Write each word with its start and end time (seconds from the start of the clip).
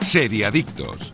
Seriadictos. 0.00 1.12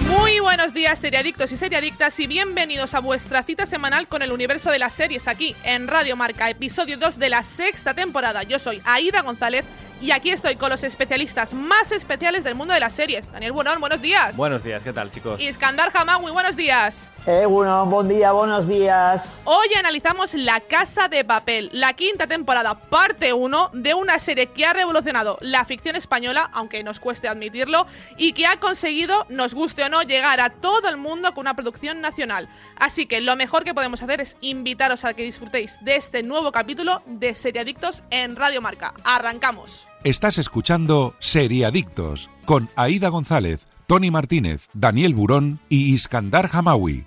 Muy 0.00 0.40
buenos 0.40 0.74
días, 0.74 0.98
seriadictos 0.98 1.50
y 1.52 1.56
seriadictas, 1.56 2.18
y 2.20 2.26
bienvenidos 2.26 2.94
a 2.94 3.00
vuestra 3.00 3.42
cita 3.42 3.66
semanal 3.66 4.06
con 4.08 4.22
el 4.22 4.32
universo 4.32 4.70
de 4.70 4.78
las 4.78 4.92
series 4.92 5.28
aquí 5.28 5.54
en 5.64 5.88
Radio 5.88 6.16
Marca, 6.16 6.50
episodio 6.50 6.96
2 6.98 7.18
de 7.18 7.28
la 7.28 7.44
sexta 7.44 7.94
temporada. 7.94 8.42
Yo 8.42 8.58
soy 8.58 8.80
Aida 8.84 9.22
González 9.22 9.64
y 10.00 10.10
aquí 10.10 10.30
estoy 10.30 10.56
con 10.56 10.70
los 10.70 10.82
especialistas 10.84 11.54
más 11.54 11.92
especiales 11.92 12.44
del 12.44 12.54
mundo 12.54 12.74
de 12.74 12.80
las 12.80 12.92
series. 12.92 13.30
Daniel 13.32 13.52
Buenón, 13.52 13.80
buenos 13.80 14.00
días. 14.00 14.36
Buenos 14.36 14.62
días, 14.62 14.82
¿qué 14.82 14.92
tal, 14.92 15.10
chicos? 15.10 15.40
Iskandar 15.40 15.90
Hamawi, 15.94 16.32
buenos 16.32 16.56
días. 16.56 17.08
Eh, 17.28 17.44
bueno, 17.44 17.84
buen 17.86 18.06
día, 18.06 18.30
buenos 18.30 18.68
días. 18.68 19.40
Hoy 19.44 19.66
analizamos 19.76 20.34
La 20.34 20.60
Casa 20.60 21.08
de 21.08 21.24
Papel, 21.24 21.70
la 21.72 21.92
quinta 21.94 22.28
temporada, 22.28 22.78
parte 22.78 23.32
1 23.32 23.70
de 23.72 23.94
una 23.94 24.20
serie 24.20 24.46
que 24.46 24.64
ha 24.64 24.72
revolucionado 24.72 25.36
la 25.40 25.64
ficción 25.64 25.96
española, 25.96 26.48
aunque 26.52 26.84
nos 26.84 27.00
cueste 27.00 27.26
admitirlo, 27.26 27.88
y 28.16 28.32
que 28.32 28.46
ha 28.46 28.60
conseguido, 28.60 29.26
nos 29.28 29.54
guste 29.54 29.82
o 29.82 29.88
no, 29.88 30.02
llegar 30.02 30.38
a 30.38 30.50
todo 30.50 30.88
el 30.88 30.98
mundo 30.98 31.34
con 31.34 31.42
una 31.42 31.56
producción 31.56 32.00
nacional. 32.00 32.48
Así 32.76 33.06
que 33.06 33.20
lo 33.20 33.34
mejor 33.34 33.64
que 33.64 33.74
podemos 33.74 34.00
hacer 34.02 34.20
es 34.20 34.36
invitaros 34.40 35.04
a 35.04 35.14
que 35.14 35.24
disfrutéis 35.24 35.84
de 35.84 35.96
este 35.96 36.22
nuevo 36.22 36.52
capítulo 36.52 37.02
de 37.06 37.34
Seriadictos 37.34 38.04
en 38.10 38.36
Radio 38.36 38.62
Marca. 38.62 38.94
Arrancamos. 39.02 39.88
Estás 40.04 40.38
escuchando 40.38 41.16
Seriadictos 41.18 42.30
con 42.44 42.70
Aida 42.76 43.08
González, 43.08 43.66
Tony 43.86 44.10
Martínez, 44.10 44.68
Daniel 44.72 45.14
Burón 45.14 45.60
y 45.68 45.94
Iskandar 45.94 46.50
Hamawi. 46.52 47.06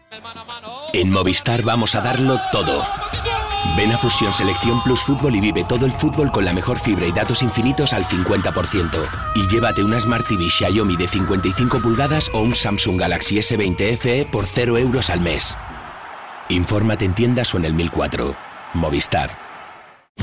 En 0.94 1.12
Movistar 1.12 1.62
vamos 1.64 1.94
a 1.94 2.02
darlo 2.02 2.40
todo. 2.54 2.86
Ven 3.76 3.92
a 3.92 3.98
Fusión 3.98 4.34
Selección 4.34 4.82
Plus 4.82 5.02
Fútbol 5.02 5.36
y 5.36 5.42
vive 5.42 5.66
todo 5.66 5.86
el 5.86 5.92
fútbol 5.92 6.32
con 6.32 6.46
la 6.46 6.54
mejor 6.54 6.80
fibra 6.80 7.06
y 7.06 7.12
datos 7.12 7.44
infinitos 7.44 7.92
al 7.92 8.06
50%. 8.06 9.06
Y 9.36 9.48
llévate 9.50 9.84
una 9.84 10.00
Smart 10.00 10.26
TV 10.26 10.50
Xiaomi 10.50 10.96
de 10.96 11.10
55 11.10 11.80
pulgadas 11.80 12.32
o 12.34 12.40
un 12.40 12.56
Samsung 12.56 12.98
Galaxy 12.98 13.36
S20 13.36 13.98
FE 13.98 14.26
por 14.32 14.46
0 14.46 14.78
euros 14.78 15.10
al 15.10 15.20
mes. 15.20 15.58
Infórmate 16.48 17.04
en 17.04 17.14
tiendas 17.14 17.54
o 17.54 17.58
en 17.58 17.66
el 17.66 17.74
1004. 17.74 18.36
Movistar. 18.74 19.49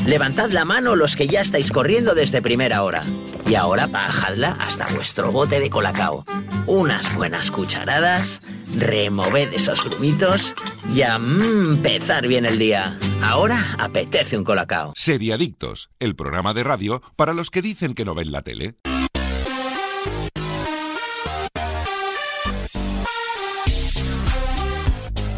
Levantad 0.04 0.50
la 0.50 0.64
mano 0.64 0.96
los 0.96 1.16
que 1.16 1.26
ya 1.26 1.40
estáis 1.40 1.70
corriendo 1.70 2.14
desde 2.14 2.42
primera 2.42 2.82
hora. 2.82 3.04
Y 3.48 3.54
ahora 3.54 3.86
bajadla 3.86 4.56
hasta 4.60 4.86
vuestro 4.94 5.32
bote 5.32 5.60
de 5.60 5.70
colacao. 5.70 6.24
Unas 6.66 7.14
buenas 7.14 7.50
cucharadas, 7.50 8.42
removed 8.76 9.54
esos 9.54 9.84
grumitos 9.84 10.54
y 10.92 11.02
a 11.02 11.18
mm, 11.18 11.74
empezar 11.76 12.26
bien 12.26 12.44
el 12.44 12.58
día. 12.58 12.98
Ahora 13.22 13.76
apetece 13.78 14.36
un 14.36 14.44
colacao. 14.44 14.92
Seriadictos, 14.96 15.90
el 16.00 16.16
programa 16.16 16.54
de 16.54 16.64
radio 16.64 17.02
para 17.16 17.34
los 17.34 17.50
que 17.50 17.62
dicen 17.62 17.94
que 17.94 18.04
no 18.04 18.14
ven 18.14 18.32
la 18.32 18.42
tele. 18.42 18.76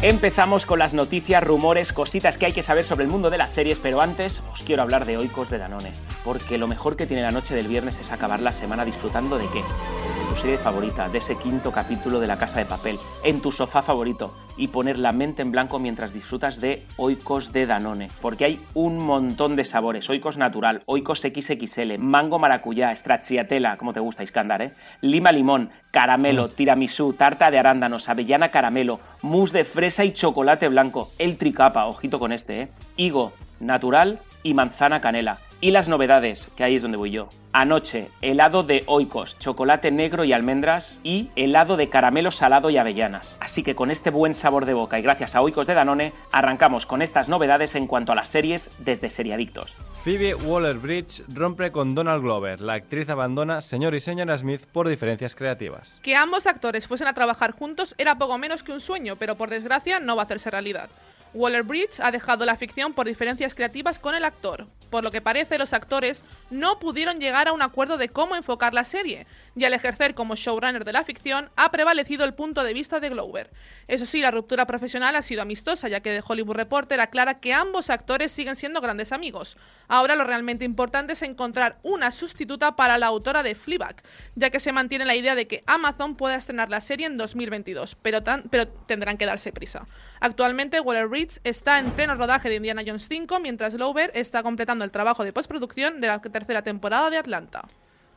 Empezamos 0.01 0.65
con 0.65 0.79
las 0.79 0.93
noticias, 0.93 1.43
rumores, 1.43 1.91
cositas 1.91 2.37
que 2.37 2.45
hay 2.45 2.53
que 2.53 2.63
saber 2.63 2.85
sobre 2.85 3.03
el 3.03 3.11
mundo 3.11 3.29
de 3.29 3.37
las 3.37 3.51
series, 3.51 3.79
pero 3.79 3.99
antes 3.99 4.41
os 4.53 4.63
quiero 4.63 4.81
hablar 4.81 5.03
de 5.03 5.17
Oikos 5.17 5.49
de 5.49 5.57
Danone, 5.57 5.91
porque 6.23 6.57
lo 6.57 6.67
mejor 6.67 6.95
que 6.95 7.05
tiene 7.05 7.21
la 7.21 7.31
noche 7.31 7.53
del 7.53 7.67
viernes 7.67 7.99
es 7.99 8.09
acabar 8.09 8.39
la 8.39 8.53
semana 8.53 8.85
disfrutando 8.85 9.37
de 9.37 9.47
qué? 9.47 9.59
De 9.59 10.29
tu 10.29 10.37
serie 10.37 10.57
favorita, 10.57 11.09
de 11.09 11.17
ese 11.17 11.35
quinto 11.35 11.73
capítulo 11.73 12.21
de 12.21 12.27
La 12.27 12.37
Casa 12.37 12.59
de 12.59 12.65
Papel, 12.65 12.97
en 13.25 13.41
tu 13.41 13.51
sofá 13.51 13.81
favorito 13.81 14.33
y 14.55 14.69
poner 14.69 14.97
la 14.97 15.11
mente 15.11 15.41
en 15.41 15.51
blanco 15.51 15.79
mientras 15.79 16.13
disfrutas 16.13 16.61
de 16.61 16.81
Oikos 16.95 17.51
de 17.51 17.65
Danone, 17.65 18.09
porque 18.21 18.45
hay 18.45 18.61
un 18.75 19.03
montón 19.03 19.57
de 19.57 19.65
sabores, 19.65 20.09
Oikos 20.09 20.37
natural, 20.37 20.81
Oikos 20.85 21.19
XXL, 21.19 21.97
mango 21.97 22.39
maracuyá, 22.39 22.95
stracciatella, 22.95 23.75
como 23.75 23.91
te 23.91 23.99
gusta 23.99 24.23
Iskandar, 24.23 24.61
¿eh? 24.61 24.71
lima 25.01 25.33
limón, 25.33 25.71
caramelo, 25.91 26.47
tiramisú, 26.47 27.11
tarta 27.13 27.51
de 27.51 27.59
arándanos, 27.59 28.07
avellana 28.07 28.49
caramelo, 28.49 29.01
mousse 29.21 29.53
de 29.53 29.65
fresa 29.65 29.88
y 29.97 30.13
chocolate 30.13 30.67
blanco, 30.67 31.09
el 31.17 31.37
tricapa, 31.37 31.87
ojito 31.87 32.19
con 32.19 32.31
este, 32.31 32.61
¿eh? 32.61 32.67
higo 32.95 33.33
natural 33.59 34.19
y 34.43 34.53
manzana 34.53 35.01
canela. 35.01 35.39
Y 35.61 35.71
las 35.71 35.89
novedades, 35.89 36.49
que 36.55 36.63
ahí 36.63 36.75
es 36.75 36.83
donde 36.83 36.97
voy 36.97 37.11
yo. 37.11 37.27
Anoche, 37.51 38.07
helado 38.21 38.63
de 38.63 38.83
oikos, 38.85 39.39
chocolate 39.39 39.91
negro 39.91 40.23
y 40.23 40.31
almendras 40.31 40.99
y 41.03 41.31
helado 41.35 41.75
de 41.75 41.89
caramelo 41.89 42.31
salado 42.31 42.69
y 42.69 42.77
avellanas. 42.77 43.35
Así 43.41 43.63
que 43.63 43.75
con 43.75 43.89
este 43.91 44.11
buen 44.11 44.35
sabor 44.35 44.65
de 44.65 44.73
boca 44.73 44.99
y 44.99 45.01
gracias 45.01 45.35
a 45.35 45.41
oikos 45.41 45.67
de 45.67 45.73
Danone, 45.73 46.13
arrancamos 46.31 46.85
con 46.85 47.01
estas 47.01 47.27
novedades 47.27 47.75
en 47.75 47.87
cuanto 47.87 48.11
a 48.11 48.15
las 48.15 48.29
series 48.29 48.71
desde 48.77 49.09
Seriadictos. 49.09 49.75
Phoebe 50.03 50.33
Waller-Bridge 50.33 51.23
rompe 51.27 51.73
con 51.73 51.93
Donald 51.93 52.23
Glover. 52.23 52.61
La 52.61 52.75
actriz 52.75 53.09
abandona 53.09 53.61
Señor 53.61 53.93
y 53.95 53.99
Señora 53.99 54.37
Smith 54.37 54.65
por 54.71 54.87
diferencias 54.87 55.35
creativas. 55.35 55.99
Que 56.01 56.15
ambos 56.15 56.47
actores 56.47 56.87
fuesen 56.87 57.07
a 57.07 57.13
trabajar 57.13 57.51
juntos 57.51 57.95
era 57.97 58.17
poco 58.17 58.37
menos 58.37 58.63
que 58.63 58.71
un 58.71 58.79
sueño, 58.79 59.17
pero 59.17 59.35
por 59.35 59.49
desgracia 59.49 59.99
no 59.99 60.15
va 60.15 60.21
a 60.21 60.25
hacerse 60.25 60.49
realidad. 60.51 60.89
Waller 61.33 61.63
Bridge 61.63 61.99
ha 61.99 62.11
dejado 62.11 62.45
la 62.45 62.55
ficción 62.55 62.93
por 62.93 63.07
diferencias 63.07 63.53
creativas 63.53 63.99
con 63.99 64.15
el 64.15 64.23
actor. 64.23 64.67
Por 64.89 65.03
lo 65.03 65.11
que 65.11 65.21
parece, 65.21 65.57
los 65.57 65.73
actores 65.73 66.25
no 66.49 66.79
pudieron 66.79 67.19
llegar 67.19 67.47
a 67.47 67.53
un 67.53 67.61
acuerdo 67.61 67.97
de 67.97 68.09
cómo 68.09 68.35
enfocar 68.35 68.73
la 68.73 68.83
serie, 68.83 69.27
y 69.55 69.65
al 69.65 69.73
ejercer 69.73 70.15
como 70.15 70.35
showrunner 70.35 70.85
de 70.85 70.93
la 70.93 71.03
ficción 71.03 71.49
ha 71.55 71.71
prevalecido 71.71 72.23
el 72.25 72.33
punto 72.33 72.63
de 72.63 72.73
vista 72.73 72.99
de 72.99 73.09
Glover. 73.09 73.49
Eso 73.87 74.05
sí, 74.05 74.21
la 74.21 74.31
ruptura 74.31 74.65
profesional 74.65 75.15
ha 75.15 75.21
sido 75.21 75.41
amistosa, 75.41 75.87
ya 75.89 75.99
que 75.99 76.15
The 76.19 76.23
Hollywood 76.25 76.55
Reporter 76.55 76.99
aclara 76.99 77.39
que 77.39 77.53
ambos 77.53 77.89
actores 77.89 78.31
siguen 78.31 78.55
siendo 78.55 78.81
grandes 78.81 79.11
amigos. 79.11 79.57
Ahora 79.87 80.15
lo 80.15 80.23
realmente 80.23 80.65
importante 80.65 81.13
es 81.13 81.21
encontrar 81.21 81.77
una 81.83 82.11
sustituta 82.11 82.75
para 82.75 82.97
la 82.97 83.07
autora 83.07 83.43
de 83.43 83.55
Fleabag, 83.55 84.01
ya 84.35 84.49
que 84.49 84.59
se 84.59 84.71
mantiene 84.71 85.05
la 85.05 85.15
idea 85.15 85.35
de 85.35 85.47
que 85.47 85.63
Amazon 85.67 86.15
pueda 86.15 86.35
estrenar 86.35 86.69
la 86.69 86.81
serie 86.81 87.05
en 87.07 87.17
2022, 87.17 87.95
pero, 88.01 88.23
tan- 88.23 88.43
pero 88.49 88.67
tendrán 88.67 89.17
que 89.17 89.25
darse 89.25 89.51
prisa. 89.51 89.85
Actualmente, 90.19 90.79
Waller 90.79 91.07
Bridge 91.07 91.39
está 91.43 91.79
en 91.79 91.91
pleno 91.91 92.15
rodaje 92.15 92.49
de 92.49 92.55
Indiana 92.55 92.83
Jones 92.85 93.07
5, 93.07 93.39
mientras 93.39 93.73
Glover 93.73 94.11
está 94.13 94.43
completando 94.43 94.78
el 94.83 94.91
trabajo 94.91 95.23
de 95.23 95.33
postproducción 95.33 96.01
de 96.01 96.07
la 96.07 96.19
tercera 96.19 96.61
temporada 96.61 97.09
de 97.09 97.17
Atlanta. 97.17 97.67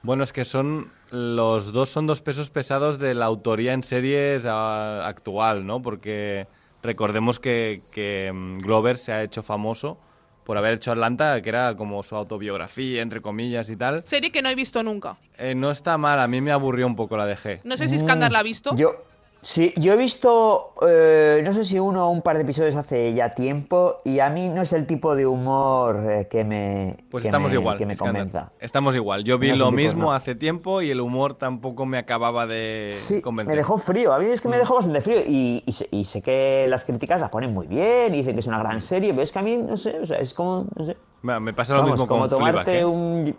Bueno, 0.02 0.24
es 0.24 0.32
que 0.32 0.44
son 0.44 0.90
los 1.10 1.72
dos 1.72 1.88
son 1.88 2.06
dos 2.06 2.20
pesos 2.20 2.50
pesados 2.50 2.98
de 2.98 3.14
la 3.14 3.26
autoría 3.26 3.72
en 3.72 3.82
series 3.82 4.44
ah, 4.46 5.06
actual, 5.06 5.64
¿no? 5.64 5.80
Porque 5.80 6.48
recordemos 6.82 7.38
que, 7.38 7.82
que, 7.92 8.32
mm, 8.32 8.58
Glover 8.58 8.98
se 8.98 9.12
ha 9.12 9.22
hecho 9.22 9.42
famoso 9.42 9.98
por 10.44 10.58
haber 10.58 10.74
hecho 10.74 10.90
Atlanta, 10.90 11.40
que 11.40 11.48
era 11.48 11.76
como 11.76 12.02
su 12.02 12.16
autobiografía, 12.16 13.00
entre 13.00 13.22
comillas 13.22 13.70
y 13.70 13.76
tal. 13.76 14.02
Serie 14.04 14.32
que 14.32 14.42
no 14.42 14.48
he 14.48 14.56
visto 14.56 14.82
nunca. 14.82 15.16
Eh, 15.38 15.54
no 15.54 15.70
está 15.70 15.96
mal, 15.98 16.18
a 16.18 16.26
mí 16.26 16.40
me 16.40 16.50
aburrió 16.50 16.86
un 16.88 16.96
poco 16.96 17.16
la 17.16 17.26
dejé. 17.26 17.60
No 17.62 17.76
sé 17.76 17.86
si 17.86 17.98
Skandar 17.98 18.32
la 18.32 18.40
ha 18.40 18.42
visto. 18.42 18.74
Yo, 18.74 19.04
sí, 19.42 19.74
yo 19.76 19.92
he 19.92 19.96
visto, 19.96 20.72
eh, 20.88 21.42
no 21.44 21.52
sé 21.52 21.64
si 21.64 21.78
uno 21.78 22.06
o 22.06 22.10
un 22.10 22.22
par 22.22 22.36
de 22.36 22.42
episodios 22.44 22.76
hace 22.76 23.12
ya 23.12 23.34
tiempo 23.34 23.98
y 24.04 24.20
a 24.20 24.30
mí 24.30 24.48
no 24.48 24.62
es 24.62 24.72
el 24.72 24.86
tipo 24.86 25.14
de 25.16 25.26
humor 25.26 26.00
eh, 26.08 26.28
que 26.30 26.44
me, 26.44 26.96
Pues 27.10 27.22
que 27.22 27.28
estamos 27.28 27.50
me- 27.52 27.58
igual. 27.58 27.76
que 27.76 27.84
me 27.86 27.96
convenza. 27.96 28.50
Estamos 28.60 28.94
igual. 28.94 29.24
Yo 29.24 29.38
vi 29.38 29.50
No 29.50 29.56
lo 29.56 29.72
mismo 29.72 30.04
no. 30.04 30.12
hace 30.12 30.34
tiempo 30.34 30.80
y 30.80 30.90
el 30.90 31.00
humor 31.00 31.34
tampoco 31.34 31.84
me 31.86 31.98
acababa 31.98 32.46
de 32.46 32.96
Sí, 33.02 33.20
convencer. 33.20 33.52
me 33.54 33.56
dejó 33.58 33.78
frío. 33.78 34.12
A 34.14 34.18
mí 34.18 34.26
es 34.26 34.40
que 34.40 34.48
me 34.48 34.56
dejó 34.56 34.76
bastante 34.76 35.00
frío. 35.00 35.20
Y, 35.26 35.62
y 35.66 35.72
sé, 35.72 35.88
y 35.90 36.04
sé 36.04 36.22
que 36.22 36.66
las 36.68 36.84
críticas 36.84 37.20
la 37.20 37.30
ponen 37.30 37.52
muy 37.52 37.66
bien 37.66 38.14
y 38.14 38.18
dicen 38.18 38.34
que 38.34 38.40
es 38.40 38.46
una 38.46 38.58
gran 38.60 38.80
serie, 38.80 39.10
pero 39.10 39.22
es 39.22 39.32
que 39.32 39.38
a 39.38 39.42
mí, 39.42 39.56
no 39.56 39.76
sé, 39.76 39.98
o 40.00 40.06
sea, 40.06 40.18
es 40.18 40.32
como, 40.34 40.66
no 40.76 40.84
sé. 40.84 40.96
Me 41.22 41.38
me 41.40 41.52
pasa 41.52 41.74
lo 41.74 41.80
Vamos, 41.80 41.94
mismo 41.94 42.06
como 42.08 42.20
con 42.28 42.30
Fleabag, 42.30 42.64
tomarte 42.64 42.80
¿eh? 42.80 42.84
un, 42.84 43.36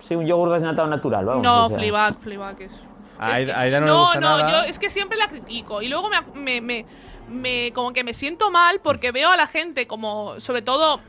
sí, 0.00 0.14
un 0.16 0.26
yogur 0.26 0.50
desnatado 0.50 0.88
natural. 0.88 1.24
Vamos, 1.24 1.42
no, 1.44 1.66
o 1.66 1.68
sea. 1.68 1.78
Fleabag, 1.78 2.14
Fleabag 2.18 2.62
es... 2.62 2.72
A 3.18 3.34
Aida- 3.34 3.58
Aida 3.60 3.80
no 3.80 3.86
le 3.86 3.92
no, 3.92 4.00
gusta 4.00 4.20
no, 4.20 4.38
nada. 4.38 4.50
yo 4.64 4.68
es 4.70 4.78
que 4.78 4.90
siempre 4.90 5.18
la 5.18 5.28
critico 5.28 5.82
y 5.82 5.88
luego 5.88 6.08
me, 6.08 6.20
me, 6.34 6.60
me, 6.60 6.86
me- 7.28 7.72
como 7.72 7.92
que 7.92 8.04
me 8.04 8.14
siento 8.14 8.50
mal 8.50 8.80
porque 8.82 9.10
veo 9.12 9.30
a 9.30 9.36
la 9.36 9.46
gente 9.46 9.86
como, 9.86 10.38
sobre 10.40 10.62
todo 10.62 11.00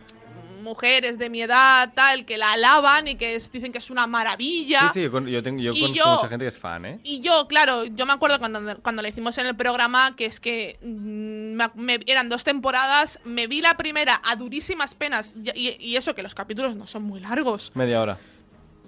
mujeres 0.62 1.18
de 1.18 1.30
mi 1.30 1.42
edad, 1.42 1.94
tal, 1.96 2.26
que 2.26 2.38
la 2.38 2.52
alaban 2.52 3.08
y 3.08 3.16
que 3.16 3.36
es- 3.36 3.50
dicen 3.52 3.72
que 3.72 3.78
es 3.78 3.90
una 3.90 4.08
maravilla. 4.08 4.92
Sí, 4.92 5.00
sí, 5.00 5.02
yo, 5.04 5.42
tengo, 5.42 5.62
yo 5.62 5.74
conozco 5.74 5.94
yo- 5.96 6.06
mucha 6.16 6.28
gente 6.28 6.44
que 6.46 6.50
es 6.50 6.60
fan, 6.60 6.86
¿eh? 6.86 7.00
Y 7.04 7.22
yo, 7.22 7.48
claro, 7.48 7.86
yo 7.86 8.06
me 8.06 8.12
acuerdo 8.12 8.40
cuando, 8.40 8.78
cuando 8.82 9.02
la 9.02 9.08
hicimos 9.08 9.38
en 9.38 9.46
el 9.46 9.56
programa 9.56 10.16
que 10.18 10.26
es 10.26 10.40
que 10.42 10.78
mm, 10.82 11.54
me- 11.56 11.72
me- 11.76 12.00
eran 12.08 12.28
dos 12.28 12.44
temporadas, 12.44 13.20
me 13.24 13.48
vi 13.48 13.62
la 13.62 13.78
primera 13.78 14.20
a 14.24 14.36
durísimas 14.36 14.96
penas 14.96 15.36
y 15.56 15.96
eso 15.96 16.14
que 16.14 16.24
los 16.24 16.36
capítulos 16.36 16.76
no 16.76 16.88
son 16.88 17.04
muy 17.04 17.22
largos. 17.22 17.72
Media 17.76 18.02
hora. 18.02 18.18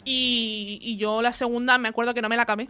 Y, 0.03 0.79
y 0.81 0.97
yo 0.97 1.21
la 1.21 1.31
segunda 1.31 1.77
me 1.77 1.88
acuerdo 1.88 2.13
que 2.13 2.21
no 2.21 2.27
me 2.29 2.35
la 2.35 2.41
acabé. 2.44 2.68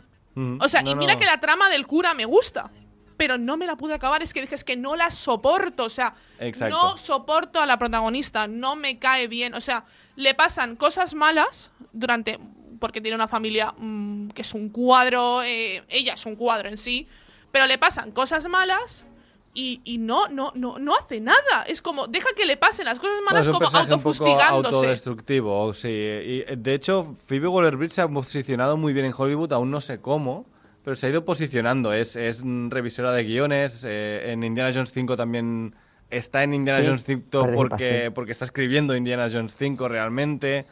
O 0.60 0.70
sea, 0.70 0.82
No, 0.82 0.92
y 0.92 0.96
mira 0.96 1.14
no. 1.14 1.20
que 1.20 1.26
la 1.26 1.40
trama 1.40 1.70
del 1.70 1.86
cura 1.88 2.14
me 2.14 2.26
gusta. 2.26 2.72
Pero 3.18 3.38
no 3.38 3.56
me 3.56 3.68
la 3.68 3.76
pude 3.76 3.94
acabar, 3.94 4.24
es 4.24 4.34
que 4.34 4.42
dije, 4.42 4.56
es 4.56 4.64
que 4.64 4.76
no 4.76 4.96
la 4.96 5.12
soporto, 5.12 5.84
o 5.84 5.90
sea, 5.90 6.16
Exacto. 6.40 6.76
no 6.76 6.98
soporto 6.98 7.62
a 7.62 7.68
la 7.68 7.78
protagonista, 7.78 8.48
no 8.48 8.76
me 8.76 8.98
cae 8.98 9.28
bien, 9.28 9.54
o 9.54 9.62
sea, 9.62 9.86
le 10.16 10.34
pasan 10.34 10.76
cosas 10.76 11.14
malas 11.14 11.70
durante, 11.94 12.40
porque 12.80 13.00
tiene 13.00 13.14
una 13.14 13.28
familia 13.28 13.76
mm, 13.78 14.30
que 14.30 14.42
es 14.42 14.56
un 14.56 14.70
cuadro, 14.70 15.44
eh, 15.44 15.84
ella 15.90 16.16
es 16.16 16.26
un 16.26 16.36
cuadro 16.36 16.68
en 16.70 16.80
sí, 16.80 17.08
pero 17.52 17.68
le 17.68 17.78
pasan 17.78 18.12
cosas 18.12 18.48
malas 18.48 19.06
y, 19.54 19.82
y 19.84 19.98
no, 19.98 20.28
no, 20.30 20.52
no, 20.56 20.80
no 20.80 20.96
hace 20.96 21.20
nada. 21.20 21.64
Es 21.68 21.82
como, 21.82 22.08
deja 22.08 22.30
que 22.36 22.46
le 22.46 22.58
pasen 22.58 22.86
las 22.86 23.00
cosas 23.00 23.16
Bueno, 23.18 23.26
malas 23.32 23.42
es 23.42 23.48
un 23.48 23.54
como 23.54 23.60
personaje 23.66 23.94
un 23.94 24.00
poco 24.00 24.10
autofustigándose. 24.10 24.76
autodestructivo, 24.76 25.74
sí. 25.74 25.88
Y, 25.90 26.44
eh, 26.48 26.56
de 26.58 26.74
hecho, 26.74 27.14
Phoebe 27.28 27.48
Waller-Bridge 27.48 27.92
se 27.94 28.02
ha 28.02 28.08
posicionado 28.08 28.78
muy 28.78 28.94
bien 28.94 29.06
en 29.06 29.14
Hollywood, 29.18 29.52
aún 29.54 29.72
no 29.72 29.82
sé 29.82 30.00
cómo, 30.00 30.46
pero 30.84 30.96
se 30.96 31.08
ha 31.08 31.10
ido 31.10 31.26
posicionando. 31.26 31.92
Es, 31.94 32.16
es 32.16 32.44
revisora 32.70 33.12
de 33.12 33.24
guiones, 33.24 33.84
eh, 33.86 34.32
en 34.32 34.44
Indiana 34.44 34.72
Jones 34.74 34.92
5 34.94 35.18
también 35.18 35.76
está 36.10 36.44
en 36.44 36.54
Indiana 36.54 36.80
Sí, 36.82 36.86
Jones 36.88 37.04
5 37.06 37.22
participa, 37.30 37.56
porque, 37.56 38.02
sí. 38.06 38.10
porque 38.14 38.32
está 38.32 38.46
escribiendo 38.46 38.96
Indiana 38.96 39.30
Jones 39.32 39.56
5 39.58 39.88
realmente. 39.88 40.66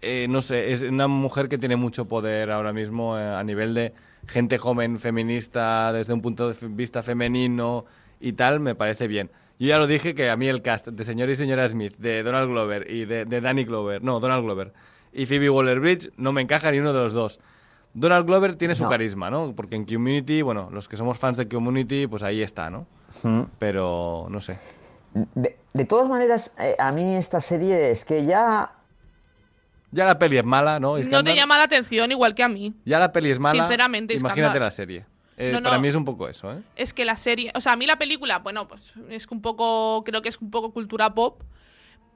Eh, 0.00 0.26
no 0.28 0.42
sé, 0.42 0.72
es 0.72 0.82
una 0.82 1.06
mujer 1.06 1.48
que 1.48 1.58
tiene 1.58 1.76
mucho 1.76 2.06
poder 2.06 2.50
ahora 2.50 2.72
mismo 2.72 3.16
eh, 3.16 3.22
a 3.24 3.42
nivel 3.44 3.74
de 3.74 3.92
gente 4.26 4.58
joven, 4.58 4.98
feminista, 4.98 5.92
desde 5.92 6.12
un 6.12 6.20
punto 6.22 6.52
de 6.52 6.68
vista 6.68 7.02
femenino 7.02 7.84
y 8.22 8.32
tal, 8.32 8.60
me 8.60 8.74
parece 8.74 9.06
bien. 9.08 9.30
Yo 9.58 9.68
ya 9.68 9.78
lo 9.78 9.86
dije 9.86 10.14
que 10.14 10.30
a 10.30 10.36
mí 10.36 10.48
el 10.48 10.62
cast 10.62 10.88
de 10.88 11.04
señor 11.04 11.28
y 11.30 11.36
señora 11.36 11.68
Smith, 11.68 11.94
de 11.98 12.22
Donald 12.22 12.48
Glover 12.48 12.90
y 12.90 13.04
de, 13.04 13.24
de 13.26 13.40
Danny 13.40 13.64
Glover, 13.64 14.02
no, 14.02 14.18
Donald 14.20 14.44
Glover, 14.44 14.72
y 15.12 15.26
Phoebe 15.26 15.50
Waller-Bridge 15.50 16.12
no 16.16 16.32
me 16.32 16.40
encaja 16.40 16.70
ni 16.70 16.78
uno 16.78 16.92
de 16.92 16.98
los 17.00 17.12
dos. 17.12 17.38
Donald 17.94 18.24
Glover 18.26 18.56
tiene 18.56 18.74
su 18.74 18.84
No. 18.84 18.88
carisma, 18.88 19.30
¿no? 19.30 19.52
Porque 19.54 19.76
en 19.76 19.84
Community, 19.84 20.40
bueno, 20.40 20.70
los 20.72 20.88
que 20.88 20.96
somos 20.96 21.18
fans 21.18 21.36
de 21.36 21.46
Community, 21.48 22.06
pues 22.06 22.22
ahí 22.22 22.40
está, 22.42 22.70
¿no? 22.70 22.86
Pero, 23.58 24.26
no 24.30 24.40
sé. 24.40 24.58
De, 25.34 25.58
de 25.74 25.84
todas 25.84 26.08
maneras, 26.08 26.54
eh, 26.58 26.74
a 26.78 26.90
mí 26.90 27.14
esta 27.16 27.40
serie 27.42 27.90
es 27.90 28.04
que 28.06 28.24
ya 28.24 28.72
Ya 29.90 30.06
la 30.06 30.18
peli 30.18 30.38
es 30.38 30.44
mala, 30.44 30.80
¿no? 30.80 30.96
No 30.98 31.22
te 31.22 31.34
llama 31.36 31.58
la 31.58 31.64
atención 31.64 32.10
igual 32.10 32.34
que 32.34 32.42
a 32.42 32.48
mí. 32.48 32.74
Ya 32.86 32.98
la 32.98 33.12
peli 33.12 33.30
es 33.30 33.38
mala. 33.38 33.60
Sinceramente, 33.62 34.14
Imagínate 34.14 34.40
Iskandar. 34.40 34.62
la 34.62 34.70
serie. 34.70 35.04
Eh, 35.36 35.50
No, 35.52 35.60
no. 35.60 35.70
Para 35.70 35.80
mí 35.80 35.88
es 35.88 35.94
un 35.94 36.04
poco 36.04 36.28
eso, 36.28 36.52
¿eh? 36.52 36.62
Es 36.76 36.92
que 36.92 37.04
la 37.04 37.16
serie, 37.16 37.50
o 37.54 37.60
sea, 37.60 37.72
a 37.72 37.76
mí 37.76 37.86
la 37.86 37.96
película, 37.96 38.38
bueno, 38.40 38.68
pues 38.68 38.94
es 39.08 39.26
que 39.26 39.34
un 39.34 39.42
poco, 39.42 40.02
creo 40.04 40.22
que 40.22 40.28
es 40.28 40.38
un 40.38 40.50
poco 40.50 40.72
cultura 40.72 41.14
pop, 41.14 41.42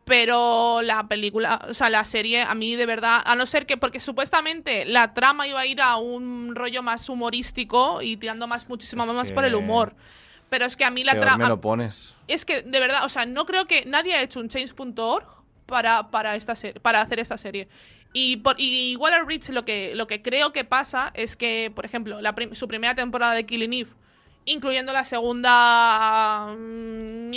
pero 0.04 0.82
la 0.82 1.08
película, 1.08 1.60
o 1.68 1.74
sea, 1.74 1.90
la 1.90 2.04
serie, 2.04 2.42
a 2.42 2.54
mí 2.54 2.76
de 2.76 2.86
verdad, 2.86 3.22
a 3.24 3.34
no 3.34 3.44
ser 3.44 3.66
que, 3.66 3.76
porque 3.76 3.98
supuestamente 3.98 4.84
la 4.84 5.14
trama 5.14 5.48
iba 5.48 5.58
a 5.60 5.66
ir 5.66 5.80
a 5.80 5.96
un 5.96 6.54
rollo 6.54 6.82
más 6.82 7.08
humorístico 7.08 8.00
y 8.02 8.16
tirando 8.16 8.46
más, 8.46 8.68
muchísimo 8.68 9.04
Es 9.04 9.12
más 9.12 9.28
que- 9.28 9.34
por 9.34 9.44
el 9.44 9.54
humor. 9.54 9.94
Pero 10.48 10.64
es 10.64 10.76
que 10.76 10.84
a 10.84 10.92
mí 10.92 11.02
la 11.02 11.12
Peor 11.14 11.24
me 11.24 11.28
trama... 11.30 11.48
lo 11.48 11.60
pones. 11.60 12.14
Es 12.28 12.44
que, 12.44 12.62
de 12.62 12.78
verdad, 12.78 13.04
o 13.04 13.08
sea, 13.08 13.26
no 13.26 13.46
creo 13.46 13.66
que 13.66 13.84
nadie 13.84 14.14
ha 14.14 14.22
hecho 14.22 14.38
un 14.38 14.48
change.org 14.48 15.26
para, 15.66 16.08
para, 16.12 16.36
esta 16.36 16.54
para 16.82 17.00
hacer 17.00 17.18
esta 17.18 17.36
serie. 17.36 17.66
Y, 18.12 18.38
por, 18.38 18.56
y 18.58 18.96
Waller 18.96 19.24
Bridge 19.24 19.50
lo 19.50 19.64
que, 19.64 19.94
lo 19.94 20.06
que 20.06 20.22
creo 20.22 20.52
que 20.52 20.64
pasa 20.64 21.10
es 21.14 21.36
que, 21.36 21.70
por 21.74 21.84
ejemplo, 21.84 22.20
la 22.22 22.34
prim- 22.34 22.54
su 22.54 22.66
primera 22.66 22.94
temporada 22.94 23.34
de 23.34 23.44
Killing 23.44 23.72
Eve, 23.74 23.90
incluyendo 24.46 24.92
la 24.92 25.04
segunda, 25.04 26.54
mm, 26.58 27.32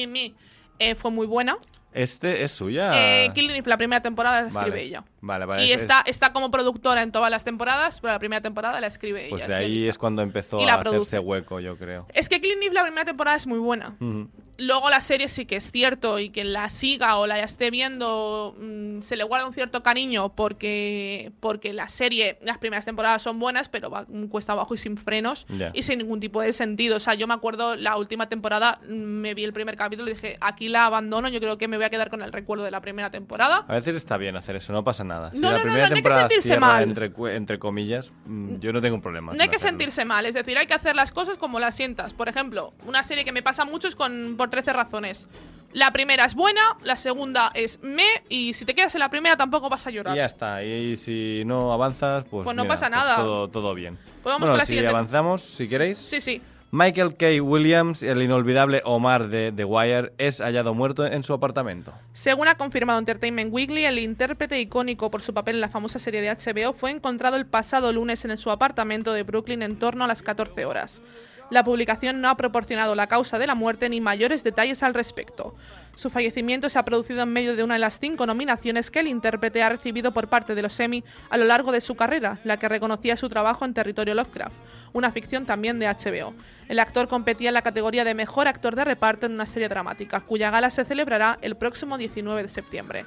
eh, 0.80 0.96
fue 0.96 1.12
muy 1.12 1.28
buena. 1.28 1.58
Este 1.92 2.44
es 2.44 2.52
suya. 2.52 2.92
Eh, 3.26 3.32
Killing 3.34 3.56
Eve, 3.56 3.68
la 3.70 3.78
primera 3.78 4.02
temporada 4.02 4.42
la 4.44 4.48
escribe 4.48 4.70
Vale. 4.70 4.84
ella. 4.84 5.04
Vale, 5.22 5.46
vale. 5.46 5.66
Y 5.66 5.72
es- 5.72 5.82
está, 5.82 6.02
está 6.06 6.32
como 6.32 6.52
productora 6.52 7.02
en 7.02 7.12
todas 7.12 7.32
las 7.32 7.44
temporadas, 7.44 8.00
pero 8.00 8.14
la 8.14 8.20
primera 8.20 8.42
temporada 8.42 8.80
la 8.80 8.88
escribe 8.88 9.26
Pues 9.30 9.42
ella. 9.42 9.48
de 9.48 9.54
es 9.54 9.60
ahí 9.60 9.66
guionista. 9.70 9.90
es 9.90 9.98
cuando 9.98 10.22
empezó 10.22 10.62
Y 10.62 10.70
a 10.70 10.76
hacerse 10.76 11.18
hueco, 11.20 11.60
yo 11.60 11.78
creo. 11.78 12.06
Es 12.14 12.30
que 12.30 12.40
Killing 12.40 12.62
Eve, 12.64 12.76
la 12.76 12.84
primera 12.84 13.06
temporada 13.06 13.36
es 13.38 13.48
muy 13.48 13.58
buena. 13.60 13.96
Ujú. 14.00 14.30
Luego 14.60 14.90
la 14.90 15.02
serie 15.02 15.28
sí 15.28 15.46
que 15.46 15.56
es 15.58 15.72
cierto 15.72 16.20
y 16.20 16.30
quien 16.30 16.54
la 16.54 16.70
siga 16.70 17.18
o 17.18 17.28
la 17.28 17.40
esté 17.40 17.72
viendo 17.72 18.56
mm, 18.60 19.02
se 19.02 19.16
le 19.16 19.24
guarda 19.24 19.48
un 19.48 19.54
cierto 19.54 19.84
cariño 19.84 20.30
porque, 20.36 21.32
porque 21.40 21.74
la 21.74 21.90
serie, 21.90 22.38
las 22.42 22.58
primeras 22.58 22.86
temporadas 22.86 23.22
son 23.22 23.40
buenas, 23.40 23.70
pero 23.70 23.90
va 23.90 24.06
cuesta 24.30 24.54
abajo 24.54 24.74
y 24.74 24.78
sin 24.78 24.98
frenos 24.98 25.46
y 25.74 25.84
sin 25.84 26.00
ningún 26.00 26.20
tipo 26.20 26.42
de 26.42 26.54
sentido. 26.54 26.98
O 26.98 27.00
sea, 27.00 27.14
yo 27.14 27.28
me 27.28 27.34
acuerdo 27.34 27.76
la 27.76 27.98
última 27.98 28.30
temporada, 28.30 28.80
mm, 28.88 28.94
me 28.94 29.34
vi 29.34 29.44
el 29.44 29.54
primer 29.54 29.76
capítulo 29.76 30.10
y 30.10 30.14
dije, 30.14 30.38
aquí 30.42 30.70
la 30.70 30.86
abandono, 30.86 31.30
yo 31.30 31.40
creo 31.40 31.58
que 31.58 31.68
me 31.68 31.78
voy 31.78 31.86
a 31.86 31.90
quedar 31.90 32.10
con 32.10 32.22
el 32.22 32.32
recuerdo 32.32 32.64
de 32.64 32.72
la 32.72 32.82
primera 32.82 33.10
temporada. 33.10 33.66
A 33.68 33.74
veces 33.74 33.96
está 33.96 34.18
bien 34.18 34.36
hacer 34.36 34.56
eso, 34.56 34.74
no 34.74 34.84
pasa 34.84 35.04
nada. 35.04 35.32
Si 35.32 35.40
No, 35.40 35.52
la 35.52 35.58
no, 35.58 35.64
primera 35.64 35.84
no, 35.84 35.90
no 35.90 35.96
hay 35.96 36.02
que 36.02 36.10
temporada 36.10 36.30
sentirse 36.30 36.60
mal. 36.60 36.84
Entre, 36.84 37.12
entre 37.36 37.60
comillas, 37.60 38.12
mm, 38.26 38.56
yo 38.60 38.74
no 38.74 38.82
tengo 38.82 38.96
un 38.96 39.02
problema. 39.02 39.34
No 39.34 39.42
hay 39.42 39.50
que 39.50 39.56
hacerlo. 39.56 39.78
sentirse 39.80 40.06
mal, 40.06 40.26
es 40.26 40.34
decir, 40.34 40.58
hay 40.58 40.68
que 40.68 40.74
hacer 40.74 40.96
las 40.96 41.12
cosas 41.12 41.38
como 41.38 41.60
las 41.60 41.76
sientas. 41.76 42.14
Por 42.14 42.30
ejemplo, 42.30 42.74
una 42.86 43.04
serie 43.04 43.24
que 43.26 43.32
me 43.32 43.42
pasa 43.42 43.66
mucho 43.66 43.88
es 43.88 43.96
con, 43.96 44.36
por 44.38 44.49
13 44.50 44.74
razones. 44.74 45.28
La 45.72 45.92
primera 45.92 46.26
es 46.26 46.34
buena, 46.34 46.62
la 46.82 46.98
segunda 46.98 47.52
es 47.54 47.80
me, 47.84 48.04
y 48.28 48.54
si 48.54 48.66
te 48.66 48.74
quedas 48.74 48.96
en 48.96 49.00
la 49.00 49.10
primera 49.10 49.38
tampoco 49.38 49.70
vas 49.70 49.86
a 49.86 49.92
llorar. 49.92 50.16
Y 50.16 50.18
ya 50.18 50.26
está. 50.26 50.64
Y 50.64 50.98
si 50.98 51.44
no 51.46 51.72
avanzas, 51.72 52.26
pues. 52.26 52.44
Pues 52.44 52.56
no 52.56 52.64
mira, 52.64 52.74
pasa 52.74 52.90
nada. 52.90 53.18
todo, 53.18 53.48
todo 53.50 53.76
bien. 53.76 53.96
Pues 54.24 54.34
vamos 54.34 54.40
bueno, 54.40 54.54
con 54.54 54.58
la 54.58 54.66
si 54.66 54.70
siguiente. 54.70 54.90
avanzamos, 54.90 55.42
si 55.44 55.70
queréis. 55.70 56.00
Sí, 56.00 56.22
sí. 56.22 56.42
Michael 56.72 57.18
K. 57.18 57.42
Williams, 57.42 58.04
el 58.04 58.22
inolvidable 58.22 58.84
Omar 58.86 59.30
de 59.30 59.52
The 59.52 59.66
Wire, 59.66 60.14
es 60.20 60.40
hallado 60.40 60.76
muerto 60.76 61.04
en 61.06 61.24
su 61.24 61.34
apartamento. 61.34 61.94
Según 62.14 62.48
ha 62.48 62.56
confirmado 62.56 63.00
Entertainment 63.00 63.52
Weekly, 63.52 63.86
el 63.86 63.98
intérprete 63.98 64.60
icónico 64.60 65.10
por 65.10 65.24
su 65.24 65.34
papel 65.34 65.56
en 65.56 65.62
la 65.62 65.70
famosa 65.70 65.98
serie 65.98 66.22
de 66.22 66.30
HBO 66.30 66.74
fue 66.74 66.92
encontrado 66.92 67.38
el 67.38 67.48
pasado 67.48 67.92
lunes 67.92 68.24
en 68.26 68.38
su 68.38 68.52
apartamento 68.52 69.14
de 69.14 69.24
Brooklyn 69.24 69.64
en 69.64 69.78
torno 69.80 70.04
a 70.04 70.08
las 70.08 70.22
14 70.22 70.66
horas. 70.66 71.02
La 71.50 71.64
publicación 71.64 72.22
no 72.22 72.30
ha 72.30 72.38
proporcionado 72.38 72.94
la 72.94 73.08
causa 73.08 73.40
de 73.40 73.48
la 73.48 73.56
muerte 73.56 73.90
ni 73.90 74.02
mayores 74.02 74.44
detalles 74.44 74.84
al 74.84 74.94
respecto. 74.94 75.56
Su 75.96 76.10
fallecimiento 76.12 76.70
se 76.70 76.78
ha 76.78 76.86
producido 76.86 77.24
en 77.24 77.34
medio 77.34 77.56
de 77.56 77.64
una 77.64 77.74
de 77.74 77.80
las 77.80 78.00
cinco 78.00 78.28
nominaciones 78.28 78.92
que 78.92 79.00
el 79.00 79.08
intérprete 79.08 79.64
ha 79.64 79.70
recibido 79.70 80.14
por 80.14 80.28
parte 80.28 80.54
de 80.54 80.62
los 80.62 80.80
Emmy 80.80 81.04
a 81.30 81.38
lo 81.38 81.46
largo 81.46 81.72
de 81.72 81.82
su 81.82 81.96
carrera, 81.96 82.40
la 82.44 82.58
que 82.58 82.70
reconocía 82.70 83.18
su 83.18 83.30
trabajo 83.30 83.66
en 83.66 83.74
Territorio 83.74 84.14
Lovecraft, 84.14 84.56
una 84.94 85.12
ficción 85.12 85.46
también 85.46 85.80
de 85.80 85.88
HBO. 85.88 86.36
El 86.68 86.80
actor 86.80 87.08
competía 87.08 87.50
en 87.50 87.56
la 87.56 87.64
categoría 87.64 88.04
de 88.04 88.14
mejor 88.14 88.48
actor 88.48 88.76
de 88.76 88.86
reparto 88.86 89.26
en 89.26 89.34
una 89.34 89.48
serie 89.48 89.70
dramática, 89.70 90.22
cuya 90.22 90.52
gala 90.52 90.70
se 90.70 90.86
celebrará 90.86 91.40
el 91.42 91.58
próximo 91.58 91.98
19 91.98 92.44
de 92.44 92.50
septiembre. 92.50 93.06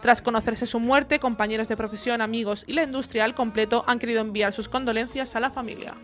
Tras 0.00 0.22
conocerse 0.22 0.64
su 0.64 0.78
muerte, 0.78 1.18
compañeros 1.18 1.68
de 1.68 1.76
profesión, 1.76 2.22
amigos 2.22 2.64
y 2.66 2.72
la 2.72 2.84
industria 2.84 3.24
al 3.24 3.34
completo 3.34 3.84
han 3.86 3.98
querido 3.98 4.20
enviar 4.20 4.54
sus 4.54 4.68
condolencias 4.68 5.34
a 5.34 5.40
la 5.40 5.50
familia. 5.50 5.94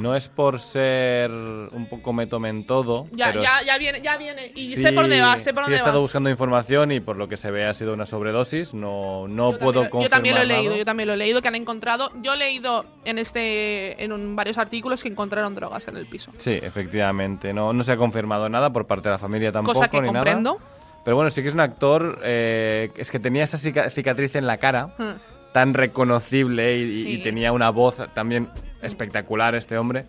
No 0.00 0.16
es 0.16 0.28
por 0.28 0.60
ser 0.60 1.30
un 1.30 1.86
poco 1.90 2.12
me 2.12 2.26
tomen 2.26 2.64
todo. 2.66 3.06
Ya, 3.12 3.26
pero 3.28 3.42
ya, 3.42 3.62
ya 3.66 3.76
viene, 3.78 4.00
ya 4.02 4.16
viene. 4.16 4.52
Y 4.54 4.66
sí- 4.74 4.76
sé 4.82 4.92
por 4.92 5.02
dónde 5.04 5.20
vas, 5.20 5.42
sé 5.42 5.52
por 5.52 5.62
sí 5.64 5.66
dónde 5.66 5.74
he 5.74 5.78
estado 5.78 5.96
vas. 5.98 6.02
buscando 6.04 6.30
información 6.30 6.90
y 6.92 7.00
por 7.00 7.16
lo 7.16 7.28
que 7.28 7.36
se 7.36 7.50
ve 7.50 7.66
ha 7.66 7.74
sido 7.74 7.92
una 7.92 8.06
sobredosis. 8.06 8.72
No, 8.74 9.28
no 9.28 9.52
Yo 9.52 9.58
puedo 9.58 9.82
también, 9.82 9.92
lo- 9.92 10.02
yo 10.02 10.08
también 10.08 10.34
lo 10.34 10.40
he 10.40 10.44
confirmar 10.44 10.46
leído, 10.46 10.70
nada. 10.70 10.78
yo 10.78 10.84
también 10.84 11.06
lo 11.08 11.12
he 11.14 11.16
leído 11.16 11.42
que 11.42 11.48
han 11.48 11.54
encontrado. 11.54 12.10
Yo 12.22 12.32
he 12.34 12.36
leído 12.36 12.84
en 13.04 13.18
este, 13.18 14.02
en 14.02 14.12
un- 14.12 14.34
varios 14.36 14.58
artículos 14.58 15.02
que 15.02 15.08
encontraron 15.08 15.54
drogas 15.54 15.86
en 15.88 15.96
el 15.96 16.06
piso. 16.06 16.30
Sí, 16.38 16.58
efectivamente. 16.62 17.52
No, 17.52 17.72
no 17.72 17.84
se 17.84 17.92
ha 17.92 17.96
confirmado 17.96 18.48
nada 18.48 18.72
por 18.72 18.86
parte 18.86 19.08
de 19.08 19.12
la 19.14 19.18
familia 19.18 19.52
tampoco. 19.52 19.78
Cosa 19.78 19.90
que 19.90 20.00
ni 20.00 20.08
comprendo. 20.08 20.54
Nada. 20.58 20.64
Pero 21.04 21.16
bueno, 21.16 21.30
sí 21.30 21.42
que 21.42 21.48
es 21.48 21.54
un 21.54 21.60
actor. 21.60 22.18
eh, 22.22 22.90
es 22.96 23.10
que 23.10 23.18
tenía 23.18 23.44
esa 23.44 23.58
cica- 23.58 23.90
cicatriz 23.90 24.34
en 24.34 24.46
la 24.46 24.58
cara, 24.58 24.94
Hmm. 24.98 25.52
tan 25.52 25.74
reconocible 25.74 26.76
y, 26.78 27.18
tenía 27.22 27.52
una 27.52 27.70
voz 27.70 27.96
también 28.14 28.48
espectacular 28.82 29.54
este 29.54 29.76
hombre. 29.78 30.04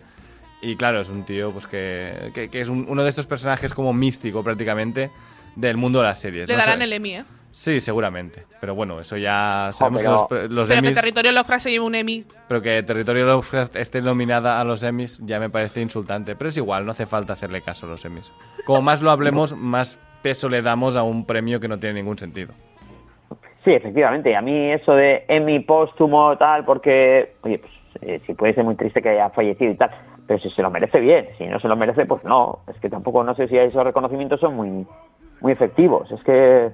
Y 0.60 0.76
claro, 0.76 1.00
es 1.00 1.10
un 1.10 1.24
tío 1.24 1.50
pues 1.50 1.66
que, 1.66 2.30
que- 2.34 2.48
que 2.48 2.60
es 2.60 2.68
un- 2.68 2.86
uno 2.88 3.02
de 3.02 3.10
estos 3.10 3.26
personajes 3.26 3.74
como 3.74 3.92
místico 3.92 4.44
prácticamente 4.44 5.10
del 5.56 5.76
mundo 5.76 5.98
de 6.00 6.04
las 6.06 6.20
series. 6.20 6.48
Le 6.48 6.54
No 6.54 6.60
sé- 6.60 6.66
darán 6.66 6.82
el 6.82 6.92
Emmy, 6.92 7.16
¿eh? 7.16 7.24
Sí, 7.50 7.80
seguramente. 7.82 8.46
Pero 8.60 8.74
bueno, 8.74 8.98
eso 8.98 9.16
ya 9.18 9.70
sabemos 9.74 10.00
pero- 10.02 10.26
que 10.28 10.34
los, 10.44 10.50
los 10.52 10.68
Pero 10.68 10.82
que 10.82 10.90
Territorio 10.92 11.32
Lovecraft 11.32 11.62
se 11.64 11.70
lleve 11.70 11.84
un 11.84 11.94
Emmy. 11.94 12.24
pero 12.48 12.62
que 12.62 12.82
Territorio 12.82 13.26
Lovecraft 13.26 13.76
esté 13.76 14.00
nominada 14.00 14.58
a 14.60 14.64
los 14.64 14.82
Emmys 14.82 15.20
ya 15.24 15.38
me 15.38 15.50
parece 15.50 15.82
insultante. 15.82 16.34
Pero 16.36 16.48
es 16.48 16.56
igual, 16.56 16.86
no 16.86 16.92
hace 16.92 17.04
falta 17.06 17.34
hacerle 17.34 17.60
caso 17.60 17.84
a 17.86 17.90
los 17.90 18.04
Emmys. 18.06 18.32
Como 18.64 18.80
más 18.80 19.02
lo 19.02 19.10
hablemos, 19.10 19.54
más 19.56 19.98
peso 20.22 20.48
le 20.48 20.62
damos 20.62 20.94
a 20.96 21.02
un 21.02 21.26
premio 21.26 21.58
que 21.60 21.68
no 21.68 21.78
tiene 21.78 21.94
ningún 21.96 22.16
sentido. 22.16 22.54
Sí, 23.64 23.72
efectivamente. 23.72 24.34
A 24.34 24.40
mí 24.40 24.72
eso 24.72 24.92
de 24.92 25.24
Emmy 25.28 25.60
póstumo, 25.60 26.36
tal, 26.38 26.64
porque, 26.64 27.34
oye, 27.42 27.58
pues 27.58 27.71
eh, 28.02 28.20
si 28.26 28.34
puede 28.34 28.54
ser 28.54 28.64
muy 28.64 28.74
triste 28.76 29.00
que 29.00 29.10
haya 29.10 29.30
fallecido 29.30 29.70
y 29.72 29.76
tal, 29.76 29.90
pero 30.26 30.38
si 30.40 30.50
se 30.50 30.62
lo 30.62 30.70
merece 30.70 31.00
bien, 31.00 31.26
si 31.38 31.46
no 31.46 31.58
se 31.60 31.68
lo 31.68 31.76
merece, 31.76 32.04
pues 32.06 32.22
no. 32.24 32.60
Es 32.68 32.76
que 32.80 32.88
tampoco, 32.90 33.24
no 33.24 33.34
sé 33.34 33.48
si 33.48 33.56
esos 33.56 33.84
reconocimientos 33.84 34.40
son 34.40 34.54
muy, 34.56 34.86
muy 35.40 35.52
efectivos. 35.52 36.10
Es 36.10 36.22
que 36.22 36.70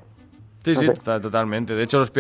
Sí, 0.65 0.75
No 0.75 0.81
sí, 0.81 0.87
está- 0.91 1.21
totalmente. 1.21 1.75
De 1.75 1.85
hecho, 1.85 1.99
los, 1.99 2.11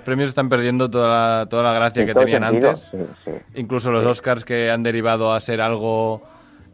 premios 0.00 0.28
están 0.28 0.48
perdiendo 0.48 0.88
toda 0.88 1.08
la, 1.40 1.46
toda 1.48 1.64
la 1.64 1.72
gracia 1.72 2.06
que 2.06 2.14
tenían 2.14 2.44
sentido, 2.44 2.68
antes. 2.70 2.90
sí, 2.92 2.98
sí. 3.24 3.32
Incluso 3.56 3.90
los 3.90 4.06
Oscars 4.06 4.44
que 4.44 4.70
han 4.70 4.82
derivado 4.84 5.32
a 5.32 5.40
ser 5.40 5.60
algo 5.60 6.22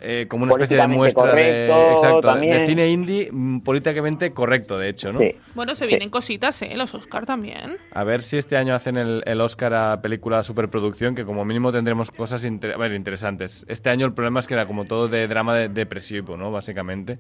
eh, 0.00 0.26
como 0.28 0.44
una 0.44 0.52
especie 0.52 0.76
de 0.76 0.86
muestra 0.88 1.24
de, 1.24 1.30
correcto 1.68 1.90
exacto, 1.92 2.20
de- 2.20 2.40
de 2.40 2.40
también. 2.50 2.66
cine 2.66 2.88
indie 2.90 3.28
mm, 3.32 3.60
políticamente 3.60 4.32
correcto, 4.32 4.78
de 4.78 4.88
hecho, 4.88 5.12
¿no? 5.12 5.20
Sí. 5.20 5.34
Bueno, 5.54 5.74
se 5.74 5.84
Sí. 5.84 5.88
vienen 5.88 6.10
cositas, 6.10 6.60
¿eh? 6.62 6.72
Los 6.76 6.94
Oscar 6.94 7.26
también. 7.26 7.76
A 7.92 8.04
ver 8.04 8.22
si 8.22 8.36
este 8.36 8.56
año 8.56 8.74
hacen 8.74 8.96
el, 8.96 9.22
el 9.26 9.40
Oscar 9.40 9.72
a 9.74 10.02
película 10.02 10.42
superproducción, 10.44 11.14
que 11.14 11.24
como 11.24 11.44
mínimo 11.44 11.72
tendremos 11.72 12.10
cosas 12.10 12.44
inter- 12.44 12.72
a 12.74 12.76
ver, 12.76 12.92
interesantes. 12.92 13.64
Este 13.68 13.90
año 13.90 14.06
el 14.06 14.12
problema 14.12 14.40
es 14.40 14.46
que 14.46 14.54
era 14.54 14.66
como 14.66 14.84
todo 14.84 15.08
de 15.08 15.26
drama 15.28 15.54
de- 15.54 15.68
depresivo, 15.68 16.36
¿no? 16.36 16.50
Básicamente. 16.50 17.18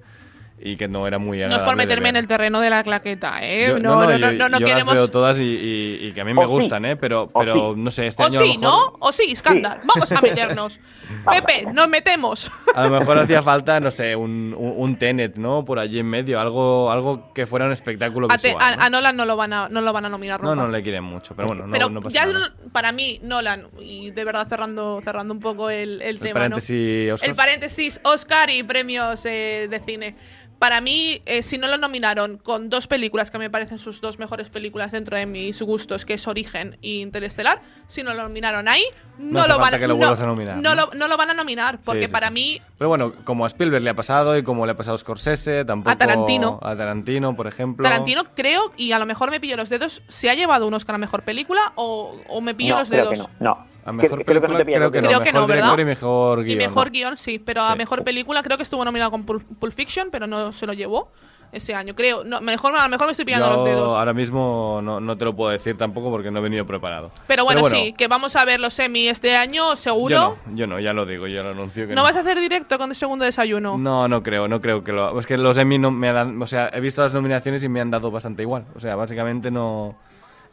Y 0.60 0.76
que 0.76 0.86
no 0.88 1.06
era 1.06 1.18
muy 1.18 1.38
No 1.40 1.56
es 1.56 1.62
por 1.62 1.76
meterme 1.76 2.08
en 2.10 2.16
el 2.16 2.28
terreno 2.28 2.60
de 2.60 2.70
la 2.70 2.82
claqueta, 2.84 3.38
¿eh? 3.42 3.66
Yo- 3.68 3.78
no, 3.80 3.96
no, 3.96 4.04
no, 4.06 4.16
yo, 4.16 4.32
no, 4.32 4.48
no 4.48 4.58
yo 4.60 4.66
las 4.66 4.72
queremos. 4.74 4.94
veo 4.94 5.08
todas 5.10 5.38
y, 5.40 5.42
y- 5.42 5.98
y 6.06 6.12
que 6.12 6.20
a 6.20 6.24
mí 6.24 6.32
me 6.32 6.44
O 6.44 6.46
sí. 6.46 6.52
gustan, 6.52 6.84
¿eh? 6.84 6.96
Pero, 6.96 7.28
O 7.32 7.40
pero 7.40 7.74
sí. 7.74 7.80
no 7.80 7.90
sé, 7.90 8.06
este 8.06 8.22
O 8.22 8.26
año 8.26 8.38
a 8.38 8.42
lo 8.42 8.46
sí, 8.46 8.58
mejor, 8.58 8.92
¿no? 8.92 8.96
O 9.00 9.12
sí, 9.12 9.24
Iskandar. 9.28 9.80
Vamos 9.84 10.10
a 10.12 10.20
meternos. 10.22 10.80
Pepe, 11.28 11.66
nos 11.72 11.88
metemos. 11.88 12.50
a 12.74 12.84
lo 12.84 12.98
mejor 13.00 13.18
hacía 13.18 13.42
falta, 13.42 13.80
no 13.80 13.90
sé, 13.90 14.14
un, 14.16 14.54
un, 14.56 14.74
un 14.76 14.96
Tenet, 14.96 15.36
¿no? 15.38 15.64
Por 15.64 15.78
allí 15.80 15.98
en 15.98 16.06
medio, 16.06 16.38
algo, 16.40 16.90
algo 16.90 17.32
que 17.34 17.46
fuera 17.46 17.66
un 17.66 17.72
espectáculo 17.72 18.28
A, 18.30 18.38
te- 18.38 18.48
visual. 18.48 18.62
a- 18.74 18.76
¿no? 18.76 18.82
a 18.84 18.90
Nolan 18.90 19.16
no 19.16 19.26
lo 19.26 19.36
van 19.36 19.52
a, 19.52 19.68
no 19.68 19.80
lo 19.80 19.92
van 19.92 20.04
a 20.06 20.08
nominar 20.08 20.40
No, 20.42 20.54
nunca. 20.54 20.66
no 20.66 20.72
le 20.72 20.82
quieren 20.82 21.04
mucho, 21.04 21.34
pero 21.34 21.48
bueno, 21.48 21.66
no, 21.66 21.72
Pero 21.72 21.88
no 21.90 22.00
pasa 22.00 22.14
ya 22.14 22.26
nada. 22.26 22.48
no- 22.64 22.70
para 22.72 22.92
mí, 22.92 23.18
Nolan, 23.22 23.66
y 23.80 24.12
de 24.12 24.24
verdad 24.24 24.46
cerrando, 24.48 25.00
cerrando 25.04 25.34
un 25.34 25.40
poco 25.40 25.68
el, 25.68 26.00
el 26.00 26.08
El 26.14 26.18
tema, 26.20 26.28
¿no? 26.48 26.56
paréntesis, 26.56 27.12
Oscar. 27.12 27.28
El 27.28 27.34
paréntesis 27.36 28.00
Oscar 28.04 28.50
y 28.50 28.62
premios 28.62 29.26
eh, 29.26 29.66
de 29.68 29.80
cine. 29.80 30.16
Para 30.64 30.80
mí, 30.80 31.20
eh, 31.26 31.42
si 31.42 31.58
no 31.58 31.68
lo 31.68 31.76
nominaron 31.76 32.38
con 32.38 32.70
dos 32.70 32.86
películas 32.86 33.30
que 33.30 33.36
me 33.36 33.50
parecen 33.50 33.76
sus 33.78 34.00
dos 34.00 34.18
mejores 34.18 34.48
películas 34.48 34.92
dentro 34.92 35.14
de 35.14 35.26
mis 35.26 35.60
gustos, 35.60 36.06
que 36.06 36.14
es 36.14 36.26
Origen 36.26 36.78
y 36.80 37.02
Interestelar, 37.02 37.60
si 37.86 38.02
no 38.02 38.14
lo 38.14 38.22
nominaron 38.22 38.66
ahí, 38.66 38.82
no, 39.18 39.46
lo 39.46 39.58
van 39.58 39.72
que 39.78 39.80
lo 39.86 39.88
no- 39.88 39.96
vuelvas 39.98 40.22
a 40.22 40.26
nominar, 40.26 40.56
No, 40.56 40.74
¿no? 40.74 40.86
lo, 40.86 40.90
no 40.94 41.06
lo 41.06 41.18
van 41.18 41.28
a 41.28 41.34
nominar, 41.34 41.80
porque 41.84 42.06
sí, 42.06 42.12
para 42.14 42.28
sí. 42.28 42.32
mí 42.32 42.62
Pero 42.78 42.88
bueno, 42.88 43.12
como 43.24 43.44
a 43.44 43.48
Spielberg 43.48 43.84
le 43.84 43.90
ha 43.90 43.94
pasado 43.94 44.38
y 44.38 44.42
como 44.42 44.64
le 44.64 44.72
ha 44.72 44.74
pasado 44.74 44.94
a 44.94 44.98
Scorsese, 44.98 45.66
tampoco. 45.66 45.90
A 45.90 45.96
Tarantino. 45.98 46.58
A 46.62 46.74
Tarantino, 46.74 47.36
por 47.36 47.46
ejemplo. 47.46 47.82
Tarantino 47.86 48.24
creo, 48.34 48.72
y 48.78 48.92
a 48.92 48.98
lo 48.98 49.04
mejor 49.04 49.30
me 49.30 49.40
pillo 49.40 49.58
los 49.58 49.68
dedos, 49.68 50.00
¿se 50.08 50.30
ha 50.30 50.34
llevado 50.34 50.66
un 50.66 50.72
Oscar 50.72 50.94
a 50.94 50.98
mejor 50.98 51.24
película 51.24 51.74
o, 51.74 52.16
o 52.26 52.40
me 52.40 52.54
pillo 52.54 52.72
No, 52.72 52.80
los 52.80 52.88
creo 52.88 53.10
dedos? 53.10 53.28
no. 53.38 53.66
A 53.84 53.92
mejor 53.92 54.24
Creo- 54.24 54.24
creo 54.24 54.40
que 54.42 54.48
no 54.48 54.54
película, 54.58 54.64
creo 54.78 54.90
que 54.90 55.02
no. 55.02 55.08
Creo 55.08 55.20
que 55.20 55.24
mejor 55.26 55.40
no, 55.42 55.46
¿verdad? 55.46 55.62
director 55.76 55.80
y 55.80 55.84
mejor 55.84 56.44
guion. 56.44 56.50
Y 56.60 56.64
mejor 56.66 56.90
guion, 56.90 57.16
sí, 57.16 57.38
pero 57.38 57.62
a 57.62 57.72
Sí. 57.72 57.78
mejor 57.78 58.02
película 58.04 58.42
creo 58.42 58.56
que 58.56 58.62
estuvo 58.62 58.84
nominado 58.84 59.10
con 59.10 59.26
Pul- 59.26 59.44
Pulp 59.58 59.72
Fiction, 59.74 60.08
pero 60.10 60.26
no 60.26 60.52
se 60.52 60.66
lo 60.66 60.72
llevó 60.72 61.10
ese 61.52 61.74
año, 61.74 61.94
creo. 61.94 62.24
No, 62.24 62.40
mejor, 62.40 62.74
a 62.74 62.82
lo 62.82 62.88
mejor 62.88 63.06
me 63.06 63.12
estoy 63.12 63.26
pillando 63.26 63.48
Yo 63.48 63.54
los 63.56 63.64
dedos. 63.64 63.88
ahora 63.96 64.12
mismo 64.12 64.80
no, 64.82 64.98
no 65.00 65.16
te 65.18 65.24
lo 65.24 65.36
puedo 65.36 65.50
decir 65.52 65.76
tampoco 65.76 66.10
porque 66.10 66.30
no 66.30 66.40
he 66.40 66.42
venido 66.42 66.64
preparado. 66.66 67.10
Pero 67.28 67.44
bueno, 67.44 67.62
sí, 67.68 67.92
que 67.96 68.08
vamos 68.08 68.34
a 68.36 68.44
ver 68.44 68.58
los 68.58 68.72
semi 68.74 69.06
este 69.06 69.36
año, 69.36 69.76
seguro. 69.76 70.10
Yo 70.16 70.36
no, 70.50 70.56
yo 70.56 70.66
no, 70.66 70.80
ya 70.80 70.92
lo 70.92 71.04
digo, 71.06 71.26
ya 71.28 71.42
lo 71.42 71.50
anuncio 71.50 71.86
que 71.86 71.90
¿No 71.94 72.00
no. 72.00 72.02
vas 72.04 72.16
a 72.16 72.20
hacer 72.20 72.40
directo 72.40 72.78
con 72.78 72.90
el 72.90 72.96
segundo 72.96 73.24
desayuno? 73.26 73.76
No, 73.78 74.08
no 74.08 74.22
creo, 74.22 74.48
no 74.48 74.60
creo 74.60 74.82
que 74.82 74.92
lo. 74.92 75.20
Es 75.20 75.26
que 75.26 75.36
los 75.38 75.56
Emmy 75.58 75.78
no 75.78 75.90
me 75.92 76.10
dan. 76.12 76.40
O 76.42 76.46
sea, 76.46 76.70
he 76.72 76.80
visto 76.80 77.02
las 77.02 77.14
nominaciones 77.14 77.62
y 77.62 77.68
me 77.68 77.80
han 77.80 77.90
dado 77.90 78.10
bastante 78.10 78.42
igual. 78.42 78.64
O 78.74 78.80
sea, 78.80 78.96
básicamente 78.96 79.50
no. 79.52 79.94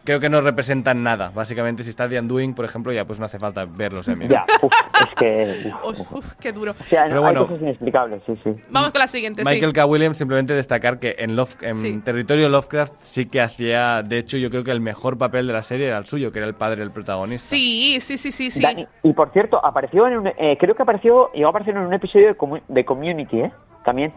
Creo 0.03 0.19
que 0.19 0.29
no 0.29 0.41
representan 0.41 1.03
nada. 1.03 1.31
Básicamente, 1.33 1.83
si 1.83 1.91
está 1.91 2.09
The 2.09 2.19
Undoing, 2.19 2.55
por 2.55 2.65
ejemplo, 2.65 2.91
ya 2.91 3.05
pues 3.05 3.19
no 3.19 3.25
hace 3.25 3.37
falta 3.37 3.65
ver 3.65 3.93
los 3.93 4.07
Emmy. 4.07 4.25
¿no? 4.25 4.31
Ya, 4.31 4.45
uf, 4.61 4.71
es 4.99 5.15
que. 5.15 5.71
uf, 5.83 6.33
qué 6.39 6.51
duro. 6.51 6.71
O 6.71 6.83
sea, 6.83 7.03
Pero 7.03 7.17
hay 7.17 7.21
bueno. 7.21 7.45
cosas 7.47 7.61
inexplicables, 7.61 8.21
sí, 8.25 8.33
sí. 8.43 8.49
Vamos 8.69 8.89
con 8.91 8.99
la 8.99 9.05
siguiente, 9.07 9.43
Michael 9.45 9.69
sí. 9.71 9.75
K. 9.75 9.85
Williams, 9.85 10.17
simplemente 10.17 10.53
destacar 10.53 10.97
que 10.97 11.15
en, 11.19 11.35
Love, 11.35 11.55
en 11.61 11.75
Sí. 11.75 12.01
Territorio 12.03 12.49
Lovecraft 12.49 12.93
sí 13.01 13.27
que 13.27 13.41
hacía, 13.41 14.01
de 14.01 14.17
hecho, 14.17 14.37
yo 14.37 14.49
creo 14.49 14.63
que 14.63 14.71
el 14.71 14.81
mejor 14.81 15.19
papel 15.19 15.45
de 15.45 15.53
la 15.53 15.61
serie 15.61 15.87
era 15.87 15.99
el 15.99 16.07
suyo, 16.07 16.31
que 16.31 16.39
era 16.39 16.47
el 16.47 16.55
padre 16.55 16.77
del 16.79 16.89
protagonista. 16.91 17.47
Sí, 17.47 17.99
sí, 18.01 18.17
sí, 18.17 18.31
sí, 18.31 18.49
sí. 18.49 18.61
Dani, 18.61 18.87
y 19.03 19.13
por 19.13 19.31
cierto, 19.31 19.63
apareció 19.63 20.07
en 20.07 20.17
un, 20.17 20.27
eh, 20.27 20.57
creo 20.59 20.73
que 20.73 20.81
apareció, 20.81 21.31
llegó 21.33 21.47
a 21.47 21.49
aparecer 21.51 21.75
en 21.75 21.81
un 21.83 21.93
episodio 21.93 22.27
de, 22.27 22.33
Commu- 22.37 22.63
de 22.67 22.83
Community, 22.85 23.41
¿eh? 23.41 23.51
También. 23.85 24.11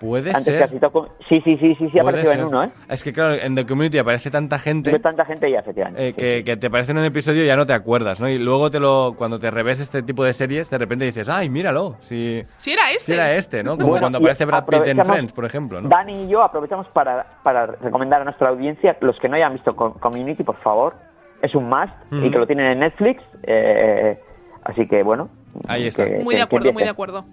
Puede 0.00 0.30
Antes 0.30 0.44
ser. 0.44 0.58
que 0.58 0.64
ha 0.64 0.68
citado 0.68 0.92
Com- 0.92 1.06
Sí, 1.28 1.40
sí, 1.44 1.56
sí, 1.58 1.74
sí, 1.76 1.88
sí, 1.90 1.98
apareció 1.98 2.30
ser. 2.30 2.40
en 2.40 2.46
uno, 2.46 2.64
¿eh? 2.64 2.70
Es 2.88 3.02
que 3.04 3.12
claro, 3.12 3.34
en 3.34 3.54
The 3.54 3.64
Community 3.66 3.98
aparece 3.98 4.30
tanta 4.30 4.58
gente. 4.58 4.98
Tanta 4.98 5.24
gente 5.24 5.50
ya, 5.50 5.60
efectivamente. 5.60 6.08
eh, 6.08 6.12
que, 6.12 6.42
que 6.44 6.56
te 6.56 6.66
aparece 6.66 6.92
en 6.92 6.98
un 6.98 7.04
episodio 7.04 7.42
y 7.44 7.46
ya 7.46 7.56
no 7.56 7.64
te 7.66 7.72
acuerdas, 7.72 8.20
¿no? 8.20 8.28
Y 8.28 8.38
luego 8.38 8.70
te 8.70 8.80
lo, 8.80 9.14
cuando 9.16 9.38
te 9.38 9.50
revés 9.50 9.80
este 9.80 10.02
tipo 10.02 10.24
de 10.24 10.32
series, 10.32 10.68
de 10.70 10.78
repente 10.78 11.04
dices, 11.04 11.28
¡ay, 11.28 11.48
míralo! 11.48 11.96
Si, 12.00 12.44
Sí, 12.56 12.72
era 12.72 12.90
este. 12.90 13.04
si 13.04 13.12
era 13.12 13.32
este, 13.34 13.62
¿no? 13.62 13.76
Como 13.76 13.88
Bueno, 13.90 14.02
cuando 14.02 14.18
aparece 14.18 14.44
Brad 14.44 14.64
Pitt 14.66 14.86
en 14.86 15.04
Friends, 15.04 15.32
por 15.32 15.44
ejemplo, 15.44 15.80
¿no? 15.80 15.88
Dani 15.88 16.24
y 16.24 16.28
yo 16.28 16.42
aprovechamos 16.42 16.86
para, 16.88 17.38
para 17.42 17.66
recomendar 17.66 18.20
a 18.20 18.24
nuestra 18.24 18.48
audiencia, 18.50 18.96
los 19.00 19.18
que 19.18 19.28
no 19.28 19.36
hayan 19.36 19.52
visto 19.54 19.74
Com- 19.74 19.94
Community, 19.94 20.42
por 20.42 20.56
favor, 20.56 20.94
es 21.40 21.54
un 21.54 21.68
must 21.68 21.92
y 22.10 22.30
que 22.30 22.38
lo 22.38 22.46
tienen 22.46 22.66
en 22.66 22.78
Netflix. 22.80 23.22
eh, 23.44 24.18
así 24.64 24.86
que 24.88 25.02
bueno. 25.02 25.28
Ahí 25.68 25.86
está. 25.86 26.04
que- 26.04 26.18
Muy 26.18 26.34
que- 26.34 26.38
de 26.38 26.42
acuerdo, 26.42 26.72
muy 26.72 26.82
de 26.82 26.88
acuerdo. 26.88 27.24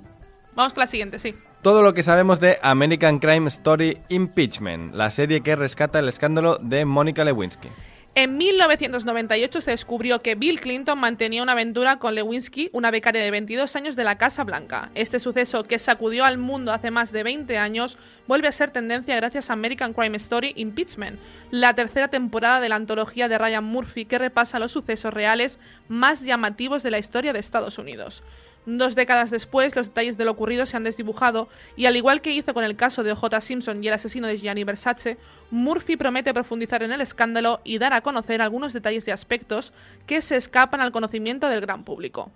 Vamos 0.55 0.73
con 0.73 0.81
la 0.81 0.87
siguiente, 0.87 1.17
sí. 1.17 1.33
Todo 1.61 1.83
lo 1.83 1.93
que 1.93 2.01
sabemos 2.01 2.39
de 2.39 2.57
American 2.63 3.19
Crime 3.19 3.47
Story 3.47 3.99
Impeachment, 4.09 4.95
la 4.95 5.11
serie 5.11 5.41
que 5.41 5.55
rescata 5.55 5.99
el 5.99 6.09
escándalo 6.09 6.57
de 6.57 6.85
Mónica 6.85 7.23
Lewinsky. 7.23 7.69
En 8.15 8.39
1998 8.39 9.61
se 9.61 9.69
descubrió 9.69 10.23
que 10.23 10.33
Bill 10.33 10.59
Clinton 10.59 10.97
mantenía 10.97 11.43
una 11.43 11.51
aventura 11.51 11.99
con 11.99 12.15
Lewinsky, 12.15 12.71
una 12.73 12.89
becaria 12.89 13.21
de 13.21 13.29
22 13.29 13.75
años 13.75 13.95
de 13.95 14.03
la 14.03 14.17
Casa 14.17 14.43
Blanca. 14.43 14.89
Este 14.95 15.19
suceso, 15.19 15.63
que 15.63 15.77
sacudió 15.77 16.25
al 16.25 16.39
mundo 16.39 16.73
hace 16.73 16.89
más 16.89 17.11
de 17.11 17.21
20 17.21 17.55
años, 17.59 17.95
vuelve 18.27 18.47
a 18.47 18.51
ser 18.51 18.71
tendencia 18.71 19.15
gracias 19.15 19.51
a 19.51 19.53
American 19.53 19.93
Crime 19.93 20.17
Story 20.17 20.53
Impeachment, 20.55 21.19
la 21.51 21.75
tercera 21.75 22.07
temporada 22.07 22.59
de 22.59 22.69
la 22.69 22.75
antología 22.75 23.29
de 23.29 23.37
Ryan 23.37 23.65
Murphy 23.65 24.05
que 24.05 24.17
repasa 24.17 24.57
los 24.57 24.71
sucesos 24.71 25.13
reales 25.13 25.59
más 25.87 26.23
llamativos 26.23 26.81
de 26.81 26.89
la 26.89 26.97
historia 26.97 27.33
de 27.33 27.39
Estados 27.39 27.77
Unidos. 27.77 28.23
Dos 28.65 28.93
décadas 28.93 29.31
después, 29.31 29.75
los 29.75 29.87
detalles 29.87 30.17
de 30.17 30.25
lo 30.25 30.31
ocurrido 30.31 30.67
se 30.67 30.77
han 30.77 30.83
desdibujado 30.83 31.49
y 31.75 31.87
al 31.87 31.95
igual 31.95 32.21
que 32.21 32.31
hizo 32.31 32.53
con 32.53 32.63
el 32.63 32.75
caso 32.75 33.03
de 33.03 33.11
O.J. 33.11 33.41
Simpson 33.41 33.83
y 33.83 33.87
el 33.87 33.93
asesino 33.95 34.27
de 34.27 34.37
Gianni 34.37 34.63
Versace, 34.63 35.17
Murphy 35.49 35.97
promete 35.97 36.31
profundizar 36.33 36.83
en 36.83 36.91
el 36.91 37.01
escándalo 37.01 37.59
y 37.63 37.79
dar 37.79 37.93
a 37.93 38.01
conocer 38.01 38.41
algunos 38.41 38.71
detalles 38.73 39.07
y 39.07 39.11
aspectos 39.11 39.73
que 40.05 40.21
se 40.21 40.35
escapan 40.35 40.79
al 40.79 40.91
conocimiento 40.91 41.49
del 41.49 41.61
gran 41.61 41.83
público. 41.83 42.31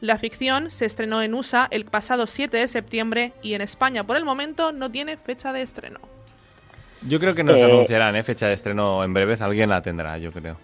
La 0.00 0.18
ficción 0.18 0.70
se 0.70 0.84
estrenó 0.84 1.22
en 1.22 1.34
USA 1.34 1.68
el 1.70 1.84
pasado 1.84 2.26
7 2.26 2.56
de 2.56 2.68
septiembre 2.68 3.32
y 3.42 3.54
en 3.54 3.60
España 3.62 4.04
por 4.04 4.16
el 4.16 4.24
momento 4.24 4.72
no 4.72 4.90
tiene 4.90 5.16
fecha 5.16 5.52
de 5.52 5.62
estreno. 5.62 6.00
Yo 7.08 7.20
creo 7.20 7.34
que 7.36 7.44
nos 7.44 7.58
Eh, 7.58 7.64
anunciarán, 7.64 8.16
¿eh? 8.16 8.24
Fecha 8.24 8.48
de 8.48 8.54
estreno 8.54 9.04
en 9.04 9.14
breves, 9.14 9.40
alguien 9.42 9.70
la 9.70 9.80
tendrá, 9.82 10.18
yo 10.18 10.32
creo. 10.32 10.58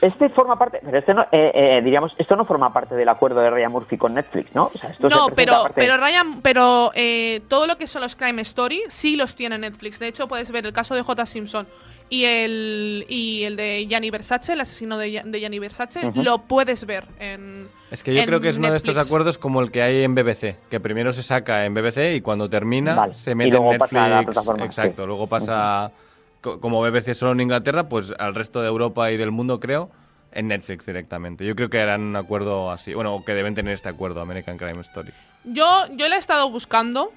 Este 0.00 0.28
forma 0.30 0.58
parte, 0.58 0.80
pero 0.82 0.98
este 0.98 1.12
no, 1.12 1.22
eh, 1.30 1.50
eh, 1.54 1.80
diríamos, 1.84 2.12
esto 2.18 2.34
no 2.36 2.44
forma 2.46 2.72
parte 2.72 2.94
del 2.94 3.08
acuerdo 3.08 3.40
de 3.40 3.50
Ryan 3.50 3.70
Murphy 3.72 3.98
con 3.98 4.14
Netflix, 4.14 4.54
¿no? 4.54 4.70
O 4.74 4.78
sea, 4.78 4.90
esto 4.90 5.08
No, 5.08 5.26
pero, 5.34 5.64
pero 5.74 5.96
Ryan, 5.98 6.40
pero 6.40 6.90
eh, 6.94 7.42
todo 7.48 7.66
lo 7.66 7.76
que 7.76 7.86
son 7.86 8.02
los 8.02 8.16
Crime 8.16 8.40
Story 8.42 8.82
sí 8.88 9.16
los 9.16 9.36
tiene 9.36 9.58
Netflix. 9.58 9.98
De 9.98 10.08
hecho, 10.08 10.26
puedes 10.26 10.50
ver 10.50 10.64
el 10.64 10.72
caso 10.72 10.94
de 10.94 11.02
J. 11.02 11.26
Simpson 11.26 11.66
y 12.08 12.24
el 12.24 13.04
y 13.08 13.44
el 13.44 13.56
de 13.56 13.86
Gianni 13.88 14.10
Versace, 14.10 14.54
el 14.54 14.60
asesino 14.60 14.96
de, 14.98 15.22
de 15.24 15.38
Gianni 15.38 15.58
Versace, 15.58 16.10
lo 16.14 16.38
puedes 16.38 16.86
ver 16.86 17.04
en 17.18 17.68
Es 17.90 18.02
que 18.02 18.14
yo 18.14 18.24
creo 18.24 18.40
que 18.40 18.48
es 18.48 18.58
uno 18.58 18.70
de 18.70 18.78
estos 18.78 18.96
acuerdos 18.96 19.38
como 19.38 19.60
el 19.60 19.70
que 19.70 19.82
hay 19.82 20.02
en 20.02 20.14
BBC, 20.14 20.56
que 20.70 20.80
primero 20.80 21.12
se 21.12 21.22
saca 21.22 21.64
en 21.66 21.74
BBC 21.74 22.14
y 22.16 22.20
cuando 22.20 22.48
termina 22.48 22.94
Vale. 22.94 23.14
se 23.14 23.32
Y 23.32 23.34
mete 23.34 23.56
en 23.56 23.64
Netflix. 23.64 23.78
pasa 23.90 24.04
a 24.04 24.08
la 24.08 24.22
plataforma, 24.22 24.64
exacto, 24.64 25.02
sí. 25.02 25.06
luego 25.06 25.26
pasa 25.26 25.92
como 26.40 26.80
BBC 26.82 27.14
solo 27.14 27.32
en 27.32 27.40
Inglaterra, 27.40 27.88
pues 27.88 28.12
al 28.18 28.34
resto 28.34 28.60
de 28.62 28.68
Europa 28.68 29.10
y 29.10 29.16
del 29.16 29.30
mundo 29.30 29.60
creo 29.60 29.90
en 30.32 30.48
Netflix 30.48 30.86
directamente. 30.86 31.44
Yo 31.44 31.54
creo 31.56 31.68
que 31.70 31.80
harán 31.80 32.02
un 32.02 32.16
acuerdo 32.16 32.70
así, 32.70 32.94
bueno, 32.94 33.22
que 33.24 33.34
deben 33.34 33.54
tener 33.54 33.74
este 33.74 33.88
acuerdo 33.88 34.20
American 34.20 34.56
Crime 34.58 34.80
Story. 34.80 35.12
Yo, 35.44 35.86
yo 35.96 36.08
la 36.08 36.16
he 36.16 36.18
estado 36.18 36.48
buscando 36.50 37.12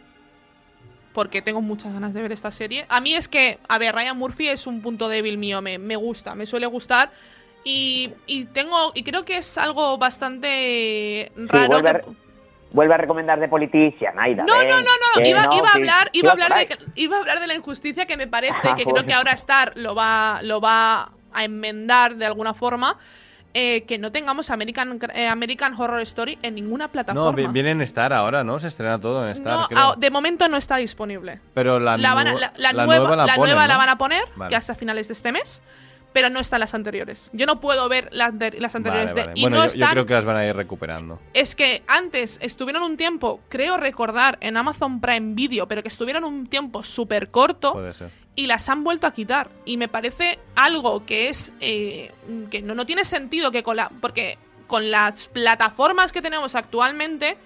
porque 1.13 1.41
tengo 1.43 1.61
muchas 1.61 1.93
ganas 1.93 2.13
de 2.13 2.21
ver 2.23 2.31
esta 2.31 2.49
serie. 2.51 2.85
A 2.89 2.99
mí 2.99 3.13
es 3.13 3.27
que, 3.27 3.59
a 3.69 3.77
ver, 3.77 3.93
Ryan 3.93 4.17
Murphy 4.17 4.47
es 4.47 4.65
un 4.65 4.81
punto 4.81 5.09
débil 5.09 5.37
mío, 5.37 5.61
me, 5.61 5.77
me 5.77 5.95
gusta, 5.95 6.33
me 6.33 6.45
suele 6.47 6.65
gustar. 6.65 7.11
Y, 7.63 8.09
y 8.25 8.45
tengo 8.45 8.91
y 8.95 9.03
creo 9.03 9.23
que 9.23 9.37
es 9.37 9.57
algo 9.57 9.97
bastante 9.97 11.31
Sí, 11.35 11.41
raro. 11.47 11.67
vuelve, 11.67 12.01
que- 12.01 12.22
vuelve 12.73 12.93
a 12.95 12.97
recomendar 12.97 13.39
de 13.39 13.47
Politician, 13.47 14.19
Aida. 14.19 14.43
No, 14.43 14.57
ven, 14.57 14.67
no, 14.67 14.75
no, 14.77 14.83
no, 15.15 15.25
iba, 15.25 15.45
no, 15.45 15.53
iba 15.57 15.69
a 15.69 15.73
hablar, 15.73 16.09
iba 16.11 16.29
a 16.29 16.31
hablar 16.33 16.53
de 16.55 16.77
iba 16.95 17.15
a 17.15 17.19
hablar 17.19 17.39
de 17.39 17.47
la 17.47 17.55
injusticia 17.55 18.05
que 18.05 18.17
me 18.17 18.27
parece, 18.27 18.55
Ah, 18.63 18.75
que 18.75 18.83
creo 18.83 19.05
que 19.05 19.13
ahora 19.13 19.31
Star 19.31 19.73
lo 19.75 19.95
va, 19.95 20.39
lo 20.43 20.59
va 20.59 21.11
a 21.31 21.43
enmendar 21.43 22.15
de 22.15 22.25
alguna 22.25 22.53
forma. 22.53 22.97
eh, 23.55 23.83
que 23.83 23.99
no 23.99 24.11
tengamos 24.11 24.49
American, 24.49 24.99
eh, 25.13 25.27
American 25.27 25.75
Horror 25.79 25.99
Story 26.01 26.39
en 26.41 26.55
ninguna 26.55 26.87
plataforma. 26.87 27.29
No, 27.29 27.37
vi- 27.37 27.45
viene 27.45 27.69
en 27.69 27.81
Star 27.81 28.11
ahora, 28.11 28.43
¿no? 28.43 28.57
Se 28.57 28.67
estrena 28.67 28.99
todo 28.99 29.23
en 29.27 29.29
Star, 29.33 29.53
No, 29.59 29.67
creo. 29.67 29.79
ah, 29.79 29.95
de 29.95 30.09
momento 30.09 30.47
no 30.47 30.57
está 30.57 30.77
disponible. 30.77 31.39
Pero 31.53 31.79
la, 31.79 31.95
La, 31.95 32.15
van 32.15 32.29
a- 32.29 32.33
la- 32.33 32.51
la 32.57 32.73
la 32.73 32.85
nueva, 32.87 33.15
la, 33.15 33.25
ponen, 33.35 33.41
nueva 33.51 33.67
la 33.67 33.73
¿no? 33.75 33.79
van 33.79 33.89
a 33.89 33.97
poner, 33.99 34.23
Vale. 34.37 34.49
que 34.49 34.55
hasta 34.55 34.73
finales 34.73 35.07
de 35.07 35.13
este 35.13 35.31
mes, 35.31 35.61
pero 36.13 36.29
no 36.29 36.39
están 36.39 36.59
las 36.59 36.73
anteriores. 36.73 37.29
Yo 37.33 37.45
no 37.45 37.59
puedo 37.59 37.89
ver 37.89 38.09
las, 38.11 38.29
ante- 38.29 38.59
las 38.59 38.73
anteriores 38.75 39.07
Vale, 39.13 39.21
de- 39.21 39.27
vale. 39.27 39.39
y 39.39 39.41
Bueno, 39.43 39.57
no 39.57 39.63
yo, 39.63 39.69
yo 39.69 39.73
están. 39.73 39.91
creo 39.91 40.05
que 40.05 40.13
las 40.13 40.25
van 40.25 40.37
a 40.37 40.45
ir 40.45 40.55
recuperando. 40.55 41.19
Es 41.33 41.55
que 41.55 41.83
antes 41.87 42.37
estuvieron 42.41 42.83
un 42.83 42.95
tiempo, 42.97 43.41
creo 43.49 43.77
recordar, 43.77 44.37
en 44.41 44.55
Amazon 44.57 45.01
Prime 45.01 45.33
Video, 45.35 45.67
pero 45.67 45.81
que 45.81 45.89
estuvieron 45.89 46.23
un 46.23 46.47
tiempo 46.47 46.83
súper 46.83 47.29
corto 47.31 47.73
Puede 47.73 47.93
ser. 47.93 48.09
y 48.35 48.45
las 48.47 48.69
han 48.69 48.83
vuelto 48.83 49.07
a 49.07 49.11
quitar. 49.11 49.49
Y 49.65 49.77
me 49.77 49.87
parece 49.87 50.39
algo 50.55 51.05
que 51.05 51.29
es. 51.29 51.51
eh, 51.59 52.11
que 52.51 52.61
no, 52.61 52.75
no 52.75 52.85
tiene 52.85 53.03
sentido 53.05 53.51
que 53.51 53.63
con 53.63 53.75
la. 53.77 53.89
Porque 53.89 54.37
con 54.67 54.91
las 54.91 55.27
plataformas 55.27 56.11
que 56.11 56.21
tenemos 56.21 56.55
actualmente, 56.55 57.37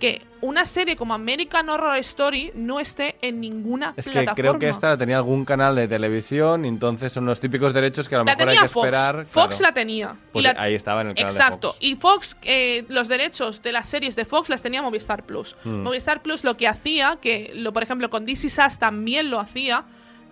que 0.00 0.22
una 0.40 0.64
serie 0.64 0.96
como 0.96 1.12
American 1.14 1.68
Horror 1.68 1.96
Story 1.98 2.50
no 2.54 2.80
esté 2.80 3.16
en 3.20 3.38
ninguna 3.40 3.92
Es 3.96 4.06
que 4.06 4.12
plataforma. 4.12 4.34
creo 4.34 4.58
que 4.58 4.68
esta 4.70 4.88
la 4.88 4.96
tenía 4.96 5.16
algún 5.18 5.44
canal 5.44 5.76
de 5.76 5.86
televisión, 5.86 6.64
entonces 6.64 7.12
son 7.12 7.26
los 7.26 7.38
típicos 7.38 7.72
derechos 7.74 8.08
que 8.08 8.14
a 8.16 8.18
lo 8.18 8.24
la 8.24 8.34
mejor 8.34 8.48
hay 8.48 8.56
que 8.58 8.68
Fox. 8.68 8.86
esperar. 8.86 9.26
Fox 9.26 9.56
claro. 9.58 9.62
la 9.70 9.74
tenía. 9.74 10.16
Pues 10.32 10.44
la- 10.44 10.56
ahí 10.58 10.74
estaba 10.74 11.02
en 11.02 11.08
el 11.08 11.14
canal 11.14 11.30
Exacto. 11.30 11.68
de 11.68 11.72
Fox. 11.74 11.78
Y 11.84 11.94
Fox, 11.96 12.36
eh, 12.42 12.84
los 12.88 13.06
derechos 13.08 13.62
de 13.62 13.72
las 13.72 13.86
series 13.88 14.16
de 14.16 14.24
Fox 14.24 14.48
las 14.48 14.62
tenía 14.62 14.80
Movistar 14.82 15.24
Plus. 15.26 15.54
Mm. 15.64 15.82
Movistar 15.82 16.22
Plus 16.22 16.42
lo 16.42 16.56
que 16.56 16.66
hacía, 16.66 17.18
que 17.20 17.52
lo, 17.54 17.72
por 17.74 17.82
ejemplo 17.82 18.08
con 18.10 18.24
DC 18.24 18.48
Sass 18.48 18.78
también 18.78 19.30
lo 19.30 19.38
hacía, 19.38 19.84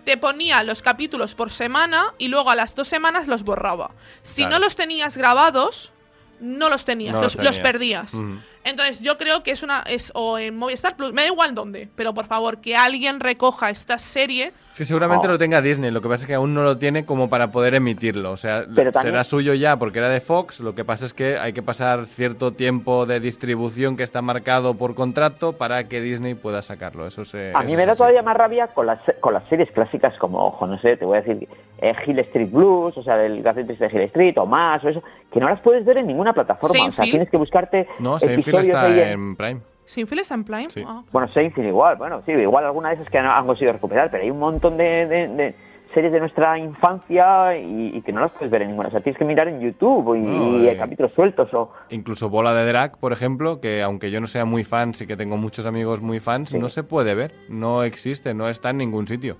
te 0.05 0.17
ponía 0.17 0.63
los 0.63 0.81
capítulos 0.81 1.35
por 1.35 1.51
semana 1.51 2.15
y 2.17 2.29
luego 2.29 2.49
a 2.49 2.55
las 2.55 2.73
dos 2.73 2.87
semanas 2.87 3.27
los 3.27 3.43
borraba. 3.43 3.91
Si 4.23 4.41
Claro. 4.41 4.55
no 4.57 4.59
los 4.65 4.75
tenías 4.75 5.15
grabados, 5.17 5.91
no 6.39 6.69
los 6.69 6.85
tenías, 6.85 7.13
No 7.13 7.21
los, 7.21 7.35
los 7.35 7.45
los 7.45 7.55
tenías. 7.57 7.71
perdías. 7.73 8.13
Ujú. 8.15 8.39
Entonces 8.63 9.01
yo 9.01 9.17
creo 9.17 9.41
que 9.43 9.51
es 9.51 9.63
una 9.63 9.81
es 9.87 10.11
o 10.15 10.37
en 10.37 10.57
Movistar 10.57 10.95
Plus, 10.95 11.13
me 11.13 11.21
da 11.21 11.27
igual 11.27 11.55
dónde, 11.55 11.87
pero 11.95 12.13
por 12.13 12.25
favor 12.25 12.59
que 12.61 12.75
alguien 12.75 13.19
recoja 13.19 13.69
esta 13.69 13.97
serie. 13.97 14.51
Es 14.71 14.77
que 14.77 14.85
seguramente 14.85 15.27
Oh. 15.27 15.31
lo 15.31 15.37
tenga 15.39 15.61
Disney, 15.61 15.91
lo 15.91 15.99
que 16.01 16.07
pasa 16.07 16.21
es 16.23 16.27
que 16.27 16.35
aún 16.35 16.53
no 16.53 16.61
lo 16.63 16.77
tiene 16.77 17.03
como 17.05 17.29
para 17.29 17.51
poder 17.51 17.73
emitirlo. 17.73 18.31
O 18.31 18.37
sea, 18.37 18.63
Pero 18.75 18.91
también- 18.91 19.13
será 19.13 19.23
suyo 19.23 19.53
ya 19.55 19.77
porque 19.77 19.99
era 19.99 20.09
de 20.09 20.21
Fox, 20.21 20.59
lo 20.59 20.75
que 20.75 20.85
pasa 20.85 21.05
es 21.05 21.13
que 21.13 21.37
hay 21.37 21.53
que 21.53 21.63
pasar 21.63 22.05
cierto 22.05 22.51
tiempo 22.53 23.05
de 23.05 23.19
distribución 23.19 23.97
que 23.97 24.03
está 24.03 24.21
marcado 24.21 24.75
por 24.75 24.93
contrato 24.93 25.53
para 25.53 25.87
que 25.87 26.01
Disney 26.01 26.35
pueda 26.35 26.61
sacarlo. 26.61 27.07
Eso 27.07 27.25
se, 27.25 27.51
A 27.55 27.63
mí 27.63 27.75
me 27.75 27.85
da 27.85 27.93
así. 27.93 27.97
todavía 27.99 28.21
más 28.21 28.37
rabia 28.37 28.67
con 28.67 28.85
las, 28.85 28.99
con 29.21 29.33
las 29.33 29.47
series 29.49 29.71
clásicas 29.71 30.13
como, 30.19 30.39
ojo, 30.45 30.67
no 30.67 30.79
sé, 30.79 30.95
te 30.97 31.05
voy 31.05 31.17
a 31.17 31.21
decir, 31.21 31.47
eh, 31.81 31.93
Hill 32.05 32.19
Street 32.19 32.51
Blues, 32.51 32.95
o 32.97 33.03
sea, 33.03 33.15
del 33.17 33.41
Gazette 33.41 33.65
Triste 33.67 33.87
de 33.87 33.95
Hill 33.95 34.01
Street, 34.03 34.37
o 34.37 34.45
más, 34.45 34.83
o 34.83 34.89
eso, 34.89 35.01
que 35.31 35.39
no 35.39 35.49
las 35.49 35.59
puedes 35.61 35.83
ver 35.85 35.97
en 35.97 36.07
ninguna 36.07 36.33
plataforma. 36.33 36.87
O 36.87 36.91
sea, 36.91 37.05
tienes 37.05 37.29
que 37.29 37.37
buscarte 37.37 37.87
No, 37.99 38.19
Episodios 38.67 38.97
está 38.97 39.11
en 39.11 39.35
Prime. 39.35 39.61
¿Sinfield 39.85 40.21
está 40.21 40.35
en 40.35 40.43
Prime? 40.43 40.69
Sí. 40.69 40.83
Ah. 40.85 41.01
Bueno, 41.11 41.27
Seinfeld 41.33 41.67
igual, 41.67 41.95
bueno, 41.97 42.21
sí, 42.25 42.31
igual 42.31 42.65
alguna 42.65 42.89
de 42.89 42.95
esas 42.95 43.09
que 43.09 43.17
han, 43.17 43.25
han 43.25 43.45
conseguido 43.47 43.73
recuperar, 43.73 44.11
pero 44.11 44.23
hay 44.23 44.29
un 44.29 44.39
montón 44.39 44.77
de, 44.77 45.07
de- 45.07 45.27
de 45.29 45.55
series 45.95 46.13
de 46.13 46.19
nuestra 46.19 46.55
infancia 46.59 47.57
y, 47.57 47.97
y 47.97 48.01
que 48.03 48.11
no 48.11 48.21
las 48.21 48.31
puedes 48.33 48.51
ver 48.51 48.61
en 48.61 48.67
ninguna. 48.69 48.89
O 48.89 48.91
sea, 48.91 49.01
tienes 49.01 49.17
que 49.17 49.25
mirar 49.25 49.47
en 49.47 49.59
YouTube 49.59 50.13
y, 50.15 50.19
No, 50.21 50.59
y 50.59 50.67
eh. 50.67 50.69
hay 50.69 50.77
capítulos 50.77 51.11
sueltos 51.15 51.51
o... 51.55 51.71
Incluso 51.89 52.29
Bola 52.29 52.53
de 52.53 52.63
Drag, 52.67 52.99
por 52.99 53.11
ejemplo, 53.11 53.59
que 53.59 53.81
aunque 53.81 54.11
yo 54.11 54.21
no 54.21 54.27
sea 54.27 54.45
muy 54.45 54.63
fan, 54.63 54.93
sí 54.93 55.07
que 55.07 55.17
tengo 55.17 55.35
muchos 55.37 55.65
amigos 55.65 56.01
muy 56.01 56.19
fans, 56.19 56.49
Sí. 56.51 56.59
no 56.59 56.69
se 56.69 56.83
puede 56.83 57.15
ver, 57.15 57.33
no 57.49 57.81
existe, 57.83 58.35
no 58.35 58.47
está 58.49 58.69
en 58.69 58.77
ningún 58.77 59.07
sitio. 59.07 59.37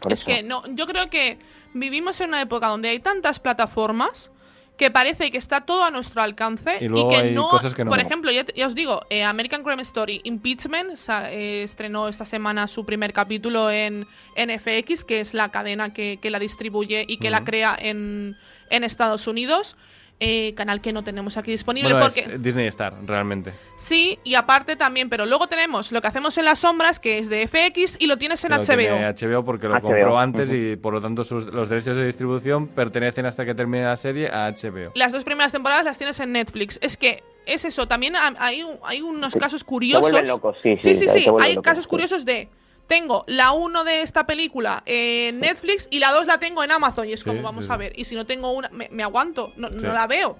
por 0.00 0.12
Es 0.12 0.18
eso. 0.18 0.26
que 0.26 0.42
no, 0.42 0.62
yo 0.74 0.86
creo 0.86 1.08
que 1.10 1.38
vivimos 1.72 2.20
en 2.20 2.30
una 2.30 2.42
época 2.42 2.66
donde 2.66 2.88
hay 2.88 2.98
tantas 2.98 3.38
plataformas 3.38 4.32
que 4.76 4.90
parece 4.90 5.30
que 5.30 5.38
está 5.38 5.60
todo 5.60 5.84
a 5.84 5.90
nuestro 5.92 6.20
alcance 6.20 6.78
Y 6.80 6.88
luego 6.88 7.08
que 7.10 7.16
hay 7.16 7.30
no, 7.32 7.48
cosas 7.48 7.74
que 7.74 7.84
no. 7.84 7.90
por 7.90 8.00
ejemplo, 8.00 8.30
ya, 8.32 8.44
ya 8.56 8.66
os 8.66 8.74
digo, 8.74 9.02
eh, 9.08 9.22
American 9.22 9.62
Crime 9.62 9.82
Story 9.82 10.20
Impeachment 10.24 10.96
sa- 10.96 11.30
eh, 11.32 11.62
estrenó 11.62 12.08
esta 12.08 12.24
semana 12.24 12.66
su 12.66 12.84
primer 12.84 13.12
capítulo 13.12 13.70
en 13.70 14.06
NFX, 14.36 15.04
que 15.04 15.20
es 15.20 15.32
la 15.32 15.50
cadena 15.50 15.92
que, 15.92 16.18
que 16.20 16.28
la 16.30 16.38
distribuye 16.40 17.04
y 17.06 17.18
que 17.18 17.30
la 17.30 17.44
crea 17.44 17.76
en, 17.78 18.36
en 18.70 18.82
Estados 18.84 19.28
Unidos. 19.28 19.76
Eh, 20.20 20.54
canal 20.54 20.80
que 20.80 20.92
no 20.92 21.02
tenemos 21.02 21.36
aquí 21.36 21.50
disponible 21.50 21.90
Bueno, 21.92 22.06
porque 22.06 22.20
es 22.20 22.40
Disney 22.42 22.68
Star, 22.68 22.94
realmente. 23.04 23.52
sí 23.76 24.16
y 24.22 24.36
aparte 24.36 24.76
también 24.76 25.08
pero 25.10 25.26
luego 25.26 25.48
tenemos 25.48 25.90
lo 25.90 26.00
que 26.00 26.06
hacemos 26.06 26.38
en 26.38 26.44
las 26.44 26.60
sombras 26.60 27.00
que 27.00 27.18
es 27.18 27.28
de 27.28 27.46
FX 27.48 27.96
y 27.98 28.06
lo 28.06 28.16
tienes 28.16 28.42
en 28.44 28.52
lo 28.52 28.58
HBO 28.58 28.76
tiene 28.76 29.06
HBO 29.12 29.44
porque 29.44 29.66
lo 29.66 29.74
HBO, 29.74 29.82
compró 29.82 30.18
antes 30.18 30.52
y 30.52 30.76
por 30.76 30.94
lo 30.94 31.00
tanto 31.00 31.24
sus- 31.24 31.46
los 31.46 31.68
derechos 31.68 31.96
de 31.96 32.06
distribución 32.06 32.68
pertenecen 32.68 33.26
hasta 33.26 33.44
que 33.44 33.56
termine 33.56 33.84
la 33.84 33.96
serie 33.96 34.28
a 34.28 34.46
HBO. 34.52 34.92
las 34.94 35.10
dos 35.10 35.24
primeras 35.24 35.50
temporadas 35.50 35.84
las 35.84 35.98
tienes 35.98 36.18
en 36.20 36.30
Netflix. 36.30 36.78
Es 36.80 36.96
que 36.96 37.24
es 37.44 37.64
eso, 37.64 37.88
también 37.88 38.14
ha- 38.14 38.34
hay, 38.38 38.64
hay 38.84 39.02
unos 39.02 39.34
casos 39.34 39.64
curiosos. 39.64 40.02
vuelven 40.12 40.28
locos, 40.28 40.56
sí, 40.62 40.76
sí, 40.78 40.94
sí, 40.94 41.08
sí. 41.08 41.26
Hay 41.40 41.54
locos, 41.56 41.64
casos 41.64 41.84
sí. 41.84 41.90
curiosos 41.90 42.24
de. 42.24 42.48
Tengo 42.86 43.24
la 43.26 43.52
1 43.52 43.84
de 43.84 44.02
esta 44.02 44.26
película 44.26 44.82
en 44.86 45.40
Netflix 45.40 45.88
y 45.90 45.98
la 46.00 46.12
2 46.12 46.26
la 46.26 46.38
tengo 46.38 46.62
en 46.62 46.70
Amazon. 46.72 47.08
Y 47.08 47.14
es 47.14 47.20
Sí, 47.20 47.26
como, 47.30 47.42
vamos 47.42 47.64
sí, 47.64 47.70
a 47.72 47.76
ver. 47.76 47.92
Y 47.96 48.04
si 48.04 48.14
no 48.14 48.26
tengo 48.26 48.52
una, 48.52 48.68
me, 48.70 48.88
me 48.92 49.02
aguanto, 49.02 49.52
no, 49.56 49.70
no 49.70 49.92
la 49.92 50.06
veo. 50.06 50.38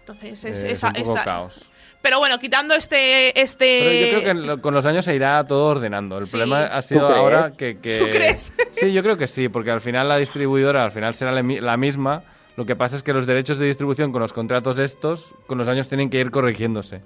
Entonces 0.00 0.44
es, 0.44 0.62
Eh, 0.62 0.66
es 0.68 0.72
esa. 0.78 0.88
un 0.88 0.92
poco 0.94 1.12
esa- 1.14 1.24
caos. 1.24 1.68
Pero 2.00 2.20
bueno, 2.20 2.38
quitando 2.38 2.74
este. 2.74 3.38
este 3.40 3.80
Pero 3.82 3.92
yo 3.92 4.08
creo 4.20 4.24
que 4.24 4.46
lo- 4.46 4.62
con 4.62 4.72
los 4.72 4.86
años 4.86 5.04
se 5.04 5.14
irá 5.14 5.44
todo 5.46 5.66
ordenando. 5.66 6.16
El 6.18 6.24
Sí. 6.24 6.30
problema 6.30 6.64
ha 6.64 6.80
sido 6.80 7.08
ahora 7.08 7.52
que, 7.56 7.78
que- 7.80 7.96
¿Tú 7.98 8.04
crees? 8.06 8.52
Sí, 8.72 8.92
yo 8.92 9.02
creo 9.02 9.16
que 9.16 9.26
sí, 9.28 9.48
porque 9.48 9.70
al 9.72 9.80
final 9.80 10.08
la 10.08 10.16
distribuidora 10.16 10.84
al 10.84 10.92
final 10.92 11.14
será 11.14 11.32
la 11.32 11.76
misma. 11.76 12.22
Lo 12.56 12.64
que 12.66 12.76
pasa 12.76 12.96
es 12.96 13.02
que 13.02 13.12
los 13.12 13.26
derechos 13.26 13.58
de 13.58 13.66
distribución 13.66 14.10
con 14.12 14.22
los 14.22 14.32
contratos 14.32 14.78
estos, 14.78 15.34
con 15.46 15.58
los 15.58 15.68
años 15.68 15.88
tienen 15.88 16.08
que 16.08 16.18
ir 16.18 16.30
corrigiéndose. 16.30 17.02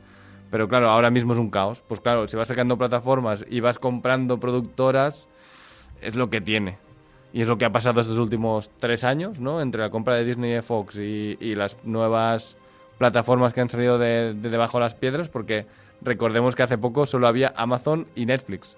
Pero 0.52 0.68
claro, 0.68 0.88
ahora 0.90 1.10
mismo 1.10 1.32
es 1.32 1.38
un 1.40 1.50
caos. 1.50 1.82
Pues 1.88 1.98
claro, 2.00 2.28
si 2.28 2.36
vas 2.36 2.46
sacando 2.46 2.76
plataformas 2.78 3.44
y 3.50 3.58
vas 3.60 3.80
comprando 3.80 4.38
productoras, 4.38 5.26
es 6.00 6.14
lo 6.14 6.30
que 6.30 6.40
tiene. 6.40 6.76
Y 7.32 7.40
es 7.40 7.48
lo 7.48 7.56
que 7.58 7.64
ha 7.64 7.72
pasado 7.72 8.00
estos 8.02 8.18
últimos 8.18 8.70
tres 8.78 9.02
años, 9.02 9.40
¿no? 9.40 9.60
Entre 9.62 9.80
la 9.80 9.88
compra 9.90 10.14
de 10.14 10.24
Disney 10.24 10.50
y 10.50 10.54
de 10.54 10.62
Fox 10.62 10.96
y, 10.98 11.38
y 11.40 11.54
las 11.54 11.78
nuevas 11.84 12.58
plataformas 12.98 13.54
que 13.54 13.62
han 13.62 13.70
salido 13.70 13.98
de, 13.98 14.34
de 14.34 14.50
debajo 14.50 14.76
de 14.78 14.84
las 14.84 14.94
piedras, 14.94 15.28
porque 15.30 15.64
recordemos 16.02 16.54
que 16.54 16.62
hace 16.62 16.76
poco 16.76 17.06
solo 17.06 17.26
había 17.26 17.54
Amazon 17.56 18.06
y 18.14 18.26
Netflix. 18.26 18.76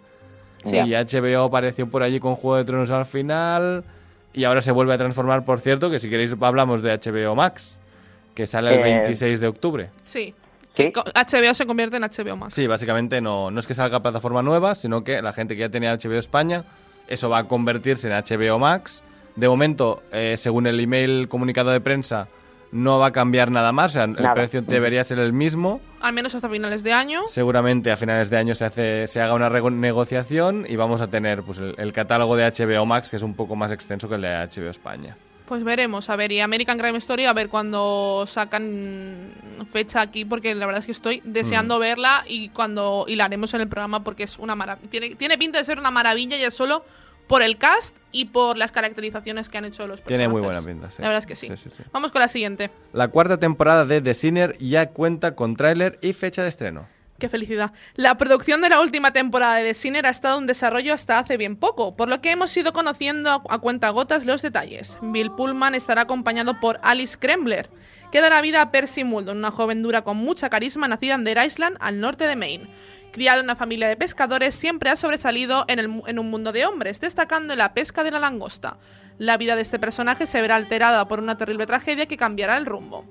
Sí. 0.63 0.77
Y 0.77 0.93
HBO 0.95 1.43
apareció 1.43 1.91
por 1.91 2.03
allí 2.05 2.21
con 2.21 2.37
Juego 2.37 2.57
de 2.57 2.65
Tronos 2.65 2.91
al 2.93 3.05
final. 3.05 3.85
Y 4.33 4.45
ahora 4.45 4.63
se 4.63 4.71
vuelve 4.73 4.95
a 4.95 4.99
transformar, 4.99 5.45
por 5.45 5.61
cierto, 5.61 5.91
que 5.91 5.99
si 6.01 6.09
queréis 6.09 6.35
hablamos 6.41 6.83
de 6.83 6.97
HBO 6.97 7.35
Max, 7.35 7.79
que 8.35 8.47
sale 8.47 8.73
el 8.75 8.79
Eh, 8.81 8.83
26 9.03 9.41
de 9.41 9.47
octubre. 9.49 9.91
Sí. 10.05 10.35
Sí. 10.75 10.93
HBO 10.93 11.55
se 11.55 11.67
convierte 11.67 11.97
en 11.97 12.03
HBO 12.03 12.37
Max. 12.37 12.55
Sí, 12.55 12.67
básicamente 12.67 13.21
no, 13.21 13.51
no 13.51 13.61
es 13.61 13.67
que 13.67 13.75
salga 13.75 14.01
plataforma 14.01 14.43
nueva, 14.43 14.75
sino 14.75 15.05
que 15.05 15.23
la 15.23 15.33
gente 15.33 15.55
que 15.55 15.61
ya 15.61 15.69
tenía 15.69 15.97
HBO 15.97 16.19
España, 16.19 16.65
eso 17.07 17.29
va 17.29 17.39
a 17.39 17.45
convertirse 17.49 18.09
en 18.09 18.15
HBO 18.15 18.59
Max. 18.59 19.03
De 19.37 19.49
momento, 19.49 20.03
eh, 20.13 20.37
según 20.39 20.67
el 20.67 20.79
email 20.81 21.29
comunicado 21.29 21.71
de 21.71 21.81
prensa, 21.81 22.29
no 22.75 22.99
va 22.99 23.07
a 23.07 23.13
cambiar 23.13 23.53
nada 23.53 23.71
más, 23.71 23.93
o 23.93 23.95
sea, 23.95 24.05
el 24.05 24.33
precio 24.35 24.63
debería 24.63 25.05
ser 25.05 25.21
el 25.21 25.33
mismo. 25.33 25.81
Al 26.01 26.13
menos 26.13 26.35
hasta 26.35 26.49
finales 26.49 26.83
de 26.83 26.93
año. 26.93 27.23
Seguramente 27.27 27.93
a 27.93 27.97
finales 27.97 28.31
de 28.31 28.37
año 28.37 28.57
se, 28.57 28.65
hace, 28.65 29.07
se 29.07 29.21
haga 29.21 29.35
una 29.35 29.49
renegociación 29.49 30.67
y 30.69 30.75
vamos 30.75 31.01
a 31.01 31.07
tener 31.07 31.43
pues, 31.43 31.59
el, 31.59 31.77
el 31.79 31.93
catálogo 31.93 32.35
de 32.35 32.51
HBO 32.51 32.85
Max, 32.85 33.11
que 33.11 33.17
es 33.17 33.23
un 33.23 33.35
poco 33.35 33.55
más 33.55 33.71
extenso 33.71 34.09
que 34.09 34.17
el 34.17 34.23
de 34.23 34.29
HBO 34.29 34.71
España. 34.71 35.17
Pues 35.47 35.63
veremos, 35.63 36.09
a 36.09 36.17
ver, 36.17 36.33
y 36.33 36.41
American 36.41 36.79
Crime 36.79 36.97
Story, 36.99 37.27
a 37.27 37.33
ver 37.35 37.49
cuando 37.51 38.25
sacan 38.27 39.31
fecha 39.71 40.01
aquí, 40.01 40.25
porque 40.25 40.55
la 40.55 40.65
verdad 40.65 40.81
es 40.81 40.87
que 40.87 40.93
estoy 40.93 41.21
Mm. 41.25 41.33
deseando 41.33 41.79
verla 41.79 42.25
y 42.27 42.49
cuando 42.49 43.05
y 43.09 43.17
la 43.17 43.27
haremos 43.27 43.53
en 43.55 43.61
el 43.61 43.69
programa 43.69 44.03
porque 44.03 44.23
es 44.23 44.39
una 44.39 44.55
maravilla. 44.55 44.89
Tiene, 44.91 45.15
tiene 45.17 45.37
pinta 45.37 45.59
de 45.59 45.65
ser 45.65 45.79
una 45.79 45.91
maravilla 45.91 46.37
ya 46.39 46.51
solo 46.51 46.85
por 47.27 47.43
el 47.43 47.57
cast 47.59 47.97
y 48.13 48.27
por 48.27 48.57
las 48.57 48.73
caracterizaciones 48.73 49.49
que 49.49 49.59
han 49.59 49.65
hecho 49.67 49.87
los 49.87 50.01
personajes. 50.01 50.07
Tiene 50.09 50.29
muy 50.29 50.41
buena 50.41 50.63
pinta, 50.63 50.91
sí. 50.91 51.01
La 51.03 51.09
verdad 51.09 51.21
es 51.21 51.27
que 51.27 51.37
sí, 51.37 51.49
sí. 51.57 51.83
Vamos 51.93 52.11
con 52.13 52.21
la 52.21 52.29
siguiente. 52.29 52.71
La 52.93 53.09
cuarta 53.09 53.39
temporada 53.39 53.85
de 53.85 54.01
The 54.01 54.15
Sinner 54.15 54.57
ya 54.59 54.91
cuenta 54.91 55.35
con 55.35 55.57
tráiler 55.57 55.99
y 56.03 56.13
fecha 56.15 56.43
de 56.43 56.49
estreno. 56.49 56.87
Qué 57.19 57.29
felicidad. 57.29 57.73
La 57.95 58.17
producción 58.17 58.61
de 58.61 58.69
la 58.69 58.81
última 58.81 59.13
temporada 59.13 59.57
de 59.57 59.69
The 59.69 59.75
Sinner 59.75 60.07
ha 60.07 60.11
estado 60.11 60.39
en 60.41 60.49
desarrollo 60.49 60.93
hasta 60.93 61.19
hace 61.21 61.37
bien 61.37 61.55
poco, 61.55 61.95
por 61.97 62.09
lo 62.09 62.21
que 62.21 62.33
hemos 62.33 62.57
ido 62.57 62.73
conociendo 62.73 63.41
a, 63.49 63.59
cuentagotas 63.59 64.27
los 64.27 64.43
detalles. 64.43 64.99
Bill 65.01 65.31
Pullman 65.31 65.77
estará 65.77 66.03
acompañado 66.03 66.59
por 66.59 66.81
Alice 66.83 67.17
Krembler, 67.17 67.71
que 68.11 68.21
dará 68.21 68.41
vida 68.41 68.63
a 68.63 68.73
Percy 68.73 69.05
Muldoon, 69.05 69.39
una 69.39 69.53
joven 69.53 69.81
dura 69.81 70.03
con 70.03 70.17
mucha 70.17 70.51
carisma 70.51 70.89
nacida 70.89 71.15
en 71.15 71.23
Deer 71.23 71.47
Island, 71.47 71.77
al 71.79 72.01
norte 72.01 72.27
de 72.27 72.35
Maine. 72.35 72.69
Criado 73.13 73.39
en 73.39 73.47
una 73.47 73.55
familia 73.55 73.87
de 73.87 73.97
pescadores, 73.97 74.57
siempre 74.57 74.91
ha 74.91 74.97
sobresalido 74.97 75.67
en, 75.69 76.03
en 76.05 76.19
un 76.19 76.31
mundo 76.31 76.51
de 76.51 76.67
hombres, 76.67 77.01
destacando 77.01 77.53
en 77.53 77.61
la 77.61 77.75
pesca 77.75 78.03
de 78.03 78.11
la 78.11 78.19
langosta. 78.19 78.77
La 79.19 79.37
vida 79.37 79.55
de 79.55 79.63
este 79.63 79.79
personaje 79.79 80.27
se 80.27 80.43
verá 80.43 80.57
alterada 80.57 81.07
por 81.07 81.21
una 81.21 81.39
terrible 81.39 81.67
tragedia 81.67 82.07
que 82.07 82.17
cambiará 82.17 82.57
el 82.57 82.67
rumbo. 82.67 83.05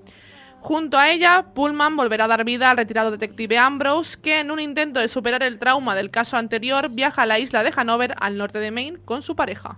Junto 0.63 0.97
a 0.97 1.09
ella, 1.09 1.47
Pullman 1.53 1.97
volverá 1.97 2.23
a 2.23 2.27
dar 2.29 2.45
vida 2.45 2.71
al 2.71 2.77
retirado 2.77 3.11
detective 3.11 3.57
Ambrose, 3.57 4.17
que 4.21 4.39
en 4.39 4.49
un 4.49 4.61
intento 4.61 5.01
de 5.01 5.09
superar 5.09 5.43
el 5.43 5.59
trauma 5.59 5.93
del 5.93 6.09
caso 6.09 6.37
anterior 6.37 6.87
viaja 6.89 7.23
a 7.23 7.25
la 7.25 7.37
isla 7.37 7.63
de 7.63 7.73
Hanover, 7.75 8.15
al 8.21 8.37
norte 8.37 8.59
de 8.59 8.71
Maine, 8.71 8.97
con 9.03 9.21
su 9.21 9.35
pareja. 9.35 9.75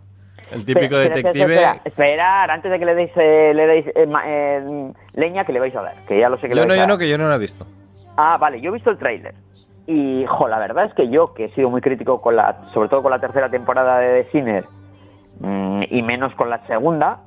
El 0.52 0.64
típico 0.64 0.96
Espera, 1.00 1.16
detective... 1.16 1.82
espera, 1.86 2.44
antes 2.44 2.72
de 2.72 2.78
que 2.78 2.86
le 2.86 2.94
deis, 2.94 3.10
eh, 3.16 3.52
le 3.56 3.66
deis 3.66 3.88
eh, 3.88 4.08
eh, 4.28 4.92
leña, 5.16 5.44
que 5.44 5.54
le 5.54 5.60
vais 5.60 5.76
a 5.76 5.82
dar, 5.82 5.96
que 6.08 6.20
ya 6.20 6.30
lo 6.30 6.38
sé 6.38 6.48
que 6.48 6.54
le 6.54 6.62
Yo 6.62 6.66
no, 6.68 6.70
vais 6.70 6.82
a 6.82 6.84
yo 6.84 6.88
no, 6.88 6.98
que 7.00 7.10
yo 7.10 7.18
no 7.18 7.28
lo 7.30 7.34
he 7.34 7.40
visto. 7.40 7.66
Ah, 8.16 8.38
vale, 8.40 8.62
yo 8.62 8.70
he 8.70 8.74
visto 8.76 8.92
el 8.92 9.00
tráiler. 9.00 9.34
Y, 9.88 10.24
jo, 10.28 10.48
la 10.48 10.60
verdad 10.60 10.86
es 10.86 10.94
que 10.94 11.10
yo, 11.10 11.34
que 11.34 11.46
he 11.46 11.50
sido 11.56 11.72
muy 11.72 11.82
crítico 11.82 12.22
con 12.22 12.36
la, 12.36 12.70
sobre 12.76 12.90
todo 12.90 13.02
con 13.02 13.10
la 13.10 13.18
tercera 13.18 13.50
temporada 13.50 13.98
de 13.98 14.22
The 14.22 14.30
Sinner, 14.30 14.66
mm, 15.40 15.82
y 15.90 16.04
menos 16.04 16.36
con 16.36 16.52
la 16.52 16.64
segunda, 16.68 17.22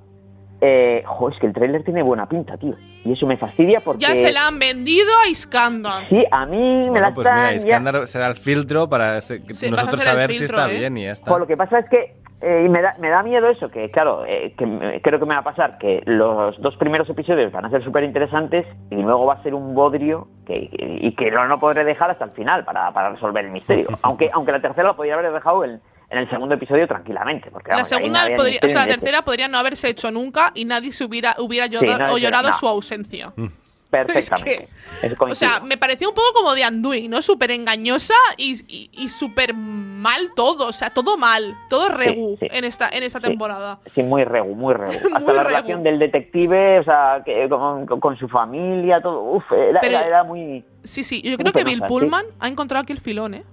eh, 0.60 1.02
jo, 1.06 1.28
es 1.28 1.38
que 1.38 1.46
el 1.46 1.52
tráiler 1.52 1.84
tiene 1.84 2.02
buena 2.02 2.26
pinta, 2.28 2.56
tío. 2.56 2.74
Y 3.04 3.12
eso 3.12 3.26
me 3.26 3.36
fastidia 3.36 3.80
porque... 3.80 4.00
Ya 4.04 4.16
se 4.16 4.32
la 4.32 4.48
han 4.48 4.58
vendido 4.58 5.08
a 5.24 5.28
Iskandar. 5.28 6.06
Sí, 6.08 6.24
a 6.30 6.44
mí 6.46 6.56
me 6.58 6.90
Bueno, 6.90 7.08
la 7.08 7.14
pues 7.14 7.26
mira, 7.30 7.52
están 7.52 7.68
ya- 7.68 7.76
Iskandar 7.76 8.06
será 8.08 8.26
el 8.26 8.34
filtro 8.34 8.88
para 8.88 9.20
Sí, 9.22 9.40
nosotros 9.70 10.00
el 10.00 10.06
saber 10.06 10.32
si 10.32 10.44
está 10.44 10.70
¿eh? 10.70 10.78
bien 10.78 10.96
y 10.96 11.04
ya 11.04 11.12
está. 11.12 11.30
Jo, 11.30 11.38
lo 11.38 11.46
que 11.46 11.56
pasa 11.56 11.78
es 11.78 11.88
que 11.88 12.16
eh, 12.40 12.62
y 12.66 12.68
me 12.68 12.80
da, 12.82 12.94
me 13.00 13.08
da 13.10 13.24
miedo 13.24 13.48
eso, 13.48 13.68
que 13.68 13.90
claro, 13.90 14.24
eh, 14.24 14.54
que 14.56 14.64
me- 14.64 15.00
creo 15.00 15.18
que 15.18 15.26
me 15.26 15.34
va 15.34 15.40
a 15.40 15.44
pasar 15.44 15.76
que 15.78 16.02
los 16.06 16.60
dos 16.60 16.76
primeros 16.76 17.08
episodios 17.10 17.50
van 17.50 17.64
a 17.64 17.70
ser 17.70 17.82
súper 17.82 18.04
interesantes 18.04 18.64
y 18.90 18.96
luego 18.96 19.26
va 19.26 19.34
a 19.34 19.42
ser 19.42 19.54
un 19.54 19.74
bodrio 19.74 20.28
que, 20.46 20.68
que- 20.68 20.98
y 21.00 21.14
que 21.16 21.30
no, 21.32 21.46
no 21.48 21.58
podré 21.58 21.82
dejar 21.84 22.10
hasta 22.12 22.24
el 22.26 22.30
final 22.32 22.64
para, 22.64 22.92
para 22.92 23.10
resolver 23.10 23.44
el 23.44 23.50
misterio. 23.50 23.88
aunque 24.02 24.30
aunque 24.32 24.52
la 24.52 24.60
tercera 24.60 24.86
lo 24.88 24.96
podría 24.96 25.14
haber 25.14 25.32
dejado 25.32 25.64
en, 25.64 25.80
en 26.10 26.18
el 26.18 26.30
segundo 26.30 26.54
episodio 26.54 26.86
tranquilamente. 26.88 27.50
Porque, 27.50 27.68
La 27.70 27.76
vamos, 27.76 27.90
no 27.90 27.96
segunda 27.98 28.28
podría, 28.36 28.60
o 28.64 28.68
sea, 28.68 28.86
la 28.86 28.94
tercera 28.94 29.22
podría 29.22 29.48
no 29.48 29.58
haberse 29.58 29.88
hecho 29.88 30.10
nunca 30.10 30.52
y 30.54 30.64
nadie 30.64 30.92
se 30.92 31.04
hubiera, 31.04 31.36
hubiera 31.38 31.66
llorado, 31.66 31.98
no, 31.98 32.12
o 32.14 32.18
llorado 32.18 32.48
no. 32.48 32.54
su 32.54 32.66
ausencia. 32.68 33.32
Perfectamente. 33.90 34.68
Eso 35.02 35.16
O 35.24 35.34
sea, 35.34 35.60
me 35.60 35.78
pareció 35.78 36.10
un 36.10 36.14
poco 36.14 36.32
como 36.34 36.54
de 36.54 36.62
Anduin, 36.62 37.10
¿no? 37.10 37.22
Súper 37.22 37.52
engañosa 37.52 38.12
y, 38.36 38.52
y, 38.68 38.90
y 38.92 39.08
súper 39.08 39.54
mal 39.54 40.30
todo. 40.36 40.66
O 40.68 40.72
sea, 40.72 40.90
todo 40.90 41.16
mal. 41.16 41.56
Todo 41.70 41.88
regu 41.88 42.36
sí. 42.38 42.48
en 42.50 42.64
esta, 42.64 42.90
en 42.90 43.02
esta 43.02 43.18
Sí. 43.18 43.24
temporada. 43.28 43.78
Sí, 43.94 44.02
muy 44.02 44.24
regu, 44.24 44.54
muy 44.54 44.74
regu. 44.74 44.92
Hasta 45.14 45.18
Muy 45.20 45.28
la 45.34 45.42
regu. 45.42 45.48
relación 45.48 45.82
del 45.82 45.98
detective, 45.98 46.80
o 46.80 46.84
sea, 46.84 47.22
que 47.24 47.48
con, 47.48 47.86
con- 47.86 47.98
con 48.00 48.18
su 48.18 48.28
familia, 48.28 49.00
todo. 49.00 49.22
Uf, 49.22 49.44
era, 49.52 49.80
Pero- 49.80 49.96
era, 49.96 50.06
era 50.06 50.22
muy. 50.24 50.62
Sí, 50.84 51.02
sí. 51.02 51.22
Yo 51.22 51.38
creo 51.38 51.52
que 51.54 51.64
Bill. 51.64 51.80
Pullman 51.88 52.26
ha 52.40 52.48
encontrado 52.48 52.82
aquí 52.82 52.92
el 52.92 53.00
filón, 53.00 53.32
¿eh? 53.34 53.44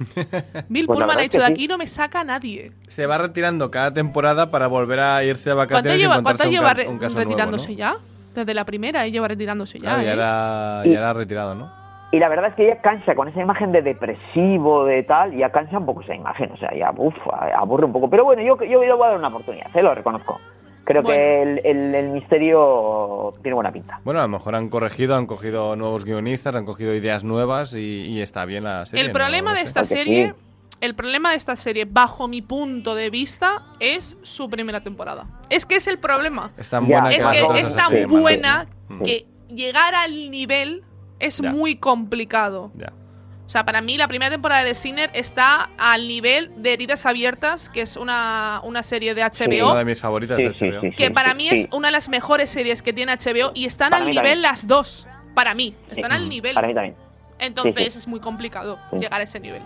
Bill 0.68 0.86
Pues 0.86 0.98
Pullman 0.98 1.18
ha 1.18 1.28
que 1.28 1.38
de 1.38 1.44
aquí 1.44 1.68
no 1.68 1.78
me 1.78 1.86
saca 1.86 2.24
nadie. 2.24 2.72
Se 2.88 3.06
va 3.06 3.18
retirando 3.18 3.70
cada 3.70 3.92
temporada 3.92 4.50
para 4.50 4.66
volver 4.66 5.00
a 5.00 5.22
irse 5.24 5.50
a 5.50 5.54
¿Cuánto 5.54 5.74
vacaciones 5.74 6.00
lleva, 6.00 6.22
cuánto 6.22 6.44
lleva 6.44 6.74
un 6.88 6.98
caso 6.98 7.18
retirándose 7.18 7.74
nuevo, 7.74 7.82
¿no? 7.84 7.98
ya? 7.98 8.04
Desde 8.34 8.54
la 8.54 8.64
primera, 8.64 9.06
y 9.06 9.12
lleva 9.12 9.28
retirándose 9.28 9.78
ya. 9.78 9.96
Claro, 9.96 10.02
ya 10.02 10.10
¿eh? 10.10 10.12
era, 10.12 10.82
Y- 10.84 10.92
ya 10.92 10.98
era 10.98 11.12
retirado, 11.12 11.54
¿no? 11.54 11.80
Y 12.12 12.18
la 12.18 12.28
verdad 12.28 12.48
es 12.50 12.54
que 12.56 12.64
ella 12.66 12.80
cansa 12.80 13.14
con 13.14 13.28
esa 13.28 13.40
imagen 13.40 13.70
de 13.70 13.82
depresivo, 13.82 14.84
de 14.84 15.04
tal, 15.04 15.32
ya 15.36 15.50
cansa 15.50 15.78
un 15.78 15.86
poco 15.86 16.00
esa 16.00 16.14
imagen, 16.14 16.50
o 16.50 16.56
sea, 16.56 16.74
ya, 16.74 16.92
uf, 16.96 17.14
aburre 17.56 17.84
un 17.84 17.92
poco. 17.92 18.10
Pero 18.10 18.24
bueno, 18.24 18.42
yo, 18.42 18.56
yo 18.64 18.82
le 18.82 18.92
voy 18.92 19.04
a 19.06 19.10
dar 19.10 19.18
una 19.18 19.28
oportunidad, 19.28 19.70
se 19.72 19.80
lo 19.80 19.94
reconozco. 19.94 20.40
Creo 20.90 21.02
Bueno. 21.04 21.18
que 21.20 21.42
el, 21.42 21.60
el- 21.64 21.94
el 21.94 22.08
misterio 22.08 23.34
tiene 23.42 23.54
buena 23.54 23.70
pinta. 23.70 24.00
Bueno, 24.04 24.18
a 24.18 24.24
lo 24.24 24.28
mejor 24.28 24.56
han 24.56 24.68
corregido, 24.68 25.14
han 25.14 25.26
cogido 25.26 25.76
nuevos 25.76 26.04
guionistas, 26.04 26.54
han 26.56 26.64
cogido 26.64 26.94
ideas 26.96 27.22
nuevas 27.22 27.74
y, 27.76 28.06
y 28.08 28.20
está 28.20 28.44
bien 28.44 28.64
la 28.64 28.86
serie. 28.86 29.02
El 29.04 29.08
¿no? 29.08 29.12
problema 29.12 29.50
No 29.52 29.56
de 29.58 29.62
esta 29.62 29.82
Porque 29.82 29.94
serie, 29.94 30.28
sí. 30.30 30.76
el 30.80 30.94
problema 30.96 31.30
de 31.30 31.36
esta 31.36 31.54
serie, 31.54 31.84
bajo 31.84 32.26
mi 32.26 32.42
punto 32.42 32.96
de 32.96 33.08
vista, 33.10 33.62
es 33.78 34.16
su 34.22 34.50
primera 34.50 34.80
temporada. 34.80 35.26
Es 35.48 35.64
que 35.64 35.76
es 35.76 35.86
el 35.86 35.98
problema. 36.00 36.50
Es 36.58 36.68
tan 36.70 36.86
Ya, 36.88 37.00
buena 37.02 37.14
Es 37.16 37.28
que 37.28 37.40
es 37.60 37.76
tan 37.76 38.06
buena 38.08 38.66
sí. 38.88 38.94
que 39.04 39.26
llegar 39.54 39.94
al 39.94 40.30
nivel 40.32 40.82
es 41.20 41.38
Ya. 41.38 41.52
muy 41.52 41.76
complicado. 41.76 42.72
Ya. 42.76 42.92
O 43.50 43.52
sea, 43.52 43.64
para 43.64 43.80
mí 43.80 43.98
la 43.98 44.06
primera 44.06 44.30
temporada 44.30 44.62
de 44.62 44.76
Sinner 44.76 45.10
está 45.12 45.70
al 45.76 46.06
nivel 46.06 46.52
de 46.62 46.72
Heridas 46.72 47.04
Abiertas, 47.04 47.68
que 47.68 47.80
es 47.82 47.96
una, 47.96 48.60
una 48.62 48.84
serie 48.84 49.12
de 49.12 49.24
HBO. 49.24 49.70
Una 49.72 49.80
de 49.80 49.84
mis 49.86 50.00
favoritas 50.00 50.36
Sí, 50.36 50.44
de 50.44 50.54
sí, 50.56 50.66
HBO. 50.70 50.80
sí, 50.82 50.90
que 50.92 51.10
para 51.10 51.34
mí 51.34 51.48
sí. 51.48 51.54
es 51.56 51.68
una 51.72 51.88
de 51.88 51.92
las 51.92 52.08
mejores 52.08 52.48
series 52.48 52.80
que 52.80 52.92
tiene 52.92 53.10
HBO 53.16 53.50
y 53.52 53.64
están 53.66 53.90
Para 53.90 54.04
al 54.04 54.08
nivel 54.08 54.22
también. 54.22 54.42
las 54.42 54.68
dos. 54.68 55.08
Para 55.34 55.56
mí, 55.56 55.74
están 55.90 56.12
Sí. 56.12 56.16
al 56.16 56.28
nivel. 56.28 56.54
Para 56.54 56.68
mí 56.68 56.74
también. 56.74 56.94
Entonces 57.40 57.86
Sí, 57.86 57.90
sí. 57.90 57.98
es 57.98 58.06
muy 58.06 58.20
complicado 58.20 58.78
Sí. 58.92 58.98
llegar 59.00 59.20
a 59.20 59.24
ese 59.24 59.40
nivel. 59.40 59.62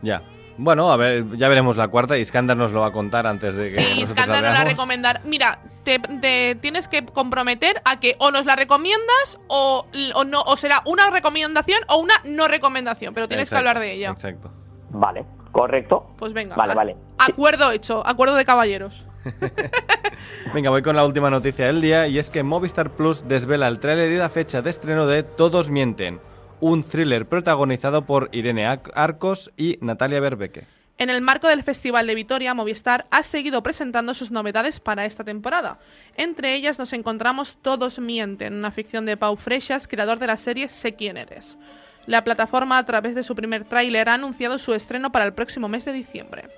Ya. 0.00 0.22
Bueno, 0.56 0.90
a 0.90 0.96
ver, 0.96 1.26
ya 1.36 1.48
veremos 1.50 1.76
la 1.76 1.88
cuarta. 1.88 2.16
Iskandar 2.16 2.56
nos 2.56 2.72
lo 2.72 2.80
va 2.80 2.86
a 2.86 2.92
contar 2.92 3.26
antes 3.26 3.54
de 3.54 3.64
que 3.64 3.68
Sí, 3.68 4.14
la 4.16 4.26
nos 4.26 4.40
la 4.40 4.64
recomendar. 4.64 5.20
Mira, 5.26 5.58
te, 5.86 5.98
te 6.00 6.56
tienes 6.56 6.88
que 6.88 7.06
comprometer 7.06 7.80
a 7.84 8.00
que 8.00 8.16
o 8.18 8.32
nos 8.32 8.44
la 8.44 8.56
recomiendas 8.56 9.38
o, 9.46 9.86
o 10.14 10.24
no 10.24 10.42
o 10.42 10.56
será 10.56 10.82
una 10.84 11.08
recomendación 11.10 11.78
o 11.88 11.98
una 11.98 12.14
no 12.24 12.48
recomendación, 12.48 13.14
pero 13.14 13.28
tienes 13.28 13.44
Exacto, 13.48 13.62
que 13.64 13.68
hablar 13.70 13.80
de 13.82 13.92
ella. 13.92 14.10
Exacto. 14.10 14.50
Vale, 14.90 15.24
correcto. 15.52 16.10
Pues 16.18 16.32
venga. 16.32 16.56
Vale, 16.56 16.72
a- 16.72 16.76
vale. 16.76 16.92
Sí. 17.24 17.30
Acuerdo 17.32 17.70
hecho, 17.70 18.02
acuerdo 18.04 18.34
de 18.34 18.44
caballeros. 18.44 19.06
Venga, 20.54 20.70
voy 20.70 20.82
con 20.82 20.96
la 20.96 21.04
última 21.06 21.30
noticia 21.30 21.66
del 21.66 21.80
día 21.80 22.06
y 22.08 22.18
es 22.18 22.30
que 22.30 22.42
Movistar 22.42 22.90
Plus 22.90 23.26
desvela 23.28 23.68
el 23.68 23.78
tráiler 23.78 24.10
y 24.12 24.16
la 24.16 24.28
fecha 24.28 24.62
de 24.62 24.70
estreno 24.70 25.06
de 25.06 25.22
Todos 25.22 25.70
mienten, 25.70 26.20
un 26.60 26.82
thriller 26.82 27.26
protagonizado 27.26 28.02
por 28.06 28.28
Irene 28.32 28.66
Arcos 28.66 29.50
y 29.56 29.78
Natalia 29.80 30.20
Berbeke. 30.20 30.66
En 30.98 31.10
el 31.10 31.20
marco 31.20 31.46
del 31.46 31.62
Festival 31.62 32.06
de 32.06 32.14
Vitoria, 32.14 32.54
Movistar 32.54 33.06
ha 33.10 33.22
seguido 33.22 33.62
presentando 33.62 34.14
sus 34.14 34.30
novedades 34.30 34.80
para 34.80 35.04
esta 35.04 35.24
temporada. 35.24 35.78
Entre 36.16 36.54
ellas 36.54 36.78
nos 36.78 36.94
encontramos 36.94 37.58
Todos 37.60 37.98
mienten, 37.98 38.54
una 38.54 38.70
ficción 38.70 39.04
de 39.04 39.18
Pau 39.18 39.36
Freixas, 39.36 39.88
creador 39.88 40.18
de 40.18 40.28
la 40.28 40.38
serie 40.38 40.70
Sé 40.70 40.94
quién 40.94 41.18
eres. 41.18 41.58
La 42.06 42.24
plataforma, 42.24 42.78
a 42.78 42.86
través 42.86 43.14
de 43.14 43.22
su 43.22 43.34
primer 43.34 43.64
tráiler, 43.64 44.08
ha 44.08 44.14
anunciado 44.14 44.58
su 44.58 44.72
estreno 44.72 45.12
para 45.12 45.26
el 45.26 45.34
próximo 45.34 45.68
mes 45.68 45.84
de 45.84 45.92
diciembre. 45.92 46.48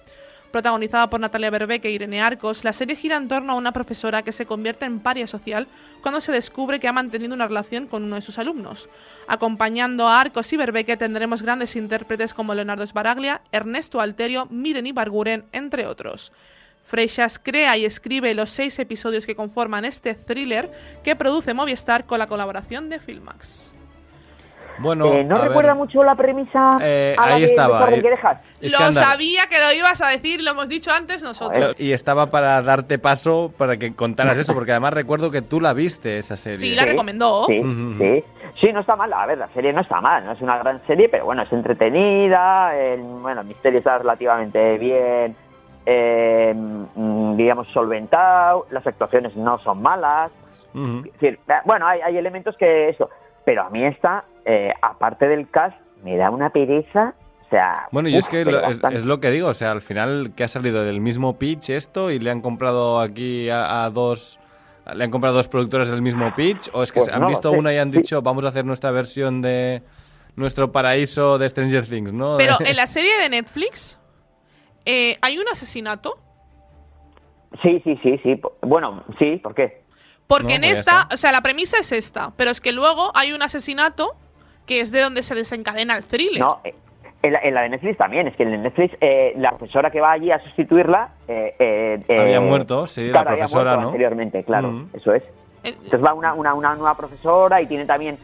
Protagonizada 0.50 1.10
por 1.10 1.20
Natalia 1.20 1.50
Berbeque 1.50 1.88
e 1.88 1.90
Irene 1.90 2.22
Arcos, 2.22 2.64
la 2.64 2.72
serie 2.72 2.96
gira 2.96 3.16
en 3.16 3.28
torno 3.28 3.52
a 3.52 3.56
una 3.56 3.72
profesora 3.72 4.22
que 4.22 4.32
se 4.32 4.46
convierte 4.46 4.86
en 4.86 5.00
paria 5.00 5.26
social 5.26 5.68
cuando 6.00 6.22
se 6.22 6.32
descubre 6.32 6.80
que 6.80 6.88
ha 6.88 6.92
mantenido 6.92 7.34
una 7.34 7.46
relación 7.46 7.86
con 7.86 8.04
uno 8.04 8.16
de 8.16 8.22
sus 8.22 8.38
alumnos. 8.38 8.88
Acompañando 9.26 10.08
a 10.08 10.20
Arcos 10.20 10.50
y 10.54 10.56
Berbeque 10.56 10.96
tendremos 10.96 11.42
grandes 11.42 11.76
intérpretes 11.76 12.32
como 12.32 12.54
Leonardo 12.54 12.86
Sbaraglia, 12.86 13.42
Ernesto 13.52 14.00
Alterio, 14.00 14.46
Miren 14.50 14.86
Ibarguren, 14.86 15.44
entre 15.52 15.86
otros. 15.86 16.32
Freixas 16.82 17.38
crea 17.38 17.76
y 17.76 17.84
escribe 17.84 18.32
los 18.32 18.48
seis 18.48 18.78
episodios 18.78 19.26
que 19.26 19.36
conforman 19.36 19.84
este 19.84 20.14
thriller 20.14 20.72
que 21.04 21.14
produce 21.14 21.52
Movistar 21.52 22.06
con 22.06 22.18
la 22.18 22.26
colaboración 22.26 22.88
de 22.88 23.00
Filmax. 23.00 23.77
Bueno, 24.78 25.06
Eh, 25.12 25.24
¿No 25.24 25.38
ver, 25.38 25.48
recuerda 25.48 25.74
mucho 25.74 26.02
la 26.04 26.14
premisa 26.14 26.76
Eh, 26.80 27.14
a 27.18 27.28
la 27.28 27.34
ahí 27.36 27.44
estaba, 27.44 27.90
eh. 27.92 28.02
que 28.02 28.10
dejas? 28.10 28.38
Lo 28.60 28.92
sabía 28.92 29.42
que 29.48 29.58
lo 29.58 29.72
ibas 29.72 30.00
a 30.02 30.08
decir, 30.08 30.42
lo 30.42 30.50
hemos 30.52 30.68
dicho 30.68 30.90
antes 30.92 31.22
nosotros. 31.22 31.74
Y 31.78 31.92
estaba 31.92 32.26
para 32.26 32.60
darte 32.62 32.98
paso 32.98 33.52
para 33.56 33.76
que 33.76 33.94
contaras 33.94 34.38
eso, 34.38 34.54
porque 34.54 34.72
además 34.72 34.92
recuerdo 34.94 35.30
que 35.30 35.42
tú 35.42 35.60
la 35.60 35.72
viste 35.74 36.18
esa 36.18 36.36
serie. 36.36 36.58
Sí, 36.58 36.74
la 36.74 36.84
recomendó. 36.84 37.44
Sí, 37.46 37.60
Ujú. 37.60 37.98
sí. 37.98 38.24
Sí, 38.60 38.72
no 38.72 38.80
está 38.80 38.96
mal. 38.96 39.12
A 39.12 39.24
ver, 39.26 39.38
la 39.38 39.48
serie 39.48 39.72
no 39.72 39.80
está 39.82 40.00
mal. 40.00 40.24
No 40.24 40.32
es 40.32 40.40
una 40.40 40.58
gran 40.58 40.84
serie, 40.86 41.08
pero 41.08 41.24
bueno, 41.26 41.42
es 41.42 41.52
entretenida. 41.52 42.76
El, 42.76 43.00
bueno, 43.02 43.42
el 43.42 43.46
misterio 43.46 43.78
está 43.78 43.98
relativamente 43.98 44.78
bien, 44.78 45.36
eh, 45.86 46.52
mm, 46.54 47.36
digamos, 47.36 47.68
solventado. 47.68 48.66
Las 48.70 48.86
actuaciones 48.86 49.36
no 49.36 49.58
son 49.60 49.80
malas. 49.82 50.30
Es 50.74 51.12
decir, 51.14 51.38
bueno, 51.64 51.86
hay, 51.86 52.00
hay 52.00 52.16
elementos 52.16 52.56
que 52.56 52.88
eso. 52.88 53.08
Pero 53.44 53.62
a 53.62 53.70
mí 53.70 53.84
esta, 53.84 54.24
eh, 54.48 54.72
aparte 54.82 55.28
del 55.28 55.48
cast, 55.50 55.76
me 56.02 56.16
da 56.16 56.30
una 56.30 56.50
pereza. 56.50 57.14
O 57.46 57.50
sea, 57.50 57.86
Bueno, 57.92 58.08
y 58.08 58.16
es 58.16 58.28
que 58.28 58.44
lo- 58.44 58.60
es, 58.90 59.04
lo 59.04 59.20
que 59.20 59.30
digo, 59.30 59.48
o 59.48 59.54
sea, 59.54 59.70
al 59.72 59.80
final 59.82 60.32
que 60.34 60.44
ha 60.44 60.48
salido 60.48 60.84
del 60.84 61.00
mismo 61.00 61.38
pitch 61.38 61.70
esto 61.70 62.10
y 62.10 62.18
le 62.18 62.30
han 62.30 62.40
comprado 62.40 63.00
aquí 63.00 63.48
a, 63.50 63.84
a 63.84 63.90
dos... 63.90 64.38
¿Le 64.94 65.04
han 65.04 65.10
comprado 65.10 65.36
dos 65.36 65.48
productores 65.48 65.90
del 65.90 66.00
mismo 66.00 66.34
pitch? 66.34 66.70
¿O 66.72 66.82
es 66.82 66.90
que 66.92 67.00
Pues 67.00 67.06
se 67.10 67.12
han 67.12 67.20
no 67.20 67.28
visto 67.28 67.50
sé, 67.50 67.58
una 67.58 67.74
y 67.74 67.76
han 67.78 67.92
sí. 67.92 67.98
dicho, 67.98 68.22
vamos 68.22 68.44
a 68.46 68.48
hacer 68.48 68.64
nuestra 68.64 68.90
versión 68.90 69.42
de 69.42 69.82
nuestro 70.34 70.72
paraíso 70.72 71.36
de 71.38 71.46
Stranger 71.48 71.86
Things, 71.86 72.12
¿no? 72.12 72.36
Pero 72.38 72.56
en 72.64 72.74
la 72.74 72.86
serie 72.86 73.18
de 73.18 73.28
Netflix 73.28 73.98
eh, 74.86 75.18
hay 75.20 75.38
un 75.38 75.46
asesinato. 75.48 76.18
Sí, 77.62 77.80
sí, 77.84 77.98
sí, 78.02 78.18
sí. 78.22 78.40
Bueno, 78.62 79.04
sí, 79.18 79.36
¿por 79.42 79.54
qué? 79.54 79.82
Porque 80.26 80.44
No, 80.44 80.54
en 80.56 80.60
pues 80.62 80.78
esta, 80.78 81.08
o 81.12 81.16
sea, 81.16 81.32
la 81.32 81.40
premisa 81.42 81.78
es 81.78 81.92
esta, 81.92 82.32
pero 82.36 82.50
es 82.50 82.60
que 82.60 82.72
luego 82.72 83.10
hay 83.14 83.32
un 83.32 83.42
asesinato 83.42 84.16
que 84.68 84.80
es 84.80 84.92
de 84.92 85.00
donde 85.00 85.24
se 85.24 85.34
desencadena 85.34 85.96
el 85.96 86.04
thriller. 86.04 86.40
No, 86.40 86.60
eh, 86.62 86.74
en 87.22 87.32
la, 87.32 87.40
en 87.40 87.54
la 87.54 87.62
de 87.62 87.70
Netflix 87.70 87.98
también. 87.98 88.28
Es 88.28 88.36
que 88.36 88.44
en 88.44 88.52
el 88.52 88.62
Netflix 88.62 88.94
eh, 89.00 89.32
la 89.36 89.50
profesora 89.50 89.90
que 89.90 90.00
va 90.00 90.12
allí 90.12 90.30
a 90.30 90.38
sustituirla... 90.40 91.08
eh, 91.26 91.56
eh, 91.58 92.00
eh, 92.06 92.20
Había 92.20 92.40
muerto, 92.40 92.86
sí, 92.86 93.06
la 93.06 93.12
claro, 93.12 93.30
había 93.30 93.38
profesora, 93.44 93.70
muerto 93.70 93.80
¿no? 93.82 93.88
Anteriormente, 93.88 94.44
claro, 94.44 94.68
Mm. 94.70 94.90
eso 94.92 95.12
es. 95.14 95.24
Entonces 95.64 96.00
va 96.04 96.14
una, 96.14 96.34
una, 96.34 96.54
una 96.54 96.74
nueva 96.76 96.94
profesora 96.96 97.60
y 97.60 97.66
tiene 97.66 97.84
también 97.86 98.16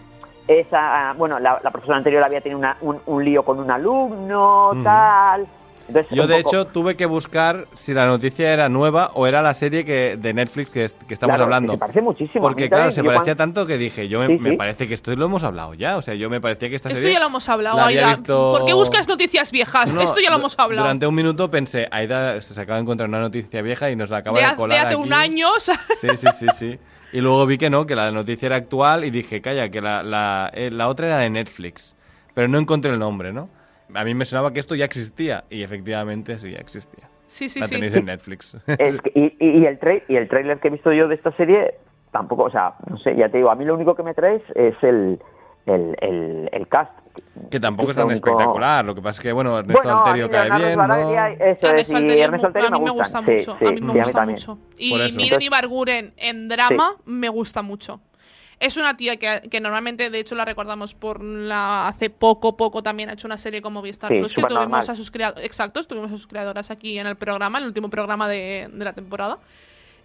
esa... 0.46 1.12
Bueno, 1.16 1.40
la, 1.40 1.58
la 1.64 1.70
profesora 1.72 1.98
anterior 1.98 2.22
había 2.22 2.40
tenido 2.40 2.58
una- 2.60 2.76
un, 2.82 3.00
un 3.06 3.24
lío 3.24 3.42
con 3.44 3.58
un 3.58 3.70
alumno, 3.70 4.70
tal... 4.84 5.46
Entonces, 5.86 6.16
Yo 6.16 6.26
de 6.26 6.42
poco- 6.42 6.48
hecho 6.48 6.66
tuve 6.68 6.96
que 6.96 7.04
buscar 7.04 7.66
si 7.74 7.92
la 7.92 8.06
noticia 8.06 8.50
era 8.52 8.70
nueva 8.70 9.10
o 9.14 9.26
era 9.26 9.42
la 9.42 9.52
serie 9.52 9.84
que 9.84 10.16
de 10.16 10.32
Netflix 10.32 10.70
que, 10.70 10.84
es- 10.86 10.94
que 11.06 11.12
estamos 11.12 11.34
Claro, 11.34 11.44
hablando. 11.44 11.72
que 11.72 11.76
se 11.76 11.80
parece 11.80 12.00
muchísimo. 12.00 12.42
Porque 12.42 12.68
claro, 12.70 12.90
se 12.90 13.02
parecía 13.04 13.36
cuando- 13.36 13.36
tanto 13.54 13.66
que 13.66 13.76
dije, 13.76 14.08
yo 14.08 14.20
me, 14.20 14.28
Sí, 14.28 14.38
me 14.38 14.50
sí. 14.50 14.56
parece 14.56 14.88
que 14.88 14.94
esto 14.94 15.14
lo 15.14 15.26
hemos 15.26 15.44
hablado 15.44 15.74
ya. 15.74 15.98
O 15.98 16.02
sea, 16.02 16.14
yo 16.14 16.30
me 16.30 16.40
parecía 16.40 16.70
que 16.70 16.76
esta 16.76 16.88
Esto 16.88 17.00
serie... 17.02 17.12
ya 17.14 17.20
lo 17.20 17.26
hemos 17.26 17.46
hablado, 17.50 17.78
Aida. 17.80 18.08
visto- 18.08 18.54
¿Por 18.56 18.64
qué 18.66 18.72
buscas 18.72 19.06
noticias 19.06 19.52
viejas? 19.52 19.94
No, 19.94 20.00
Esto 20.00 20.20
ya 20.20 20.30
lo 20.30 20.36
hemos 20.36 20.58
hablado. 20.58 20.84
Durante 20.84 21.06
un 21.06 21.14
minuto 21.14 21.50
pensé, 21.50 21.86
Aida 21.90 22.40
se 22.40 22.58
acaba 22.58 22.76
de 22.78 22.82
encontrar 22.82 23.08
una 23.08 23.20
noticia 23.20 23.60
vieja 23.60 23.90
y 23.90 23.96
nos 23.96 24.08
la 24.08 24.18
acaba 24.18 24.38
de, 24.40 24.46
de, 24.46 24.54
colar 24.56 24.78
de 24.78 24.86
hace 24.86 24.94
aquí. 24.94 25.02
un 25.06 25.12
año. 25.12 25.48
o 25.54 25.60
sea, 25.60 25.78
Sí, 26.00 26.08
sí, 26.16 26.26
sí, 26.38 26.46
sí. 26.56 26.78
Y 27.12 27.20
luego 27.20 27.44
vi 27.46 27.58
que 27.58 27.68
no, 27.68 27.84
que 27.86 27.94
la 27.94 28.10
noticia 28.10 28.46
era 28.46 28.56
actual 28.56 29.04
y 29.04 29.10
dije, 29.10 29.40
calla, 29.42 29.68
que 29.68 29.80
la, 29.82 30.02
la, 30.02 30.50
eh, 30.54 30.70
la 30.72 30.88
otra 30.88 31.06
era 31.08 31.18
de 31.18 31.28
Netflix. 31.30 31.94
Pero 32.32 32.48
no 32.48 32.58
encontré 32.58 32.90
el 32.90 32.98
nombre, 32.98 33.32
¿no? 33.32 33.50
A 33.94 34.04
mí 34.04 34.14
me 34.14 34.24
sonaba 34.24 34.52
que 34.52 34.60
esto 34.60 34.74
ya 34.74 34.84
existía 34.84 35.44
y 35.50 35.62
efectivamente 35.62 36.38
sí, 36.38 36.50
ya 36.52 36.58
existía. 36.58 37.08
sí, 37.26 37.48
sí, 37.48 37.60
la 37.60 37.66
sí. 37.68 37.74
tenéis 37.76 37.94
en 37.94 38.04
Netflix. 38.06 38.56
Y, 39.14 39.20
y- 39.20 39.58
y 39.60 39.66
el 39.66 39.78
tra- 39.80 40.02
y 40.08 40.16
el 40.16 40.28
trailer 40.28 40.58
que 40.60 40.68
he 40.68 40.70
visto 40.70 40.92
yo 40.92 41.08
de 41.08 41.14
esta 41.14 41.30
serie 41.36 41.74
tampoco, 42.12 42.44
o 42.44 42.50
sea, 42.50 42.74
no 42.88 42.96
sé, 42.98 43.14
ya 43.16 43.28
te 43.28 43.38
digo, 43.38 43.50
a 43.50 43.54
mí 43.54 43.64
lo 43.64 43.74
único 43.74 43.94
que 43.94 44.02
me 44.02 44.14
trae 44.14 44.42
es, 44.54 44.74
el, 44.82 45.18
el, 45.66 45.96
el, 46.00 46.48
el 46.52 46.68
cast. 46.68 46.92
Que 47.50 47.58
tampoco 47.60 47.90
es 47.90 47.96
tan 47.96 48.06
único- 48.06 48.28
espectacular. 48.30 48.84
Lo 48.84 48.94
que 48.94 49.02
pasa 49.02 49.20
es 49.20 49.20
que, 49.20 49.32
bueno, 49.32 49.58
Ernesto 49.58 49.82
Bueno, 49.82 49.98
Alterio 49.98 50.28
cae 50.30 50.48
Leonardo 50.48 50.64
bien, 50.66 50.78
¿no? 50.78 50.84
Sbaraglia, 50.84 51.28
Eso 51.50 51.50
es, 51.50 51.64
Ernesto 51.64 51.92
y 51.92 51.96
Alterio 51.96 52.24
Ernesto 52.24 52.42
mu- 52.42 52.46
Alterio 52.48 52.68
a 52.68 52.78
mí 52.78 52.84
me 52.84 52.90
gusta 52.90 53.20
mucho. 53.20 53.56
sí, 53.58 53.66
a 53.66 53.70
mí 53.70 53.80
me 53.80 53.92
gusta 53.94 54.26
mucho. 54.26 54.58
Y. 54.78 54.90
Miren 54.92 55.06
Entonces- 55.20 55.40
Ibarguren 55.46 56.14
en 56.16 56.48
drama 56.48 56.90
me 57.04 57.28
gusta 57.28 57.62
mucho. 57.62 58.00
Es 58.60 58.76
una 58.76 58.96
tía 58.96 59.16
que, 59.16 59.48
que 59.50 59.60
normalmente, 59.60 60.10
de 60.10 60.18
hecho, 60.18 60.34
la 60.34 60.44
recordamos 60.44 60.94
por 60.94 61.22
la 61.22 61.88
hace 61.88 62.10
poco, 62.10 62.56
poco 62.56 62.82
también 62.82 63.10
ha 63.10 63.14
hecho 63.14 63.26
una 63.26 63.38
serie 63.38 63.60
como 63.60 63.80
Movistar 63.80 64.08
Sí, 64.10 64.18
Plus 64.18 64.32
que 64.32 64.42
tuvimos 64.42 64.88
a 64.88 64.96
sus 64.96 65.10
creadoras, 65.10 65.44
exacto, 65.44 65.82
tuvimos 65.82 66.10
a 66.10 66.14
sus 66.14 66.26
creadoras 66.26 66.70
aquí 66.70 66.98
en 66.98 67.06
el 67.06 67.16
programa, 67.16 67.58
en 67.58 67.64
el 67.64 67.68
último 67.68 67.90
programa 67.90 68.28
de, 68.28 68.68
de 68.72 68.84
la 68.84 68.92
temporada. 68.92 69.38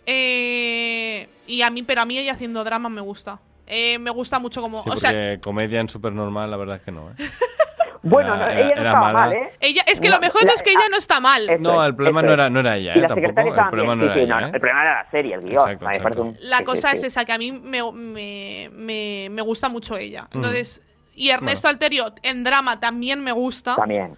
Eh, 0.06 1.28
y 1.48 1.62
a 1.62 1.70
mí, 1.70 1.84
pero 1.84 2.02
a 2.02 2.06
mí 2.06 2.18
ella 2.18 2.34
haciendo 2.34 2.64
drama 2.64 2.90
me 2.90 3.02
gusta. 3.02 3.40
Eh, 3.68 4.00
me 4.00 4.10
gusta 4.10 4.40
mucho 4.40 4.62
como, 4.62 4.80
Sí, 4.82 4.90
o 4.90 4.94
porque 4.94 5.08
sea, 5.08 5.40
comedia 5.40 5.80
en 5.80 5.90
Supernormal, 5.90 6.50
la 6.50 6.58
verdad 6.58 6.78
es 6.78 6.82
que 6.82 6.92
no, 6.92 7.12
¿eh? 7.12 7.14
Bueno, 8.02 8.36
Era- 8.36 8.46
no, 8.46 8.52
era- 8.52 8.60
ella 8.62 8.76
no 8.76 8.82
era 8.82 8.90
estaba 8.90 9.06
mala. 9.14 9.20
mal, 9.20 9.34
¿eh? 9.34 9.52
ella, 9.60 9.84
es 9.86 10.00
que 10.00 10.08
No, 10.10 10.16
lo 10.16 10.22
mejor 10.22 10.42
de 10.42 10.46
todo 10.48 10.48
la- 10.48 10.54
es 10.56 10.64
que 10.64 10.70
ella 10.72 10.90
no 10.90 10.98
está 10.98 11.20
mal. 11.20 11.50
No, 11.60 11.86
el 11.86 11.96
problema 11.96 12.22
no 12.22 12.32
era, 12.34 12.50
no 12.50 12.60
era 12.62 12.78
ella, 12.78 12.94
Y 12.96 13.00
¿eh? 13.00 13.02
la 13.02 13.08
Tampoco. 13.10 13.28
secretaria 13.28 13.50
El 13.50 13.56
también, 13.56 13.70
problema 13.72 13.96
no 13.96 14.02
sí, 14.02 14.06
era 14.06 14.14
sí, 14.14 14.20
ella, 14.22 14.40
no, 14.40 14.48
¿eh? 14.48 14.52
El 14.54 14.60
problema 14.60 14.82
era 14.84 15.04
la 15.04 15.12
serie, 15.12 15.34
el 15.36 15.42
guion. 15.42 15.70
Exacto, 15.70 16.22
un- 16.22 16.38
La 16.42 16.58
sí, 16.60 16.64
cosa 16.64 16.90
sí, 16.92 16.96
es 16.96 17.02
sí. 17.02 17.08
esa, 17.08 17.26
que 17.26 17.34
a 17.34 17.38
mí 17.38 17.52
me, 17.52 17.92
me, 17.92 18.70
me, 18.72 19.28
me 19.32 19.42
gusta 19.42 19.68
mucho 19.70 19.98
ella. 19.98 20.28
Entonces, 20.34 20.82
y 21.14 21.30
Ernesto 21.32 21.68
Alterio 21.68 22.14
en 22.24 22.44
drama 22.46 22.80
también 22.80 23.22
me 23.22 23.34
gusta. 23.34 23.76
También, 23.76 24.16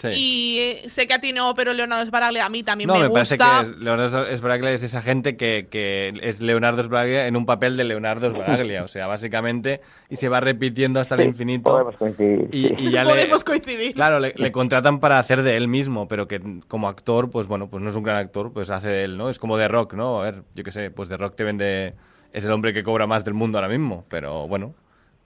sí. 0.00 0.08
Y 0.08 0.58
eh, 0.58 0.88
sé 0.88 1.06
que 1.06 1.14
a 1.14 1.20
ti 1.20 1.32
no, 1.32 1.54
pero 1.54 1.72
Leonardo 1.72 2.04
Sbaraglia 2.06 2.46
a 2.46 2.48
mí 2.48 2.62
también 2.62 2.88
No, 2.88 2.94
me, 2.94 3.04
me, 3.04 3.10
parece 3.10 3.36
gusta. 3.36 3.60
que 3.64 3.70
es- 3.70 3.76
Leonardo 3.78 4.36
Sbaraglia 4.36 4.72
es 4.72 4.82
esa 4.82 5.02
gente 5.02 5.36
que, 5.36 5.68
que 5.70 6.12
es 6.22 6.40
Leonardo 6.40 6.82
Sbaraglia 6.82 7.26
en 7.26 7.36
un 7.36 7.46
papel 7.46 7.76
de 7.76 7.84
Leonardo 7.84 8.30
Sbaraglia. 8.30 8.82
O 8.84 8.88
sea, 8.88 9.06
básicamente, 9.06 9.80
y 10.08 10.16
se 10.16 10.28
va 10.28 10.40
repitiendo 10.40 11.00
hasta 11.00 11.14
el 11.16 11.20
Sí, 11.22 11.26
infinito. 11.28 11.70
Podemos 11.70 11.96
coincidir. 11.96 12.48
Y, 12.52 12.68
sí. 12.68 12.74
y 12.78 12.90
ya 12.90 13.04
le, 13.04 13.10
Podemos 13.10 13.44
coincidir. 13.44 13.94
Claro, 13.94 14.18
le, 14.20 14.32
le 14.36 14.52
contratan 14.52 15.00
para 15.00 15.18
hacer 15.18 15.42
de 15.42 15.56
él 15.56 15.68
mismo, 15.68 16.08
pero 16.08 16.26
que 16.26 16.40
como 16.68 16.88
actor, 16.88 17.30
pues 17.30 17.46
bueno, 17.46 17.68
pues 17.68 17.82
no 17.82 17.90
es 17.90 17.96
un 17.96 18.02
gran 18.02 18.16
actor, 18.16 18.52
pues 18.52 18.70
hace 18.70 18.88
de 18.88 19.04
él, 19.04 19.16
¿no? 19.18 19.28
Es 19.30 19.38
como 19.38 19.56
The 19.58 19.68
Rock, 19.68 19.94
¿no? 19.94 20.20
A 20.20 20.22
ver, 20.24 20.42
yo 20.54 20.64
qué 20.64 20.72
sé, 20.72 20.90
pues 20.90 21.08
The 21.08 21.16
Rock 21.16 21.34
te 21.36 21.44
vende... 21.44 21.94
Es 22.32 22.44
el 22.44 22.52
hombre 22.52 22.72
que 22.72 22.82
cobra 22.84 23.06
más 23.08 23.24
del 23.24 23.34
mundo 23.34 23.58
ahora 23.58 23.68
mismo, 23.68 24.04
pero 24.08 24.46
bueno, 24.46 24.72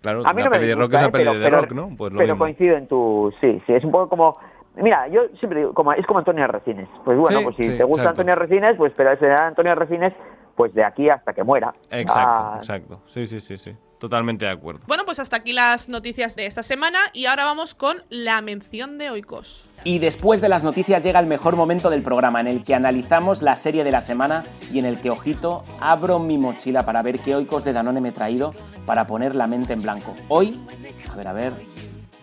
claro, 0.01 0.27
A 0.27 0.33
mí 0.33 0.41
la 0.41 0.47
no 0.47 0.51
me 0.53 0.57
peli 0.57 0.69
de 0.69 0.75
Rock 0.75 0.91
disgusta, 0.93 0.97
es 0.97 1.03
¿eh? 1.03 1.05
la 1.07 1.13
peli 1.13 1.25
pero, 1.25 1.39
de 1.39 1.45
pero- 1.45 1.61
Rock, 1.61 1.73
¿no? 1.73 1.97
Pues 1.99 2.13
lo 2.15 2.19
pero 2.19 2.33
mismo. 2.35 2.39
coincido 2.45 2.77
en 2.79 2.87
tu... 2.89 3.33
Sí, 3.43 3.61
sí, 3.67 3.73
es 3.75 3.85
un 3.85 3.91
poco 3.91 4.09
como... 4.09 4.39
Mira, 4.77 5.07
yo 5.09 5.23
siempre 5.39 5.61
digo, 5.61 5.73
como, 5.75 5.93
es 5.93 6.05
como 6.07 6.19
Antonio 6.19 6.47
Resines. 6.47 6.89
Pues 7.05 7.17
bueno, 7.19 7.39
Sí, 7.39 7.45
pues 7.45 7.57
si 7.57 7.63
sí, 7.65 7.77
te 7.77 7.85
gusta 7.85 8.03
exacto. 8.03 8.21
Antonio 8.23 8.35
Resines, 8.35 8.77
pues 8.77 8.93
pero 8.97 9.17
será 9.19 9.47
Antonio 9.47 9.75
Resines 9.75 10.13
pues 10.57 10.73
de 10.75 10.85
aquí 10.85 11.09
hasta 11.11 11.33
que 11.33 11.43
muera. 11.43 11.75
Exacto, 11.91 12.21
Ah, 12.31 12.55
exacto. 12.59 13.01
Sí, 13.07 13.27
sí, 13.27 13.41
sí, 13.41 13.57
sí. 13.59 13.77
Totalmente 13.99 14.45
de 14.45 14.51
acuerdo. 14.51 14.81
Bueno, 14.87 15.05
pues 15.07 15.19
hasta 15.19 15.37
aquí 15.37 15.53
las 15.53 15.89
noticias 15.89 16.37
de 16.37 16.47
esta 16.47 16.63
semana 16.63 16.99
y 17.13 17.27
ahora 17.27 17.45
vamos 17.45 17.75
con 17.75 18.03
la 18.11 18.43
mención 18.43 18.99
de 18.99 19.11
Oikos. 19.11 19.71
Y 19.85 19.99
después 19.99 20.41
de 20.41 20.49
las 20.49 20.63
noticias 20.63 21.03
llega 21.03 21.21
el 21.21 21.27
mejor 21.27 21.57
momento 21.57 21.89
del 21.91 22.03
programa 22.03 22.41
en 22.41 22.49
el 22.49 22.63
que 22.63 22.75
analizamos 22.75 23.41
la 23.41 23.57
serie 23.57 23.83
de 23.83 23.93
la 23.93 24.01
semana 24.03 24.45
y 24.73 24.79
en 24.79 24.85
el 24.85 25.01
que, 25.01 25.11
ojito, 25.11 25.65
abro 25.81 26.19
mi 26.19 26.37
mochila 26.37 26.85
para 26.85 27.03
ver 27.03 27.19
qué 27.21 27.35
oicos 27.35 27.65
de 27.65 27.73
Danone 27.73 28.01
me 28.01 28.11
he 28.11 28.13
traído 28.13 28.53
para 28.85 29.07
poner 29.07 29.35
la 29.35 29.47
mente 29.47 29.73
en 29.73 29.81
blanco. 29.83 30.15
Hoy, 30.29 30.61
a 31.11 31.17
ver, 31.17 31.29
a 31.29 31.33
ver, 31.33 31.53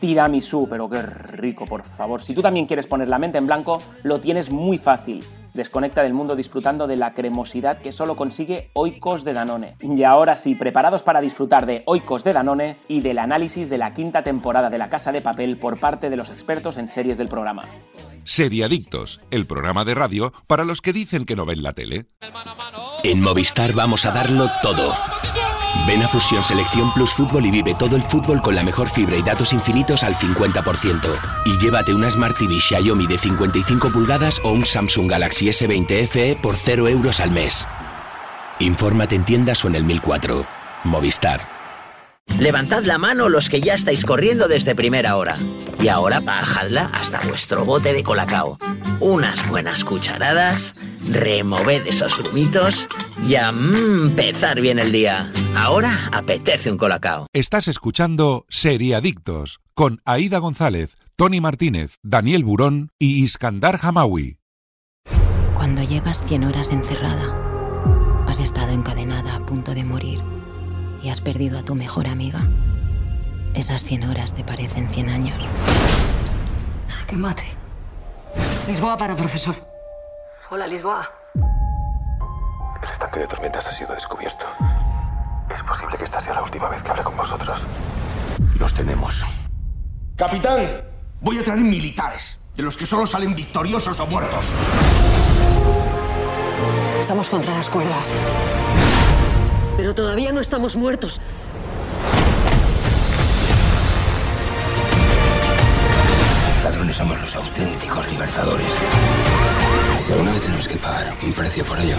tiramisú, 0.02 0.68
pero 0.68 0.90
qué 0.90 1.02
rico, 1.02 1.64
por 1.64 1.84
favor. 1.84 2.22
Si 2.22 2.34
tú 2.34 2.42
también 2.42 2.66
quieres 2.66 2.88
poner 2.88 3.08
la 3.08 3.20
mente 3.20 3.38
en 3.38 3.46
blanco, 3.46 3.78
lo 4.04 4.20
tienes 4.20 4.52
muy 4.52 4.78
fácil. 4.78 5.24
Desconecta 5.54 6.02
del 6.02 6.14
mundo 6.14 6.36
disfrutando 6.36 6.88
de 6.88 6.96
la 6.96 7.12
cremosidad 7.12 7.78
que 7.78 7.92
solo 7.92 8.16
consigue 8.16 8.72
Oikos 8.74 9.24
de 9.24 9.34
Danone. 9.34 9.76
Y 9.82 10.04
ahora 10.04 10.36
sí, 10.36 10.56
preparados 10.56 11.04
para 11.04 11.22
disfrutar 11.22 11.66
de 11.66 11.84
Oikos 11.86 12.24
de 12.24 12.34
Danone 12.34 12.78
y 12.88 13.02
del 13.02 13.20
análisis 13.20 13.70
de 13.70 13.78
la 13.78 13.94
quinta 13.94 14.24
temporada 14.24 14.70
de 14.70 14.78
La 14.78 14.90
Casa 14.90 15.12
de 15.12 15.22
Papel 15.22 15.58
por 15.58 15.78
parte 15.78 16.10
de 16.10 16.18
los 16.18 16.30
expertos 16.30 16.78
en 16.78 16.88
series 16.88 17.18
del 17.18 17.28
programa. 17.28 17.64
Seriadictos, 18.24 19.20
el 19.30 19.46
programa 19.46 19.86
de 19.86 19.94
radio 19.94 20.34
para 20.48 20.64
los 20.64 20.82
que 20.82 20.94
dicen 20.94 21.26
que 21.26 21.36
no 21.36 21.46
ven 21.46 21.64
la 21.64 21.74
tele. 21.74 22.08
En 23.04 23.22
Movistar 23.22 23.74
vamos 23.74 24.06
a 24.06 24.12
darlo 24.12 24.50
todo. 24.64 24.94
Ven 25.88 26.04
a 26.04 26.08
Fusión 26.08 26.44
Selección 26.44 26.92
Plus 26.94 27.12
Fútbol 27.12 27.46
y 27.46 27.52
vive 27.52 27.74
todo 27.74 27.96
el 27.96 28.04
fútbol 28.04 28.42
con 28.42 28.56
la 28.56 28.64
mejor 28.64 28.90
fibra 28.90 29.18
y 29.18 29.22
datos 29.22 29.54
infinitos 29.54 30.04
al 30.04 30.16
50%. 30.16 31.18
Y 31.46 31.58
llévate 31.58 31.94
una 31.94 32.12
Smart 32.12 32.38
TV 32.38 32.60
Xiaomi 32.60 33.08
de 33.08 33.18
55 33.18 33.90
pulgadas 33.92 34.40
o 34.44 34.52
un 34.52 34.66
Samsung 34.66 35.10
Galaxy 35.10 35.48
S20 35.48 36.08
FE 36.08 36.38
por 36.42 36.56
0 36.56 36.88
euros 36.88 37.20
al 37.20 37.32
mes. 37.32 37.68
Infórmate 38.60 39.16
en 39.16 39.26
tiendas 39.26 39.66
o 39.66 39.68
en 39.68 39.76
el 39.76 39.84
1004. 39.84 40.46
Movistar. 40.84 41.42
Levantad 42.40 42.84
la 42.84 42.98
mano 42.98 43.30
los 43.30 43.50
que 43.50 43.62
ya 43.62 43.74
estáis 43.74 44.06
corriendo 44.06 44.48
desde 44.48 44.76
primera 44.76 45.16
hora. 45.16 45.38
Y 45.80 45.88
ahora 45.88 46.20
bajadla 46.20 46.90
hasta 46.94 47.20
vuestro 47.28 47.66
bote 47.66 47.94
de 47.94 48.04
colacao. 48.04 48.60
Unas 49.00 49.48
buenas 49.50 49.84
cucharadas, 49.84 50.76
removed 51.10 51.88
esos 51.88 52.18
grumitos 52.18 52.88
y 53.28 53.36
a 53.36 53.52
mm, 53.52 54.10
empezar 54.10 54.62
bien 54.62 54.80
el 54.80 54.92
día. 54.92 55.32
Ahora 55.56 56.10
apetece 56.12 56.72
un 56.72 56.78
colacao. 56.78 57.28
Estás 57.34 57.68
escuchando 57.68 58.46
Seriadictos 58.50 59.60
con 59.74 60.02
Aida 60.06 60.40
González, 60.40 60.98
Tony 61.16 61.42
Martínez, 61.42 61.96
Daniel 62.04 62.44
Burón 62.44 62.92
y 63.00 63.24
Iskandar 63.24 63.80
Hamawi. 63.82 64.38
Cuando 65.56 65.84
llevas 65.84 66.24
100 66.26 66.44
horas 66.46 66.72
encerrada, 66.72 68.26
has 68.28 68.40
estado 68.40 68.72
encadenada 68.72 69.36
a 69.36 69.46
punto 69.46 69.74
de 69.74 69.84
morir 69.84 70.20
y 71.04 71.10
has 71.10 71.22
perdido 71.22 71.60
a 71.60 71.64
tu 71.64 71.76
mejor 71.76 72.08
amiga, 72.08 72.48
esas 73.54 73.84
100 73.84 74.04
horas 74.04 74.34
te 74.34 74.44
parecen 74.44 74.88
100 74.88 75.10
años. 75.10 75.44
Que 77.08 77.18
mate. 77.18 77.44
Lisboa 78.68 78.98
para 78.98 79.18
profesor. 79.18 79.56
Hola, 80.54 80.68
Lisboa. 80.68 81.10
El 82.84 82.90
estanque 82.90 83.22
de 83.22 83.28
tormentas 83.28 83.66
ha 83.68 83.72
sido 83.72 83.94
descubierto. 83.94 84.46
Es 85.50 85.64
posible 85.64 85.98
que 85.98 86.04
esta 86.04 86.20
sea 86.20 86.34
la 86.34 86.44
última 86.44 86.68
vez 86.68 86.82
que 86.84 86.92
hable 86.92 87.04
con 87.04 87.16
vosotros. 87.16 87.58
Los 88.60 88.74
tenemos. 88.74 89.26
Capitán, 90.18 90.84
voy 91.22 91.40
a 91.40 91.44
traer 91.46 91.62
militares, 91.62 92.38
de 92.54 92.64
los 92.64 92.76
que 92.76 92.86
solo 92.86 93.06
salen 93.06 93.34
victoriosos 93.34 93.98
o 94.02 94.06
muertos. 94.08 94.46
Estamos 97.00 97.30
contra 97.30 97.54
las 97.54 97.70
cuerdas. 97.70 98.14
Pero 99.78 99.96
todavía 99.96 100.34
no 100.34 100.42
estamos 100.42 100.76
muertos. 100.76 101.22
Ladrones 106.62 106.98
somos 106.98 107.22
los 107.22 107.36
auténticos 107.38 108.12
libertadores. 108.12 108.78
Y 110.12 110.14
alguna 110.14 110.34
vez 110.34 110.44
tenemos 110.44 110.68
que 110.68 110.76
pagar 110.76 111.14
un 111.24 111.32
precio 111.32 111.64
por 111.64 111.80
ello. 111.80 111.96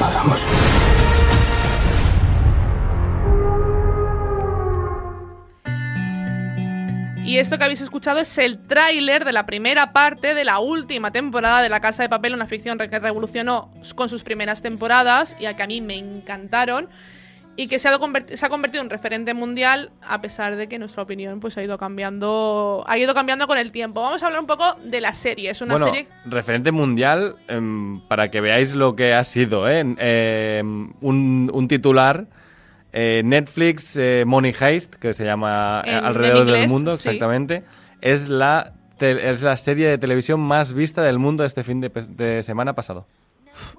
Pagamos. 0.00 0.44
Y 7.24 7.38
esto 7.38 7.56
que 7.56 7.62
habéis 7.62 7.80
escuchado 7.80 8.18
es 8.18 8.36
el 8.38 8.66
tráiler 8.66 9.24
de 9.24 9.30
la 9.30 9.46
primera 9.46 9.92
parte 9.92 10.34
de 10.34 10.42
la 10.42 10.58
última 10.58 11.12
temporada 11.12 11.62
de 11.62 11.68
La 11.68 11.78
Casa 11.78 12.02
de 12.02 12.08
Papel, 12.08 12.34
una 12.34 12.48
ficción 12.48 12.78
que 12.78 12.98
revolucionó 12.98 13.72
con 13.94 14.08
sus 14.08 14.24
primeras 14.24 14.60
temporadas 14.60 15.36
y 15.38 15.46
a 15.46 15.54
que 15.54 15.62
a 15.62 15.68
mí 15.68 15.80
me 15.80 15.98
encantaron 15.98 16.88
y 17.56 17.66
que 17.68 17.78
se 17.78 17.88
ha, 17.88 17.98
converti- 17.98 18.36
se 18.36 18.46
ha 18.46 18.48
convertido 18.48 18.82
en 18.82 18.88
referente 18.88 19.34
mundial 19.34 19.90
a 20.02 20.20
pesar 20.20 20.56
de 20.56 20.68
que 20.68 20.78
nuestra 20.78 21.02
opinión 21.02 21.40
pues 21.40 21.58
ha 21.58 21.62
ido 21.62 21.76
cambiando 21.78 22.84
ha 22.86 22.96
ido 22.96 23.12
cambiando 23.12 23.46
con 23.46 23.58
el 23.58 23.70
tiempo. 23.72 24.00
Vamos 24.02 24.22
a 24.22 24.26
hablar 24.26 24.40
un 24.40 24.46
poco 24.46 24.76
de 24.84 25.00
la 25.00 25.12
serie. 25.12 25.50
Es 25.50 25.60
una 25.60 25.74
bueno, 25.74 25.86
serie 25.86 26.08
referente 26.24 26.72
mundial, 26.72 27.36
em, 27.48 28.00
para 28.08 28.30
que 28.30 28.40
veáis 28.40 28.74
lo 28.74 28.96
que 28.96 29.12
ha 29.14 29.24
sido, 29.24 29.68
¿eh? 29.68 29.80
Em, 29.80 30.92
un, 31.00 31.50
un 31.52 31.68
titular, 31.68 32.26
eh, 32.92 33.22
Netflix 33.24 33.96
eh, 33.96 34.24
Money 34.26 34.54
Heist, 34.58 34.94
que 34.94 35.12
se 35.12 35.24
llama 35.24 35.82
eh, 35.84 35.90
en 35.98 36.04
alrededor 36.04 36.46
del 36.46 36.68
mundo, 36.68 36.96
sí. 36.96 37.08
exactamente, 37.08 37.62
es 38.00 38.28
la, 38.28 38.72
es 39.00 39.42
la 39.42 39.56
serie 39.56 39.88
de 39.88 39.98
televisión 39.98 40.40
más 40.40 40.72
vista 40.72 41.02
del 41.02 41.18
mundo 41.18 41.44
este 41.44 41.62
fin 41.62 41.80
de 41.80 42.42
semana 42.42 42.72
pasado. 42.74 43.06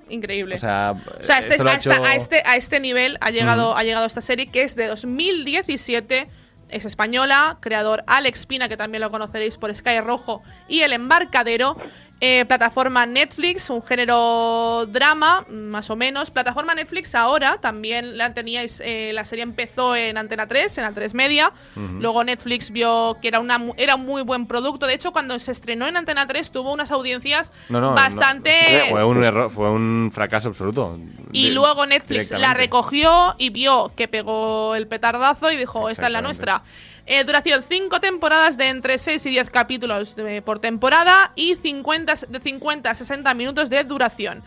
Increíble. 0.10 0.56
O 0.56 0.58
sea, 0.58 0.94
O 0.96 1.24
sea, 1.24 1.39
este- 1.39 1.56
hasta- 1.56 1.76
hecho- 1.76 2.04
a, 2.04 2.15
este, 2.15 2.44
a 2.46 2.56
este 2.56 2.80
nivel 2.80 3.17
ha 3.22 3.30
llegado, 3.32 3.76
ha 3.78 3.84
llegado 3.84 4.06
esta 4.06 4.22
serie 4.22 4.48
que 4.48 4.63
es 4.63 4.76
de 4.76 4.88
2017. 4.88 6.28
Es 6.70 6.86
española, 6.86 7.58
creador 7.60 8.04
Alex 8.08 8.46
Pina, 8.46 8.70
que 8.70 8.78
también 8.78 9.02
lo 9.02 9.12
conoceréis 9.12 9.58
por 9.58 9.74
Sky 9.76 10.00
Rojo 10.00 10.41
y 10.70 10.82
El 10.82 10.94
Embarcadero. 10.94 11.76
Eh, 12.23 12.45
plataforma 12.45 13.07
Netflix, 13.07 13.71
un 13.71 13.81
género 13.81 14.86
drama, 14.88 15.43
más 15.49 15.89
o 15.89 15.95
menos. 15.95 16.29
Plataforma 16.29 16.75
Netflix 16.75 17.15
ahora 17.15 17.57
también 17.60 18.15
la 18.15 18.31
teníais. 18.36 18.79
eh, 18.86 19.12
la 19.12 19.25
serie 19.25 19.41
empezó 19.41 19.95
en 19.95 20.17
Antena 20.19 20.45
3, 20.47 20.77
en 20.77 20.84
Antena 20.84 21.01
3 21.07 21.13
Media. 21.15 21.51
Luego 21.75 22.23
Netflix 22.23 22.69
vio 22.69 23.17
que 23.23 23.27
era, 23.29 23.39
una, 23.39 23.60
era 23.77 23.95
un 23.95 24.05
muy 24.05 24.21
buen 24.21 24.45
producto. 24.45 24.86
De 24.86 24.93
hecho, 24.93 25.12
cuando 25.12 25.39
se 25.39 25.51
estrenó 25.51 25.88
en 25.88 25.97
Antena 25.97 26.27
3 26.27 26.51
tuvo 26.51 26.71
unas 26.71 26.91
audiencias 26.91 27.51
No, 27.69 27.81
no, 27.81 27.93
bastante. 27.95 28.84
no. 28.86 28.91
Fue 28.91 29.03
un 29.03 29.23
error, 29.23 29.49
fue 29.49 29.71
un 29.71 30.12
fracaso 30.13 30.49
absoluto. 30.49 30.99
Y 31.31 31.49
luego 31.49 31.88
Netflix 31.88 32.29
la 32.31 32.53
recogió 32.53 33.34
y 33.39 33.49
vio 33.49 33.93
que 33.95 34.07
pegó 34.07 34.75
el 34.75 34.88
petardazo 34.88 35.51
y 35.51 35.57
dijo, 35.57 35.89
esta 35.89 36.05
es 36.05 36.12
la 36.12 36.21
nuestra. 36.21 36.62
Eh, 37.05 37.23
duración 37.23 37.63
5 37.67 37.99
temporadas 37.99 38.57
de 38.57 38.69
entre 38.69 38.97
6 38.97 39.25
y 39.25 39.29
10 39.31 39.49
capítulos 39.49 40.15
por 40.45 40.59
temporada 40.59 41.31
y 41.35 41.55
50, 41.55 42.13
de 42.27 42.39
50 42.39 42.89
a 42.89 42.95
60 42.95 43.33
minutos 43.33 43.69
de 43.69 43.83
duración. 43.83 44.43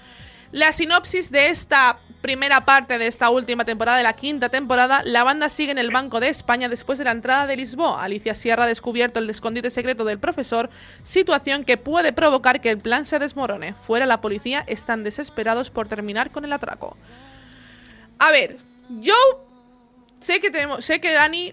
La 0.52 0.70
sinopsis 0.70 1.32
de 1.32 1.48
esta 1.48 1.98
primera 2.20 2.64
parte 2.64 2.96
de 2.96 3.08
esta 3.08 3.28
última 3.28 3.64
temporada, 3.64 3.98
de 3.98 4.04
la 4.04 4.12
quinta 4.12 4.48
temporada, 4.48 5.02
la 5.04 5.24
banda 5.24 5.48
sigue 5.48 5.72
en 5.72 5.78
el 5.78 5.90
Banco 5.90 6.20
de 6.20 6.28
España 6.28 6.68
después 6.68 6.96
de 6.96 7.04
la 7.04 7.10
entrada 7.10 7.46
de 7.46 7.56
Lisboa. 7.56 8.02
Alicia 8.02 8.36
Sierra 8.36 8.64
ha 8.64 8.66
descubierto 8.68 9.18
el 9.18 9.28
escondite 9.28 9.68
secreto 9.68 10.04
del 10.04 10.20
profesor, 10.20 10.70
situación 11.02 11.64
que 11.64 11.76
puede 11.76 12.12
provocar 12.12 12.60
que 12.60 12.70
el 12.70 12.78
plan 12.78 13.04
se 13.04 13.18
desmorone. 13.18 13.74
Fuera 13.74 14.06
la 14.06 14.20
policía 14.20 14.64
están 14.68 15.02
desesperados 15.02 15.70
por 15.70 15.88
terminar 15.88 16.30
con 16.30 16.44
el 16.44 16.52
atraco. 16.52 16.96
A 18.18 18.30
ver, 18.30 18.56
yo 19.00 19.16
sé 20.20 20.40
que 20.40 20.50
tenemos, 20.50 20.84
sé 20.84 21.00
que 21.00 21.12
Dani, 21.12 21.52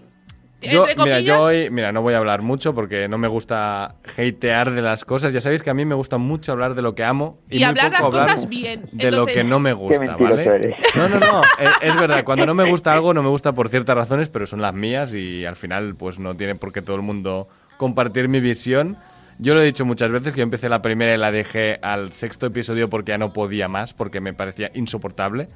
Yo, 0.70 0.86
entre 0.88 1.04
mira, 1.04 1.20
yo 1.20 1.40
hoy, 1.40 1.70
mira, 1.70 1.92
no 1.92 2.02
voy 2.02 2.14
a 2.14 2.18
hablar 2.18 2.42
mucho 2.42 2.74
porque 2.74 3.08
no 3.08 3.18
me 3.18 3.28
gusta 3.28 3.96
hatear 4.16 4.70
de 4.70 4.82
las 4.82 5.04
cosas. 5.04 5.32
Ya 5.32 5.40
sabéis 5.40 5.62
que 5.62 5.70
a 5.70 5.74
mí 5.74 5.84
me 5.84 5.94
gusta 5.94 6.18
mucho 6.18 6.52
hablar 6.52 6.74
de 6.74 6.82
lo 6.82 6.94
que 6.94 7.04
amo 7.04 7.38
y, 7.48 7.56
y, 7.56 7.58
muy 7.58 7.64
hablar 7.64 7.90
las 7.92 8.00
poco 8.00 8.16
hablar 8.20 8.34
cosas 8.36 8.48
bien. 8.48 8.88
de 8.92 9.10
lo 9.10 9.26
que 9.26 9.32
Entonces- 9.40 9.46
no 9.46 9.58
me 9.60 9.72
gusta, 9.72 10.16
¿vale? 10.16 10.44
eres. 10.44 10.76
No, 10.96 11.08
no, 11.08 11.18
no, 11.18 11.42
es, 11.58 11.70
es 11.82 12.00
verdad. 12.00 12.24
Cuando 12.24 12.46
no 12.46 12.54
me 12.54 12.68
gusta 12.68 12.92
algo, 12.92 13.12
no 13.14 13.22
me 13.22 13.28
gusta 13.28 13.52
por 13.52 13.68
ciertas 13.68 13.96
razones, 13.96 14.28
pero 14.28 14.46
son 14.46 14.60
las 14.60 14.74
mías 14.74 15.14
y 15.14 15.44
al 15.44 15.56
final, 15.56 15.94
pues 15.96 16.18
no 16.18 16.34
tiene 16.36 16.54
por 16.54 16.72
qué 16.72 16.82
todo 16.82 16.96
el 16.96 17.02
mundo 17.02 17.48
compartir 17.76 18.28
mi 18.28 18.40
visión. 18.40 18.96
Yo 19.38 19.54
lo 19.54 19.62
he 19.62 19.64
dicho 19.64 19.84
muchas 19.84 20.10
veces 20.12 20.32
que 20.34 20.38
yo 20.38 20.44
empecé 20.44 20.68
la 20.68 20.82
primera 20.82 21.14
y 21.14 21.16
la 21.16 21.32
dejé 21.32 21.78
al 21.82 22.12
sexto 22.12 22.46
episodio 22.46 22.88
porque 22.88 23.10
ya 23.10 23.18
no 23.18 23.32
podía 23.32 23.66
más, 23.66 23.92
porque 23.94 24.20
me 24.20 24.32
parecía 24.34 24.70
insoportable. 24.74 25.48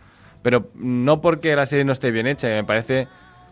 Pero 0.42 0.71
no 0.75 1.21
porque 1.21 1.55
la 1.57 1.66
serie 1.66 1.85
no 1.85 1.92
esté 1.92 2.11
bien 2.11 2.27
hecha, 2.27 2.49
me 2.49 2.64
parece 2.64 3.09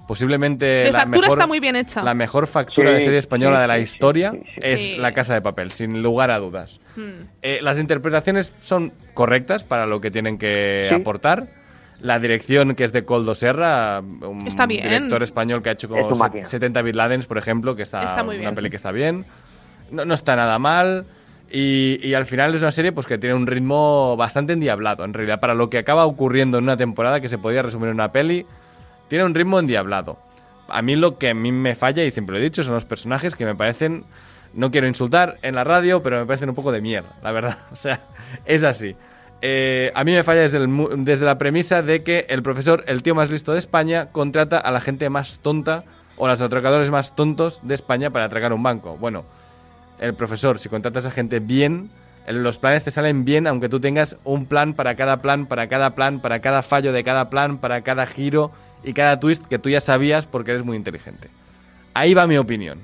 posiblemente 0.06 0.64
De 0.64 0.92
la 0.92 1.00
factura 1.00 1.20
mejor, 1.22 1.38
está 1.38 1.46
muy 1.46 1.60
bien 1.60 1.76
hecha. 1.76 2.02
la 2.02 2.14
mejor 2.14 2.46
factura 2.46 2.90
Sí, 2.90 2.94
de 2.96 3.00
serie 3.02 3.18
española 3.18 3.56
sí, 3.56 3.60
de 3.62 3.66
la 3.68 3.78
historia 3.78 4.32
sí, 4.32 4.38
sí, 4.44 4.60
es 4.62 4.80
Sí. 4.80 4.96
La 4.98 5.12
Casa 5.12 5.34
de 5.34 5.40
Papel, 5.40 5.72
sin 5.72 6.02
lugar 6.02 6.30
a 6.30 6.38
dudas. 6.38 6.80
Hmm. 6.96 7.26
Eh, 7.42 7.60
las 7.62 7.78
interpretaciones 7.78 8.52
son 8.60 8.92
correctas 9.14 9.64
para 9.64 9.86
lo 9.86 10.00
que 10.00 10.10
tienen 10.10 10.38
que 10.38 10.86
Sí. 10.90 10.94
aportar. 10.94 11.46
La 12.00 12.18
dirección, 12.18 12.74
que 12.74 12.84
es 12.84 12.92
de 12.92 13.04
Coldo 13.04 13.34
Serra, 13.34 14.00
un 14.00 14.46
Está 14.46 14.66
bien. 14.66 14.82
director 14.82 15.22
español 15.22 15.62
que 15.62 15.70
ha 15.70 15.72
hecho 15.72 15.88
como 15.88 16.06
un 16.08 16.14
se- 16.14 16.18
máquina. 16.20 16.44
70 16.44 16.82
Bit 16.82 16.96
Ladens, 16.96 17.26
por 17.26 17.38
ejemplo, 17.38 17.76
que 17.76 17.82
está, 17.82 18.02
Está 18.02 18.22
muy 18.22 18.34
una 18.36 18.42
bien. 18.50 18.54
peli 18.56 18.68
que 18.70 18.76
está 18.76 18.90
bien. 18.92 19.24
No, 19.90 20.04
no 20.04 20.12
está 20.12 20.36
nada 20.36 20.58
mal. 20.58 21.06
Y, 21.50 22.00
y 22.02 22.14
al 22.14 22.26
final 22.26 22.54
es 22.54 22.62
una 22.62 22.72
serie 22.72 22.90
pues, 22.92 23.06
que 23.06 23.16
tiene 23.16 23.34
un 23.34 23.46
ritmo 23.46 24.16
bastante 24.16 24.54
endiablado, 24.54 25.04
en 25.04 25.14
realidad, 25.14 25.40
para 25.40 25.54
lo 25.54 25.70
que 25.70 25.78
acaba 25.78 26.04
ocurriendo 26.04 26.58
en 26.58 26.64
una 26.64 26.76
temporada 26.76 27.20
que 27.20 27.28
se 27.28 27.38
podría 27.38 27.62
resumir 27.62 27.88
en 27.88 27.94
una 27.94 28.10
peli, 28.12 28.44
tiene 29.08 29.24
un 29.24 29.34
ritmo 29.34 29.58
endiablado. 29.58 30.18
A 30.68 30.82
mí 30.82 30.96
lo 30.96 31.18
que 31.18 31.30
a 31.30 31.34
mí 31.34 31.52
me 31.52 31.74
falla, 31.74 32.04
y 32.04 32.10
siempre 32.10 32.34
lo 32.34 32.40
he 32.40 32.44
dicho, 32.44 32.64
son 32.64 32.74
los 32.74 32.84
personajes 32.84 33.34
que 33.34 33.44
me 33.44 33.54
parecen, 33.54 34.04
no 34.54 34.70
quiero 34.70 34.86
insultar 34.86 35.38
en 35.42 35.54
la 35.54 35.64
radio, 35.64 36.02
pero 36.02 36.18
me 36.18 36.26
parecen 36.26 36.48
un 36.48 36.54
poco 36.54 36.72
de 36.72 36.80
mierda, 36.80 37.10
la 37.22 37.32
verdad. 37.32 37.58
O 37.72 37.76
sea, 37.76 38.00
es 38.44 38.62
así. 38.62 38.96
Eh, 39.42 39.92
a 39.94 40.04
mí 40.04 40.12
me 40.12 40.22
falla 40.22 40.40
desde, 40.40 40.56
el 40.56 41.04
desde 41.04 41.26
la 41.26 41.36
premisa 41.36 41.82
de 41.82 42.02
que 42.02 42.26
el 42.30 42.42
profesor, 42.42 42.82
el 42.86 43.02
tío 43.02 43.14
más 43.14 43.30
listo 43.30 43.52
de 43.52 43.58
España, 43.58 44.10
contrata 44.10 44.58
a 44.58 44.70
la 44.70 44.80
gente 44.80 45.10
más 45.10 45.40
tonta 45.40 45.84
o 46.16 46.26
a 46.26 46.30
los 46.30 46.40
atracadores 46.40 46.90
más 46.90 47.14
tontos 47.14 47.60
de 47.62 47.74
España 47.74 48.10
para 48.10 48.24
atracar 48.24 48.52
un 48.52 48.62
banco. 48.62 48.96
Bueno, 48.96 49.24
el 49.98 50.14
profesor, 50.14 50.58
si 50.58 50.68
contratas 50.68 51.04
a 51.04 51.10
gente 51.10 51.40
bien, 51.40 51.90
los 52.26 52.58
planes 52.58 52.84
te 52.84 52.90
salen 52.90 53.24
bien, 53.24 53.46
aunque 53.46 53.68
tú 53.68 53.80
tengas 53.80 54.16
un 54.24 54.46
plan 54.46 54.74
para 54.74 54.94
cada 54.94 55.20
plan, 55.20 55.46
para 55.46 55.68
cada 55.68 55.94
plan, 55.94 56.20
para 56.20 56.40
cada 56.40 56.62
fallo 56.62 56.92
de 56.92 57.04
cada 57.04 57.28
plan, 57.28 57.58
para 57.58 57.82
cada 57.82 58.06
giro 58.06 58.50
y 58.84 58.92
cada 58.92 59.18
twist 59.20 59.44
que 59.46 59.58
tú 59.58 59.68
ya 59.68 59.80
sabías 59.80 60.26
porque 60.26 60.50
eres 60.52 60.64
muy 60.64 60.76
inteligente. 60.76 61.28
Ahí 61.94 62.14
va 62.14 62.26
mi 62.26 62.36
opinión. 62.36 62.80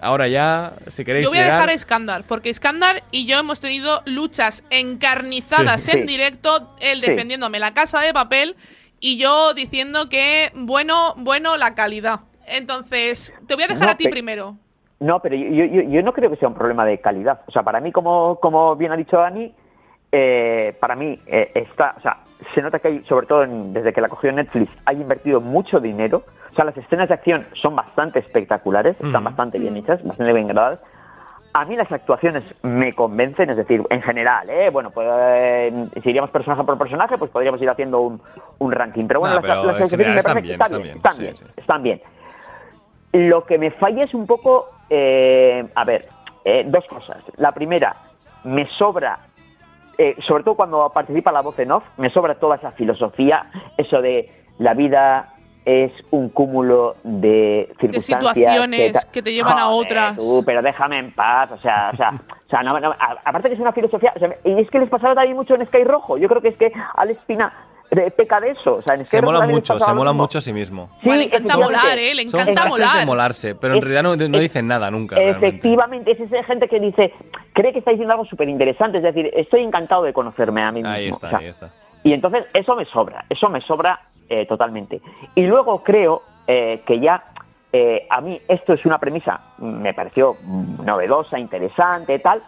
Ahora 0.00 0.28
ya, 0.28 0.74
si 0.88 1.04
queréis 1.04 1.24
Yo 1.24 1.30
voy 1.30 1.38
a 1.38 1.44
dejar 1.44 1.68
a 1.70 1.74
Iskandar, 1.74 2.24
porque 2.24 2.50
Iskandar 2.50 3.02
y 3.10 3.24
yo 3.26 3.38
hemos 3.38 3.60
tenido 3.60 4.02
luchas 4.04 4.64
encarnizadas 4.70 5.82
Sí. 5.82 5.92
en 5.92 6.00
Sí. 6.00 6.06
directo, 6.06 6.74
él 6.80 7.00
Sí. 7.02 7.10
defendiéndome 7.10 7.58
la 7.58 7.72
casa 7.72 8.00
de 8.00 8.12
papel 8.12 8.56
y 9.00 9.16
yo 9.16 9.54
diciendo 9.54 10.08
que, 10.08 10.50
bueno, 10.54 11.14
bueno, 11.16 11.56
la 11.56 11.74
calidad. 11.74 12.20
Entonces, 12.46 13.32
te 13.46 13.54
voy 13.54 13.64
a 13.64 13.68
dejar 13.68 13.86
No, 13.86 13.92
a 13.92 13.96
ti 13.96 14.08
primero. 14.08 14.56
No, 15.00 15.20
pero 15.20 15.36
yo, 15.36 15.64
yo, 15.64 15.82
yo 15.90 16.02
no 16.02 16.12
creo 16.12 16.30
que 16.30 16.36
sea 16.36 16.48
un 16.48 16.54
problema 16.54 16.84
de 16.84 17.00
calidad. 17.00 17.40
O 17.46 17.52
sea, 17.52 17.62
para 17.62 17.80
mí, 17.80 17.90
como, 17.92 18.38
como 18.40 18.76
bien 18.76 18.92
ha 18.92 18.96
dicho 18.96 19.16
Dani, 19.16 19.52
eh, 20.16 20.76
para 20.78 20.94
mí 20.94 21.18
eh, 21.26 21.50
está, 21.56 21.94
o 21.98 22.00
sea, 22.00 22.18
se 22.54 22.62
nota 22.62 22.78
que 22.78 22.86
hay, 22.88 23.04
sobre 23.08 23.26
todo 23.26 23.42
en- 23.42 23.72
desde 23.72 23.92
que 23.92 24.00
la 24.00 24.08
cogió 24.08 24.30
Netflix, 24.30 24.70
hay 24.86 25.00
invertido 25.00 25.40
mucho 25.40 25.80
dinero. 25.80 26.22
O 26.52 26.54
sea, 26.54 26.64
las 26.64 26.76
escenas 26.76 27.08
de 27.08 27.14
acción 27.14 27.44
son 27.60 27.74
bastante 27.74 28.20
espectaculares, 28.20 28.94
están 28.94 29.16
Ujú. 29.16 29.24
bastante 29.24 29.58
bien 29.58 29.76
hechas, 29.76 30.04
bastante 30.04 30.32
bien 30.32 30.46
grabadas. 30.46 30.78
A 31.52 31.64
mí 31.64 31.74
las 31.74 31.90
actuaciones 31.90 32.44
me 32.62 32.94
convencen, 32.94 33.50
es 33.50 33.56
decir, 33.56 33.82
en 33.90 34.02
general, 34.02 34.48
¿eh? 34.50 34.70
Bueno, 34.70 34.90
pues 34.90 35.08
eh, 35.10 35.88
si 36.02 36.10
iríamos 36.10 36.30
personaje 36.30 36.62
por 36.62 36.78
personaje, 36.78 37.18
pues 37.18 37.30
podríamos 37.32 37.60
ir 37.60 37.68
haciendo 37.70 38.00
un, 38.00 38.20
un 38.58 38.70
ranking. 38.72 39.06
Pero 39.08 39.18
bueno, 39.20 39.34
No, 39.34 39.40
las, 39.40 39.42
pero 39.42 39.54
las 39.66 39.76
en 39.76 39.82
actuaciones 39.82 40.08
me 40.14 40.16
están 40.20 40.34
que 40.34 40.40
bien, 40.42 40.60
están 40.60 40.66
están 40.72 40.82
bien, 40.82 40.96
están 40.96 41.12
sí, 41.14 41.22
bien, 41.22 41.36
sí. 41.36 41.44
están 41.56 41.82
bien. 41.82 42.02
Lo 43.12 43.44
que 43.46 43.58
me 43.58 43.70
falla 43.72 44.04
es 44.04 44.14
un 44.14 44.26
poco, 44.26 44.68
eh, 44.90 45.64
a 45.74 45.84
ver, 45.84 46.06
eh, 46.44 46.64
dos 46.66 46.84
cosas. 46.86 47.18
La 47.36 47.52
primera, 47.52 47.96
me 48.44 48.66
sobra, 48.76 49.18
eh, 49.98 50.16
sobre 50.26 50.44
todo 50.44 50.54
cuando 50.56 50.90
participa 50.90 51.32
la 51.32 51.40
voz 51.42 51.58
en 51.58 51.72
off, 51.72 51.84
me 51.96 52.10
sobra 52.10 52.34
toda 52.36 52.56
esa 52.56 52.72
filosofía, 52.72 53.46
eso 53.76 54.00
de 54.02 54.28
la 54.58 54.74
vida 54.74 55.30
es 55.64 55.92
un 56.10 56.28
cúmulo 56.28 56.96
de 57.04 57.72
circunstancias 57.80 58.34
situaciones 58.34 58.92
ta- 58.92 59.10
que 59.10 59.22
te 59.22 59.32
llevan 59.32 59.58
a 59.58 59.68
otras. 59.68 60.16
tú, 60.16 60.42
pero 60.44 60.60
déjame 60.60 60.98
en 60.98 61.12
paz, 61.14 61.50
o 61.52 61.58
sea, 61.58 61.90
o 61.92 61.96
sea, 61.96 62.10
o 62.10 62.50
sea, 62.50 62.62
no- 62.62 62.78
no, 62.78 62.90
a- 62.90 63.16
aparte 63.24 63.48
que 63.48 63.54
es 63.54 63.60
una 63.60 63.72
filosofía, 63.72 64.12
o 64.14 64.18
sea, 64.18 64.36
y 64.44 64.60
es 64.60 64.68
que 64.70 64.78
les 64.78 64.90
pasaba 64.90 65.14
también 65.14 65.36
mucho 65.36 65.54
en 65.54 65.64
Sky 65.66 65.84
Rojo. 65.84 66.18
Yo 66.18 66.28
creo 66.28 66.42
que 66.42 66.48
es 66.48 66.56
que 66.56 66.70
Alex 66.96 67.24
Pina 67.24 67.50
peca 68.16 68.40
de 68.40 68.50
eso, 68.50 68.76
o 68.76 68.82
sea, 68.82 69.02
Se 69.04 69.20
mola 69.22 69.46
mucho, 69.46 69.78
se 69.78 69.92
mola 69.94 70.12
mucho 70.12 70.38
a 70.38 70.40
sí 70.40 70.52
mismo. 70.52 70.88
Sí, 71.00 71.06
Bueno, 71.06 71.20
le 71.20 71.26
encanta 71.26 71.56
molar, 71.56 71.98
¿eh? 71.98 72.14
Le 72.14 72.22
encanta 72.22 72.66
molar. 72.66 72.98
de 73.00 73.06
molarse, 73.06 73.54
pero 73.54 73.74
en 73.74 73.78
Es- 73.78 73.84
realidad 73.84 74.02
no, 74.02 74.16
no 74.16 74.36
es- 74.36 74.42
dicen 74.42 74.66
nada 74.66 74.90
nunca. 74.90 75.16
realmente. 75.16 75.48
Efectivamente, 75.48 76.10
es 76.12 76.20
esa 76.20 76.42
gente 76.44 76.68
que 76.68 76.80
dice, 76.80 77.12
cree 77.52 77.72
que 77.72 77.78
está 77.80 77.90
diciendo 77.90 78.12
algo 78.12 78.24
súper 78.26 78.48
interesante, 78.48 78.98
es 78.98 79.04
decir, 79.04 79.30
estoy 79.34 79.62
encantado 79.62 80.02
de 80.04 80.12
conocerme 80.12 80.62
a 80.62 80.72
mí 80.72 80.80
mismo. 80.80 80.94
Ahí 80.94 81.08
o 81.08 81.10
está, 81.10 81.30
sea, 81.30 81.38
ahí 81.38 81.46
está. 81.46 81.70
Y 82.02 82.12
entonces 82.12 82.44
eso 82.52 82.76
me 82.76 82.84
sobra, 82.86 83.24
eso 83.30 83.48
me 83.48 83.60
sobra 83.62 84.00
eh, 84.28 84.46
totalmente. 84.46 85.00
Y 85.34 85.42
luego 85.42 85.82
creo 85.82 86.22
eh, 86.46 86.82
que 86.86 86.98
ya 87.00 87.22
eh, 87.72 88.06
a 88.08 88.20
mí 88.20 88.40
esto 88.48 88.72
es 88.74 88.84
una 88.86 88.98
premisa, 88.98 89.40
me 89.58 89.92
pareció 89.94 90.36
novedosa, 90.82 91.38
interesante, 91.38 92.18
tal, 92.20 92.42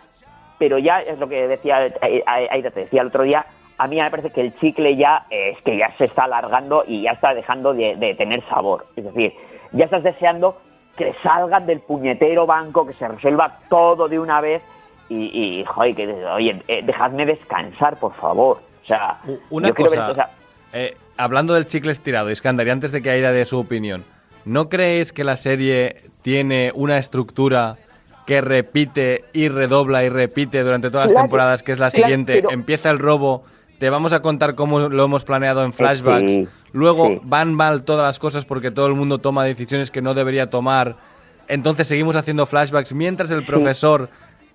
pero 0.58 0.78
ya 0.78 1.00
es 1.00 1.18
lo 1.18 1.28
que 1.28 1.48
decía, 1.48 1.78
Aida 2.26 2.70
te 2.70 2.80
decía 2.80 3.02
el 3.02 3.08
otro 3.08 3.24
día, 3.24 3.44
a 3.78 3.86
mí 3.86 3.96
me 3.96 4.10
parece 4.10 4.30
que 4.30 4.40
el 4.40 4.54
chicle 4.58 4.96
ya 4.96 5.26
eh, 5.30 5.50
es 5.56 5.62
que 5.62 5.76
ya 5.76 5.94
se 5.98 6.04
está 6.06 6.24
alargando 6.24 6.84
y 6.86 7.02
ya 7.02 7.12
está 7.12 7.34
dejando 7.34 7.74
de, 7.74 7.96
de 7.96 8.14
tener 8.14 8.42
sabor. 8.48 8.86
Es 8.96 9.04
decir, 9.04 9.32
ya 9.72 9.84
estás 9.84 10.02
deseando 10.02 10.58
que 10.96 11.14
salgan 11.22 11.66
del 11.66 11.80
puñetero 11.80 12.46
banco, 12.46 12.86
que 12.86 12.94
se 12.94 13.06
resuelva 13.06 13.58
todo 13.68 14.08
de 14.08 14.18
una 14.18 14.40
vez 14.40 14.62
y, 15.08 15.58
y 15.60 15.64
joder, 15.64 15.94
que, 15.94 16.06
oye, 16.26 16.62
eh, 16.68 16.82
dejadme 16.84 17.26
descansar, 17.26 17.98
por 17.98 18.12
favor. 18.14 18.58
O 18.82 18.86
sea, 18.86 19.18
Una 19.50 19.68
yo 19.68 19.74
cosa, 19.74 20.00
ver- 20.02 20.10
o 20.10 20.14
sea, 20.14 20.30
eh, 20.72 20.96
hablando 21.18 21.54
del 21.54 21.66
chicle 21.66 21.92
estirado, 21.92 22.30
Iskandar, 22.30 22.66
y 22.66 22.70
antes 22.70 22.92
de 22.92 23.02
que 23.02 23.10
Aida 23.10 23.30
dé 23.32 23.44
su 23.44 23.58
opinión, 23.58 24.04
¿no 24.44 24.68
creéis 24.68 25.12
que 25.12 25.22
la 25.24 25.36
serie 25.36 26.02
tiene 26.22 26.72
una 26.74 26.96
estructura 26.98 27.76
que 28.26 28.40
repite 28.40 29.24
y 29.32 29.48
redobla 29.48 30.02
y 30.04 30.08
repite 30.08 30.62
durante 30.62 30.90
todas 30.90 31.12
las 31.12 31.20
temporadas, 31.22 31.62
que 31.62 31.72
es 31.72 31.78
la 31.78 31.90
siguiente? 31.90 32.34
pero- 32.36 32.50
Empieza 32.50 32.90
el 32.90 32.98
robo, 32.98 33.44
te 33.78 33.90
vamos 33.90 34.12
a 34.12 34.20
contar 34.22 34.54
cómo 34.54 34.88
lo 34.88 35.04
hemos 35.04 35.24
planeado 35.24 35.64
en 35.64 35.72
flashbacks, 35.72 36.32
sí, 36.32 36.48
luego 36.72 37.08
sí. 37.08 37.20
van 37.24 37.54
mal 37.54 37.84
todas 37.84 38.06
las 38.06 38.18
cosas 38.18 38.44
porque 38.44 38.70
todo 38.70 38.86
el 38.86 38.94
mundo 38.94 39.18
toma 39.18 39.44
decisiones 39.44 39.90
que 39.90 40.02
no 40.02 40.14
debería 40.14 40.48
tomar, 40.50 40.96
entonces 41.48 41.86
seguimos 41.86 42.16
haciendo 42.16 42.46
flashbacks 42.46 42.92
mientras 42.92 43.30
el 43.30 43.44
profesor... 43.44 44.08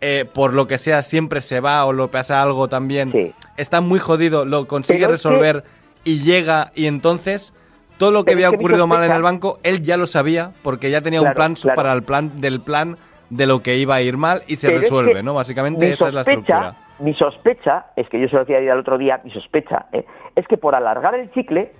eh, 0.04 0.26
por 0.34 0.56
lo 0.56 0.66
que 0.66 0.80
sea, 0.80 1.04
siempre 1.04 1.42
se 1.42 1.60
va 1.60 1.86
o 1.86 1.94
lo 1.94 2.10
pasa 2.10 2.42
algo 2.42 2.68
también. 2.68 3.36
Está 3.56 3.82
muy 3.82 4.00
jodido, 4.00 4.46
lo 4.46 4.66
consigue 4.66 5.02
Pero 5.02 5.14
es 5.14 5.22
que- 5.22 5.30
resolver 5.30 5.64
y 6.04 6.22
llega 6.22 6.72
y 6.74 6.88
entonces 6.88 7.54
todo 8.00 8.10
lo 8.10 8.26
que 8.26 8.32
Pero 8.34 8.48
había 8.48 8.58
ocurrido 8.58 8.88
mal 8.88 9.04
en 9.04 9.12
el 9.12 9.22
banco, 9.22 9.60
él 9.62 9.84
ya 9.84 9.98
lo 9.98 10.08
sabía 10.08 10.54
porque 10.64 10.90
ya 10.90 11.02
tenía 11.02 11.22
un 11.22 11.32
plan 11.36 11.54
claro. 11.54 11.76
para 11.76 11.94
el 11.94 12.02
plan 12.02 12.42
del 12.42 12.62
plan 12.62 12.98
de 13.30 13.46
lo 13.46 13.62
que 13.62 13.78
iba 13.78 13.94
a 13.94 14.02
ir 14.02 14.18
mal 14.18 14.42
y 14.48 14.56
se 14.56 14.70
Pero 14.70 14.80
es 14.80 14.84
resuelve, 14.86 15.14
que 15.14 15.22
¿no? 15.24 15.36
Básicamente 15.36 15.94
esa 15.94 16.08
es 16.08 16.14
la 16.16 16.22
estructura. 16.22 16.76
Mi 17.02 17.14
sospecha, 17.16 17.88
es 17.96 18.08
que 18.10 18.20
yo 18.20 18.28
se 18.28 18.36
lo 18.36 18.40
decía 18.46 18.60
el 18.60 18.80
otro 18.80 18.98
día, 18.98 19.20
mi 19.24 19.32
sospecha, 19.32 19.88
¿eh? 19.92 20.06
es 20.36 20.48
que 20.48 20.58
por 20.58 20.76
alargar 20.76 21.16
el 21.16 21.32
chicle 21.32 21.72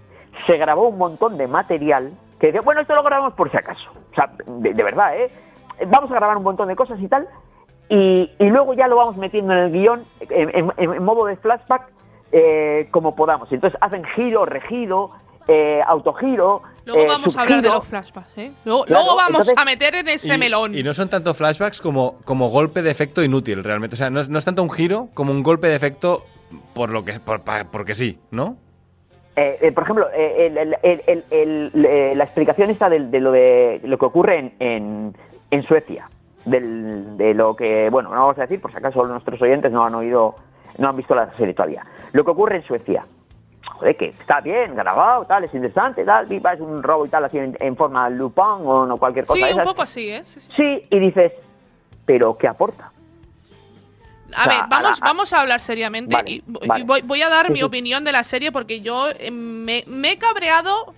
se 0.48 0.58
grabó 0.58 0.88
un 0.90 0.98
montón 0.98 1.38
de 1.38 1.48
material 1.48 2.12
que 2.40 2.48
decía, 2.48 2.62
bueno, 2.62 2.82
esto 2.82 2.96
lo 2.96 3.04
grabamos 3.04 3.34
por 3.34 3.52
si 3.52 3.58
acaso. 3.58 3.92
O 4.12 4.16
sea, 4.16 4.32
de, 4.48 4.74
verdad, 4.84 5.16
¿eh? 5.18 5.30
Vamos 5.88 6.10
a 6.12 6.16
grabar 6.16 6.38
un 6.38 6.44
montón 6.44 6.68
de 6.68 6.76
cosas 6.76 7.00
y 7.00 7.08
tal, 7.08 7.28
y, 7.90 8.32
y 8.40 8.46
luego 8.50 8.74
ya 8.74 8.88
lo 8.88 8.96
vamos 8.96 9.18
metiendo 9.18 9.54
en 9.54 9.60
el 9.60 9.72
guion 9.72 10.04
en, 10.22 10.50
en- 10.56 10.74
en 10.78 11.04
modo 11.04 11.26
de 11.26 11.36
flashback 11.36 11.84
eh, 12.32 12.88
como 12.92 13.16
podamos. 13.16 13.52
Entonces 13.52 13.78
hacen 13.82 14.04
giro, 14.16 14.46
regiro, 14.46 15.12
eh, 15.52 15.82
autogiro. 15.86 16.62
Luego 16.86 17.02
eh, 17.02 17.08
vamos 17.08 17.36
a 17.38 17.42
hablar 17.42 17.62
de 17.62 17.70
los 17.70 17.86
flashbacks, 17.86 18.38
¿eh? 18.38 18.52
Luego, 18.66 18.86
Claro, 18.86 19.04
luego 19.04 19.18
vamos 19.18 19.30
entonces- 19.48 19.54
a 19.58 19.66
meter 19.66 19.96
en 19.96 20.08
ese 20.08 20.34
Y- 20.34 20.38
melón. 20.38 20.76
Y 20.76 20.82
no 20.84 20.94
son 20.94 21.10
tanto 21.10 21.34
flashbacks 21.34 21.82
como, 21.82 22.16
como 22.26 22.50
golpe 22.50 22.82
de 22.82 22.90
efecto 22.92 23.22
inútil, 23.24 23.64
realmente. 23.64 23.96
O 23.96 23.98
sea, 23.98 24.10
no 24.10 24.20
es, 24.22 24.30
no 24.30 24.40
es 24.40 24.46
tanto 24.46 24.64
un 24.64 24.70
giro 24.72 25.10
como 25.14 25.32
un 25.32 25.44
golpe 25.44 25.68
de 25.68 25.76
efecto 25.76 26.24
por 26.74 26.90
lo 26.90 27.04
que 27.06 27.20
por- 27.20 27.42
pa- 27.42 27.66
porque 27.72 27.96
sí, 27.96 28.20
¿no? 28.32 28.56
Eh, 29.36 29.58
eh, 29.62 29.72
por 29.72 29.84
ejemplo, 29.84 30.08
eh, 30.14 30.48
el- 30.48 30.58
el- 30.58 30.76
el- 30.84 31.04
el- 31.08 31.24
el- 31.32 31.86
eh, 31.86 32.14
la 32.16 32.24
explicación 32.24 32.70
está 32.70 32.90
de, 32.90 33.00
de 33.00 33.20
lo 33.20 33.32
de 33.32 33.80
lo 33.84 33.98
que 33.98 34.06
ocurre 34.06 34.40
en, 34.40 34.54
en, 34.60 35.18
en 35.52 35.64
Suecia, 35.64 36.10
del- 36.46 37.16
de 37.18 37.34
lo 37.34 37.56
que, 37.56 37.90
bueno, 37.90 38.10
no 38.10 38.20
vamos 38.22 38.38
a 38.38 38.42
decir, 38.42 38.60
por 38.60 38.72
si 38.72 38.78
acaso 38.78 39.06
nuestros 39.08 39.42
oyentes 39.42 39.72
no 39.72 39.86
han 39.86 39.96
oído, 39.96 40.36
no 40.78 40.90
han 40.90 40.98
visto 40.98 41.16
la 41.16 41.32
serie 41.38 41.54
todavía. 41.54 41.86
Lo 42.12 42.26
que 42.26 42.32
ocurre 42.32 42.58
en 42.58 42.64
Suecia, 42.64 43.06
joder, 43.64 43.96
que 43.98 44.08
está 44.08 44.42
bien 44.42 44.76
grabado, 44.76 45.26
tal, 45.26 45.44
es 45.44 45.54
interesante, 45.54 46.04
tal, 46.06 46.32
es 46.32 46.60
un 46.60 46.82
robo 46.84 47.06
y 47.06 47.10
tal, 47.10 47.26
así 47.26 47.38
en, 47.38 47.56
en 47.60 47.76
forma 47.76 48.10
Lupin 48.10 48.44
o 48.44 48.86
no 48.86 48.98
cualquier 48.98 49.26
cosa 49.26 49.46
Sí, 49.46 49.54
de 49.54 49.60
un 49.60 49.64
poco 49.64 49.82
así, 49.84 50.10
¿eh? 50.10 50.24
Sí, 50.26 50.40
sí. 50.40 50.50
Sí, 50.56 50.88
y 50.90 51.00
dices, 51.00 51.32
pero 52.06 52.38
¿qué 52.38 52.48
aporta? 52.48 52.92
A 54.34 54.42
O 54.42 54.44
sea, 54.44 54.48
ver, 54.62 54.70
vamos, 54.70 54.98
a 54.98 55.02
la- 55.02 55.08
vamos 55.08 55.34
a 55.34 55.42
hablar 55.42 55.62
seriamente 55.62 56.16
Vale, 56.16 56.32
y, 56.32 56.44
voy, 56.86 57.02
voy 57.02 57.22
a 57.22 57.30
dar 57.30 57.48
Sí, 57.48 57.52
mi 57.54 57.60
sí. 57.60 57.64
opinión 57.66 58.04
de 58.04 58.12
la 58.14 58.24
serie 58.24 58.52
porque 58.52 58.82
yo 58.82 59.10
eh, 59.10 59.30
me, 59.32 59.84
me 59.88 60.12
he 60.14 60.18
cabreado. 60.18 60.94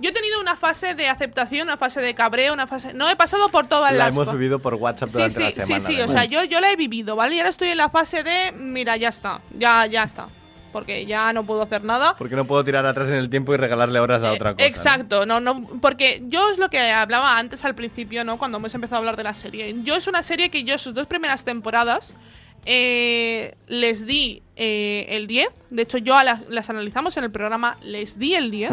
Yo 0.00 0.10
he 0.10 0.12
tenido 0.12 0.40
una 0.40 0.54
fase 0.56 0.94
de 0.94 1.08
aceptación, 1.08 1.66
una 1.66 1.76
fase 1.76 2.00
de 2.00 2.14
cabreo, 2.14 2.52
una 2.54 2.68
fase... 2.68 2.94
No 2.94 3.08
he 3.10 3.16
pasado 3.16 3.48
por 3.48 3.66
todas 3.66 3.90
La 3.92 4.04
las... 4.06 4.14
hemos 4.14 4.26
fa- 4.28 4.32
vivido 4.32 4.60
por 4.60 4.74
WhatsApp 4.74 5.08
Sí, 5.08 5.14
durante 5.16 5.34
sí, 5.34 5.42
la 5.42 5.50
sí, 5.50 5.60
semana. 5.60 5.80
sí, 5.80 5.92
o 5.92 6.04
además. 6.04 6.10
sea, 6.12 6.24
yo, 6.26 6.44
yo 6.44 6.60
la 6.60 6.70
he 6.70 6.76
vivido, 6.76 7.16
¿vale? 7.16 7.34
Y 7.34 7.38
ahora 7.40 7.50
estoy 7.50 7.68
en 7.70 7.78
la 7.78 7.88
fase 7.88 8.22
de, 8.22 8.52
mira, 8.52 8.96
ya 8.96 9.08
está, 9.08 9.40
ya, 9.58 9.86
ya 9.86 10.04
está. 10.04 10.28
Porque 10.72 11.06
ya 11.06 11.32
no 11.32 11.44
puedo 11.44 11.62
hacer 11.62 11.84
nada. 11.84 12.14
Porque 12.16 12.36
no 12.36 12.44
puedo 12.44 12.62
tirar 12.64 12.84
atrás 12.86 13.08
en 13.08 13.16
el 13.16 13.30
tiempo 13.30 13.54
y 13.54 13.56
regalarle 13.56 14.00
horas 14.00 14.22
a 14.22 14.32
otra 14.32 14.54
cosa. 14.54 14.66
Exacto, 14.66 15.26
no, 15.26 15.40
no, 15.40 15.66
porque 15.80 16.22
yo 16.26 16.50
es 16.50 16.58
lo 16.58 16.68
que 16.68 16.78
hablaba 16.78 17.38
antes 17.38 17.64
al 17.64 17.74
principio, 17.74 18.24
¿no? 18.24 18.38
Cuando 18.38 18.58
hemos 18.58 18.74
empezado 18.74 18.96
a 18.96 18.98
hablar 18.98 19.16
de 19.16 19.24
la 19.24 19.34
serie. 19.34 19.74
Yo 19.82 19.94
es 19.94 20.06
una 20.06 20.22
serie 20.22 20.50
que 20.50 20.64
yo 20.64 20.76
sus 20.78 20.94
dos 20.94 21.06
primeras 21.06 21.44
temporadas 21.44 22.14
eh, 22.66 23.54
les 23.66 24.06
di 24.06 24.42
eh, 24.56 25.06
el 25.10 25.26
10. 25.26 25.48
De 25.70 25.82
hecho, 25.82 25.98
yo 25.98 26.16
a 26.16 26.24
las, 26.24 26.46
las 26.48 26.68
analizamos 26.68 27.16
en 27.16 27.24
el 27.24 27.30
programa, 27.30 27.78
les 27.82 28.18
di 28.18 28.34
el 28.34 28.50
10. 28.50 28.72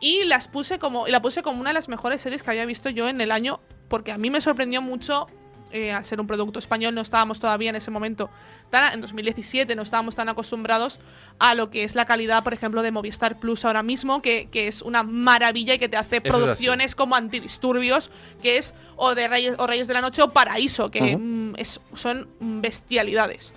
Y 0.00 0.24
las 0.24 0.48
puse 0.48 0.78
como, 0.78 1.06
y 1.06 1.10
la 1.10 1.20
puse 1.20 1.42
como 1.42 1.60
una 1.60 1.70
de 1.70 1.74
las 1.74 1.88
mejores 1.88 2.20
series 2.20 2.42
que 2.42 2.50
había 2.50 2.66
visto 2.66 2.90
yo 2.90 3.08
en 3.08 3.20
el 3.20 3.30
año, 3.30 3.60
porque 3.88 4.12
a 4.12 4.18
mí 4.18 4.30
me 4.30 4.40
sorprendió 4.40 4.82
mucho 4.82 5.26
eh, 5.74 5.90
al 5.90 6.04
ser 6.04 6.20
un 6.20 6.28
producto 6.28 6.60
español, 6.60 6.94
no 6.94 7.00
estábamos 7.00 7.40
todavía 7.40 7.68
en 7.68 7.74
ese 7.74 7.90
momento, 7.90 8.30
tan, 8.70 8.94
en 8.94 9.00
2017 9.00 9.74
no 9.74 9.82
estábamos 9.82 10.14
tan 10.14 10.28
acostumbrados 10.28 11.00
a 11.40 11.56
lo 11.56 11.68
que 11.68 11.82
es 11.82 11.96
la 11.96 12.04
calidad, 12.04 12.44
por 12.44 12.54
ejemplo, 12.54 12.80
de 12.80 12.92
Movistar 12.92 13.40
Plus 13.40 13.64
ahora 13.64 13.82
mismo, 13.82 14.22
que, 14.22 14.48
que 14.52 14.68
es 14.68 14.82
una 14.82 15.02
maravilla 15.02 15.74
y 15.74 15.80
que 15.80 15.88
te 15.88 15.96
hace 15.96 16.18
Eso 16.22 16.32
producciones 16.32 16.94
como 16.94 17.16
Antidisturbios, 17.16 18.12
que 18.40 18.56
es 18.56 18.72
o 18.94 19.16
de 19.16 19.26
Reyes, 19.26 19.56
o 19.58 19.66
Reyes 19.66 19.88
de 19.88 19.94
la 19.94 20.00
Noche 20.00 20.22
o 20.22 20.32
Paraíso, 20.32 20.92
que 20.92 21.16
mm, 21.16 21.54
es, 21.56 21.80
son 21.94 22.28
bestialidades. 22.38 23.52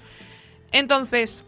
Entonces, 0.72 1.43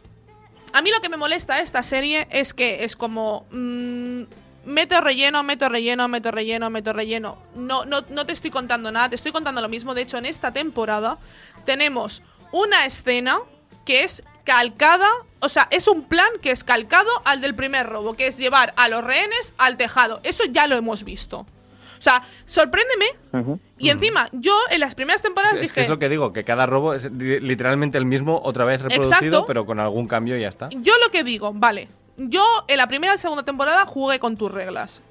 a 0.72 0.84
mí 0.84 0.92
lo 0.92 1.02
que 1.02 1.10
me 1.10 1.18
molesta 1.18 1.56
de 1.56 1.64
esta 1.64 1.82
serie 1.82 2.28
es 2.30 2.54
que 2.54 2.84
es 2.84 2.96
como. 2.96 3.48
mm, 3.50 4.24
meto 4.66 5.00
relleno, 5.02 5.44
meto 5.44 5.70
relleno, 5.70 6.08
meto 6.08 6.32
relleno, 6.32 6.70
meto 6.70 6.94
relleno. 6.94 7.38
No, 7.56 7.86
no, 7.86 8.02
no 8.10 8.26
te 8.26 8.34
estoy 8.34 8.52
contando 8.52 8.92
nada, 8.92 9.10
te 9.10 9.16
estoy 9.16 9.32
contando 9.32 9.62
lo 9.62 9.70
mismo. 9.70 9.94
De 9.94 10.02
hecho, 10.02 10.18
en 10.18 10.26
esta 10.26 10.52
temporada 10.52 11.18
tenemos 11.66 12.22
una 12.52 12.86
escena 12.86 13.40
que 13.86 14.04
es 14.04 14.24
calcada. 14.44 15.08
O 15.42 15.50
sea, 15.50 15.68
es 15.72 15.88
un 15.88 16.04
plan 16.04 16.30
que 16.42 16.52
es 16.52 16.64
calcado 16.64 17.10
al 17.26 17.42
del 17.42 17.56
primer 17.56 17.88
robo, 17.88 18.14
que 18.16 18.28
es 18.28 18.38
llevar 18.38 18.74
a 18.78 18.90
los 18.90 19.04
rehenes 19.04 19.54
al 19.58 19.78
tejado. 19.78 20.20
Eso 20.24 20.44
ya 20.50 20.68
lo 20.68 20.76
hemos 20.76 21.04
visto. 21.04 21.40
O 21.40 22.02
sea, 22.02 22.24
sorpréndeme. 22.46 23.08
Y 23.78 23.90
encima, 23.90 24.30
yo 24.32 24.58
en 24.70 24.80
las 24.80 24.96
primeras 24.96 25.22
temporadas 25.22 25.56
Es, 25.56 25.60
que 25.74 25.82
dije. 25.82 25.82
es 25.84 25.90
lo 25.90 26.00
que 26.00 26.08
digo, 26.10 26.32
que 26.32 26.44
cada 26.46 26.66
robo 26.66 26.94
es 26.94 27.12
li- 27.12 27.40
literalmente 27.42 27.98
el 27.98 28.06
mismo, 28.06 28.40
otra 28.44 28.64
vez 28.66 28.82
reproducido, 28.82 29.18
Exacto. 29.18 29.46
pero 29.46 29.66
con 29.66 29.80
algún 29.82 30.08
cambio 30.08 30.38
y 30.38 30.42
ya 30.42 30.48
está. 30.48 30.70
Yo 30.72 30.94
lo 31.04 31.12
que 31.12 31.24
digo, 31.26 31.52
vale, 31.54 31.90
yo 32.28 32.46
en 32.68 32.78
la 32.78 32.88
primera 32.88 33.16
y 33.16 33.18
segunda 33.18 33.44
temporada 33.44 33.86
jugué 33.86 34.20
con 34.20 34.38
tus 34.38 34.52
reglas. 34.52 35.02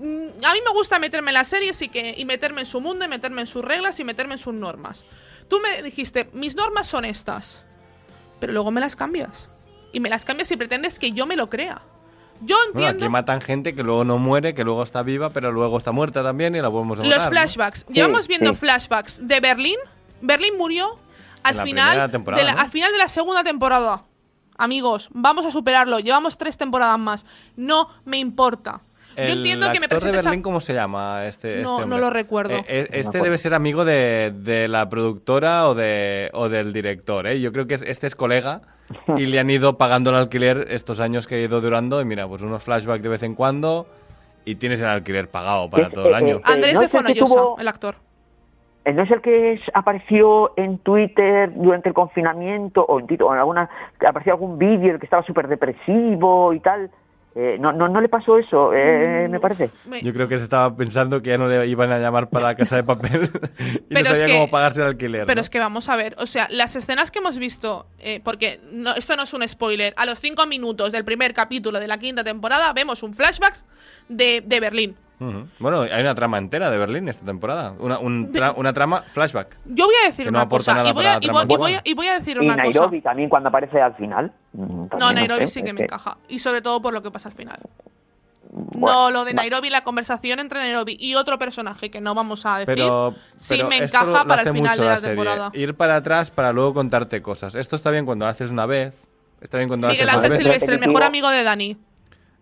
Mm, 0.00 0.44
A 0.44 0.52
mí 0.52 0.58
me 0.64 0.72
gusta 0.72 0.98
meterme 0.98 1.30
en 1.30 1.34
las 1.34 1.48
series 1.48 1.80
y, 1.82 1.88
que, 1.88 2.14
y 2.16 2.24
meterme 2.24 2.60
en 2.62 2.66
su 2.66 2.80
mundo, 2.80 3.04
y 3.04 3.08
meterme 3.08 3.40
en 3.42 3.46
sus 3.46 3.64
reglas 3.64 3.98
y 4.00 4.04
meterme 4.04 4.34
en 4.34 4.38
sus 4.38 4.54
normas. 4.54 5.04
Tú 5.48 5.60
me 5.60 5.82
dijiste, 5.82 6.30
mis 6.32 6.56
normas 6.56 6.86
son 6.86 7.04
estas, 7.04 7.64
pero 8.40 8.52
luego 8.52 8.70
me 8.70 8.80
las 8.80 8.96
cambias. 8.96 9.48
Y 9.92 10.00
me 10.00 10.08
las 10.08 10.24
cambias 10.24 10.50
y 10.50 10.56
pretendes 10.56 10.98
que 10.98 11.12
yo 11.12 11.26
me 11.26 11.36
lo 11.36 11.48
crea. 11.50 11.82
Yo 12.40 12.56
Bueno, 12.72 12.88
entiendo 12.88 13.04
aquí 13.06 13.12
matan 13.12 13.40
gente 13.40 13.74
que 13.74 13.82
luego 13.84 14.04
no 14.04 14.18
muere, 14.18 14.54
que 14.54 14.64
luego 14.64 14.82
está 14.82 15.02
viva, 15.02 15.30
pero 15.30 15.52
luego 15.52 15.78
está 15.78 15.92
muerta 15.92 16.22
también 16.22 16.56
y 16.56 16.60
la 16.60 16.68
volvemos 16.68 16.98
a 16.98 17.02
los 17.02 17.10
matar. 17.10 17.24
¿no? 17.24 17.30
flashbacks. 17.30 17.86
Llevamos 17.86 18.26
viendo 18.26 18.50
sí. 18.50 18.56
flashbacks 18.56 19.26
de 19.26 19.38
Berlín. 19.40 19.78
Berlín 20.20 20.56
murió 20.58 20.98
al 21.44 21.52
En 21.52 21.56
la 21.58 21.64
final, 21.64 21.88
primera 21.90 22.10
temporada, 22.10 22.42
de 22.42 22.46
la, 22.46 22.54
¿no? 22.54 22.60
al 22.62 22.70
final 22.70 22.90
de 22.92 22.98
la 22.98 23.08
segunda 23.08 23.44
temporada. 23.44 24.02
Amigos, 24.56 25.08
vamos 25.12 25.44
a 25.46 25.50
superarlo. 25.50 25.98
Llevamos 26.00 26.38
tres 26.38 26.56
temporadas 26.56 26.98
más. 26.98 27.26
No 27.56 27.88
me 28.04 28.18
importa. 28.18 28.80
Yo 29.16 29.22
entiendo 29.24 29.70
que 29.70 29.78
me 29.78 29.84
actor 29.86 30.00
de 30.00 30.06
presentes 30.06 30.26
a- 30.26 30.30
Berlín, 30.30 30.42
¿cómo 30.42 30.58
se 30.60 30.74
llama 30.74 31.24
este, 31.26 31.48
No, 31.48 31.54
este 31.58 31.66
no 31.68 31.74
hombre? 31.84 31.98
lo 32.00 32.10
recuerdo. 32.10 32.54
Eh, 32.54 32.64
eh, 32.66 32.88
No 32.90 32.96
este 32.98 33.20
debe 33.22 33.38
ser 33.38 33.54
amigo 33.54 33.84
de, 33.84 34.32
de 34.36 34.66
la 34.66 34.88
productora 34.88 35.68
o, 35.68 35.74
de, 35.76 36.30
o 36.32 36.48
del 36.48 36.72
director, 36.72 37.28
¿eh? 37.28 37.40
Yo 37.40 37.52
creo 37.52 37.68
que 37.68 37.74
es- 37.74 37.82
este 37.82 38.08
es 38.08 38.16
colega 38.16 38.62
y 39.16 39.26
le 39.26 39.38
han 39.38 39.50
ido 39.50 39.78
pagando 39.78 40.10
el 40.10 40.16
alquiler 40.16 40.66
estos 40.70 40.98
años 40.98 41.28
que 41.28 41.36
ha 41.36 41.40
ido 41.40 41.60
durando 41.60 42.00
y 42.00 42.04
mira, 42.04 42.26
pues 42.26 42.42
unos 42.42 42.64
flashbacks 42.64 43.02
de 43.04 43.08
vez 43.08 43.22
en 43.22 43.36
cuando 43.36 43.86
y 44.44 44.56
tienes 44.56 44.80
el 44.80 44.88
alquiler 44.88 45.30
pagado 45.30 45.70
para 45.70 45.84
Es- 45.86 45.92
todo 45.92 46.08
el 46.08 46.12
eh, 46.14 46.16
año. 46.16 46.36
eh, 46.38 46.42
Andrés 46.44 46.74
no 46.74 46.80
de 46.80 47.14
tuvo- 47.14 47.56
el 47.60 47.68
actor. 47.68 47.96
¿No 48.92 49.02
es 49.02 49.10
el 49.10 49.20
que 49.22 49.52
es- 49.54 49.60
apareció 49.72 50.52
en 50.58 50.78
Twitter 50.78 51.50
durante 51.54 51.88
el 51.88 51.94
confinamiento 51.94 52.84
o 52.84 53.00
en, 53.00 53.06
Twitter, 53.06 53.24
o 53.26 53.32
en 53.32 53.38
alguna 53.40 53.68
apareció 54.06 54.34
algún 54.34 54.58
vídeo 54.58 54.88
en 54.88 54.94
el 54.94 54.98
que 54.98 55.06
estaba 55.06 55.24
súper 55.24 55.48
depresivo 55.48 56.52
y 56.52 56.60
tal? 56.60 56.90
Eh, 57.36 57.56
no, 57.58 57.72
no, 57.72 57.88
¿No 57.88 58.00
le 58.00 58.08
pasó 58.08 58.38
eso, 58.38 58.68
Mm, 58.70 58.74
eh, 58.76 59.28
me 59.28 59.40
parece? 59.40 59.68
Yo 60.02 60.12
creo 60.12 60.28
que 60.28 60.38
se 60.38 60.44
estaba 60.44 60.76
pensando 60.76 61.20
que 61.20 61.30
ya 61.30 61.38
no 61.38 61.48
le 61.48 61.66
iban 61.66 61.90
a 61.90 61.98
llamar 61.98 62.28
para 62.28 62.46
la 62.46 62.54
casa 62.54 62.76
de 62.76 62.84
papel 62.84 63.22
y 63.90 63.94
Pero 63.94 64.04
no 64.04 64.12
es 64.12 64.18
sabía 64.20 64.26
que- 64.26 64.32
cómo 64.40 64.50
pagarse 64.52 64.82
el 64.82 64.86
alquiler. 64.86 65.26
Pero 65.26 65.34
¿no? 65.36 65.40
es 65.40 65.50
que 65.50 65.58
vamos 65.58 65.88
a 65.88 65.96
ver, 65.96 66.14
o 66.18 66.26
sea, 66.26 66.46
las 66.50 66.76
escenas 66.76 67.10
que 67.10 67.18
hemos 67.18 67.36
visto, 67.38 67.86
eh, 67.98 68.20
porque 68.22 68.60
no, 68.70 68.94
esto 68.94 69.16
no 69.16 69.24
es 69.24 69.34
un 69.34 69.48
spoiler, 69.48 69.94
a 69.96 70.06
los 70.06 70.20
cinco 70.20 70.46
minutos 70.46 70.92
del 70.92 71.04
primer 71.04 71.32
capítulo 71.34 71.80
de 71.80 71.88
la 71.88 71.98
quinta 71.98 72.22
temporada 72.22 72.72
vemos 72.72 73.02
un 73.02 73.14
flashback 73.14 73.54
de, 74.08 74.40
de 74.46 74.60
Berlín. 74.60 74.96
Bueno, 75.58 75.82
hay 75.82 76.00
una 76.00 76.14
trama 76.14 76.38
entera 76.38 76.70
de 76.70 76.76
Berlín 76.78 77.08
esta 77.08 77.24
temporada. 77.24 77.72
Una, 77.78 77.98
un 77.98 78.32
tra- 78.32 78.52
una 78.56 78.72
trama 78.72 79.02
flashback. 79.02 79.56
Yo 79.64 79.86
voy 79.86 79.94
a 80.02 80.08
decir 80.08 80.26
Que 80.26 80.30
no 80.32 80.38
una 80.38 80.44
aporta 80.46 80.72
cosa, 80.72 80.74
nada 80.78 80.90
y 80.90 80.92
voy, 80.92 81.04
para 81.04 81.14
a, 81.14 81.18
y, 81.18 81.20
trama 81.20 81.44
voy, 81.44 81.44
y 81.44 81.46
voy 81.46 81.54
a- 81.54 81.58
buena. 81.58 81.80
y 81.84 81.94
voy 81.94 82.06
a 82.08 82.18
decir 82.18 82.38
una 82.40 82.54
cosa. 82.54 82.62
Nairobi 82.64 83.00
también 83.00 83.28
cuando 83.28 83.48
aparece 83.48 83.80
al 83.80 83.94
final. 83.94 84.32
Mm, 84.52 84.84
No, 84.98 85.12
Nairobi 85.12 85.46
sé, 85.46 85.54
sí 85.54 85.62
que 85.62 85.72
me 85.72 85.82
encaja. 85.84 86.18
Y 86.28 86.38
sobre 86.40 86.60
todo 86.62 86.82
por 86.82 86.92
lo 86.92 87.02
que 87.02 87.10
pasa 87.10 87.28
al 87.28 87.34
final. 87.34 87.58
no, 88.76 89.10
lo 89.10 89.24
de. 89.24 89.34
Nairobi, 89.34 89.70
la 89.70 89.82
conversación 89.82 90.38
entre 90.38 90.60
Nairobi 90.60 90.96
y 91.00 91.14
otro 91.14 91.38
personaje 91.38 91.90
que 91.90 92.00
no 92.00 92.14
vamos 92.14 92.44
a 92.46 92.58
decir, 92.58 92.74
Pero, 92.74 93.14
sí 93.36 93.54
pero 93.56 93.68
me 93.68 93.78
encaja 93.78 94.04
lo- 94.04 94.12
lo 94.18 94.26
para 94.28 94.42
el 94.42 94.48
final 94.52 94.62
mucho 94.70 94.82
de 94.82 94.88
la 94.88 94.98
serie. 94.98 95.16
temporada. 95.16 95.50
Ir 95.54 95.74
para 95.74 95.96
atrás 95.96 96.30
para 96.30 96.52
luego 96.52 96.74
contarte 96.74 97.20
cosas. 97.22 97.54
Esto 97.54 97.76
está 97.76 97.90
bien 97.90 98.04
cuando 98.04 98.26
lo 98.26 98.30
haces 98.30 98.50
una 98.50 98.66
vez. 98.66 98.94
Está 99.40 99.58
bien 99.58 99.68
cuando 99.68 99.88
lo 99.88 99.92
Miguel 99.92 100.08
haces 100.08 100.16
Ángel 100.24 100.30
dos 100.30 100.38
veces. 100.38 100.44
Silvestre, 100.62 100.74
el 100.74 100.80
mejor 100.80 101.02
amigo 101.02 101.28
de 101.30 101.42
Dani. 101.42 101.76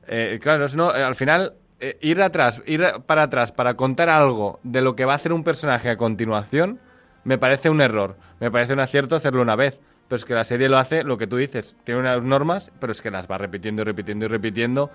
Eh, 0.06 0.38
claro, 0.42 0.66
no, 0.74 0.94
eh, 0.94 1.02
al 1.02 1.14
final, 1.14 1.54
eh, 1.82 1.98
ir 2.00 2.22
atrás, 2.22 2.62
ir 2.64 2.86
para 3.06 3.24
atrás 3.24 3.50
para 3.50 3.74
contar 3.74 4.08
algo 4.08 4.60
de 4.62 4.80
lo 4.80 4.94
que 4.94 5.04
va 5.04 5.14
a 5.14 5.16
hacer 5.16 5.32
un 5.32 5.42
personaje 5.42 5.90
a 5.90 5.96
continuación, 5.96 6.78
me 7.24 7.38
parece 7.38 7.70
un 7.70 7.80
error. 7.80 8.16
Me 8.38 8.50
parece 8.50 8.72
un 8.72 8.80
acierto 8.80 9.16
hacerlo 9.16 9.42
una 9.42 9.56
vez. 9.56 9.80
Pero 10.06 10.16
es 10.16 10.24
que 10.24 10.34
la 10.34 10.44
serie 10.44 10.68
lo 10.68 10.78
hace 10.78 11.04
lo 11.04 11.18
que 11.18 11.26
tú 11.26 11.36
dices. 11.36 11.74
Tiene 11.84 12.00
unas 12.00 12.22
normas, 12.22 12.70
pero 12.78 12.92
es 12.92 13.02
que 13.02 13.10
las 13.10 13.28
va 13.30 13.36
repitiendo 13.38 13.82
y 13.82 13.84
repitiendo 13.84 14.26
y 14.26 14.28
repitiendo. 14.28 14.90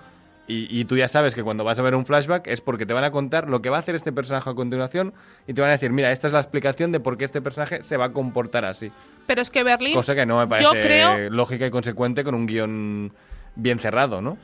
Y, 0.46 0.66
y 0.70 0.86
tú 0.86 0.96
ya 0.96 1.08
sabes 1.08 1.34
que 1.34 1.42
cuando 1.42 1.62
vas 1.62 1.78
a 1.78 1.82
ver 1.82 1.94
un 1.94 2.06
flashback 2.06 2.46
es 2.46 2.62
porque 2.62 2.86
te 2.86 2.94
van 2.94 3.04
a 3.04 3.10
contar 3.10 3.48
lo 3.50 3.60
que 3.60 3.68
va 3.68 3.76
a 3.76 3.80
hacer 3.80 3.94
este 3.94 4.12
personaje 4.12 4.48
a 4.48 4.54
continuación 4.54 5.12
y 5.46 5.52
te 5.52 5.60
van 5.60 5.68
a 5.68 5.74
decir, 5.74 5.92
mira, 5.92 6.10
esta 6.10 6.28
es 6.28 6.32
la 6.32 6.40
explicación 6.40 6.90
de 6.90 7.00
por 7.00 7.18
qué 7.18 7.26
este 7.26 7.42
personaje 7.42 7.82
se 7.82 7.98
va 7.98 8.06
a 8.06 8.12
comportar 8.12 8.64
así. 8.64 8.90
Pero 9.26 9.42
es 9.42 9.50
que 9.50 9.62
Berlín. 9.62 9.94
Cosa 9.94 10.14
que 10.14 10.24
no 10.24 10.38
me 10.38 10.46
parece 10.46 10.64
Yo 10.64 10.72
creo. 10.72 11.28
lógica 11.28 11.66
y 11.66 11.70
consecuente 11.70 12.24
con 12.24 12.34
un 12.34 12.46
guion 12.46 13.12
bien 13.56 13.78
cerrado, 13.78 14.22
¿no? 14.22 14.38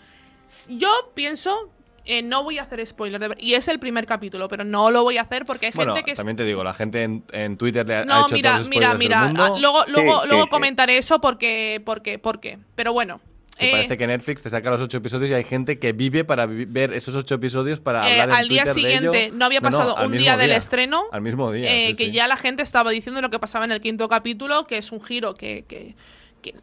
Yo 0.68 0.90
pienso 1.14 1.70
eh, 2.06 2.22
no 2.22 2.42
voy 2.44 2.58
a 2.58 2.62
hacer 2.62 2.86
spoiler. 2.86 3.20
de 3.20 3.34
y 3.38 3.54
es 3.54 3.68
el 3.68 3.78
primer 3.78 4.06
capítulo, 4.06 4.48
pero 4.48 4.64
no 4.64 4.90
lo 4.90 5.02
voy 5.02 5.18
a 5.18 5.22
hacer 5.22 5.44
porque 5.44 5.66
hay 5.66 5.72
Bueno, 5.74 5.94
gente 5.94 6.04
que... 6.06 6.12
es- 6.12 6.16
también 6.18 6.36
te 6.36 6.44
digo, 6.44 6.62
la 6.64 6.74
gente 6.74 7.02
en, 7.02 7.24
en 7.32 7.56
Twitter 7.56 7.86
le 7.86 7.96
ha, 7.96 8.00
ha 8.00 8.04
No, 8.04 8.26
hecho 8.26 8.34
mira, 8.34 8.50
todos 8.50 8.60
los 8.66 8.68
mira, 8.68 8.86
spoilers 8.92 8.98
mira. 8.98 9.18
del 9.20 9.26
mundo. 9.28 9.44
ah, 9.44 9.58
luego 9.60 9.84
luego, 9.88 10.22
Sí, 10.22 10.28
luego 10.28 10.42
sí. 10.44 10.48
comentaré 10.50 10.98
eso 10.98 11.20
porque, 11.20 11.80
porque, 11.84 12.18
porque. 12.18 12.58
Pero 12.74 12.92
bueno. 12.92 13.20
Que 13.56 13.68
eh, 13.68 13.70
parece 13.70 13.96
que 13.96 14.06
Netflix 14.08 14.42
te 14.42 14.50
saca 14.50 14.68
los 14.68 14.82
ocho 14.82 14.96
episodios 14.96 15.30
y 15.30 15.34
hay 15.34 15.44
gente 15.44 15.78
que 15.78 15.92
vive 15.92 16.24
para 16.24 16.44
vi- 16.46 16.64
ver 16.64 16.92
esos 16.92 17.14
ocho 17.14 17.36
episodios 17.36 17.78
para 17.78 18.00
eh, 18.10 18.20
hablar 18.20 18.30
en 18.30 18.34
al 18.34 18.48
día 18.48 18.64
Twitter 18.64 18.74
de 18.74 18.80
siguiente 18.98 19.24
ello. 19.26 19.34
no 19.36 19.44
había 19.44 19.60
No, 19.60 19.70
no, 19.70 19.76
pasado 19.76 19.96
al 19.96 20.06
un 20.06 20.10
mismo 20.10 20.22
día 20.24 20.36
del 20.36 20.50
estreno. 20.50 21.04
Al 21.12 21.22
mismo 21.22 21.52
día. 21.52 21.72
eh, 21.72 21.90
sí, 21.90 21.94
que 21.96 22.04
sí. 22.06 22.10
ya 22.10 22.26
la 22.26 22.36
gente 22.36 22.64
estaba 22.64 22.90
diciendo 22.90 23.20
lo 23.22 23.30
que 23.30 23.38
pasaba 23.38 23.64
en 23.64 23.70
el 23.70 23.80
quinto 23.80 24.08
capítulo, 24.08 24.66
que 24.66 24.78
es 24.78 24.90
un 24.90 25.00
giro 25.00 25.34
que, 25.36 25.64
que, 25.68 25.94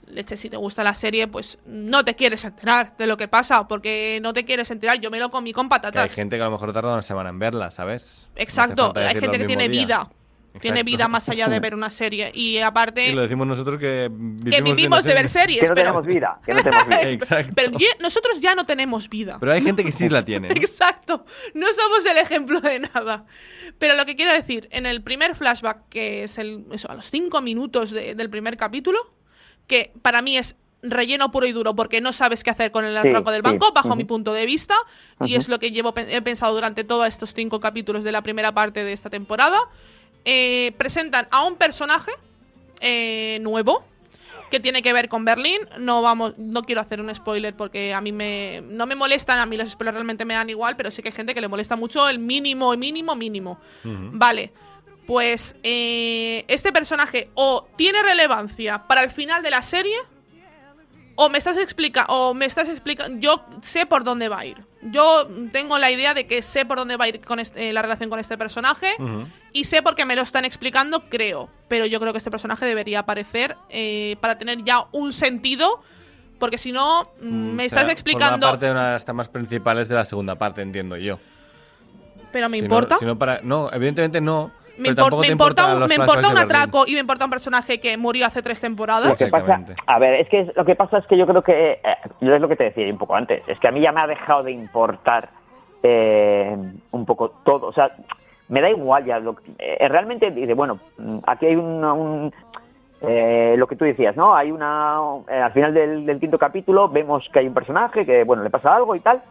leche, 0.08 0.38
si 0.38 0.50
te 0.50 0.58
gusta 0.58 0.84
la 0.84 0.94
serie, 0.94 1.28
pues 1.28 1.58
no 1.66 2.04
te 2.06 2.16
quieres 2.16 2.44
enterar 2.46 2.96
de 2.98 3.08
lo 3.08 3.18
que 3.18 3.28
pasa, 3.28 3.68
porque 3.68 4.20
no 4.22 4.34
te 4.34 4.46
quieres 4.46 4.70
enterar. 4.72 5.00
Yo 5.00 5.10
me 5.10 5.20
lo 5.20 5.32
comí 5.32 5.54
con 5.54 5.68
Que 5.70 5.76
hay 5.76 5.82
patatas. 5.82 6.14
gente 6.14 6.36
que 6.36 6.42
a 6.42 6.46
lo 6.46 6.52
mejor 6.52 6.74
tarda 6.74 6.94
una 6.94 7.02
semana 7.02 7.30
en 7.30 7.40
verla, 7.40 7.72
¿sabes? 7.72 8.30
Exacto, 8.36 8.94
hay 8.96 9.20
gente 9.20 9.40
que 9.40 9.46
tiene 9.46 9.70
día. 9.70 9.86
vida. 9.86 10.10
Tiene 10.60 10.84
vida 10.84 11.08
más 11.08 11.30
allá 11.30 11.48
de 11.48 11.60
ver 11.62 11.74
una 11.74 11.90
serie. 11.90 12.30
Y 12.36 12.58
aparte, 12.58 13.08
Y 13.10 13.14
lo 13.14 13.22
decimos 13.22 13.48
nosotros 13.48 13.80
que 13.80 14.10
vivimos, 14.12 14.54
que 14.54 14.62
vivimos 14.62 15.04
de 15.06 15.14
ver 15.14 15.30
series. 15.30 15.62
Que 15.62 15.68
no 15.70 15.74
pero, 15.76 15.86
tenemos 15.86 16.06
vida, 16.06 16.40
que 16.46 16.54
no 16.54 16.62
tenemos 16.62 16.88
vida. 16.88 17.02
Exacto. 17.10 17.54
pero 17.56 17.72
nosotros 18.02 18.42
ya 18.42 18.54
no 18.54 18.66
tenemos 18.66 19.08
vida. 19.08 19.38
Pero 19.40 19.54
hay 19.54 19.62
gente 19.62 19.86
que 19.86 19.94
sí 19.94 20.10
la 20.10 20.26
tiene. 20.26 20.50
Exacto, 20.50 21.24
no 21.54 21.68
somos 21.72 22.06
el 22.06 22.18
ejemplo 22.18 22.60
de 22.60 22.80
nada. 22.82 23.24
Pero 23.80 23.96
lo 23.96 24.06
que 24.06 24.18
quiero 24.18 24.34
decir, 24.34 24.68
en 24.74 24.86
el 24.86 25.02
primer 25.02 25.36
flashback, 25.36 25.88
que 25.88 26.24
es 26.24 26.38
el, 26.38 26.66
eso, 26.74 26.92
a 26.92 26.96
los 26.96 27.10
cinco 27.10 27.40
minutos 27.40 27.92
de- 27.92 28.14
del 28.14 28.30
primer 28.30 28.58
capítulo, 28.58 29.00
que 29.68 29.92
para 30.02 30.22
mí 30.22 30.38
es 30.38 30.56
relleno 30.84 31.32
puro 31.32 31.46
y 31.46 31.52
duro 31.52 31.76
porque 31.76 32.02
no 32.02 32.12
sabes 32.12 32.44
qué 32.44 32.50
hacer 32.50 32.72
con 32.72 32.86
el 32.86 33.00
Sí, 33.02 33.08
atraco 33.08 33.32
del 33.32 33.42
sí, 33.42 33.50
banco, 33.50 33.72
bajo 33.72 33.96
mi 33.96 34.04
punto 34.04 34.34
de 34.34 34.46
vista, 34.46 34.76
y 35.26 35.36
es 35.36 35.48
lo 35.48 35.60
que 35.60 35.72
llevo 35.72 35.94
he 35.96 36.22
pensado 36.22 36.54
durante 36.54 36.84
todos 36.84 37.08
estos 37.08 37.34
cinco 37.34 37.60
capítulos 37.60 38.04
de 38.04 38.12
la 38.12 38.22
primera 38.22 38.52
parte 38.52 38.84
de 38.84 38.94
esta 38.94 39.10
temporada. 39.10 39.60
Eh, 40.26 40.74
presentan 40.78 41.28
a 41.32 41.44
un 41.46 41.56
personaje 41.56 42.12
eh, 42.80 43.40
nuevo 43.42 43.84
que 44.52 44.60
tiene 44.60 44.82
que 44.82 44.92
ver 44.92 45.08
con 45.08 45.24
Berlín. 45.24 45.62
No 45.80 46.02
vamos, 46.02 46.38
no 46.38 46.64
quiero 46.64 46.82
hacer 46.82 47.00
un 47.00 47.14
spoiler 47.14 47.56
porque 47.56 47.94
a 47.94 48.02
mí 48.02 48.12
me 48.12 48.62
no 48.66 48.86
me 48.86 48.96
molestan, 48.96 49.40
a 49.40 49.46
mí 49.46 49.58
los 49.58 49.70
spoilers 49.70 49.96
realmente 49.96 50.26
me 50.26 50.34
dan 50.34 50.50
igual, 50.50 50.76
pero 50.76 50.92
sí 50.92 51.02
que 51.02 51.10
hay 51.10 51.16
gente 51.16 51.34
que 51.34 51.42
le 51.42 51.48
molesta 51.48 51.76
mucho 51.76 52.08
el 52.10 52.20
mínimo, 52.20 52.76
mínimo, 52.76 53.16
mínimo. 53.16 53.60
Vale. 53.84 54.52
Pues 55.12 55.58
eh, 55.62 56.46
este 56.48 56.72
personaje 56.72 57.30
o 57.34 57.68
tiene 57.76 58.02
relevancia 58.02 58.88
para 58.88 59.04
el 59.04 59.12
final 59.12 59.44
de 59.44 59.52
la 59.52 59.62
serie 59.62 59.98
o 61.16 61.28
me 61.28 61.38
estás 61.38 61.58
explicando 61.58 62.14
o 62.14 62.34
me 62.34 62.46
estás 62.46 62.70
explicando 62.70 63.20
yo 63.20 63.44
sé 63.62 63.86
por 63.86 64.06
dónde 64.06 64.30
va 64.30 64.40
a 64.40 64.46
ir. 64.46 64.64
Yo 64.84 65.28
tengo 65.52 65.78
la 65.78 65.92
idea 65.92 66.14
de 66.14 66.28
que 66.28 66.42
sé 66.42 66.66
por 66.66 66.78
dónde 66.78 66.96
va 66.96 67.04
a 67.04 67.08
ir 67.10 67.20
con 67.20 67.42
este- 67.42 67.70
eh, 67.70 67.74
la 67.74 67.82
relación 67.82 68.10
con 68.10 68.20
este 68.20 68.38
personaje 68.38 68.96
y 69.52 69.66
sé 69.66 69.82
porque 69.82 70.06
me 70.06 70.16
lo 70.16 70.22
están 70.22 70.46
explicando, 70.46 71.10
creo. 71.10 71.50
Pero 71.68 71.86
yo 71.86 72.00
creo 72.00 72.14
que 72.14 72.18
este 72.18 72.32
personaje 72.32 72.66
debería 72.66 73.00
aparecer 73.00 73.58
eh, 73.70 74.16
para 74.22 74.38
tener 74.38 74.64
ya 74.64 74.86
un 74.94 75.12
sentido. 75.12 75.82
Porque 76.40 76.58
si 76.58 76.72
no, 76.72 77.04
mm, 77.22 77.28
me 77.28 77.64
O 77.64 77.66
estás 77.66 77.90
explicando. 77.90 78.48
Forma 78.48 78.52
parte 78.52 78.66
de 78.68 78.72
una 78.72 78.86
de 78.88 78.92
las 78.94 79.04
temas 79.04 79.28
principales 79.28 79.90
de 79.90 79.96
la 79.96 80.06
segunda 80.06 80.36
parte, 80.36 80.62
entiendo 80.62 80.96
yo. 80.96 81.20
Pero 82.32 82.48
me 82.48 82.58
Si 82.58 82.62
no- 82.62 82.66
importa. 82.68 82.98
si 82.98 83.04
no 83.04 83.20
para, 83.20 83.42
no, 83.44 83.70
evidentemente 83.74 84.22
no. 84.22 84.52
Me, 84.78 84.90
impor- 84.90 85.20
me 85.20 85.28
importa, 85.28 85.74
un, 85.76 85.88
me 85.88 85.96
importa 85.96 86.30
un 86.30 86.38
atraco 86.38 86.84
y 86.88 86.94
me 86.94 87.00
importa 87.00 87.26
un 87.26 87.32
personaje 87.32 87.80
que 87.80 87.98
murió 87.98 88.26
hace 88.26 88.42
tres 88.42 88.62
Lo 88.62 88.68
temporadas. 88.68 89.18
que 89.18 89.28
pasa, 89.28 89.62
a 89.88 90.00
ver, 90.00 90.16
es 90.22 90.30
que 90.30 90.52
lo 90.56 90.66
que 90.66 90.76
pasa 90.76 90.98
es 91.00 91.06
que 91.08 91.18
yo 91.18 91.26
creo 91.28 91.42
que, 91.44 91.72
eh, 91.74 91.80
yo 92.22 92.34
es 92.36 92.42
lo 92.42 92.48
que 92.48 92.56
te 92.56 92.66
decía 92.66 92.88
un 92.92 92.98
poco 92.98 93.16
antes, 93.16 93.44
es 93.48 93.60
que 93.60 93.68
a 93.68 93.72
mí 93.72 93.82
ya 93.82 93.92
me 93.92 94.02
ha 94.02 94.08
dejado 94.08 94.44
de 94.44 94.52
importar 94.52 95.30
eh, 95.84 96.56
un 96.92 97.06
poco 97.06 97.30
todo, 97.44 97.68
o 97.68 97.74
sea, 97.74 97.90
me 98.50 98.62
da 98.62 98.70
igual 98.70 99.06
ya, 99.06 99.20
lo, 99.20 99.36
eh, 99.60 99.88
realmente 99.88 100.30
dice, 100.32 100.54
bueno, 100.54 100.80
aquí 101.26 101.46
hay 101.48 101.56
una- 101.56 101.94
un, 101.94 102.32
eh, 103.02 103.56
lo 103.58 103.66
que 103.68 103.76
tú 103.76 103.86
decías, 103.86 104.16
¿no? 104.16 104.36
Hay 104.36 104.52
una, 104.52 104.98
eh, 105.28 105.38
al 105.42 105.52
final 105.54 105.74
del, 105.74 106.06
del 106.06 106.20
quinto 106.20 106.38
capítulo 106.38 106.88
vemos 106.88 107.28
que 107.34 107.40
hay 107.40 107.48
un 107.48 107.54
personaje 107.54 108.06
que, 108.06 108.24
bueno, 108.24 108.44
le 108.44 108.50
pasa 108.52 108.76
algo 108.76 108.96
y 108.96 109.00
tal, 109.00 109.22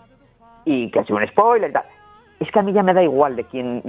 y 0.64 0.90
que 0.90 0.98
ha 1.00 1.04
sido 1.04 1.18
un 1.18 1.26
spoiler 1.28 1.70
y 1.70 1.72
tal. 1.72 1.84
Es 2.40 2.50
que 2.50 2.58
a 2.58 2.62
mí 2.62 2.72
ya 2.72 2.82
me 2.82 2.92
da 2.94 3.02
igual 3.02 3.36
de 3.36 3.44
quién, 3.44 3.82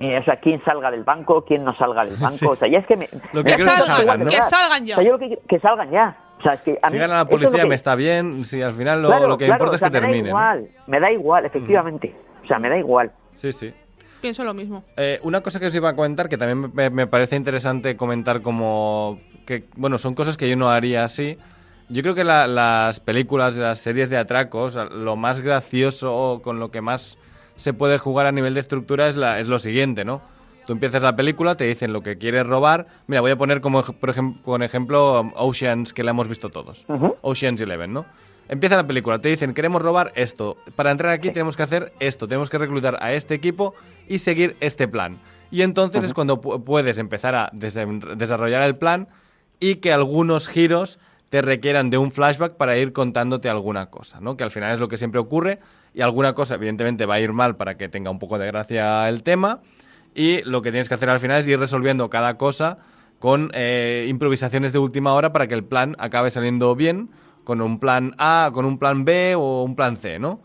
eh, 0.00 0.18
o 0.18 0.22
sea, 0.22 0.36
quién 0.36 0.62
salga 0.64 0.90
del 0.92 1.02
banco, 1.04 1.44
quién 1.44 1.64
no 1.64 1.76
salga 1.76 2.04
del 2.04 2.16
banco, 2.20 2.36
Sí, 2.36 2.46
o 2.46 2.54
sea, 2.54 2.70
ya 2.70 2.78
es 2.78 2.86
que 2.86 2.96
me... 2.96 3.08
Lo 3.32 3.42
me 3.42 3.44
que 3.44 3.50
da 3.50 3.56
que 3.56 3.62
quiero 3.64 3.70
es 3.72 3.74
que 3.74 3.82
salgan, 3.82 3.96
salgan, 3.96 4.20
¿no? 4.20 4.26
que 4.30 4.42
salgan 4.42 4.86
ya. 4.86 4.94
o 4.94 4.98
sea, 4.98 5.04
yo 5.04 5.12
lo 5.12 5.18
que, 5.18 5.38
que 5.48 5.60
salgan 5.60 5.90
ya. 5.90 6.16
O 6.38 6.42
sea, 6.42 6.52
es 6.54 6.60
que 6.60 6.78
a 6.80 6.88
Si 6.88 6.94
mí- 6.94 7.00
gana 7.00 7.14
la 7.16 7.22
es 7.22 7.28
policía 7.28 7.62
que- 7.62 7.68
me 7.68 7.74
está 7.74 7.94
bien, 7.96 8.44
si 8.44 8.62
al 8.62 8.74
final 8.74 9.02
lo, 9.02 9.08
Claro, 9.08 9.26
lo 9.26 9.36
que 9.36 9.46
claro, 9.46 9.56
importa 9.64 9.74
o 9.74 9.78
sea, 9.78 9.88
es 9.88 9.92
que 9.92 10.00
Me 10.00 10.06
termine. 10.06 10.28
da 10.28 10.34
¿no? 10.34 10.38
igual, 10.60 10.68
me 10.86 11.00
da 11.00 11.12
igual, 11.12 11.46
efectivamente. 11.46 12.14
O 12.44 12.46
sea, 12.46 12.58
me 12.60 12.68
da 12.68 12.78
igual. 12.78 13.10
Sí, 13.34 13.52
sí. 13.52 13.74
Pienso 14.20 14.44
lo 14.44 14.54
mismo. 14.54 14.84
Eh, 14.96 15.18
una 15.24 15.40
cosa 15.40 15.58
que 15.60 15.66
os 15.66 15.74
iba 15.74 15.88
a 15.90 15.96
comentar, 15.96 16.28
que 16.28 16.38
también 16.38 16.70
me, 16.74 16.90
me 16.90 17.06
parece 17.08 17.36
interesante 17.36 17.96
comentar 17.96 18.40
como 18.40 19.18
que, 19.46 19.64
bueno, 19.76 19.98
son 19.98 20.14
cosas 20.14 20.36
que 20.36 20.48
yo 20.48 20.56
no 20.56 20.70
haría 20.70 21.04
así. 21.04 21.38
Yo 21.88 22.02
creo 22.02 22.14
que 22.14 22.24
la- 22.24 22.46
las 22.46 23.00
películas, 23.00 23.56
las 23.56 23.78
series 23.80 24.10
de 24.10 24.16
atracos, 24.16 24.76
lo 24.92 25.16
más 25.16 25.40
gracioso 25.40 26.40
con 26.44 26.58
lo 26.60 26.70
que 26.70 26.80
más 26.80 27.18
se 27.56 27.72
puede 27.72 27.98
jugar 27.98 28.26
a 28.26 28.32
nivel 28.32 28.54
de 28.54 28.60
estructura 28.60 29.08
es, 29.08 29.16
la, 29.16 29.40
es 29.40 29.48
lo 29.48 29.58
siguiente, 29.58 30.04
¿no? 30.04 30.20
Tú 30.66 30.72
empiezas 30.72 31.02
la 31.02 31.14
película, 31.14 31.54
te 31.56 31.64
dicen 31.64 31.92
lo 31.92 32.02
que 32.02 32.16
quieres 32.16 32.44
robar. 32.46 32.86
Mira, 33.06 33.20
voy 33.20 33.30
a 33.30 33.36
poner 33.36 33.60
como 33.60 33.82
por 33.82 34.10
ejemplo, 34.10 34.42
con 34.42 34.62
ejemplo 34.62 35.20
um, 35.20 35.32
Oceans, 35.36 35.92
que 35.92 36.02
la 36.02 36.10
hemos 36.10 36.28
visto 36.28 36.48
todos. 36.50 36.84
Oceans 37.22 37.60
Eleven, 37.60 37.92
¿no? 37.92 38.04
Empieza 38.48 38.76
la 38.76 38.86
película, 38.86 39.18
te 39.20 39.28
dicen, 39.28 39.54
queremos 39.54 39.80
robar 39.82 40.12
esto. 40.16 40.56
Para 40.76 40.90
entrar 40.90 41.12
aquí 41.12 41.30
tenemos 41.30 41.56
que 41.56 41.62
hacer 41.64 41.92
esto, 42.00 42.26
tenemos 42.28 42.50
que 42.50 42.58
reclutar 42.58 42.96
a 43.00 43.12
este 43.12 43.34
equipo 43.34 43.74
y 44.08 44.18
seguir 44.20 44.56
este 44.60 44.86
plan. 44.88 45.18
Y 45.50 45.62
entonces 45.62 46.02
es 46.04 46.12
cuando 46.14 46.40
pu- 46.40 46.62
puedes 46.64 46.98
empezar 46.98 47.34
a 47.36 47.50
desarrollar 47.52 48.62
el 48.62 48.76
plan 48.76 49.08
y 49.60 49.76
que 49.76 49.92
algunos 49.92 50.48
giros 50.48 50.98
te 51.28 51.42
requieran 51.42 51.90
de 51.90 51.98
un 51.98 52.12
flashback 52.12 52.54
para 52.54 52.76
ir 52.78 52.92
contándote 52.92 53.48
alguna 53.48 53.86
cosa, 53.86 54.20
¿no? 54.20 54.36
Que 54.36 54.44
al 54.44 54.50
final 54.50 54.72
es 54.74 54.80
lo 54.80 54.88
que 54.88 54.96
siempre 54.98 55.20
ocurre 55.20 55.58
y 55.94 56.00
alguna 56.02 56.34
cosa 56.34 56.54
evidentemente 56.54 57.04
va 57.06 57.14
a 57.14 57.20
ir 57.20 57.32
mal 57.32 57.56
para 57.56 57.76
que 57.76 57.88
tenga 57.88 58.10
un 58.10 58.18
poco 58.18 58.38
de 58.38 58.46
gracia 58.46 59.08
el 59.08 59.22
tema 59.22 59.60
y 60.14 60.42
lo 60.42 60.62
que 60.62 60.70
tienes 60.70 60.88
que 60.88 60.94
hacer 60.94 61.10
al 61.10 61.20
final 61.20 61.40
es 61.40 61.48
ir 61.48 61.58
resolviendo 61.58 62.08
cada 62.10 62.36
cosa 62.38 62.78
con 63.18 63.50
eh, 63.54 64.06
improvisaciones 64.08 64.72
de 64.72 64.78
última 64.78 65.12
hora 65.14 65.32
para 65.32 65.46
que 65.46 65.54
el 65.54 65.64
plan 65.64 65.96
acabe 65.98 66.30
saliendo 66.30 66.74
bien 66.76 67.10
con 67.44 67.60
un 67.60 67.80
plan 67.80 68.14
A, 68.18 68.50
con 68.52 68.64
un 68.64 68.78
plan 68.78 69.04
B 69.04 69.34
o 69.36 69.62
un 69.62 69.74
plan 69.76 69.96
C, 69.96 70.18
¿no? 70.18 70.40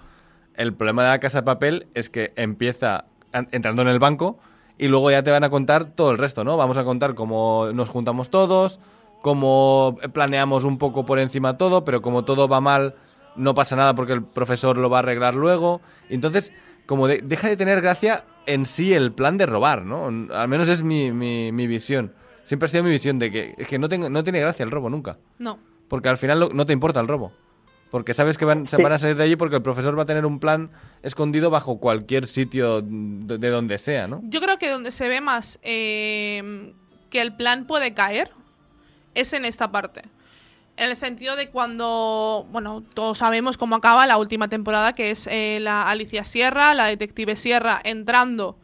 El 0.56 0.74
problema 0.74 1.04
de 1.04 1.10
la 1.10 1.20
casa 1.20 1.40
de 1.40 1.44
papel 1.46 1.88
es 1.94 2.10
que 2.10 2.34
empieza 2.36 3.06
an- 3.32 3.48
entrando 3.52 3.82
en 3.82 3.88
el 3.88 4.00
banco 4.00 4.40
y 4.78 4.88
luego 4.88 5.12
ya 5.12 5.22
te 5.24 5.32
van 5.32 5.44
a 5.44 5.50
contar 5.50 5.86
todo 5.86 6.12
el 6.12 6.18
resto, 6.18 6.44
¿no? 6.44 6.58
Vamos 6.58 6.78
a 6.78 6.84
contar 6.84 7.14
cómo 7.16 7.70
nos 7.74 7.90
juntamos 7.90 8.30
todos, 8.30 8.80
cómo 9.22 9.98
planeamos 10.14 10.64
un 10.64 10.78
poco 10.78 11.06
por 11.06 11.20
encima 11.20 11.58
todo, 11.58 11.86
pero 11.86 12.02
como 12.02 12.26
todo 12.26 12.48
va 12.48 12.62
mal, 12.62 12.96
no 13.36 13.54
pasa 13.54 13.76
nada 13.76 13.94
porque 13.96 14.14
el 14.14 14.24
profesor 14.24 14.78
lo 14.78 14.90
va 14.90 14.98
a 14.98 15.00
arreglar 15.00 15.36
luego. 15.36 15.82
Entonces, 16.10 16.52
como 16.86 17.08
de- 17.08 17.22
deja 17.24 17.48
de 17.48 17.58
tener 17.58 17.82
gracia 17.82 18.26
en 18.46 18.66
sí 18.66 18.94
el 18.94 19.12
plan 19.14 19.38
de 19.38 19.46
robar, 19.46 19.86
¿no? 19.86 20.08
Al 20.34 20.48
menos 20.48 20.68
es 20.70 20.84
mi, 20.84 21.12
mi- 21.12 21.52
mi 21.52 21.68
visión. 21.68 22.14
Siempre 22.44 22.66
ha 22.66 22.70
sido 22.70 22.84
mi 22.84 22.90
visión 22.90 23.20
de 23.20 23.32
que, 23.32 23.54
es 23.58 23.68
que 23.68 23.78
no, 23.80 23.88
tengo- 23.88 24.10
no 24.10 24.24
tiene 24.24 24.40
gracia 24.40 24.64
el 24.64 24.72
robo 24.72 24.90
nunca. 24.90 25.18
No. 25.38 25.60
Porque 25.88 26.10
al 26.10 26.18
final 26.18 26.40
lo- 26.40 26.50
no 26.50 26.66
te 26.66 26.74
importa 26.74 27.00
el 27.00 27.08
robo. 27.08 27.32
Porque 27.92 28.14
sabes 28.14 28.38
que 28.38 28.46
van, 28.46 28.68
se 28.70 28.78
van 28.82 28.94
a 28.94 29.00
salir 29.00 29.18
de 29.18 29.26
allí 29.26 29.36
porque 29.36 29.58
el 29.58 29.62
profesor 29.62 29.98
va 29.98 30.04
a 30.04 30.06
tener 30.06 30.26
un 30.26 30.40
plan 30.40 30.72
escondido 31.04 31.50
bajo 31.50 31.78
cualquier 31.78 32.26
sitio 32.26 32.82
de, 32.82 33.38
de 33.38 33.50
donde 33.50 33.78
sea, 33.78 34.08
¿no? 34.08 34.22
Yo 34.24 34.40
creo 34.42 34.58
que 34.58 34.70
donde 34.70 34.92
se 34.92 35.10
ve 35.10 35.20
más 35.20 35.60
eh, 35.62 36.74
que 37.10 37.22
el 37.22 37.36
plan 37.36 37.66
puede 37.68 37.94
caer 37.94 38.32
es 39.16 39.34
en 39.34 39.45
esta 39.45 39.72
parte. 39.72 40.01
En 40.78 40.89
el 40.89 40.95
sentido 40.95 41.36
de 41.36 41.49
cuando, 41.49 42.47
bueno, 42.51 42.82
todos 42.93 43.18
sabemos 43.20 43.57
cómo 43.57 43.76
acaba 43.76 44.07
la 44.07 44.18
última 44.18 44.47
temporada, 44.47 44.93
que 44.93 45.12
es 45.12 45.28
eh, 45.28 45.59
la 45.62 45.84
Alicia 45.89 46.24
Sierra, 46.24 46.74
la 46.74 46.86
detective 46.88 47.36
Sierra, 47.36 47.80
entrando 47.84 48.57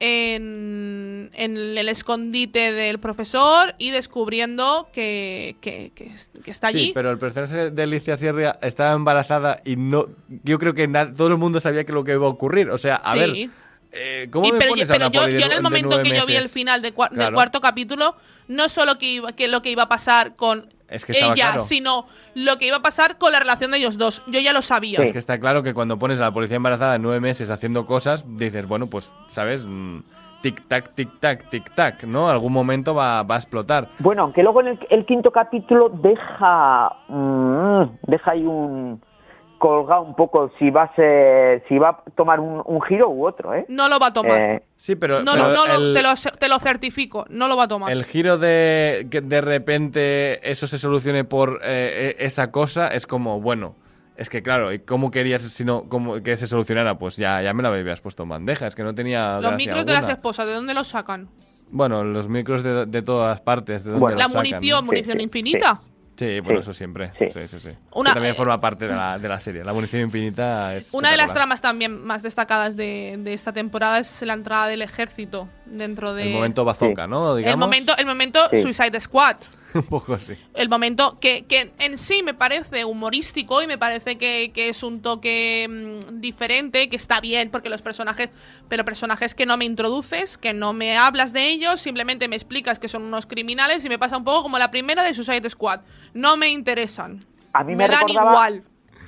en, 0.00 1.30
en 1.34 1.56
el 1.76 1.88
escondite 1.88 2.72
del 2.72 2.98
profesor 2.98 3.74
y 3.78 3.90
descubriendo 3.90 4.88
que, 4.92 5.56
que- 5.60 5.92
que 5.94 6.06
es- 6.06 6.30
que 6.42 6.50
está 6.50 6.68
allí. 6.68 6.86
Sí, 6.86 6.92
pero 6.94 7.10
el 7.10 7.18
personaje 7.18 7.70
de 7.70 7.82
Alicia 7.82 8.16
Sierra 8.16 8.58
estaba 8.62 8.92
embarazada 8.92 9.60
y 9.64 9.76
no. 9.76 10.06
Yo 10.42 10.58
creo 10.58 10.74
que 10.74 10.88
todo 11.16 11.28
el 11.28 11.36
mundo 11.36 11.60
sabía 11.60 11.84
que 11.84 11.92
lo 11.92 12.04
que 12.04 12.12
iba 12.12 12.26
a 12.26 12.30
ocurrir. 12.30 12.70
O 12.70 12.78
sea, 12.78 12.96
a 12.96 13.12
Sí. 13.12 13.18
ver. 13.18 13.50
Eh, 13.92 14.28
¿Cómo 14.30 14.46
Y 14.46 14.52
me 14.52 14.58
pero 14.58 14.70
pones 14.70 14.88
yo, 14.88 14.94
a 14.94 14.96
pero 14.96 15.06
una 15.08 15.12
yo- 15.14 15.20
poli 15.22 15.32
de 15.34 15.40
yo 15.40 15.46
en 15.46 15.52
el 15.52 15.62
momento 15.62 16.02
que 16.02 16.10
yo 16.16 16.26
vi 16.26 16.36
el 16.36 16.48
final 16.48 16.80
de 16.82 16.94
cua- 16.94 17.10
del 17.10 17.32
cuarto 17.34 17.60
capítulo, 17.60 18.14
no 18.48 18.68
solo 18.68 18.98
que, 18.98 19.06
iba, 19.06 19.32
que 19.32 19.48
lo 19.48 19.62
que 19.62 19.70
iba 19.70 19.84
a 19.84 19.88
pasar 19.88 20.36
con 20.36 20.68
Es 20.88 21.04
que 21.04 21.12
estaba 21.12 21.32
ella, 21.34 21.46
claro. 21.46 21.60
sino 21.62 22.06
lo 22.34 22.56
que 22.58 22.66
iba 22.66 22.76
a 22.78 22.82
pasar 22.82 23.18
con 23.18 23.32
la 23.32 23.40
relación 23.40 23.70
de 23.72 23.78
ellos 23.78 23.98
dos. 23.98 24.22
Yo 24.28 24.40
ya 24.40 24.52
lo 24.52 24.62
sabía. 24.62 25.00
Es 25.02 25.12
que 25.12 25.18
está 25.18 25.38
claro 25.40 25.62
que 25.62 25.74
cuando 25.74 25.98
pones 25.98 26.18
a 26.20 26.22
la 26.24 26.32
policía 26.32 26.56
embarazada 26.56 26.96
en 26.96 27.02
nueve 27.02 27.20
meses 27.20 27.50
haciendo 27.50 27.84
cosas, 27.86 28.24
dices, 28.36 28.66
bueno, 28.66 28.86
pues, 28.86 29.12
¿sabes? 29.28 29.64
Mm, 29.66 30.00
Tic-tac, 30.42 30.94
tic-tac, 30.94 31.50
tic-tac, 31.50 32.04
¿no? 32.04 32.30
Algún 32.30 32.50
momento 32.54 32.94
va, 32.94 33.22
va 33.24 33.34
a 33.34 33.38
explotar. 33.38 33.88
Bueno, 33.98 34.22
aunque 34.22 34.42
luego 34.42 34.62
en 34.62 34.68
el, 34.68 34.78
el 34.88 35.04
quinto 35.04 35.30
capítulo 35.32 35.90
deja, 35.90 36.90
mm, 37.08 37.82
deja 38.06 38.30
ahí 38.30 38.40
un, 38.46 39.02
colgado 39.60 40.02
un 40.02 40.16
poco 40.16 40.50
si 40.58 40.70
va 40.70 40.82
a 40.84 40.94
ser, 40.96 41.62
si 41.68 41.78
va 41.78 41.90
a 41.90 42.02
tomar 42.16 42.40
un, 42.40 42.60
un 42.64 42.82
giro 42.82 43.08
u 43.08 43.24
otro, 43.24 43.54
¿eh? 43.54 43.64
No 43.68 43.88
lo 43.88 44.00
va 44.00 44.08
a 44.08 44.12
tomar. 44.12 44.40
Eh, 44.40 44.62
Sí, 44.76 44.96
pero, 44.96 45.22
no, 45.22 45.32
pero 45.32 45.44
no, 45.48 45.54
no, 45.54 45.66
lo- 45.66 45.88
el, 45.90 45.94
te, 45.94 46.02
lo, 46.02 46.08
te 46.38 46.48
lo 46.48 46.58
certifico. 46.58 47.26
No 47.28 47.46
lo 47.46 47.56
va 47.56 47.64
a 47.64 47.68
tomar. 47.68 47.92
el 47.92 48.04
giro 48.04 48.38
de 48.38 49.06
que 49.10 49.20
de 49.20 49.40
repente 49.42 50.50
eso 50.50 50.66
se 50.66 50.78
solucione 50.78 51.24
por 51.24 51.60
eh, 51.62 52.16
eh, 52.18 52.24
esa 52.24 52.50
cosa 52.50 52.88
es 52.88 53.06
como, 53.06 53.40
bueno, 53.40 53.76
es 54.16 54.28
que 54.30 54.42
claro, 54.42 54.72
¿y 54.72 54.80
cómo 54.80 55.10
querías 55.10 55.42
si 55.42 55.64
no, 55.64 55.84
cómo, 55.88 56.22
que 56.22 56.36
se 56.36 56.46
solucionara? 56.46 56.96
Pues 56.98 57.16
ya, 57.16 57.40
ya 57.42 57.52
me 57.54 57.62
lo 57.62 57.68
habías 57.68 58.00
puesto 58.00 58.22
en 58.24 58.30
bandeja, 58.30 58.66
es 58.66 58.74
que 58.74 58.82
no 58.82 58.94
tenía 58.94 59.38
los 59.40 59.54
micros 59.54 59.84
de 59.86 59.92
las 59.92 60.08
esposas, 60.08 60.46
¿de 60.46 60.54
dónde 60.54 60.74
los 60.74 60.88
sacan? 60.88 61.28
Bueno, 61.72 62.02
los 62.02 62.26
micros 62.28 62.62
de, 62.62 62.86
de 62.86 63.02
todas 63.02 63.40
partes, 63.42 63.84
¿de 63.84 63.90
dónde 63.90 64.00
Bueno. 64.00 64.16
La 64.18 64.24
sacan, 64.28 64.38
munición, 64.38 64.80
no? 64.80 64.86
munición 64.86 65.20
infinita. 65.20 65.80
Sí, 65.82 65.89
bueno, 66.42 66.60
Sí. 66.60 66.64
eso 66.64 66.72
siempre. 66.72 67.10
Sí. 67.18 67.26
Sí, 67.32 67.48
sí, 67.48 67.58
sí. 67.60 67.70
Una- 67.94 68.10
que 68.10 68.14
también 68.14 68.34
eh, 68.34 68.36
forma 68.36 68.60
parte 68.60 68.86
de 68.86 68.94
la, 68.94 69.18
de 69.18 69.28
la 69.28 69.40
serie. 69.40 69.64
La 69.64 69.72
munición 69.72 70.02
infinita 70.02 70.76
es. 70.76 70.92
Una 70.92 71.10
de 71.10 71.16
las 71.16 71.32
tramas 71.32 71.60
también 71.60 72.04
más 72.04 72.22
destacadas 72.22 72.76
de, 72.76 73.16
de 73.18 73.32
esta 73.32 73.52
temporada 73.52 73.98
es 73.98 74.22
la 74.22 74.34
entrada 74.34 74.66
del 74.66 74.82
ejército 74.82 75.48
dentro 75.70 76.14
de... 76.14 76.24
El 76.28 76.32
momento 76.34 76.64
bazooka, 76.64 77.06
¿no? 77.06 77.34
Digamos. 77.36 77.54
el 77.54 77.58
momento, 77.58 77.96
el 77.96 78.06
momento 78.06 78.40
Sí. 78.52 78.62
Suicide 78.62 79.00
Squad. 79.00 79.36
Un 79.74 79.84
poco 79.84 80.14
así. 80.14 80.34
El 80.54 80.68
momento 80.68 81.18
que, 81.20 81.44
que 81.46 81.72
en 81.78 81.96
sí 81.96 82.24
me 82.24 82.34
parece 82.34 82.84
humorístico 82.84 83.62
y 83.62 83.68
me 83.68 83.78
parece 83.78 84.18
que, 84.18 84.50
que 84.52 84.68
es 84.68 84.82
un 84.82 85.00
toque 85.00 85.68
mm, 85.70 86.20
diferente, 86.20 86.88
que 86.88 86.96
está 86.96 87.20
bien, 87.20 87.50
porque 87.50 87.68
los 87.68 87.80
personajes, 87.80 88.30
pero 88.68 88.84
personajes 88.84 89.34
que 89.36 89.46
no 89.46 89.56
me 89.56 89.64
introduces, 89.64 90.36
que 90.38 90.52
no 90.52 90.72
me 90.72 90.98
hablas 90.98 91.32
de 91.32 91.48
ellos, 91.50 91.80
simplemente 91.80 92.26
me 92.26 92.34
explicas 92.34 92.80
que 92.80 92.88
son 92.88 93.04
unos 93.04 93.26
criminales 93.26 93.84
y 93.84 93.88
me 93.88 93.98
pasa 93.98 94.16
un 94.16 94.24
poco 94.24 94.42
como 94.42 94.58
la 94.58 94.72
primera 94.72 95.04
de 95.04 95.14
Suicide 95.14 95.48
Squad. 95.48 95.80
No 96.14 96.36
me 96.36 96.48
interesan. 96.50 97.20
A 97.52 97.62
mí 97.62 97.76
me, 97.76 97.86
dan 97.86 98.00
recordaba 98.08 98.30
igual. 98.32 98.62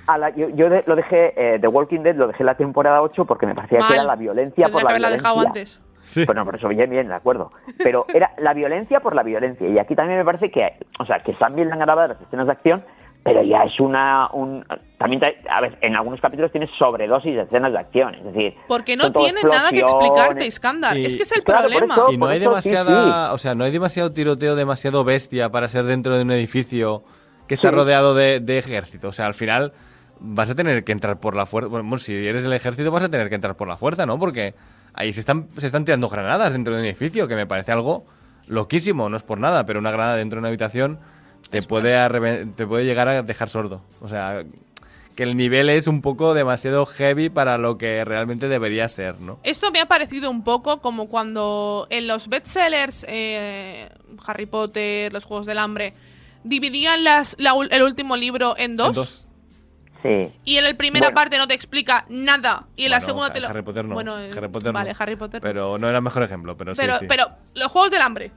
a 0.07 0.19
la- 0.19 0.31
yo 0.37 0.49
yo 0.51 0.71
de- 0.71 0.85
lo 0.87 0.95
dejé, 0.95 1.33
eh, 1.37 1.59
The 1.61 1.67
Walking 1.67 2.01
Dead 2.05 2.15
lo 2.15 2.29
dejé 2.29 2.45
en 2.45 2.47
la 2.47 2.57
temporada 2.57 3.03
8 3.03 3.25
porque 3.25 3.47
me 3.47 3.55
parecía 3.57 3.81
Mal. 3.81 3.89
que 3.89 3.95
era 3.95 4.05
la 4.05 4.15
violencia 4.17 4.67
por 4.69 4.83
la 4.83 4.87
que 4.89 4.93
haberla 4.93 5.09
violencia. 5.09 5.31
dejado 5.31 5.49
antes. 5.49 5.81
Sí. 6.03 6.25
Bueno, 6.25 6.45
por 6.45 6.57
eso 6.57 6.69
bien, 6.69 6.91
bien, 6.91 7.09
de 7.09 7.15
acuerdo. 7.15 7.53
Pero 7.79 8.07
era 8.15 8.33
la 8.39 8.55
violencia 8.55 9.01
por 9.01 9.15
la 9.15 9.23
violencia. 9.23 9.69
Y 9.69 9.79
aquí 9.79 9.95
también 9.95 10.19
me 10.19 10.25
parece 10.25 10.51
que, 10.51 10.77
o 10.99 11.07
sea, 11.07 11.21
que 11.21 11.33
están 11.33 11.55
bien 11.57 11.69
grabadas 11.71 12.11
las 12.11 12.21
escenas 12.23 12.47
de 12.47 12.53
acción, 12.53 12.85
pero 13.25 13.41
ya 13.43 13.63
es 13.63 13.79
una... 13.79 14.29
Un, 14.33 14.65
también, 14.99 15.23
a 15.49 15.61
ver, 15.61 15.79
en 15.81 15.95
algunos 15.95 16.21
capítulos 16.21 16.51
tienes 16.51 16.71
sobredosis 16.77 17.37
de 17.37 17.43
escenas 17.43 17.73
de 17.73 17.79
acción. 17.79 18.15
Es 18.17 18.25
decir, 18.25 18.55
Porque 18.67 18.97
no 18.97 19.13
tiene 19.13 19.43
nada 19.45 19.71
que 19.71 19.79
explicarte, 19.81 20.45
Iskandar. 20.45 20.97
Y- 20.97 21.07
es 21.07 21.17
que 21.17 21.23
es 21.23 21.31
el 21.33 21.45
Claro, 21.45 21.69
problema. 21.69 21.95
eso- 21.95 22.13
Y 22.13 22.17
no 22.19 22.27
hay 22.27 22.39
eso 22.43 22.61
sí, 22.61 22.71
demasiada, 22.71 23.33
o 23.33 23.39
sea, 23.39 23.55
no 23.55 23.63
hay 23.63 23.71
demasiado 23.71 24.13
tiroteo, 24.13 24.57
demasiado 24.57 25.05
bestia 25.05 25.51
para 25.51 25.69
ser 25.69 25.85
dentro 25.85 26.17
de 26.17 26.23
un 26.25 26.33
edificio 26.33 27.05
que 27.47 27.55
está 27.55 27.69
Sí. 27.71 27.75
rodeado 27.77 28.15
de, 28.17 28.41
de 28.41 28.59
ejército. 28.59 29.09
O 29.09 29.13
sea, 29.13 29.27
al 29.27 29.35
final 29.35 29.73
vas 30.19 30.51
a 30.51 30.55
tener 30.57 30.83
que 30.85 30.91
entrar 30.93 31.19
por 31.21 31.37
la 31.37 31.47
fuerza. 31.47 31.69
Bueno, 31.69 31.99
si 31.99 32.15
eres 32.27 32.45
el 32.45 32.53
ejército 32.53 32.91
vas 32.91 33.05
a 33.05 33.09
tener 33.09 33.29
que 33.29 33.35
entrar 33.37 33.55
por 33.57 33.69
la 33.69 33.77
fuerza, 33.77 34.05
¿no? 34.05 34.19
Porque 34.19 34.55
ahí 34.95 35.12
se 35.12 35.20
están, 35.20 35.49
se 35.57 35.66
están 35.66 35.84
tirando 35.84 36.09
granadas 36.09 36.53
dentro 36.53 36.74
de 36.74 36.80
un 36.80 36.86
edificio, 36.86 37.28
que 37.28 37.34
me 37.34 37.47
parece 37.47 37.72
algo 37.72 38.05
loquísimo, 38.47 39.09
no 39.09 39.16
es 39.16 39.22
por 39.22 39.38
nada, 39.38 39.66
pero 39.66 39.78
una 39.78 39.90
granada 39.90 40.16
dentro 40.16 40.36
de 40.36 40.40
una 40.40 40.49
habitación 40.49 40.99
te 41.51 41.62
puede, 41.62 42.47
te 42.57 42.66
puede 42.66 42.84
llegar 42.84 43.09
a 43.09 43.22
dejar 43.22 43.49
sordo. 43.49 43.82
O 44.01 44.09
sea, 44.09 44.43
que 45.14 45.22
el 45.22 45.36
nivel 45.36 45.68
es 45.68 45.86
un 45.86 46.03
poco 46.03 46.34
demasiado 46.34 46.86
heavy 46.86 47.28
para 47.28 47.59
lo 47.59 47.78
que 47.78 48.05
realmente 48.05 48.49
debería 48.49 48.88
ser, 48.88 49.20
¿no? 49.20 49.38
Esto 49.43 49.70
me 49.70 49.80
ha 49.80 49.86
parecido 49.86 50.30
un 50.30 50.43
poco 50.43 50.80
como 50.80 51.09
cuando 51.09 51.86
en 51.90 52.07
los 52.07 52.28
bestsellers 52.28 53.05
eh, 53.09 53.90
Harry 54.26 54.47
Potter, 54.47 55.12
los 55.12 55.24
Juegos 55.24 55.47
del 55.47 55.59
Hambre, 55.59 55.93
dividían 56.45 57.05
las, 57.05 57.36
la 57.38 57.53
el 57.70 57.82
último 57.82 58.16
libro 58.16 58.55
en 58.57 58.76
dos. 58.76 58.88
En 58.88 58.95
dos. 58.95 59.26
Sí. 60.03 60.33
Y 60.45 60.57
en 60.57 60.65
la 60.65 60.75
primera 60.75 61.07
Bueno. 61.07 61.15
parte 61.15 61.39
no 61.39 61.47
te 61.47 61.55
explica 61.55 62.05
nada. 62.09 62.65
Y 62.77 62.85
en 62.87 62.91
la 62.91 63.01
segunda 63.01 63.33
te 63.33 63.41
lo. 63.41 63.49
Harry 63.49 63.63
Potter 63.63 63.85
no. 63.85 63.95
Bueno, 63.95 64.15
Harry 64.15 64.49
Potter 64.49 64.73
vale, 64.73 64.91
no. 64.91 64.97
Harry 64.99 65.17
Potter. 65.17 65.41
Pero 65.41 65.79
no 65.79 65.89
era 65.89 65.99
el 65.99 66.03
mejor 66.05 66.23
ejemplo, 66.25 66.57
pero, 66.57 66.73
pero, 66.77 66.95
sí, 66.95 67.01
sí. 67.01 67.07
pero 67.09 67.27
los 67.55 67.71
Juegos 67.71 67.91
del 67.91 68.03
Hambre. 68.03 68.31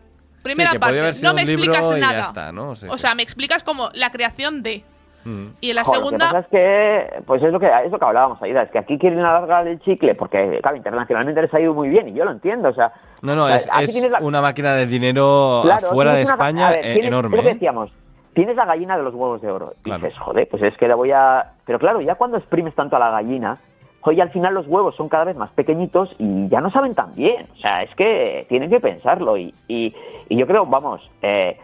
Primera 0.43 0.71
Sí, 0.71 0.77
parte. 0.77 1.11
No 1.23 1.33
me 1.33 1.41
explicas 1.41 1.91
nada. 1.97 2.21
está, 2.21 2.51
¿no? 2.51 2.75
Sí, 2.75 2.85
o 2.89 2.97
sea, 2.99 3.15
me 3.15 3.23
explicas 3.23 3.63
como 3.63 3.89
la 3.93 4.11
creación 4.11 4.61
de. 4.61 4.83
Mm. 5.23 5.47
Y 5.59 5.71
en 5.71 5.75
la 5.75 5.83
Joder, 5.83 6.01
Lo 6.01 6.03
que 6.03 6.09
segunda. 6.17 6.25
pasa 6.27 6.39
es 6.41 6.47
que, 6.51 7.23
pues 7.25 7.41
es 7.41 7.51
lo 7.51 7.59
que, 7.59 7.65
es 7.83 7.91
lo 7.91 7.97
que 7.97 8.05
hablábamos, 8.05 8.39
Aida, 8.43 8.61
es 8.61 8.69
que 8.69 8.77
aquí 8.77 8.99
quieren 8.99 9.17
alargar 9.21 9.67
el 9.67 9.79
chicle 9.79 10.13
porque, 10.13 10.59
claro, 10.61 10.77
internacionalmente 10.77 11.41
les 11.41 11.51
ha 11.51 11.59
ido 11.59 11.73
muy 11.73 11.89
bien 11.89 12.09
y 12.09 12.13
yo 12.13 12.25
lo 12.25 12.31
entiendo, 12.31 12.69
o 12.69 12.73
sea... 12.75 12.93
No, 13.23 13.33
no, 13.33 13.45
o 13.45 13.47
sea, 13.47 13.55
es, 13.55 13.67
aquí 13.71 13.83
es 13.85 13.93
tienes 13.93 14.11
la- 14.11 14.19
una 14.19 14.39
máquina 14.39 14.73
de 14.75 14.85
dinero 14.85 15.61
Claro, 15.63 15.87
afuera 15.87 16.13
de 16.13 16.21
una- 16.25 16.31
España 16.31 16.69
ver, 16.69 16.81
tienes- 16.83 17.05
enorme. 17.05 17.37
es 17.37 17.37
lo 17.37 17.41
que 17.41 17.49
¿eh? 17.49 17.53
decíamos, 17.55 17.91
tienes 18.35 18.55
la 18.55 18.65
gallina 18.65 18.97
de 18.97 19.01
los 19.03 19.15
huevos 19.15 19.41
de 19.41 19.49
oro. 19.49 19.73
Y 19.79 19.83
Claro. 19.85 20.03
dices, 20.05 20.19
joder, 20.19 20.47
pues 20.47 20.61
es 20.61 20.77
que 20.77 20.87
la 20.87 20.93
voy 20.93 21.09
a... 21.11 21.53
Pero 21.65 21.79
claro, 21.79 22.01
ya 22.01 22.15
cuando 22.15 22.37
exprimes 22.37 22.75
tanto 22.75 22.95
a 22.95 22.99
la 22.99 23.09
gallina, 23.11 23.57
hoy 24.01 24.21
al 24.21 24.29
final 24.29 24.53
los 24.53 24.67
huevos 24.67 24.95
son 24.95 25.09
cada 25.09 25.23
vez 25.25 25.35
más 25.35 25.49
pequeñitos 25.51 26.13
y 26.19 26.47
ya 26.47 26.61
no 26.61 26.69
saben 26.71 26.93
tan 26.95 27.13
bien. 27.15 27.47
O 27.53 27.59
sea, 27.59 27.81
es 27.83 27.93
que 27.95 28.45
tienen 28.49 28.69
que 28.69 28.79
pensarlo. 28.79 29.35
Y, 29.37 29.53
y, 29.67 29.95
y 30.29 30.37
yo 30.37 30.45
creo, 30.45 30.65
vamos, 30.67 31.09
eh, 31.23 31.57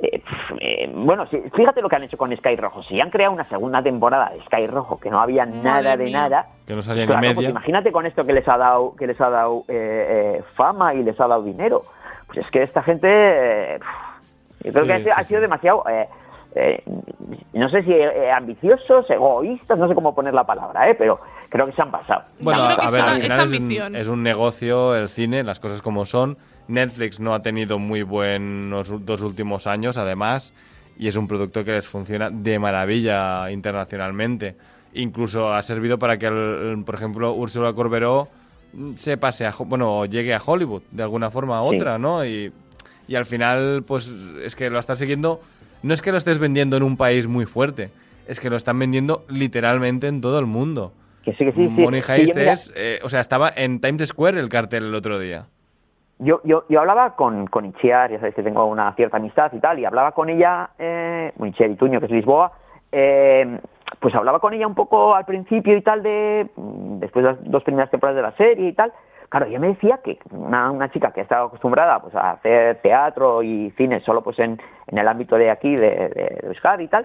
eh, 0.00 0.22
eh, 0.60 0.92
bueno, 0.92 1.26
sí, 1.28 1.40
fíjate 1.54 1.80
lo 1.80 1.88
que 1.88 1.96
han 1.96 2.02
hecho 2.02 2.16
con 2.18 2.36
Sky 2.36 2.56
Rojo. 2.56 2.82
Si 2.82 3.00
han 3.00 3.10
creado 3.10 3.32
una 3.32 3.44
segunda 3.44 3.80
temporada 3.80 4.30
de 4.30 4.40
Sky 4.42 4.66
Rojo 4.66 4.98
que 4.98 5.08
no 5.08 5.20
había 5.20 5.46
nada 5.46 5.96
de 5.96 6.10
nada, 6.10 6.46
Que 6.66 6.74
no 6.74 6.82
salía 6.82 7.06
Claro, 7.06 7.20
ni 7.28 7.32
pues 7.34 7.48
imagínate 7.48 7.92
con 7.92 8.04
esto 8.06 8.24
que 8.24 8.32
les 8.32 8.46
ha 8.48 8.56
dado, 8.58 8.96
que 8.96 9.06
les 9.06 9.20
ha 9.20 9.30
dado 9.30 9.60
eh, 9.68 10.38
eh, 10.38 10.42
fama 10.54 10.94
y 10.94 11.04
les 11.04 11.18
ha 11.20 11.28
dado 11.28 11.42
dinero. 11.44 11.82
Pues 12.26 12.38
es 12.38 12.50
que 12.50 12.62
esta 12.62 12.82
gente, 12.82 13.06
eh, 13.76 13.78
yo 14.64 14.72
creo 14.72 14.82
Sí, 14.84 14.88
que 14.88 14.94
ha, 14.94 14.98
sido- 14.98 15.14
sí, 15.14 15.20
ha 15.20 15.24
sido 15.24 15.38
sí. 15.38 15.42
demasiado, 15.42 15.84
eh, 15.88 16.08
eh, 16.56 16.82
no 17.52 17.68
sé 17.70 17.82
si 17.82 17.92
eh, 17.92 18.30
ambiciosos, 18.30 19.08
egoístas, 19.10 19.78
no 19.78 19.88
sé 19.88 19.94
cómo 19.94 20.14
poner 20.14 20.34
la 20.34 20.44
palabra, 20.44 20.88
eh, 20.90 20.94
pero 20.94 21.20
creo 21.48 21.66
que 21.66 21.72
se 21.72 21.82
han 21.82 21.90
pasado. 21.90 22.22
Bueno, 22.40 22.64
a 22.64 22.72
es 22.86 22.92
ver, 22.92 23.00
al 23.02 23.20
final 23.20 23.42
es 23.42 23.50
un, 23.50 23.54
ambición. 23.56 23.96
es 23.96 24.08
un 24.08 24.22
negocio 24.22 24.94
el 24.94 25.08
cine, 25.08 25.42
las 25.42 25.60
cosas 25.60 25.82
como 25.82 26.06
son. 26.06 26.36
Netflix 26.68 27.20
no 27.20 27.34
ha 27.34 27.42
tenido 27.42 27.78
muy 27.78 28.02
buenos 28.02 29.04
dos 29.04 29.20
últimos 29.22 29.66
años, 29.66 29.98
además, 29.98 30.54
y 30.98 31.08
es 31.08 31.16
un 31.16 31.28
producto 31.28 31.64
que 31.64 31.72
les 31.72 31.86
funciona 31.86 32.30
de 32.30 32.58
maravilla 32.58 33.50
internacionalmente. 33.50 34.56
Incluso 34.94 35.52
ha 35.52 35.62
servido 35.62 35.98
para 35.98 36.18
que, 36.18 36.26
el- 36.26 36.82
por 36.86 36.94
ejemplo, 36.94 37.32
Úrsula 37.32 37.72
Corberó 37.72 38.28
mm, 38.72 38.94
se 38.94 39.16
pase 39.16 39.44
a, 39.46 39.52
bueno, 39.66 39.98
o 40.00 40.06
llegue 40.06 40.34
a 40.34 40.40
Hollywood 40.44 40.82
de 40.90 41.02
alguna 41.02 41.30
forma 41.30 41.62
u 41.64 41.70
Sí. 41.70 41.76
otra, 41.76 41.98
¿no? 41.98 42.24
Y, 42.24 42.52
y 43.08 43.14
al 43.16 43.26
final, 43.26 43.84
pues 43.86 44.08
es 44.42 44.56
que 44.56 44.70
lo 44.70 44.78
estás 44.78 44.98
siguiendo. 44.98 45.40
No 45.84 45.92
es 45.92 46.00
que 46.00 46.12
lo 46.12 46.16
estés 46.16 46.38
vendiendo 46.38 46.78
en 46.78 46.82
un 46.82 46.96
país 46.96 47.28
muy 47.28 47.44
fuerte, 47.44 47.90
es 48.26 48.40
que 48.40 48.48
lo 48.48 48.56
están 48.56 48.78
vendiendo 48.78 49.22
literalmente 49.28 50.08
en 50.08 50.22
todo 50.22 50.38
el 50.38 50.46
mundo. 50.46 50.92
Que 51.22 51.32
sí, 51.34 51.44
que 51.44 51.52
sí, 51.52 51.68
sí. 51.76 51.82
Money 51.82 52.00
Sí, 52.00 52.12
Heist 52.12 52.36
es, 52.38 52.72
eh, 52.74 53.00
o 53.02 53.10
sea, 53.10 53.20
estaba 53.20 53.50
en 53.54 53.82
Times 53.82 54.08
Square 54.08 54.40
el 54.40 54.48
cartel 54.48 54.84
el 54.84 54.94
otro 54.94 55.18
día. 55.18 55.44
yo, 56.20 56.40
yo, 56.44 56.64
yo 56.70 56.80
hablaba 56.80 57.16
con, 57.16 57.46
con 57.48 57.66
Itziar, 57.66 58.10
ya 58.10 58.18
sabes 58.18 58.34
que 58.34 58.42
tengo 58.42 58.64
una 58.64 58.94
cierta 58.94 59.18
amistad 59.18 59.52
y 59.52 59.58
tal, 59.58 59.78
y 59.78 59.84
hablaba 59.84 60.12
con 60.12 60.30
ella, 60.30 60.70
eh, 60.78 61.34
y 61.38 61.74
Tuño, 61.76 62.00
que 62.00 62.06
es 62.06 62.12
Lisboa, 62.12 62.52
eh, 62.90 63.58
pues 64.00 64.14
hablaba 64.14 64.38
con 64.38 64.54
ella 64.54 64.66
un 64.66 64.74
poco 64.74 65.14
al 65.14 65.26
principio 65.26 65.76
y 65.76 65.82
tal 65.82 66.02
de, 66.02 66.48
después 66.56 67.26
de 67.26 67.32
las 67.32 67.44
dos 67.44 67.62
primeras 67.62 67.90
temporadas 67.90 68.16
de 68.16 68.22
la 68.22 68.36
serie 68.38 68.68
y 68.68 68.72
tal, 68.72 68.90
claro, 69.34 69.46
ella 69.46 69.58
me 69.58 69.68
decía 69.68 69.98
que 70.04 70.18
una, 70.30 70.70
una 70.70 70.90
chica 70.90 71.10
que 71.12 71.20
ha 71.20 71.22
estado 71.24 71.46
acostumbrada 71.46 72.00
pues 72.00 72.14
a 72.14 72.30
hacer 72.32 72.80
teatro 72.82 73.42
y 73.42 73.70
cine 73.76 74.00
solo 74.00 74.22
pues 74.22 74.38
en, 74.38 74.60
en 74.86 74.98
el 74.98 75.08
ámbito 75.08 75.36
de 75.36 75.50
aquí, 75.50 75.74
de, 75.74 75.90
de, 75.90 76.08
de 76.40 76.40
Euskadi 76.48 76.84
y 76.84 76.88
tal, 76.88 77.04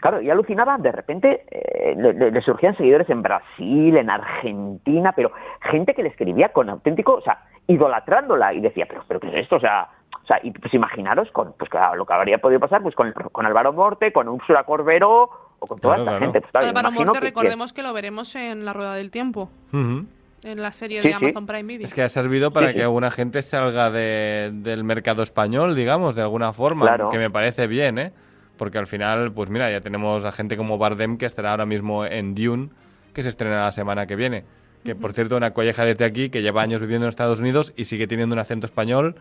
claro, 0.00 0.20
y 0.20 0.28
alucinaba, 0.30 0.76
de 0.78 0.92
repente 0.92 1.44
eh, 1.50 1.94
le, 1.96 2.12
le- 2.12 2.30
le 2.30 2.40
surgían 2.42 2.76
seguidores 2.76 3.08
en 3.08 3.22
Brasil, 3.22 3.96
en 3.96 4.10
Argentina, 4.10 5.12
pero 5.12 5.32
gente 5.62 5.94
que 5.94 6.02
le 6.02 6.10
escribía 6.10 6.50
con 6.50 6.68
auténtico, 6.68 7.14
o 7.14 7.22
sea, 7.22 7.44
idolatrándola 7.66 8.52
y 8.52 8.60
decía, 8.60 8.84
pero, 8.88 9.04
pero 9.08 9.20
¿qué 9.20 9.28
es 9.28 9.34
esto? 9.44 9.56
O 9.56 9.60
sea, 9.60 9.88
o 10.22 10.26
sea, 10.26 10.38
y 10.42 10.50
pues 10.50 10.72
imaginaros 10.74 11.30
con 11.32 11.54
pues 11.58 11.70
claro, 11.70 11.96
lo 11.96 12.04
que 12.06 12.12
habría 12.14 12.38
podido 12.38 12.60
pasar 12.60 12.82
pues 12.82 12.94
con, 12.94 13.12
con 13.12 13.46
Álvaro 13.46 13.72
Morte, 13.72 14.12
con 14.12 14.28
Úrsula 14.28 14.64
Corbero 14.64 15.30
o 15.58 15.66
con 15.66 15.78
toda 15.78 15.94
Claro, 15.96 16.02
esta 16.02 16.18
claro. 16.18 16.24
gente. 16.32 16.40
Pues, 16.40 16.50
claro, 16.52 16.66
Álvaro 16.68 16.90
Morte, 16.92 17.18
que- 17.20 17.24
recordemos 17.26 17.72
que 17.72 17.82
lo 17.82 17.92
veremos 17.92 18.34
en 18.36 18.64
La 18.64 18.72
Rueda 18.74 18.94
del 18.94 19.10
Tiempo, 19.10 19.48
Ujú. 19.72 20.04
En 20.44 20.62
la 20.62 20.70
serie 20.72 21.00
Sí, 21.02 21.08
de 21.08 21.14
sí. 21.14 21.24
Amazon 21.24 21.46
Prime 21.46 21.62
Video. 21.64 21.84
Es 21.86 21.94
que 21.94 22.02
ha 22.02 22.08
servido 22.08 22.52
para 22.52 22.68
Sí, 22.68 22.72
sí. 22.74 22.76
que 22.78 22.82
alguna 22.84 23.10
gente 23.10 23.42
salga 23.42 23.90
de- 23.90 24.50
del 24.52 24.84
mercado 24.84 25.22
español, 25.22 25.74
digamos, 25.74 26.14
de 26.14 26.22
alguna 26.22 26.52
forma, 26.52 26.86
Claro. 26.86 27.08
que 27.10 27.18
me 27.18 27.30
parece 27.30 27.66
bien, 27.66 27.98
¿eh? 27.98 28.12
Porque 28.56 28.78
al 28.78 28.86
final, 28.86 29.32
pues 29.32 29.50
mira, 29.50 29.70
ya 29.70 29.80
tenemos 29.80 30.24
a 30.24 30.30
gente 30.32 30.56
como 30.56 30.78
Bardem 30.78 31.16
que 31.18 31.26
estará 31.26 31.50
ahora 31.50 31.66
mismo 31.66 32.04
en 32.06 32.34
Dune, 32.34 32.68
que 33.12 33.22
se 33.22 33.28
estrena 33.30 33.64
la 33.64 33.72
semana 33.72 34.06
que 34.06 34.14
viene. 34.16 34.44
Que 34.84 34.94
por 34.94 35.14
cierto, 35.14 35.36
una 35.36 35.52
colleja 35.52 35.84
desde 35.84 36.04
aquí 36.04 36.28
que 36.28 36.42
lleva 36.42 36.62
años 36.62 36.80
viviendo 36.80 37.06
en 37.06 37.08
Estados 37.08 37.40
Unidos 37.40 37.72
y 37.74 37.86
sigue 37.86 38.06
teniendo 38.06 38.34
un 38.34 38.38
acento 38.38 38.66
español 38.66 39.16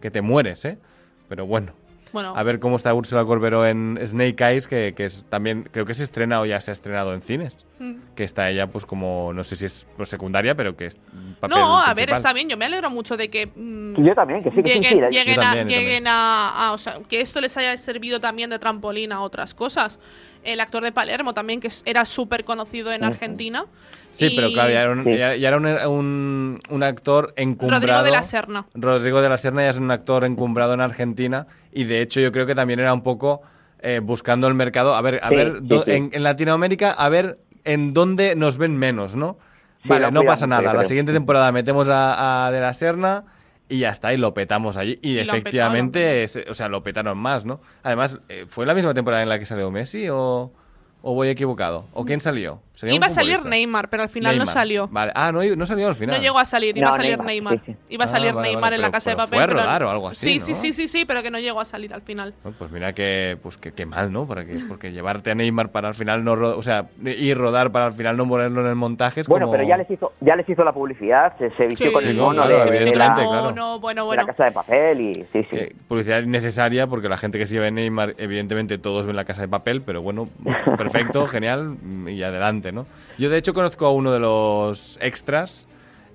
que 0.00 0.10
te 0.10 0.20
mueres, 0.20 0.64
¿eh? 0.66 0.78
Pero 1.28 1.46
bueno, 1.46 1.72
Bueno, 2.12 2.34
a 2.36 2.42
ver 2.44 2.60
cómo 2.60 2.76
está 2.76 2.94
Úrsula 2.94 3.24
Corberó 3.24 3.66
en 3.66 3.98
Snake 4.04 4.36
Eyes, 4.44 4.68
que, 4.68 4.94
que 4.96 5.06
es 5.06 5.24
también, 5.28 5.68
creo 5.72 5.84
que 5.86 5.94
se 5.94 6.04
estrena 6.04 6.40
o 6.40 6.46
ya 6.46 6.60
se 6.60 6.70
ha 6.70 6.72
estrenado 6.72 7.12
en 7.14 7.22
cines. 7.22 7.56
Que 8.14 8.24
está 8.24 8.48
ella 8.48 8.66
pues 8.68 8.86
como, 8.86 9.32
no 9.34 9.44
sé 9.44 9.54
si 9.56 9.66
es 9.66 9.86
pues, 9.96 10.08
secundaria, 10.08 10.54
pero 10.54 10.76
que 10.76 10.86
es 10.86 10.98
papel 11.40 11.58
No, 11.58 11.78
a 11.80 11.92
ver, 11.94 12.10
está 12.10 12.32
bien. 12.32 12.48
Yo 12.48 12.56
me 12.56 12.64
alegro 12.64 12.88
mucho 12.90 13.16
de 13.16 13.28
que 13.28 13.46
mm, 13.46 14.02
Yo 14.02 14.14
también, 14.14 14.42
que 14.42 14.50
sí, 14.50 14.62
que 14.62 14.72
sí, 14.72 14.78
lleguen, 14.80 15.10
sí. 15.10 15.16
lleguen 15.18 15.38
a, 15.38 15.42
también, 15.42 15.68
lleguen 15.68 16.06
a- 16.06 16.68
a- 16.68 16.72
o 16.72 16.78
sea, 16.78 16.98
que 17.08 17.20
esto 17.20 17.40
les 17.40 17.56
haya 17.58 17.76
servido 17.76 18.18
también 18.20 18.48
de 18.50 18.58
trampolín 18.58 19.12
a 19.12 19.20
otras 19.20 19.52
cosas. 19.54 20.00
El 20.42 20.60
actor 20.60 20.82
de 20.84 20.92
Palermo 20.92 21.34
también, 21.34 21.60
que 21.60 21.68
era 21.84 22.04
súper 22.04 22.44
conocido 22.44 22.92
en 22.92 23.04
Argentina. 23.04 23.66
Sí, 24.12 24.26
Y 24.26 24.36
pero 24.36 24.50
claro, 24.52 24.70
ya 24.72 24.82
era 24.82 24.90
un, 24.92 25.04
Sí. 25.04 25.16
ya- 25.18 25.36
ya 25.36 25.48
era 25.48 25.56
un, 25.58 25.66
un- 25.66 26.58
un 26.70 26.82
actor 26.82 27.34
encumbrado. 27.36 27.80
Rodrigo 27.82 28.02
de 28.04 28.10
la 28.10 28.22
Serna. 28.22 28.66
Rodrigo 28.74 29.20
de 29.20 29.28
la 29.28 29.36
Serna 29.36 29.62
ya 29.62 29.70
es 29.70 29.78
un 29.78 29.90
actor 29.90 30.24
encumbrado 30.24 30.72
en 30.72 30.80
Argentina 30.80 31.46
y 31.72 31.84
de 31.84 32.00
hecho 32.00 32.20
yo 32.20 32.32
creo 32.32 32.46
que 32.46 32.54
también 32.54 32.80
era 32.80 32.94
un 32.94 33.02
poco 33.02 33.42
eh, 33.82 34.00
buscando 34.02 34.48
el 34.48 34.54
mercado, 34.54 34.94
a 34.94 35.02
ver, 35.02 35.20
a 35.22 35.28
Sí, 35.28 35.34
ver, 35.36 35.52
sí, 35.60 35.66
do- 35.68 35.84
sí. 35.84 35.90
En, 35.92 36.10
en 36.14 36.22
Latinoamérica, 36.22 36.92
a 36.92 37.08
ver 37.10 37.38
en 37.66 37.92
dónde 37.92 38.34
nos 38.36 38.56
ven 38.58 38.76
menos, 38.76 39.14
¿no? 39.16 39.36
Sí, 39.82 39.88
vale, 39.90 40.10
no 40.10 40.20
pasa 40.26 40.46
nada, 40.46 40.62
la 40.62 40.84
siguiente 40.88 41.12
temporada 41.12 41.52
metemos 41.52 41.88
a, 41.88 42.46
a 42.46 42.50
de 42.50 42.60
la 42.60 42.72
Serna 42.74 43.24
y 43.68 43.78
ya 43.80 43.90
está, 43.90 44.12
y 44.14 44.16
lo 44.16 44.32
petamos 44.34 44.76
allí. 44.76 44.98
Y, 45.02 45.18
efectivamente, 45.38 46.24
es- 46.24 46.40
o 46.48 46.54
sea, 46.54 46.68
lo 46.68 46.82
petaron 46.82 47.18
más, 47.18 47.44
¿no? 47.44 47.60
Además, 47.82 48.18
eh, 48.28 48.46
¿fue 48.48 48.64
la 48.66 48.74
misma 48.74 48.94
temporada 48.94 49.22
en 49.22 49.28
la 49.28 49.38
que 49.38 49.46
salió 49.46 49.70
Messi 49.70 50.08
o, 50.08 50.50
o 51.02 51.14
voy 51.14 51.28
equivocado? 51.28 51.84
¿O 51.92 52.04
quién 52.04 52.20
salió? 52.20 52.60
¿Sería 52.76 52.92
un 52.92 52.96
Iba 52.96 53.06
a 53.06 53.10
salir? 53.10 53.42
Neymar, 53.44 53.88
pero 53.88 54.02
al 54.02 54.08
final 54.10 54.34
no 54.36 54.44
Neymar. 54.44 54.52
salió. 54.54 54.88
Vale. 54.88 55.10
Ah, 55.14 55.32
no, 55.32 55.42
no 55.56 55.66
salió 55.66 55.88
al 55.88 55.94
final. 55.96 56.14
No 56.16 56.22
llegó 56.22 56.38
a 56.38 56.44
salir, 56.44 56.76
iba 56.76 56.86
No, 56.88 56.92
a 56.92 56.96
salir 56.96 57.10
Neymar, 57.18 57.26
Neymar. 57.26 57.52
sí, 57.54 57.60
sí. 57.72 57.76
Iba 57.94 58.04
a 58.04 58.06
Ah, 58.06 58.08
salir 58.08 58.32
vale, 58.34 58.48
Neymar 58.48 58.62
vale, 58.62 58.76
en 58.76 58.82
la 58.82 58.86
pero- 58.88 58.92
casa 58.92 59.10
de 59.10 59.16
papel. 59.16 59.34
fue 59.38 59.42
a 59.42 59.46
pero- 59.46 59.58
rodar 59.60 59.82
o 59.84 59.90
algo 59.90 60.08
así, 60.08 60.38
Sí, 60.38 60.38
¿no? 60.38 60.44
sí, 60.44 60.54
sí, 60.54 60.72
sí, 60.74 60.88
sí, 60.88 61.04
pero 61.06 61.22
que 61.22 61.30
no 61.30 61.38
llegó 61.38 61.58
a 61.60 61.64
salir 61.64 61.94
al 61.94 62.02
final. 62.02 62.34
No, 62.44 62.52
Pues 62.52 62.70
mira 62.70 62.92
que, 62.92 63.38
pues 63.42 63.56
que, 63.56 63.72
qué 63.72 63.86
mal, 63.86 64.12
¿no? 64.12 64.26
Para 64.26 64.44
que, 64.44 64.58
porque 64.68 64.92
llevarte 64.92 65.30
a 65.30 65.34
Neymar 65.34 65.72
para 65.72 65.88
al 65.88 65.94
final 65.94 66.22
no, 66.22 66.32
o 66.34 66.62
sea, 66.62 66.86
y 67.02 67.32
rodar 67.34 67.72
para 67.72 67.86
al 67.86 67.92
final 67.94 68.16
no 68.16 68.28
ponerlo 68.28 68.60
en 68.60 68.66
el 68.66 68.74
montaje 68.76 69.22
es 69.22 69.26
Bueno, 69.28 69.46
como... 69.46 69.56
pero 69.56 69.66
ya 69.68 69.78
les 69.78 69.90
hizo, 69.90 70.12
ya 70.20 70.36
les 70.36 70.46
hizo 70.48 70.62
la 70.62 70.72
publicidad, 70.72 71.32
se, 71.38 71.50
se 71.56 71.64
vistió 71.64 71.86
Sí, 71.86 71.92
con 71.94 72.02
sí, 72.02 72.08
el 72.10 72.16
no, 72.18 72.24
mono 72.24 72.42
claro, 72.42 72.56
de, 72.64 72.70
de 72.70 72.76
evidentemente, 72.76 73.22
la, 73.22 73.28
claro. 73.28 73.52
No, 73.54 73.80
bueno, 73.80 74.02
de 74.02 74.06
bueno. 74.06 74.22
la 74.22 74.26
casa 74.28 74.44
de 74.44 74.50
papel 74.52 75.00
y 75.00 75.14
sí, 75.14 75.26
sí. 75.32 75.46
que 75.50 75.76
publicidad 75.88 76.20
innecesaria 76.22 76.86
porque 76.86 77.08
la 77.08 77.16
gente 77.16 77.38
que 77.38 77.46
sigue 77.46 77.70
Neymar, 77.70 78.14
evidentemente 78.18 78.76
todos 78.76 79.06
ven 79.06 79.16
la 79.16 79.24
casa 79.24 79.40
de 79.40 79.48
papel, 79.48 79.80
pero 79.82 80.02
bueno, 80.02 80.26
perfecto, 80.76 81.26
genial 81.26 81.76
y 82.06 82.22
adelante, 82.22 82.65
¿no? 82.72 82.86
Yo 83.18 83.30
de 83.30 83.38
hecho 83.38 83.54
conozco 83.54 83.86
a 83.86 83.92
uno 83.92 84.12
de 84.12 84.18
los 84.20 84.98
extras, 85.00 85.66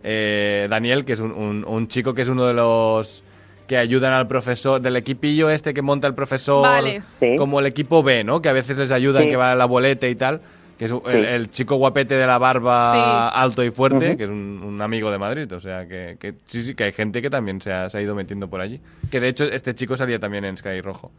eh, 0.04 0.68
Daniel, 0.70 1.06
que 1.06 1.14
es 1.14 1.20
un, 1.20 1.32
un- 1.32 1.64
un 1.66 1.88
chico 1.88 2.14
que 2.14 2.22
es 2.24 2.30
uno 2.30 2.46
de 2.46 2.54
los 2.54 3.24
que 3.68 3.78
ayudan 3.78 4.12
al 4.14 4.28
profesor, 4.28 4.82
del 4.82 4.98
equipillo 4.98 5.50
este 5.50 5.74
que 5.74 5.82
monta 5.82 6.06
el 6.08 6.14
profesor, 6.14 6.64
Vale. 6.64 7.04
Sí. 7.20 7.36
como 7.38 7.60
el 7.60 7.68
equipo 7.68 8.04
B, 8.04 8.24
¿no? 8.24 8.42
Que 8.42 8.50
a 8.50 8.54
veces 8.54 8.78
les 8.78 8.92
ayudan, 8.92 9.24
Sí. 9.24 9.30
que 9.30 9.38
va 9.38 9.52
a 9.54 9.56
la 9.56 9.66
boleta 9.66 10.08
y 10.08 10.16
tal. 10.16 10.42
Que 10.78 10.86
es 10.86 10.92
el, 10.92 11.00
Sí. 11.06 11.18
el 11.30 11.52
chico 11.52 11.76
guapete 11.76 12.16
de 12.16 12.26
la 12.26 12.40
barba 12.40 12.92
Sí. 12.92 13.00
alto 13.40 13.64
y 13.64 13.70
fuerte, 13.70 14.18
que 14.18 14.24
es 14.24 14.30
un, 14.32 14.62
un 14.66 14.82
amigo 14.82 15.12
de 15.12 15.20
Madrid. 15.20 15.50
O 15.54 15.60
sea, 15.60 15.88
que, 15.88 16.18
que 16.20 16.34
sí, 16.46 16.64
sí, 16.64 16.74
que 16.74 16.86
hay 16.86 16.92
gente 16.92 17.22
que 17.22 17.30
también 17.30 17.62
se 17.62 17.72
ha, 17.72 17.88
se 17.88 18.00
ha 18.00 18.02
ido 18.02 18.16
metiendo 18.16 18.50
por 18.50 18.62
allí. 18.62 18.82
Que 19.12 19.20
de 19.20 19.28
hecho 19.30 19.44
este 19.46 19.76
chico 19.76 19.96
salía 19.96 20.18
también 20.20 20.44
en 20.44 20.58
Sky 20.58 20.82
Rojo. 20.82 21.12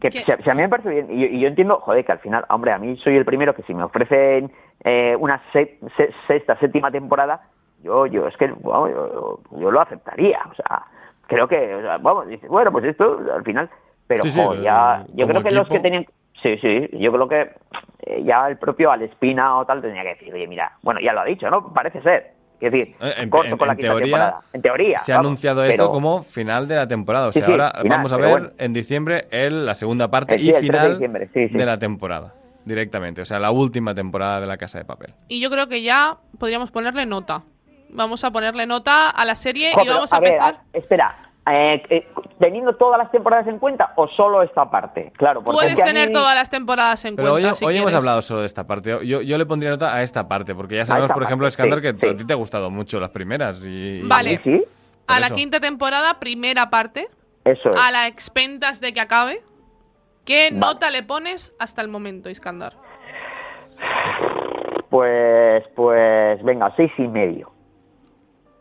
Que 0.00 0.10
si 0.10 0.30
a, 0.32 0.36
si 0.38 0.50
a 0.50 0.54
mí 0.54 0.62
me 0.62 0.68
parece 0.68 0.90
bien, 0.90 1.06
y 1.10 1.20
yo, 1.20 1.26
y 1.26 1.40
yo 1.40 1.48
entiendo, 1.48 1.80
joder, 1.80 2.04
que 2.04 2.12
al 2.12 2.18
final, 2.18 2.44
hombre, 2.50 2.72
a 2.72 2.78
mí 2.78 2.96
soy 2.98 3.16
el 3.16 3.24
primero 3.24 3.54
que 3.54 3.62
si 3.62 3.74
me 3.74 3.82
ofrecen 3.84 4.52
eh, 4.84 5.16
una 5.18 5.40
se- 5.52 5.78
se- 5.96 6.10
sexta, 6.26 6.56
séptima 6.58 6.90
temporada, 6.90 7.40
yo, 7.82 8.06
yo, 8.06 8.26
es 8.26 8.36
que, 8.36 8.48
yo, 8.48 9.40
yo 9.52 9.70
lo 9.70 9.80
aceptaría, 9.80 10.40
o 10.50 10.54
sea, 10.54 10.82
creo 11.26 11.48
que, 11.48 11.74
o 11.74 11.80
sea, 11.80 11.98
vamos, 11.98 12.26
bueno, 12.48 12.70
pues 12.72 12.84
esto, 12.84 13.20
al 13.34 13.42
final, 13.44 13.70
pero, 14.06 14.22
Sí, 14.24 14.40
ya, 14.62 15.02
eh, 15.02 15.10
yo 15.14 15.26
creo 15.26 15.42
que 15.42 15.50
los 15.50 15.68
que 15.68 15.80
tenían, 15.80 16.06
sí, 16.42 16.58
sí, 16.58 16.88
yo 16.98 17.10
creo 17.12 17.28
que 17.28 17.50
eh, 18.06 18.22
ya 18.22 18.48
el 18.48 18.58
propio 18.58 18.90
Alespina 18.92 19.56
o 19.58 19.64
tal 19.66 19.80
tenía 19.82 20.02
que 20.02 20.10
decir, 20.10 20.32
oye, 20.32 20.46
mira, 20.46 20.72
bueno, 20.82 21.00
ya 21.00 21.12
lo 21.12 21.20
ha 21.20 21.24
dicho, 21.24 21.48
¿no? 21.50 21.72
Parece 21.72 22.00
ser, 22.02 22.32
es 22.60 22.72
decir, 22.72 22.94
Eh, 23.00 23.14
En, 23.18 23.30
corto 23.30 23.48
en- 23.48 23.56
con 23.58 23.66
la 23.68 23.72
en 23.74 23.78
quinta 23.78 23.92
teoría, 23.92 24.04
temporada, 24.16 24.40
en 24.52 24.62
teoría, 24.62 24.98
se 24.98 25.12
ha 25.12 25.16
vamos, 25.16 25.26
anunciado 25.28 25.64
esto 25.64 25.82
pero- 25.84 25.92
como 25.92 26.22
final 26.22 26.66
de 26.68 26.76
la 26.76 26.88
temporada. 26.88 27.28
O 27.28 27.32
sea, 27.32 27.44
sí, 27.44 27.50
ahora 27.50 27.70
final, 27.82 27.88
vamos 27.98 28.12
a 28.12 28.16
ver 28.16 28.30
bueno. 28.30 28.50
en 28.58 28.72
diciembre 28.72 29.26
el, 29.30 29.66
la 29.66 29.74
segunda 29.74 30.08
parte 30.10 30.38
sí, 30.38 30.46
y 30.46 30.48
el 30.50 30.54
3 30.54 30.62
de 30.62 30.66
final 30.68 30.90
diciembre, 30.92 31.28
sí, 31.34 31.48
sí. 31.48 31.54
de 31.54 31.66
la 31.66 31.78
temporada. 31.78 32.34
Directamente. 32.64 33.22
O 33.22 33.24
sea, 33.24 33.38
la 33.38 33.52
última 33.52 33.94
temporada 33.94 34.40
de 34.40 34.46
la 34.46 34.56
Casa 34.56 34.78
de 34.78 34.84
Papel. 34.84 35.14
Y 35.28 35.38
yo 35.40 35.50
creo 35.50 35.68
que 35.68 35.82
ya 35.82 36.16
podríamos 36.38 36.72
ponerle 36.72 37.06
nota. 37.06 37.42
Vamos 37.90 38.24
a 38.24 38.32
ponerle 38.32 38.66
nota 38.66 39.08
a 39.08 39.24
la 39.24 39.36
serie 39.36 39.72
Jo, 39.72 39.80
y 39.82 39.84
pero, 39.84 39.94
vamos 39.94 40.12
a, 40.12 40.18
ver, 40.18 40.32
empezar. 40.32 40.54
a- 40.54 40.76
espera, 40.76 41.16
eh, 41.48 41.82
eh, 41.90 42.08
¿teniendo 42.40 42.74
todas 42.74 42.98
las 42.98 43.10
temporadas 43.10 43.46
en 43.46 43.58
cuenta 43.58 43.92
o 43.96 44.08
solo 44.08 44.42
esta 44.42 44.68
parte? 44.70 45.12
Claro, 45.16 45.42
porque 45.42 45.56
Puedes 45.56 45.72
es 45.72 45.76
que 45.76 45.82
a 45.82 45.86
tener 45.86 46.08
mí- 46.08 46.12
todas 46.14 46.34
las 46.34 46.50
temporadas 46.50 47.04
en 47.04 47.16
Pero 47.16 47.34
hoy, 47.34 47.42
cuenta. 47.42 47.54
si 47.56 47.64
hoy 47.64 47.76
hemos 47.76 47.94
hablado 47.94 48.20
solo 48.22 48.40
de 48.40 48.46
esta 48.46 48.66
parte. 48.66 48.98
Yo, 49.04 49.22
yo 49.22 49.38
le 49.38 49.46
pondría 49.46 49.70
nota 49.70 49.94
a 49.94 50.02
esta 50.02 50.26
parte, 50.28 50.54
porque 50.54 50.76
ya 50.76 50.86
sabemos, 50.86 51.12
por 51.12 51.22
ejemplo, 51.22 51.44
parte, 51.44 51.52
Skandar, 51.54 51.78
sí, 51.80 51.82
que 51.82 52.06
sí. 52.08 52.14
a 52.14 52.16
ti 52.16 52.24
te 52.26 52.32
ha 52.32 52.36
gustado 52.36 52.70
mucho 52.70 52.98
las 52.98 53.10
primeras. 53.10 53.64
Y, 53.64 54.00
y- 54.00 54.02
Vale. 54.08 54.40
¿Sí? 54.42 54.62
A 55.06 55.20
la 55.20 55.26
eso. 55.26 55.36
quinta 55.36 55.60
temporada, 55.60 56.18
primera 56.18 56.68
parte, 56.68 57.06
Eso 57.44 57.70
es. 57.70 57.76
a 57.80 57.92
la 57.92 58.08
expentas 58.08 58.80
de 58.80 58.92
que 58.92 59.00
acabe. 59.00 59.40
¿Qué 60.24 60.48
Vale. 60.50 60.58
nota 60.58 60.90
le 60.90 61.04
pones 61.04 61.54
hasta 61.60 61.80
el 61.82 61.86
momento, 61.88 62.28
Iskandar? 62.28 62.72
Pues, 64.90 65.62
pues, 65.74 66.42
venga, 66.42 66.72
seis 66.76 66.90
y 66.98 67.06
medio. 67.06 67.52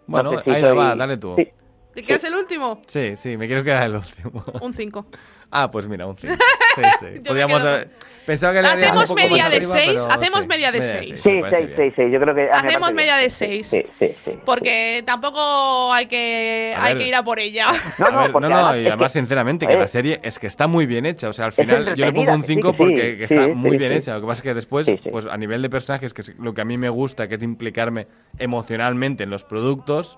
Bueno, 0.07 0.31
No 0.33 0.37
sé 0.39 0.43
si 0.43 0.49
ahí 0.51 0.61
soy- 0.61 0.77
va, 0.77 0.95
dale 0.95 1.17
tú. 1.17 1.33
Sí. 1.37 1.49
¿Te 1.95 2.03
quedas 2.03 2.23
el 2.25 2.35
último? 2.35 2.81
Sí, 2.87 3.15
sí, 3.15 3.37
me 3.37 3.47
quiero 3.47 3.63
quedar 3.63 3.83
el 3.87 3.95
último. 3.95 4.43
Un 4.61 4.73
5. 4.73 5.05
Ah, 5.51 5.69
pues 5.71 5.87
mira, 5.87 6.05
un 6.07 6.17
5. 6.17 6.33
Sí, 6.75 6.81
sí. 6.99 7.19
Podríamos 7.21 7.61
haber- 7.61 7.89
Pensaba 8.25 8.51
que 8.53 8.61
le 8.63 8.67
harías 8.67 8.91
un 8.95 9.03
Hacemos 9.03 9.09
poco 9.09 9.21
más 9.21 9.29
media 9.29 9.49
de 9.49 9.55
arriba, 9.57 9.71
6, 9.73 9.85
pero 10.07 10.11
hacemos 10.15 10.41
sí, 10.41 10.47
media 10.47 10.71
de 10.71 10.79
media 10.79 10.99
6. 11.03 11.21
Sí, 11.21 11.33
me 11.35 11.41
parece 11.41 11.57
seis, 11.57 11.67
bien. 11.67 11.77
seis, 11.77 11.93
seis. 11.95 12.11
Yo 12.13 12.19
creo 12.19 12.35
que. 12.35 12.49
Hacemos 12.51 12.93
media 12.93 13.13
bien. 13.17 13.25
de 13.25 13.29
6. 13.29 13.67
Sí, 13.67 13.85
sí, 13.99 14.15
sí. 14.25 14.31
Porque 14.43 15.03
tampoco 15.05 15.93
hay 15.93 16.07
que, 16.07 16.73
A 16.75 16.83
hay 16.85 16.93
ver. 16.95 17.03
que 17.03 17.07
ir 17.07 17.15
a 17.15 17.23
por 17.23 17.39
ella. 17.39 17.67
No, 17.99 18.09
no, 18.11 18.21
ver, 18.39 18.49
no, 18.49 18.75
y 18.75 18.87
además, 18.87 19.13
que- 19.13 19.19
sinceramente, 19.19 19.67
que 19.67 19.77
la 19.77 19.87
serie 19.87 20.19
es 20.23 20.39
que 20.39 20.47
está 20.47 20.65
muy 20.65 20.87
bien 20.87 21.05
hecha. 21.05 21.29
O 21.29 21.33
sea, 21.33 21.45
al 21.45 21.51
final 21.53 21.95
yo 21.95 22.05
le 22.05 22.11
pongo 22.11 22.33
un 22.33 22.41
que 22.41 22.47
sí, 22.47 22.53
5 22.55 22.71
que 22.71 22.73
sí. 22.73 22.77
porque 22.77 23.17
que 23.19 23.23
está 23.25 23.45
Sí, 23.45 23.51
muy 23.51 23.71
sí, 23.71 23.77
bien 23.77 23.91
sí. 23.93 23.97
hecha. 23.99 24.15
Lo 24.15 24.21
que 24.21 24.27
pasa 24.27 24.39
es 24.39 24.43
que 24.43 24.53
después, 24.55 24.87
Sí, 24.87 24.99
sí. 25.03 25.09
pues 25.11 25.27
a 25.27 25.37
nivel 25.37 25.61
de 25.61 25.69
personajes, 25.69 26.11
que 26.13 26.21
es 26.23 26.33
lo 26.39 26.53
que 26.55 26.61
a 26.61 26.65
mí 26.65 26.77
me 26.79 26.89
gusta, 26.89 27.27
que 27.29 27.35
es 27.35 27.43
implicarme 27.43 28.07
emocionalmente 28.39 29.23
en 29.23 29.29
los 29.29 29.43
productos, 29.43 30.17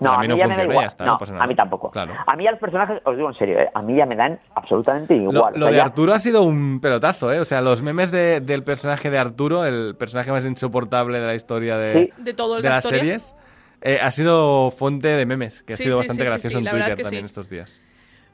No, 0.00 0.12
a 0.12 0.18
mí 0.18 0.22
mí 0.22 0.28
no 0.28 0.36
ya 0.36 0.44
me 0.44 0.48
da 0.50 0.54
funciona 0.54 0.72
igual. 0.72 0.84
ya 0.84 0.88
está, 0.88 1.04
no, 1.06 1.12
no 1.12 1.18
pasa 1.18 1.32
nada. 1.32 1.44
a 1.44 1.48
mí 1.48 1.54
tampoco. 1.56 1.90
Claro. 1.90 2.14
A 2.26 2.36
mí 2.36 2.46
a 2.46 2.50
los 2.52 2.60
personajes, 2.60 3.00
os 3.04 3.16
digo 3.16 3.28
en 3.28 3.34
serio, 3.36 3.58
¿eh? 3.58 3.68
a 3.74 3.82
mí 3.82 3.96
ya 3.96 4.06
me 4.06 4.14
dan 4.16 4.38
absolutamente 4.54 5.14
igual. 5.16 5.34
Lo, 5.34 5.40
O 5.44 5.50
lo 5.50 5.58
sea, 5.66 5.70
de 5.70 5.76
ya- 5.76 5.82
Arturo 5.84 6.12
ha 6.14 6.20
sido 6.20 6.42
un 6.42 6.80
pelotazo, 6.80 7.32
¿eh? 7.32 7.40
O 7.40 7.44
sea, 7.44 7.60
los 7.60 7.82
memes 7.82 8.10
de- 8.10 8.40
del 8.40 8.62
personaje 8.62 9.10
de 9.10 9.18
Arturo, 9.18 9.64
el 9.64 9.96
personaje 9.98 10.30
más 10.32 10.44
insoportable 10.46 11.20
de 11.20 11.26
la 11.26 11.34
historia 11.34 11.76
de, 11.76 12.12
Sí. 12.16 12.22
De 12.22 12.34
todo 12.34 12.56
el 12.58 12.62
de 12.62 12.68
la 12.68 12.76
las 12.76 12.84
historia. 12.84 13.00
series, 13.02 13.34
eh, 13.82 13.98
ha 14.02 14.10
sido 14.10 14.70
fuente 14.70 15.08
de 15.08 15.26
memes, 15.26 15.62
que 15.62 15.72
ha 15.74 15.76
Sí, 15.76 15.84
sido 15.84 15.96
sí, 15.96 16.08
bastante 16.08 16.24
gracioso 16.24 16.58
sí, 16.58 16.64
en 16.64 16.70
Twitter 16.70 16.88
es 16.90 16.94
que 16.96 17.02
también 17.02 17.22
sí. 17.22 17.26
estos 17.26 17.48
días. 17.50 17.80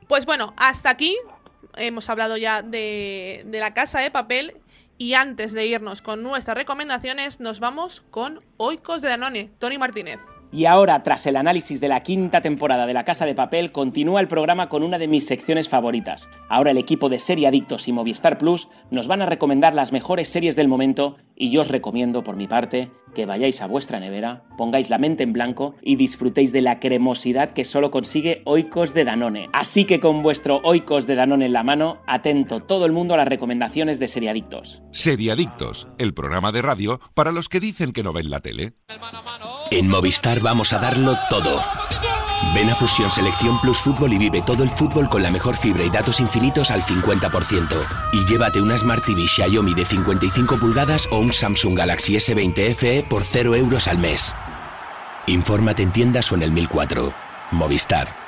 Pues 0.08 0.26
bueno, 0.26 0.52
hasta 0.58 0.90
aquí 0.90 1.16
hemos 1.76 2.08
hablado 2.10 2.36
ya 2.36 2.60
de, 2.62 3.42
de 3.46 3.58
la 3.60 3.72
casa 3.74 4.00
de 4.00 4.10
papel. 4.10 4.54
Y 4.96 5.14
antes 5.14 5.52
de 5.54 5.66
irnos 5.66 6.02
con 6.02 6.22
nuestras 6.22 6.56
recomendaciones, 6.56 7.40
nos 7.40 7.58
vamos 7.58 8.04
con 8.12 8.40
Oikos 8.58 9.02
de 9.02 9.08
Danone, 9.08 9.50
Tony 9.58 9.76
Martínez. 9.76 10.20
Y 10.54 10.66
ahora, 10.66 11.02
tras 11.02 11.26
el 11.26 11.34
análisis 11.34 11.80
de 11.80 11.88
la 11.88 12.04
quinta 12.04 12.40
temporada 12.40 12.86
de 12.86 12.94
La 12.94 13.04
Casa 13.04 13.26
de 13.26 13.34
Papel, 13.34 13.72
continúa 13.72 14.20
el 14.20 14.28
programa 14.28 14.68
con 14.68 14.84
una 14.84 14.98
de 14.98 15.08
mis 15.08 15.26
secciones 15.26 15.68
favoritas. 15.68 16.28
Ahora 16.48 16.70
el 16.70 16.78
equipo 16.78 17.08
de 17.08 17.18
Serie 17.18 17.48
Adictos 17.48 17.88
y 17.88 17.92
Movistar 17.92 18.38
Plus 18.38 18.68
nos 18.92 19.08
van 19.08 19.20
a 19.20 19.26
recomendar 19.26 19.74
las 19.74 19.90
mejores 19.90 20.28
series 20.28 20.54
del 20.54 20.68
momento 20.68 21.16
y 21.34 21.50
yo 21.50 21.62
os 21.62 21.68
recomiendo, 21.68 22.22
por 22.22 22.36
mi 22.36 22.46
parte, 22.46 22.92
que 23.14 23.26
vayáis 23.26 23.62
a 23.62 23.66
vuestra 23.66 24.00
nevera, 24.00 24.44
pongáis 24.58 24.90
la 24.90 24.98
mente 24.98 25.22
en 25.22 25.32
blanco 25.32 25.74
y 25.80 25.96
disfrutéis 25.96 26.52
de 26.52 26.60
la 26.60 26.80
cremosidad 26.80 27.52
que 27.52 27.64
solo 27.64 27.90
consigue 27.90 28.42
Oikos 28.44 28.92
de 28.92 29.04
Danone. 29.04 29.48
Así 29.52 29.84
que 29.84 30.00
con 30.00 30.22
vuestro 30.22 30.60
Oikos 30.64 31.06
de 31.06 31.14
Danone 31.14 31.46
en 31.46 31.52
la 31.52 31.62
mano, 31.62 32.02
atento 32.06 32.60
todo 32.60 32.84
el 32.86 32.92
mundo 32.92 33.14
a 33.14 33.16
las 33.16 33.28
recomendaciones 33.28 33.98
de 33.98 34.08
Serie 34.08 34.30
Adictos. 34.30 34.82
Seriadictos, 34.92 35.88
el 35.98 36.12
programa 36.12 36.52
de 36.52 36.62
radio 36.62 37.00
para 37.14 37.32
los 37.32 37.48
que 37.48 37.60
dicen 37.60 37.92
que 37.92 38.02
no 38.02 38.12
ven 38.12 38.30
la 38.30 38.40
tele. 38.40 38.74
En 39.70 39.88
Movistar 39.88 40.40
vamos 40.40 40.72
a 40.72 40.78
darlo 40.78 41.16
todo. 41.30 41.60
Ven 42.54 42.70
a 42.70 42.74
Fusión 42.74 43.10
Selección 43.10 43.60
Plus 43.60 43.78
Fútbol 43.78 44.12
y 44.12 44.18
vive 44.18 44.42
todo 44.42 44.62
el 44.62 44.70
fútbol 44.70 45.08
con 45.08 45.22
la 45.22 45.30
mejor 45.30 45.56
fibra 45.56 45.84
y 45.84 45.90
datos 45.90 46.20
infinitos 46.20 46.70
al 46.70 46.82
50%. 46.82 47.84
Y 48.12 48.24
llévate 48.26 48.60
una 48.60 48.78
Smart 48.78 49.04
TV 49.04 49.26
Xiaomi 49.26 49.74
de 49.74 49.84
55 49.84 50.58
pulgadas 50.58 51.08
o 51.10 51.18
un 51.18 51.32
Samsung 51.32 51.76
Galaxy 51.76 52.14
S20 52.14 52.74
FE 52.74 53.06
por 53.08 53.24
0 53.24 53.54
euros 53.54 53.88
al 53.88 53.98
mes. 53.98 54.34
Infórmate 55.26 55.82
en 55.82 55.92
tiendas 55.92 56.30
o 56.32 56.34
en 56.34 56.42
el 56.42 56.52
1004. 56.52 57.12
Movistar. 57.52 58.24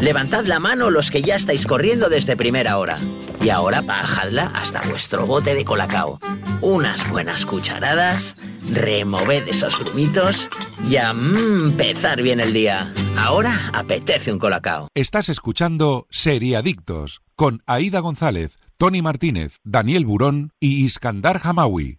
Levantad 0.00 0.44
la 0.44 0.60
mano 0.60 0.90
los 0.90 1.10
que 1.10 1.22
ya 1.22 1.34
estáis 1.34 1.66
corriendo 1.66 2.08
desde 2.08 2.36
primera 2.36 2.78
hora. 2.78 2.98
Y 3.40 3.48
ahora 3.50 3.80
bajadla 3.80 4.50
hasta 4.54 4.80
vuestro 4.82 5.26
bote 5.26 5.54
de 5.54 5.64
colacao. 5.64 6.20
Unas 6.60 7.08
buenas 7.10 7.46
cucharadas, 7.46 8.36
removed 8.70 9.48
esos 9.48 9.78
grumitos 9.78 10.48
y 10.88 10.96
a 10.96 11.10
empezar 11.10 12.22
bien 12.22 12.40
el 12.40 12.52
día. 12.52 12.92
Ahora 13.16 13.70
apetece 13.72 14.32
un 14.32 14.38
colacao. 14.38 14.88
Estás 14.94 15.28
escuchando 15.28 16.06
Seriadictos 16.10 17.22
con 17.36 17.62
Aida 17.66 18.00
González, 18.00 18.58
Tony 18.76 19.02
Martínez, 19.02 19.58
Daniel 19.64 20.04
Burón 20.04 20.52
y 20.60 20.84
Iskandar 20.84 21.40
Hamawi. 21.42 21.98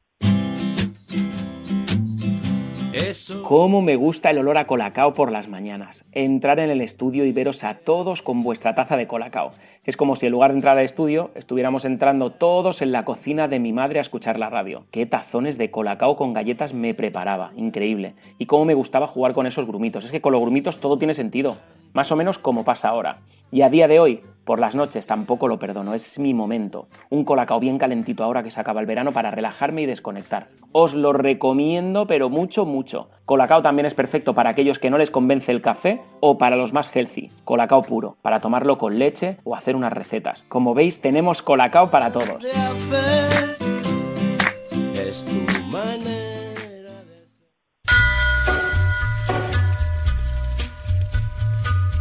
Cómo 3.44 3.82
me 3.84 3.96
gusta 3.96 4.32
el 4.32 4.40
olor 4.40 4.58
a 4.58 4.66
colacao 4.66 5.14
por 5.14 5.32
las 5.32 5.48
mañanas. 5.48 6.06
Entrar 6.12 6.60
en 6.60 6.72
el 6.72 6.82
estudio 6.82 7.24
y 7.26 7.32
veros 7.32 7.64
a 7.64 7.76
todos 7.76 8.24
con 8.24 8.42
vuestra 8.42 8.74
taza 8.74 8.98
de 8.98 9.06
colacao. 9.06 9.52
Es 9.84 9.96
como 9.96 10.16
si 10.16 10.26
en 10.26 10.32
lugar 10.32 10.52
de 10.52 10.58
entrar 10.58 10.78
al 10.78 10.84
estudio 10.84 11.30
estuviéramos 11.36 11.86
entrando 11.86 12.32
todos 12.32 12.82
en 12.82 12.92
la 12.92 13.06
cocina 13.06 13.48
de 13.48 13.60
mi 13.60 13.74
madre 13.74 14.00
a 14.00 14.02
escuchar 14.02 14.40
la 14.40 14.50
radio. 14.50 14.86
Qué 14.92 15.06
tazones 15.06 15.58
de 15.60 15.70
colacao 15.70 16.16
con 16.16 16.34
galletas 16.34 16.74
me 16.74 16.96
preparaba. 16.96 17.52
Increíble. 17.56 18.16
Y 18.40 18.48
cómo 18.48 18.66
me 18.66 18.74
gustaba 18.74 19.06
jugar 19.06 19.34
con 19.34 19.46
esos 19.46 19.68
grumitos. 19.68 20.06
Es 20.06 20.12
que 20.12 20.22
con 20.22 20.34
los 20.34 20.42
grumitos 20.42 20.80
todo 20.80 20.98
tiene 20.98 21.14
sentido. 21.14 21.58
Más 21.94 22.12
o 22.12 22.16
menos 22.16 22.40
como 22.40 22.66
pasa 22.66 22.90
ahora. 22.90 23.20
Y 23.52 23.62
a 23.62 23.70
día 23.70 23.88
de 23.88 24.00
hoy, 24.00 24.22
por 24.50 24.60
las 24.60 24.74
noches 24.74 25.06
tampoco 25.06 25.48
lo 25.48 25.60
perdono, 25.60 25.94
es 25.94 26.18
mi 26.18 26.34
momento. 26.34 26.88
Un 27.12 27.24
colacao 27.24 27.60
bien 27.60 27.78
calentito 27.78 28.24
ahora 28.24 28.42
que 28.42 28.50
se 28.50 28.60
acaba 28.60 28.82
el 28.82 28.88
verano 28.88 29.12
para 29.12 29.30
relajarme 29.30 29.84
y 29.84 29.86
desconectar. 29.86 30.48
Os 30.72 30.96
lo 30.96 31.14
recomiendo, 31.14 32.08
pero 32.08 32.30
mucho, 32.30 32.66
mucho. 32.66 33.12
Colacao 33.26 33.62
también 33.62 33.86
es 33.86 33.94
perfecto 33.94 34.34
para 34.34 34.50
aquellos 34.50 34.80
que 34.80 34.90
no 34.90 34.98
les 34.98 35.12
convence 35.12 35.52
el 35.52 35.62
café 35.62 36.02
o 36.20 36.40
para 36.40 36.56
los 36.56 36.74
más 36.74 36.90
healthy. 36.92 37.30
Colacao 37.46 37.84
puro, 37.84 38.18
para 38.24 38.40
tomarlo 38.40 38.80
con 38.80 38.98
leche 38.98 39.38
o 39.44 39.56
hacer 39.56 39.76
unas 39.76 39.94
recetas. 39.94 40.42
Como 40.50 40.74
veis, 40.74 41.00
tenemos 41.00 41.44
colacao 41.44 41.92
para 41.92 42.12
todos. 42.12 42.44
Es 44.96 45.26
tu 45.26 45.72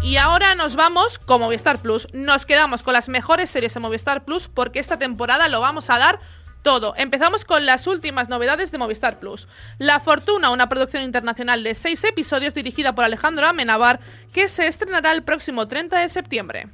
Y 0.09 0.17
ahora 0.17 0.55
nos 0.55 0.75
vamos 0.75 1.19
con 1.19 1.43
Movistar 1.43 1.81
Plus. 1.81 2.09
Nos 2.15 2.47
quedamos 2.47 2.83
con 2.83 2.95
las 2.95 3.11
mejores 3.11 3.51
series 3.51 3.75
de 3.75 3.81
Movistar 3.81 4.25
Plus 4.25 4.49
porque 4.49 4.79
esta 4.79 4.97
temporada 4.97 5.49
lo 5.49 5.61
vamos 5.61 5.91
a 5.91 5.99
dar 5.99 6.19
todo. 6.63 6.95
Empezamos 6.97 7.45
con 7.45 7.67
las 7.67 7.87
últimas 7.87 8.31
novedades 8.31 8.73
de 8.73 8.79
Movistar 8.79 9.21
Plus. 9.21 9.49
La 9.77 10.01
Fortuna, 10.01 10.49
una 10.49 10.71
producción 10.71 11.03
internacional 11.03 11.63
de 11.63 11.75
seis 11.75 12.03
episodios 12.05 12.55
dirigida 12.55 12.95
por 12.95 13.05
Alejandro 13.05 13.47
Amenabar, 13.47 14.01
que 14.33 14.49
se 14.49 14.67
estrenará 14.67 15.13
el 15.13 15.25
próximo 15.25 15.69
30 15.69 15.99
de 15.99 16.09
septiembre. 16.09 16.69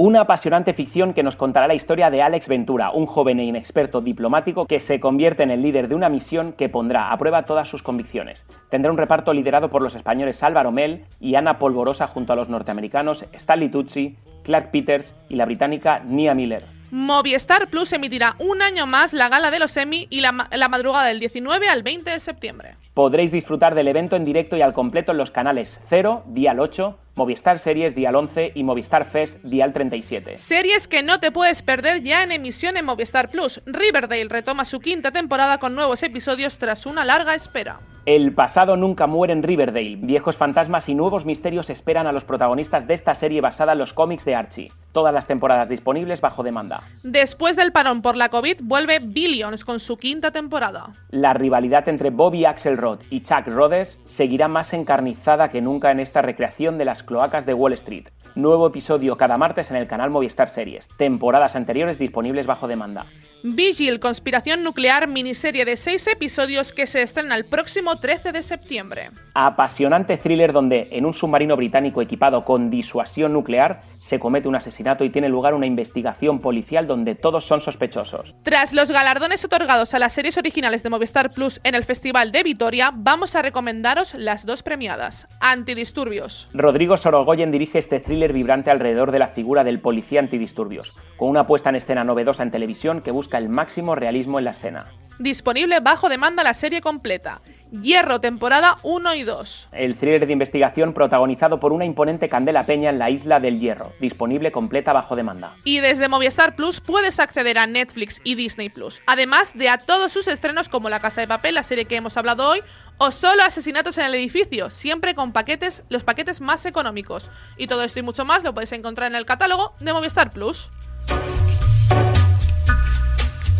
Una 0.00 0.20
apasionante 0.20 0.74
ficción 0.74 1.12
que 1.12 1.24
nos 1.24 1.34
contará 1.34 1.66
la 1.66 1.74
historia 1.74 2.08
de 2.08 2.22
Alex 2.22 2.46
Ventura, 2.46 2.92
un 2.92 3.06
joven 3.06 3.40
e 3.40 3.44
inexperto 3.44 4.00
diplomático 4.00 4.64
que 4.64 4.78
se 4.78 5.00
convierte 5.00 5.42
en 5.42 5.50
el 5.50 5.60
líder 5.60 5.88
de 5.88 5.96
una 5.96 6.08
misión 6.08 6.52
que 6.52 6.68
pondrá 6.68 7.10
a 7.10 7.18
prueba 7.18 7.42
todas 7.44 7.66
sus 7.68 7.82
convicciones. 7.82 8.46
Tendrá 8.70 8.92
un 8.92 8.96
reparto 8.98 9.32
liderado 9.32 9.70
por 9.70 9.82
los 9.82 9.96
españoles 9.96 10.40
Álvaro 10.44 10.70
Mel 10.70 11.04
y 11.18 11.34
Ana 11.34 11.58
Polvorosa 11.58 12.06
junto 12.06 12.32
a 12.32 12.36
los 12.36 12.48
norteamericanos 12.48 13.24
Stanley 13.32 13.70
Tucci, 13.70 14.14
Clark 14.44 14.70
Peters 14.70 15.16
y 15.28 15.34
la 15.34 15.46
británica 15.46 15.98
Nia 16.06 16.32
Miller. 16.32 16.62
Movistar 16.92 17.66
Plus 17.68 17.92
emitirá 17.92 18.34
un 18.38 18.62
año 18.62 18.86
más 18.86 19.12
la 19.12 19.28
gala 19.28 19.50
de 19.50 19.58
los 19.58 19.76
Emmy 19.76 20.06
y 20.10 20.20
la, 20.22 20.30
ma- 20.32 20.48
la 20.52 20.68
madrugada 20.68 21.06
del 21.08 21.18
19 21.20 21.68
al 21.68 21.82
20 21.82 22.08
de 22.08 22.20
septiembre. 22.20 22.76
Podréis 22.94 23.30
disfrutar 23.30 23.74
del 23.74 23.88
evento 23.88 24.16
en 24.16 24.24
directo 24.24 24.56
y 24.56 24.62
al 24.62 24.72
completo 24.72 25.12
en 25.12 25.18
los 25.18 25.30
canales 25.30 25.82
0, 25.88 26.22
Dial 26.28 26.60
8, 26.60 26.96
Movistar 27.18 27.58
Series, 27.58 27.94
Dial 27.94 28.14
11 28.14 28.52
y 28.54 28.64
Movistar 28.64 29.04
Fest, 29.04 29.42
Dial 29.42 29.72
37. 29.72 30.38
Series 30.38 30.88
que 30.88 31.02
no 31.02 31.20
te 31.20 31.32
puedes 31.32 31.60
perder 31.62 32.02
ya 32.02 32.22
en 32.22 32.32
emisión 32.32 32.76
en 32.76 32.86
Movistar 32.86 33.28
Plus. 33.28 33.60
Riverdale 33.66 34.28
retoma 34.28 34.64
su 34.64 34.80
quinta 34.80 35.10
temporada 35.10 35.58
con 35.58 35.74
nuevos 35.74 36.02
episodios 36.02 36.58
tras 36.58 36.86
una 36.86 37.04
larga 37.04 37.34
espera. 37.34 37.80
El 38.08 38.32
pasado 38.32 38.78
nunca 38.78 39.06
muere 39.06 39.34
en 39.34 39.42
Riverdale. 39.42 39.96
Viejos 39.96 40.34
fantasmas 40.34 40.88
y 40.88 40.94
nuevos 40.94 41.26
misterios 41.26 41.68
esperan 41.68 42.06
a 42.06 42.12
los 42.12 42.24
protagonistas 42.24 42.86
de 42.86 42.94
esta 42.94 43.14
serie 43.14 43.42
basada 43.42 43.72
en 43.72 43.78
los 43.78 43.92
cómics 43.92 44.24
de 44.24 44.34
Archie. 44.34 44.72
Todas 44.92 45.12
las 45.12 45.26
temporadas 45.26 45.68
disponibles 45.68 46.22
bajo 46.22 46.42
demanda. 46.42 46.84
Después 47.02 47.56
del 47.56 47.70
parón 47.70 48.00
por 48.00 48.16
la 48.16 48.30
COVID, 48.30 48.60
vuelve 48.62 49.00
Billions 49.00 49.62
con 49.62 49.78
su 49.78 49.98
quinta 49.98 50.30
temporada. 50.30 50.94
La 51.10 51.34
rivalidad 51.34 51.86
entre 51.90 52.08
Bobby 52.08 52.46
Axelrod 52.46 53.00
y 53.10 53.20
Chuck 53.20 53.46
Rhodes 53.46 54.00
seguirá 54.06 54.48
más 54.48 54.72
encarnizada 54.72 55.50
que 55.50 55.60
nunca 55.60 55.90
en 55.90 56.00
esta 56.00 56.22
recreación 56.22 56.78
de 56.78 56.86
las 56.86 57.02
cloacas 57.02 57.44
de 57.44 57.52
Wall 57.52 57.74
Street. 57.74 58.08
Nuevo 58.34 58.68
episodio 58.68 59.18
cada 59.18 59.36
martes 59.36 59.70
en 59.70 59.76
el 59.76 59.86
canal 59.86 60.08
Movistar 60.08 60.48
Series. 60.48 60.88
Temporadas 60.96 61.56
anteriores 61.56 61.98
disponibles 61.98 62.46
bajo 62.46 62.68
demanda. 62.68 63.04
Vigil, 63.42 64.00
conspiración 64.00 64.64
nuclear, 64.64 65.06
miniserie 65.06 65.64
de 65.64 65.76
seis 65.76 66.06
episodios 66.08 66.72
que 66.72 66.86
se 66.86 67.02
estrena 67.02 67.36
el 67.36 67.44
próximo 67.44 67.97
13 68.00 68.32
de 68.32 68.42
septiembre. 68.42 69.10
Apasionante 69.34 70.16
thriller 70.16 70.52
donde, 70.52 70.88
en 70.92 71.06
un 71.06 71.14
submarino 71.14 71.56
británico 71.56 72.02
equipado 72.02 72.44
con 72.44 72.70
disuasión 72.70 73.32
nuclear, 73.32 73.80
se 73.98 74.18
comete 74.18 74.48
un 74.48 74.56
asesinato 74.56 75.04
y 75.04 75.10
tiene 75.10 75.28
lugar 75.28 75.54
una 75.54 75.66
investigación 75.66 76.40
policial 76.40 76.86
donde 76.86 77.14
todos 77.14 77.44
son 77.44 77.60
sospechosos. 77.60 78.34
Tras 78.42 78.72
los 78.72 78.90
galardones 78.90 79.44
otorgados 79.44 79.94
a 79.94 79.98
las 79.98 80.12
series 80.12 80.38
originales 80.38 80.82
de 80.82 80.90
Movistar 80.90 81.30
Plus 81.30 81.60
en 81.64 81.74
el 81.74 81.84
Festival 81.84 82.32
de 82.32 82.42
Vitoria, 82.42 82.92
vamos 82.94 83.34
a 83.34 83.42
recomendaros 83.42 84.14
las 84.14 84.46
dos 84.46 84.62
premiadas. 84.62 85.28
Antidisturbios. 85.40 86.48
Rodrigo 86.52 86.96
Sorogoyen 86.96 87.50
dirige 87.50 87.78
este 87.78 88.00
thriller 88.00 88.32
vibrante 88.32 88.70
alrededor 88.70 89.12
de 89.12 89.18
la 89.18 89.28
figura 89.28 89.64
del 89.64 89.80
policía 89.80 90.20
antidisturbios, 90.20 90.96
con 91.16 91.28
una 91.28 91.46
puesta 91.46 91.70
en 91.70 91.76
escena 91.76 92.04
novedosa 92.04 92.42
en 92.42 92.50
televisión 92.50 93.02
que 93.02 93.10
busca 93.10 93.38
el 93.38 93.48
máximo 93.48 93.94
realismo 93.94 94.38
en 94.38 94.44
la 94.44 94.52
escena. 94.52 94.86
Disponible 95.18 95.80
bajo 95.80 96.08
demanda 96.08 96.44
la 96.44 96.54
serie 96.54 96.80
completa. 96.80 97.42
Hierro, 97.70 98.20
temporada 98.20 98.78
1 98.82 99.14
y 99.14 99.22
2. 99.24 99.68
El 99.72 99.96
thriller 99.96 100.26
de 100.26 100.32
investigación 100.32 100.94
protagonizado 100.94 101.60
por 101.60 101.72
una 101.72 101.84
imponente 101.84 102.28
Candela 102.28 102.64
Peña 102.64 102.88
en 102.88 102.98
la 102.98 103.10
isla 103.10 103.40
del 103.40 103.60
Hierro, 103.60 103.92
disponible 104.00 104.50
completa 104.52 104.94
bajo 104.94 105.16
demanda. 105.16 105.54
Y 105.64 105.80
desde 105.80 106.08
Movistar 106.08 106.56
Plus 106.56 106.80
puedes 106.80 107.20
acceder 107.20 107.58
a 107.58 107.66
Netflix 107.66 108.22
y 108.24 108.36
Disney 108.36 108.70
Plus, 108.70 109.02
además 109.06 109.52
de 109.54 109.68
a 109.68 109.76
todos 109.76 110.12
sus 110.12 110.28
estrenos 110.28 110.70
como 110.70 110.88
La 110.88 111.00
Casa 111.00 111.20
de 111.20 111.28
Papel, 111.28 111.54
la 111.54 111.62
serie 111.62 111.84
que 111.84 111.96
hemos 111.96 112.16
hablado 112.16 112.48
hoy, 112.48 112.62
o 112.96 113.12
solo 113.12 113.42
Asesinatos 113.42 113.98
en 113.98 114.06
el 114.06 114.14
Edificio, 114.14 114.70
siempre 114.70 115.14
con 115.14 115.32
paquetes, 115.32 115.84
los 115.90 116.04
paquetes 116.04 116.40
más 116.40 116.64
económicos. 116.64 117.30
Y 117.58 117.66
todo 117.66 117.82
esto 117.82 117.98
y 117.98 118.02
mucho 118.02 118.24
más 118.24 118.44
lo 118.44 118.54
podéis 118.54 118.72
encontrar 118.72 119.10
en 119.10 119.16
el 119.16 119.26
catálogo 119.26 119.74
de 119.80 119.92
Movistar 119.92 120.30
Plus. 120.30 120.70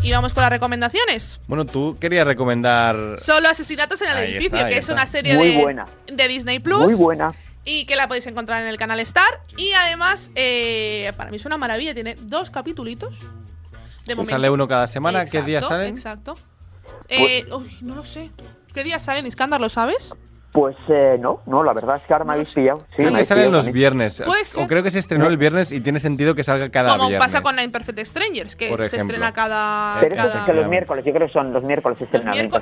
Y 0.03 0.13
vamos 0.13 0.33
con 0.33 0.43
las 0.43 0.51
recomendaciones. 0.51 1.41
Bueno, 1.49 1.67
tú 1.67 1.97
querías 2.01 2.27
recomendar. 2.27 3.17
Solo 3.19 3.49
Asesinatos 3.49 4.01
en 4.03 4.09
el 4.11 4.17
Ahí 4.17 4.31
Edificio, 4.35 4.57
está, 4.57 4.69
que 4.69 4.79
es 4.79 4.89
una 4.89 5.07
serie 5.07 5.37
Muy 5.37 5.49
de, 5.49 5.63
buena. 5.63 5.87
de 6.07 6.29
Disney 6.29 6.61
Plus. 6.61 6.85
Muy 6.85 6.95
buena. 6.95 7.33
Y 7.65 7.85
que 7.85 7.97
la 7.97 8.09
podéis 8.09 8.27
encontrar 8.27 8.63
en 8.63 8.69
el 8.69 8.79
canal 8.79 9.01
Star. 9.01 9.41
Y 9.57 9.73
además, 9.73 10.31
eh, 10.35 11.13
para 11.17 11.31
mí 11.31 11.37
es 11.37 11.45
una 11.45 11.59
maravilla, 11.59 11.93
tiene 11.95 12.15
dos 12.21 12.51
capítulos. 12.51 13.19
De 14.07 14.15
momento. 14.15 14.31
Sale 14.31 14.49
uno 14.49 14.67
cada 14.69 14.87
semana. 14.87 15.21
¿Qué 15.21 15.39
Exacto, 15.39 15.47
días 15.47 15.67
salen? 15.67 15.95
Exacto. 15.95 16.39
Eh, 17.09 17.47
uy, 17.53 17.77
no 17.83 17.97
lo 17.97 18.05
sé. 18.05 18.31
¿Qué 18.73 18.85
días 18.85 19.03
salen, 19.03 19.27
Iskandar? 19.27 19.61
¿Lo 19.61 19.69
sabes? 19.69 20.15
Pues 20.51 20.77
eh, 20.89 21.19
no, 21.21 21.43
no, 21.47 21.63
la 21.63 21.75
verdad 21.75 21.97
es 21.97 22.07
que 22.07 22.13
ahora 22.15 22.25
me 22.25 22.33
habéis 22.33 22.55
pillado. 22.55 22.79
Sí, 22.97 23.03
creo 23.03 23.15
que 23.15 23.25
salen 23.27 23.53
los 23.53 23.67
también. 23.67 23.75
viernes. 23.75 24.23
O 24.57 24.67
creo 24.67 24.83
que 24.83 24.91
se 24.91 24.99
estrenó 24.99 25.27
el 25.27 25.37
viernes 25.37 25.73
y 25.73 25.81
tiene 25.83 26.01
sentido 26.01 26.35
que 26.35 26.43
salga 26.43 26.71
cada 26.71 26.93
Como 26.97 27.09
viernes. 27.09 27.27
pasa 27.27 27.43
con 27.43 27.55
Nine 27.57 27.69
Perfect 27.69 27.99
Strangers, 28.01 28.57
que 28.57 28.75
se 28.89 28.97
estrena 28.97 29.33
cada. 29.33 29.99
Pero 30.01 30.15
eso 30.15 30.25
cada- 30.25 30.41
es 30.41 30.47
que 30.47 30.53
los 30.55 30.69
miércoles, 30.69 31.05
yo 31.05 31.13
creo 31.13 31.27
que 31.27 31.33
son 31.35 31.53
los 31.53 31.63
miércoles 31.65 31.99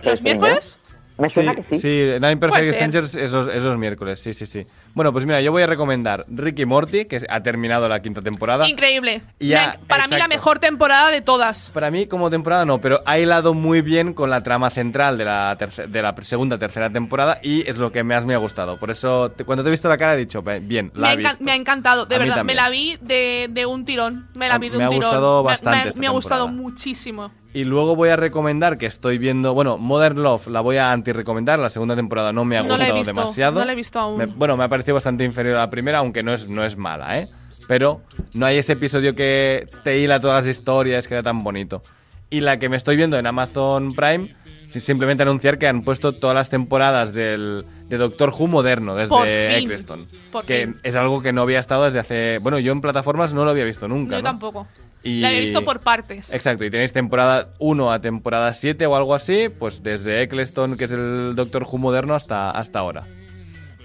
¿los 0.03 0.21
miércoles? 0.23 0.79
Me 1.19 1.29
Sí, 1.29 1.35
suena 1.35 1.55
que 1.55 1.63
sí. 1.63 1.81
sí, 1.81 1.89
Nine 2.21 2.37
Perfect. 2.37 2.75
Strangers 2.75 3.15
es 3.15 3.33
los, 3.33 3.47
es 3.47 3.63
los 3.63 3.79
miércoles, 3.79 4.21
sí, 4.21 4.35
sí, 4.35 4.45
sí. 4.45 4.67
Bueno, 4.95 5.13
pues 5.13 5.25
mira, 5.25 5.41
yo 5.41 5.51
voy 5.51 5.63
a 5.63 5.67
recomendar 5.67 6.25
Ricky 6.29 6.67
Morty, 6.67 7.07
que 7.07 7.23
ha 7.29 7.43
terminado 7.43 7.89
la 7.89 8.03
quinta 8.03 8.21
temporada. 8.21 8.69
Increíble. 8.69 9.23
Y 9.39 9.49
ya, 9.49 9.79
Me- 9.81 9.87
para 9.87 10.07
mí 10.09 10.17
la 10.19 10.29
mejor 10.29 10.59
temporada 10.59 11.11
de 11.11 11.23
todas. 11.23 11.71
Para 11.71 11.91
mí, 11.91 12.07
como 12.07 12.29
temporada, 12.29 12.65
no, 12.67 12.81
pero 12.81 13.01
ha 13.07 13.19
hilado 13.19 13.55
muy 13.55 13.81
bien 13.81 14.13
con 14.13 14.29
la 14.29 14.43
trama 14.43 14.69
central 14.71 15.17
de 15.17 15.25
la, 15.25 15.57
terce- 15.59 15.87
de 15.87 16.03
la 16.03 16.15
segunda, 16.23 16.59
tercera 16.59 16.91
temporada 16.91 17.39
y 17.43 17.67
es 17.69 17.79
lo 17.79 17.93
que 17.93 18.05
más 18.05 18.27
me 18.27 18.35
ha 18.35 18.39
gustado. 18.39 18.77
Por 18.79 18.91
eso, 18.91 19.31
te- 19.31 19.45
cuando 19.45 19.63
te 19.65 19.69
he 19.69 19.71
visto 19.71 19.89
la 19.89 19.97
cara, 19.97 20.15
he 20.15 20.19
dicho, 20.19 20.43
"Ve, 20.43 20.61
bien, 20.61 20.91
Me 20.95 21.01
la 21.01 21.09
ha, 21.09 21.13
he 21.15 21.17
visto. 21.17 21.43
me 21.45 21.53
ha 21.53 21.57
encantado, 21.57 22.05
de 22.05 22.17
A 22.17 22.19
verdad. 22.19 22.45
Me 22.45 22.55
la 22.55 22.69
vi 22.69 22.99
de, 23.01 23.49
de 23.51 23.65
un 23.65 23.85
tirón. 23.87 24.29
Me 24.35 24.49
la 24.49 24.59
vi 24.59 24.69
de 24.69 24.77
me 24.77 24.85
un 24.85 24.85
ha 24.85 24.89
tirón. 24.91 25.05
gustado 25.11 25.43
Me- 25.43 25.47
bastante 25.51 25.83
Me, 25.85 25.89
esta 25.89 26.01
me 26.01 26.07
ha 26.07 26.11
gustado 26.11 26.49
muchísimo. 26.49 27.31
Y 27.57 27.65
luego 27.65 27.97
voy 27.97 28.11
a 28.11 28.17
recomendar 28.17 28.77
que 28.77 28.85
estoy 28.85 29.17
viendo, 29.17 29.55
bueno, 29.55 29.79
Modern 29.79 30.23
Love 30.23 30.49
la 30.49 30.61
voy 30.61 30.77
a 30.77 30.93
anti-recomendar, 30.93 31.59
la 31.59 31.71
segunda 31.71 31.97
temporada 31.97 32.31
no 32.31 32.45
me 32.45 32.59
ha 32.59 32.63
No 32.63 32.69
gustado 32.69 32.95
visto, 32.95 33.15
demasiado. 33.15 33.59
no 33.61 33.65
la 33.65 33.73
he 33.73 33.75
visto 33.75 33.99
aún. 33.99 34.19
Me- 34.19 34.27
bueno, 34.27 34.59
me 34.59 34.65
ha 34.65 34.69
parecido 34.69 34.93
bastante 34.93 35.25
inferior 35.25 35.57
a 35.57 35.61
la 35.61 35.71
primera, 35.71 35.99
aunque 35.99 36.23
no 36.23 36.35
es, 36.35 36.49
no 36.51 36.63
es 36.65 36.77
mala, 36.77 37.19
¿eh? 37.19 37.29
Pero 37.67 38.03
no 38.35 38.45
hay 38.45 38.59
ese 38.59 38.75
episodio 38.75 39.15
que 39.15 39.67
te 39.85 39.99
hila 39.99 40.21
todas 40.21 40.45
las 40.45 40.49
historias, 40.55 41.09
que 41.09 41.15
era 41.15 41.23
tan 41.23 41.43
bonito. 41.43 41.83
Y 42.29 42.43
la 42.43 42.59
que 42.59 42.69
me 42.69 42.77
estoy 42.77 42.95
viendo 42.97 43.19
en 43.19 43.27
Amazon 43.27 43.95
Prime, 43.95 44.37
simplemente 44.79 45.23
anunciar 45.23 45.57
que 45.57 45.67
han 45.67 45.81
puesto 45.81 46.13
todas 46.13 46.35
las 46.37 46.51
temporadas 46.51 47.15
del, 47.15 47.65
de 47.89 47.97
Doctor 47.97 48.35
Who 48.39 48.49
moderno, 48.49 48.95
desde 48.95 49.09
Por 49.09 49.23
fin, 49.25 49.31
Eccleston. 49.31 50.07
por 50.31 50.45
que 50.45 50.67
fin. 50.67 50.77
es 50.83 50.95
algo 50.95 51.23
que 51.23 51.33
no 51.33 51.41
había 51.41 51.59
estado 51.61 51.85
desde 51.85 52.01
hace... 52.01 52.39
Bueno, 52.43 52.59
yo 52.59 52.73
en 52.73 52.83
plataformas 52.83 53.33
no 53.33 53.45
lo 53.47 53.51
había 53.53 53.65
visto 53.65 53.89
nunca, 53.89 54.17
Yo 54.17 54.19
¿no? 54.19 54.25
tampoco. 54.25 54.67
Y- 55.07 55.21
La 55.21 55.33
he 55.33 55.41
visto 55.41 55.63
por 55.65 55.81
partes. 55.81 56.33
Exacto, 56.35 56.65
y 56.65 56.71
tenéis 56.71 56.93
temporada 56.93 57.51
1 57.59 57.93
a 57.93 58.01
temporada 58.01 58.53
7 58.53 58.87
o 58.87 58.97
algo 58.97 59.15
así, 59.15 59.49
pues 59.59 59.83
desde 59.83 60.23
Eccleston, 60.23 60.77
que 60.77 60.85
es 60.85 60.93
el 60.93 61.35
Doctor 61.37 61.63
Who 61.63 61.79
moderno, 61.79 62.15
hasta, 62.15 62.51
hasta 62.51 62.81
ahora. 62.81 63.05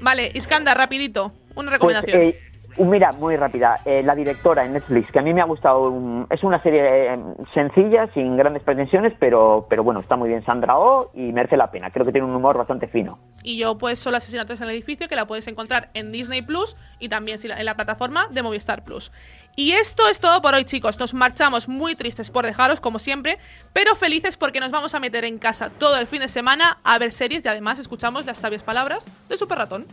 Vale, 0.01 0.31
Iskandar, 0.33 0.77
rapidito. 0.77 1.33
Una 1.53 1.77
Pues 1.77 1.93
recomendación. 1.95 2.21
eh, 2.21 2.25
Un- 2.27 2.50
Mira, 2.77 3.11
muy 3.13 3.35
rápida. 3.35 3.75
eh, 3.85 4.01
la 4.03 4.15
directora 4.15 4.65
en 4.65 4.73
Netflix, 4.73 5.11
que 5.11 5.19
a 5.19 5.21
mí 5.21 5.33
me 5.33 5.41
ha 5.41 5.45
gustado. 5.45 6.25
es 6.29 6.43
una 6.43 6.61
serie 6.63 7.13
eh, 7.13 7.19
sencilla, 7.53 8.07
sin 8.13 8.37
grandes 8.37 8.63
pretensiones, 8.63 9.13
pero, 9.19 9.65
pero 9.69 9.83
bueno, 9.83 9.99
está 9.99 10.15
muy 10.15 10.29
bien 10.29 10.43
Sandra 10.45 10.77
Oh 10.77 11.11
y 11.13 11.31
merece 11.31 11.57
la 11.57 11.69
pena. 11.69 11.89
Creo 11.91 12.05
que 12.05 12.11
tiene 12.11 12.27
un 12.27 12.35
humor 12.35 12.57
bastante 12.57 12.87
fino. 12.87 13.19
Y 13.43 13.57
yo, 13.57 13.77
pues, 13.77 13.99
solo 13.99 14.17
Asesinatos 14.17 14.57
en 14.57 14.63
el 14.63 14.71
Edificio, 14.71 15.07
que 15.07 15.15
la 15.15 15.25
puedes 15.25 15.47
encontrar 15.47 15.89
en 15.93 16.11
Disney 16.11 16.41
Plus 16.41 16.75
y 16.99 17.09
también 17.09 17.39
en 17.43 17.65
la 17.65 17.75
plataforma 17.75 18.27
de 18.29 18.41
Movistar 18.43 18.83
Plus. 18.83 19.11
Y 19.55 19.71
esto 19.71 20.07
es 20.07 20.19
todo 20.19 20.41
por 20.41 20.53
hoy, 20.53 20.63
chicos. 20.63 20.99
Nos 20.99 21.13
marchamos 21.13 21.67
muy 21.67 21.95
tristes 21.95 22.29
por 22.29 22.45
dejaros, 22.45 22.79
como 22.79 22.99
siempre, 22.99 23.37
pero 23.73 23.95
felices 23.95 24.37
porque 24.37 24.59
nos 24.59 24.71
vamos 24.71 24.95
a 24.95 24.99
meter 24.99 25.25
en 25.25 25.39
casa 25.39 25.69
todo 25.69 25.97
el 25.97 26.07
fin 26.07 26.21
de 26.21 26.27
semana 26.27 26.77
a 26.83 26.97
ver 26.97 27.11
series 27.11 27.43
y 27.45 27.47
además 27.47 27.79
escuchamos 27.79 28.25
las 28.25 28.37
sabias 28.37 28.63
palabras 28.63 29.07
de 29.27 29.37
Super 29.37 29.57
Ratón. 29.57 29.85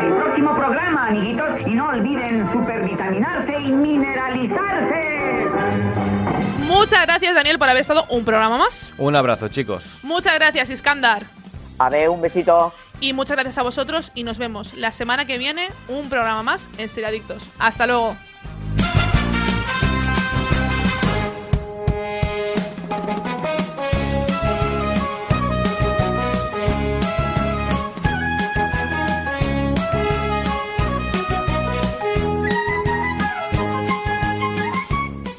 El 0.00 0.14
próximo 0.14 0.56
programa, 0.56 1.08
amiguitos, 1.08 1.66
y 1.66 1.70
no 1.74 1.88
olviden 1.88 2.50
supervitaminarse 2.52 3.60
y 3.60 3.72
mineralizarse. 3.72 5.48
Muchas 6.66 7.06
gracias, 7.06 7.34
Daniel, 7.34 7.58
por 7.58 7.68
haber 7.68 7.82
estado 7.82 8.06
un 8.08 8.24
programa 8.24 8.58
más. 8.58 8.90
Un 8.98 9.14
abrazo, 9.14 9.48
chicos. 9.48 9.98
Muchas 10.02 10.34
gracias, 10.34 10.70
Iskandar. 10.70 11.22
A 11.78 11.90
ver, 11.90 12.08
un 12.08 12.20
besito. 12.20 12.72
Y 13.00 13.12
muchas 13.12 13.36
gracias 13.36 13.58
a 13.58 13.62
vosotros 13.62 14.12
y 14.14 14.24
nos 14.24 14.38
vemos 14.38 14.74
la 14.74 14.92
semana 14.92 15.24
que 15.26 15.36
viene, 15.36 15.68
un 15.88 16.08
programa 16.08 16.42
más 16.42 16.70
en 16.78 16.88
Seriadictos. 16.88 17.48
Hasta 17.58 17.86
luego. 17.86 18.16